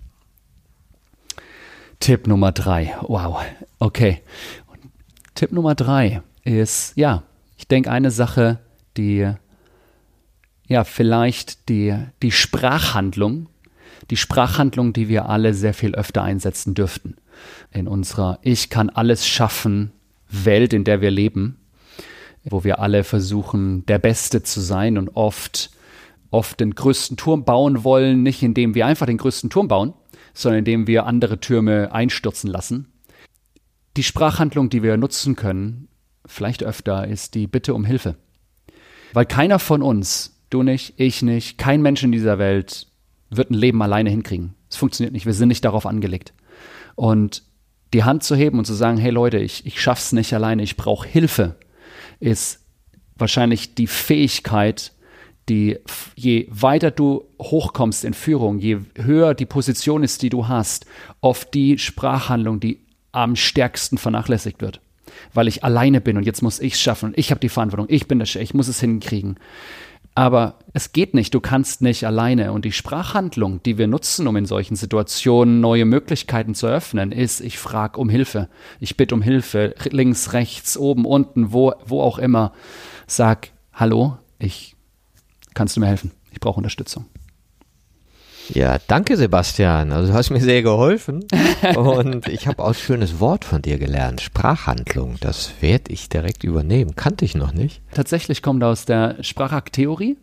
Tipp 2.00 2.26
Nummer 2.26 2.52
drei. 2.52 2.94
Wow. 3.02 3.42
Okay. 3.78 4.22
Tipp 5.34 5.52
Nummer 5.52 5.74
drei 5.74 6.22
ist, 6.44 6.96
ja, 6.96 7.24
ich 7.56 7.66
denke, 7.66 7.90
eine 7.90 8.10
Sache, 8.10 8.60
die 8.96 9.32
ja 10.68 10.84
vielleicht 10.84 11.68
die, 11.68 11.96
die 12.22 12.32
Sprachhandlung, 12.32 13.48
die 14.10 14.16
Sprachhandlung, 14.16 14.92
die 14.92 15.08
wir 15.08 15.28
alle 15.28 15.54
sehr 15.54 15.74
viel 15.74 15.94
öfter 15.94 16.22
einsetzen 16.22 16.74
dürften. 16.74 17.16
In 17.72 17.88
unserer 17.88 18.38
Ich 18.42 18.70
kann 18.70 18.90
alles 18.90 19.26
schaffen 19.26 19.92
Welt, 20.28 20.72
in 20.72 20.84
der 20.84 21.00
wir 21.00 21.10
leben, 21.10 21.58
wo 22.44 22.64
wir 22.64 22.78
alle 22.78 23.04
versuchen, 23.04 23.84
der 23.86 23.98
Beste 23.98 24.42
zu 24.42 24.60
sein 24.60 24.98
und 24.98 25.10
oft, 25.10 25.70
oft 26.30 26.60
den 26.60 26.74
größten 26.74 27.16
Turm 27.16 27.44
bauen 27.44 27.84
wollen, 27.84 28.22
nicht 28.22 28.42
indem 28.42 28.74
wir 28.74 28.86
einfach 28.86 29.06
den 29.06 29.18
größten 29.18 29.50
Turm 29.50 29.68
bauen, 29.68 29.94
sondern 30.34 30.60
indem 30.60 30.86
wir 30.86 31.06
andere 31.06 31.40
Türme 31.40 31.92
einstürzen 31.92 32.50
lassen. 32.50 32.92
Die 33.96 34.02
Sprachhandlung, 34.02 34.68
die 34.68 34.82
wir 34.82 34.96
nutzen 34.96 35.36
können, 35.36 35.88
vielleicht 36.26 36.62
öfter, 36.62 37.06
ist 37.06 37.34
die 37.34 37.46
Bitte 37.46 37.74
um 37.74 37.84
Hilfe. 37.84 38.16
Weil 39.12 39.26
keiner 39.26 39.58
von 39.58 39.82
uns, 39.82 40.42
du 40.50 40.62
nicht, 40.62 40.94
ich 40.98 41.22
nicht, 41.22 41.56
kein 41.56 41.80
Mensch 41.80 42.02
in 42.02 42.12
dieser 42.12 42.38
Welt 42.38 42.88
wird 43.30 43.50
ein 43.50 43.54
Leben 43.54 43.82
alleine 43.82 44.10
hinkriegen. 44.10 44.54
Es 44.70 44.76
funktioniert 44.76 45.12
nicht, 45.12 45.26
wir 45.26 45.34
sind 45.34 45.48
nicht 45.48 45.64
darauf 45.64 45.86
angelegt. 45.86 46.32
Und 46.94 47.42
die 47.92 48.04
Hand 48.04 48.24
zu 48.24 48.34
heben 48.34 48.58
und 48.58 48.64
zu 48.64 48.74
sagen, 48.74 48.98
hey 48.98 49.10
Leute, 49.10 49.38
ich, 49.38 49.66
ich 49.66 49.80
schaff's 49.80 50.12
nicht 50.12 50.32
alleine, 50.32 50.62
ich 50.62 50.76
brauche 50.76 51.08
Hilfe, 51.08 51.56
ist 52.20 52.64
wahrscheinlich 53.16 53.74
die 53.74 53.86
Fähigkeit, 53.86 54.92
die 55.48 55.78
je 56.16 56.48
weiter 56.50 56.90
du 56.90 57.24
hochkommst 57.40 58.04
in 58.04 58.14
Führung, 58.14 58.58
je 58.58 58.78
höher 58.96 59.34
die 59.34 59.46
Position 59.46 60.02
ist, 60.02 60.22
die 60.22 60.28
du 60.28 60.48
hast, 60.48 60.86
oft 61.20 61.54
die 61.54 61.78
Sprachhandlung, 61.78 62.58
die 62.58 62.84
am 63.12 63.36
stärksten 63.36 63.98
vernachlässigt 63.98 64.60
wird 64.60 64.80
weil 65.34 65.48
ich 65.48 65.64
alleine 65.64 66.00
bin 66.00 66.16
und 66.16 66.24
jetzt 66.24 66.42
muss 66.42 66.60
ich 66.60 66.74
es 66.74 66.80
schaffen 66.80 67.10
und 67.10 67.18
ich 67.18 67.30
habe 67.30 67.40
die 67.40 67.48
Verantwortung, 67.48 67.86
ich 67.88 68.08
bin 68.08 68.18
der 68.18 68.26
Chef, 68.26 68.42
ich 68.42 68.54
muss 68.54 68.68
es 68.68 68.80
hinkriegen. 68.80 69.38
Aber 70.16 70.54
es 70.72 70.92
geht 70.92 71.12
nicht, 71.12 71.34
du 71.34 71.40
kannst 71.40 71.82
nicht 71.82 72.06
alleine. 72.06 72.52
Und 72.52 72.64
die 72.64 72.72
Sprachhandlung, 72.72 73.62
die 73.62 73.76
wir 73.76 73.86
nutzen, 73.86 74.26
um 74.26 74.34
in 74.36 74.46
solchen 74.46 74.74
Situationen 74.74 75.60
neue 75.60 75.84
Möglichkeiten 75.84 76.54
zu 76.54 76.66
eröffnen, 76.66 77.12
ist, 77.12 77.40
ich 77.42 77.58
frage 77.58 78.00
um 78.00 78.08
Hilfe. 78.08 78.48
Ich 78.80 78.96
bitte 78.96 79.14
um 79.14 79.20
Hilfe, 79.20 79.74
links, 79.90 80.32
rechts, 80.32 80.78
oben, 80.78 81.04
unten, 81.04 81.52
wo, 81.52 81.74
wo 81.84 82.00
auch 82.00 82.18
immer. 82.18 82.52
Sag, 83.06 83.50
hallo, 83.74 84.16
ich, 84.38 84.74
kannst 85.52 85.76
du 85.76 85.80
mir 85.80 85.86
helfen? 85.86 86.12
Ich 86.32 86.40
brauche 86.40 86.56
Unterstützung. 86.56 87.04
Ja, 88.50 88.78
danke 88.86 89.16
Sebastian. 89.16 89.92
Also 89.92 90.12
du 90.12 90.14
hast 90.18 90.30
mir 90.30 90.40
sehr 90.40 90.62
geholfen 90.62 91.24
und 91.76 92.28
ich 92.28 92.46
habe 92.46 92.62
auch 92.62 92.68
ein 92.68 92.74
schönes 92.74 93.20
Wort 93.20 93.44
von 93.44 93.62
dir 93.62 93.78
gelernt. 93.78 94.20
Sprachhandlung. 94.20 95.16
Das 95.20 95.52
werde 95.60 95.92
ich 95.92 96.08
direkt 96.08 96.44
übernehmen. 96.44 96.96
Kannte 96.96 97.24
ich 97.24 97.34
noch 97.34 97.52
nicht. 97.52 97.82
Tatsächlich 97.92 98.42
kommt 98.42 98.62
aus 98.62 98.84
der 98.84 99.22
Sprachakttheorie. 99.22 100.16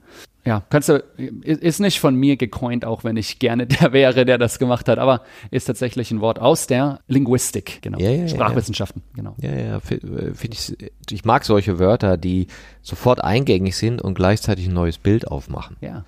Ja, 0.45 0.61
kannst 0.69 0.89
du, 0.89 1.01
ist 1.15 1.79
nicht 1.79 2.01
von 2.01 2.15
mir 2.15 2.35
gecoint, 2.35 2.83
auch 2.83 3.05
wenn 3.05 3.15
ich 3.15 3.39
gerne 3.39 3.65
der 3.65 3.93
wäre, 3.93 4.25
der 4.25 4.37
das 4.37 4.59
gemacht 4.59 4.89
hat, 4.89 4.99
aber 4.99 5.21
ist 5.51 5.65
tatsächlich 5.65 6.11
ein 6.11 6.19
Wort 6.19 6.37
aus 6.37 6.67
der 6.67 6.99
Linguistik, 7.07 7.81
genau. 7.81 7.97
Ja, 7.97 8.09
ja, 8.09 8.27
Sprachwissenschaften, 8.27 9.03
ja. 9.11 9.15
genau. 9.15 9.35
Ja, 9.39 9.55
ja, 9.55 9.79
finde 9.79 10.35
ich, 10.51 10.75
ich 11.09 11.23
mag 11.23 11.45
solche 11.45 11.79
Wörter, 11.79 12.17
die 12.17 12.47
sofort 12.81 13.23
eingängig 13.23 13.77
sind 13.77 14.01
und 14.01 14.15
gleichzeitig 14.15 14.67
ein 14.67 14.73
neues 14.73 14.97
Bild 14.97 15.29
aufmachen. 15.29 15.77
Ja. 15.79 16.03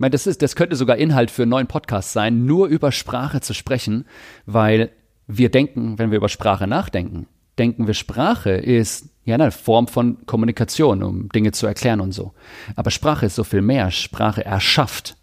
Meine, 0.00 0.12
das, 0.12 0.26
ist, 0.26 0.40
das 0.40 0.56
könnte 0.56 0.76
sogar 0.76 0.96
Inhalt 0.96 1.30
für 1.30 1.42
einen 1.42 1.50
neuen 1.50 1.66
Podcast 1.66 2.14
sein, 2.14 2.46
nur 2.46 2.68
über 2.68 2.90
Sprache 2.90 3.42
zu 3.42 3.52
sprechen, 3.52 4.06
weil 4.46 4.92
wir 5.26 5.50
denken, 5.50 5.98
wenn 5.98 6.10
wir 6.10 6.16
über 6.16 6.30
Sprache 6.30 6.66
nachdenken, 6.66 7.26
denken 7.58 7.86
wir, 7.86 7.92
Sprache 7.92 8.52
ist 8.52 9.10
ja 9.26 9.34
eine 9.34 9.50
Form 9.50 9.88
von 9.88 10.24
Kommunikation, 10.24 11.02
um 11.02 11.28
Dinge 11.28 11.52
zu 11.52 11.66
erklären 11.66 12.00
und 12.00 12.12
so. 12.12 12.32
Aber 12.76 12.90
Sprache 12.90 13.26
ist 13.26 13.34
so 13.34 13.44
viel 13.44 13.60
mehr. 13.60 13.90
Sprache 13.90 14.42
erschafft. 14.42 15.18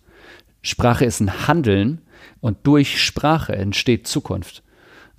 Sprache 0.61 1.05
ist 1.05 1.21
ein 1.21 1.47
Handeln 1.47 2.03
und 2.39 2.67
durch 2.67 3.03
Sprache 3.03 3.55
entsteht 3.55 4.05
Zukunft. 4.05 4.61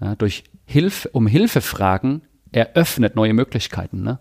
Ja, 0.01 0.14
durch 0.14 0.44
Hilfe, 0.66 1.09
um 1.09 1.26
Hilfe 1.26 1.62
fragen 1.62 2.22
eröffnet 2.52 3.16
neue 3.16 3.35
Möglichkeiten. 3.35 4.05
Ne? 4.05 4.20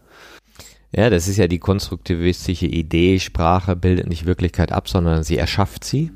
Ja, 0.92 1.10
das 1.10 1.28
ist 1.28 1.38
ja 1.38 1.48
die 1.48 1.60
konstruktivistische 1.60 2.66
Idee, 2.66 3.20
Sprache 3.20 3.76
bildet 3.76 4.08
nicht 4.08 4.26
Wirklichkeit 4.26 4.72
ab, 4.72 4.88
sondern 4.88 5.24
sie 5.24 5.38
erschafft 5.38 5.84
sie. 5.84 6.12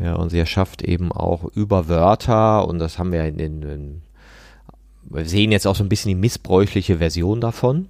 Ja, 0.00 0.14
und 0.14 0.30
sie 0.30 0.38
erschafft 0.38 0.82
eben 0.82 1.12
auch 1.12 1.44
über 1.54 1.88
Wörter, 1.88 2.66
und 2.66 2.78
das 2.78 2.98
haben 2.98 3.12
wir 3.12 3.24
in 3.24 3.36
den, 3.38 4.02
wir 5.02 5.24
sehen 5.26 5.52
jetzt 5.52 5.66
auch 5.66 5.74
so 5.76 5.82
ein 5.82 5.88
bisschen 5.88 6.10
die 6.10 6.14
missbräuchliche 6.14 6.98
Version 6.98 7.40
davon, 7.40 7.88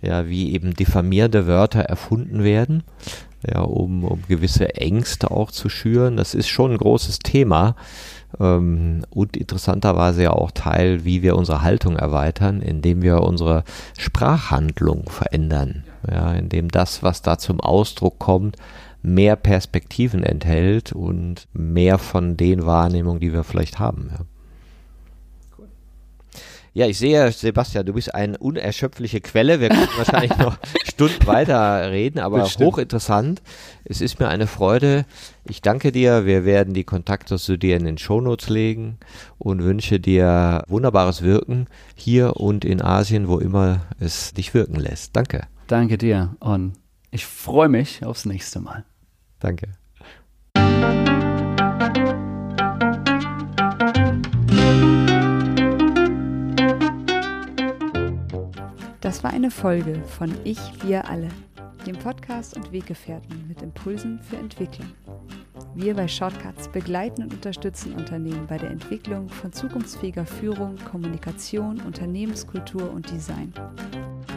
ja, 0.00 0.28
wie 0.28 0.54
eben 0.54 0.74
diffamierende 0.74 1.46
Wörter 1.46 1.80
erfunden 1.80 2.42
werden. 2.42 2.82
ja, 3.46 3.60
um, 3.60 4.04
um 4.04 4.22
gewisse 4.28 4.74
Ängste 4.76 5.30
auch 5.30 5.50
zu 5.50 5.68
schüren. 5.68 6.16
Das 6.16 6.34
ist 6.34 6.48
schon 6.48 6.72
ein 6.72 6.78
großes 6.78 7.18
Thema 7.20 7.76
und 8.38 9.36
interessanterweise 9.36 10.22
ja 10.22 10.30
auch 10.30 10.50
Teil, 10.50 11.04
wie 11.04 11.22
wir 11.22 11.36
unsere 11.36 11.62
Haltung 11.62 11.96
erweitern, 11.96 12.60
indem 12.62 13.02
wir 13.02 13.20
unsere 13.22 13.64
Sprachhandlung 13.98 15.08
verändern. 15.08 15.84
Ja, 16.10 16.32
indem 16.32 16.68
das, 16.68 17.02
was 17.02 17.22
da 17.22 17.38
zum 17.38 17.60
Ausdruck 17.60 18.18
kommt, 18.18 18.56
mehr 19.02 19.36
Perspektiven 19.36 20.22
enthält 20.22 20.92
und 20.92 21.46
mehr 21.52 21.98
von 21.98 22.36
den 22.36 22.66
Wahrnehmungen, 22.66 23.20
die 23.20 23.32
wir 23.32 23.44
vielleicht 23.44 23.78
haben. 23.78 24.10
Ja. 24.12 24.24
Ja, 26.74 26.86
ich 26.86 26.96
sehe, 26.98 27.30
Sebastian, 27.30 27.84
du 27.84 27.92
bist 27.92 28.14
eine 28.14 28.38
unerschöpfliche 28.38 29.20
Quelle. 29.20 29.60
Wir 29.60 29.68
können 29.68 29.88
wahrscheinlich 29.96 30.36
noch 30.38 30.56
Stunden 30.84 31.26
weiter 31.26 31.90
reden, 31.90 32.18
aber 32.18 32.44
Bestimmt. 32.44 32.66
hochinteressant. 32.66 33.42
Es 33.84 34.00
ist 34.00 34.18
mir 34.18 34.28
eine 34.28 34.46
Freude. 34.46 35.04
Ich 35.44 35.60
danke 35.60 35.92
dir. 35.92 36.24
Wir 36.24 36.46
werden 36.46 36.72
die 36.72 36.84
Kontakte 36.84 37.36
zu 37.36 37.58
dir 37.58 37.76
in 37.76 37.84
den 37.84 37.98
Shownotes 37.98 38.48
legen 38.48 38.96
und 39.36 39.62
wünsche 39.62 40.00
dir 40.00 40.64
wunderbares 40.66 41.20
Wirken 41.20 41.66
hier 41.94 42.36
und 42.36 42.64
in 42.64 42.80
Asien, 42.80 43.28
wo 43.28 43.38
immer 43.38 43.82
es 44.00 44.32
dich 44.32 44.54
wirken 44.54 44.76
lässt. 44.76 45.14
Danke. 45.14 45.46
Danke 45.66 45.98
dir 45.98 46.36
und 46.40 46.72
ich 47.10 47.26
freue 47.26 47.68
mich 47.68 48.02
aufs 48.02 48.24
nächste 48.24 48.60
Mal. 48.60 48.84
Danke. 49.40 49.68
Das 59.02 59.24
war 59.24 59.32
eine 59.32 59.50
Folge 59.50 60.00
von 60.16 60.32
Ich, 60.44 60.60
wir 60.84 61.10
alle, 61.10 61.26
dem 61.88 61.96
Podcast 61.96 62.56
und 62.56 62.70
Weggefährten 62.70 63.48
mit 63.48 63.60
Impulsen 63.60 64.20
für 64.20 64.36
Entwicklung. 64.36 64.86
Wir 65.74 65.96
bei 65.96 66.06
Shortcuts 66.06 66.68
begleiten 66.68 67.24
und 67.24 67.34
unterstützen 67.34 67.94
Unternehmen 67.94 68.46
bei 68.46 68.58
der 68.58 68.70
Entwicklung 68.70 69.28
von 69.28 69.52
zukunftsfähiger 69.52 70.24
Führung, 70.24 70.76
Kommunikation, 70.88 71.80
Unternehmenskultur 71.80 72.92
und 72.92 73.10
Design. 73.10 73.52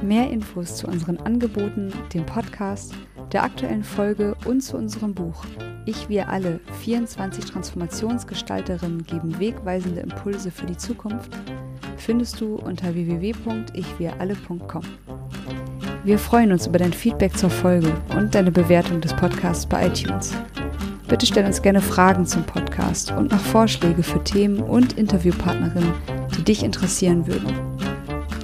Mehr 0.02 0.32
Infos 0.32 0.78
zu 0.78 0.88
unseren 0.88 1.18
Angeboten, 1.18 1.94
dem 2.12 2.26
Podcast, 2.26 2.96
der 3.34 3.44
aktuellen 3.44 3.84
Folge 3.84 4.36
und 4.46 4.62
zu 4.62 4.78
unserem 4.78 5.14
Buch 5.14 5.46
Ich, 5.86 6.10
wir 6.10 6.28
alle, 6.30 6.60
24 6.82 7.46
Transformationsgestalterinnen 7.46 9.04
geben 9.04 9.38
wegweisende 9.38 10.02
Impulse 10.02 10.50
für 10.50 10.66
die 10.66 10.78
Zukunft 10.78 11.30
findest 11.98 12.40
du 12.42 12.56
unter 12.56 12.94
www.ichwiralle.com. 12.94 14.84
Wir 16.04 16.20
freuen 16.20 16.52
uns 16.52 16.68
über 16.68 16.78
dein 16.78 16.94
Feedback 16.94 17.36
zur 17.38 17.50
Folge 17.50 17.92
und 18.16 18.36
deine 18.36 18.52
Bewertung 18.52 19.02
des 19.02 19.14
Podcasts 19.14 19.66
bei 19.66 19.88
iTunes. 19.88 20.34
Bitte 21.08 21.26
stell 21.26 21.46
uns 21.46 21.62
gerne 21.62 21.82
Fragen 21.82 22.26
zum 22.26 22.44
Podcast 22.44 23.12
und 23.12 23.32
mach 23.32 23.40
Vorschläge 23.40 24.04
für 24.04 24.24
Themen 24.24 24.60
und 24.60 24.94
Interviewpartnerinnen, 24.94 25.94
die 26.38 26.44
dich 26.44 26.64
interessieren 26.64 27.28
würden. 27.28 27.54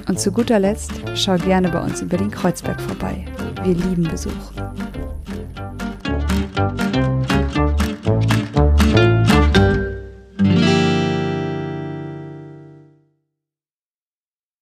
Und 0.08 0.18
zu 0.18 0.32
guter 0.32 0.58
Letzt 0.58 0.92
schau 1.14 1.36
gerne 1.36 1.68
bei 1.68 1.82
uns 1.82 2.02
über 2.02 2.16
den 2.16 2.30
Kreuzberg 2.30 2.80
vorbei. 2.80 3.24
Wir 3.62 3.74
lieben 3.74 4.04
Besuch. 4.04 4.32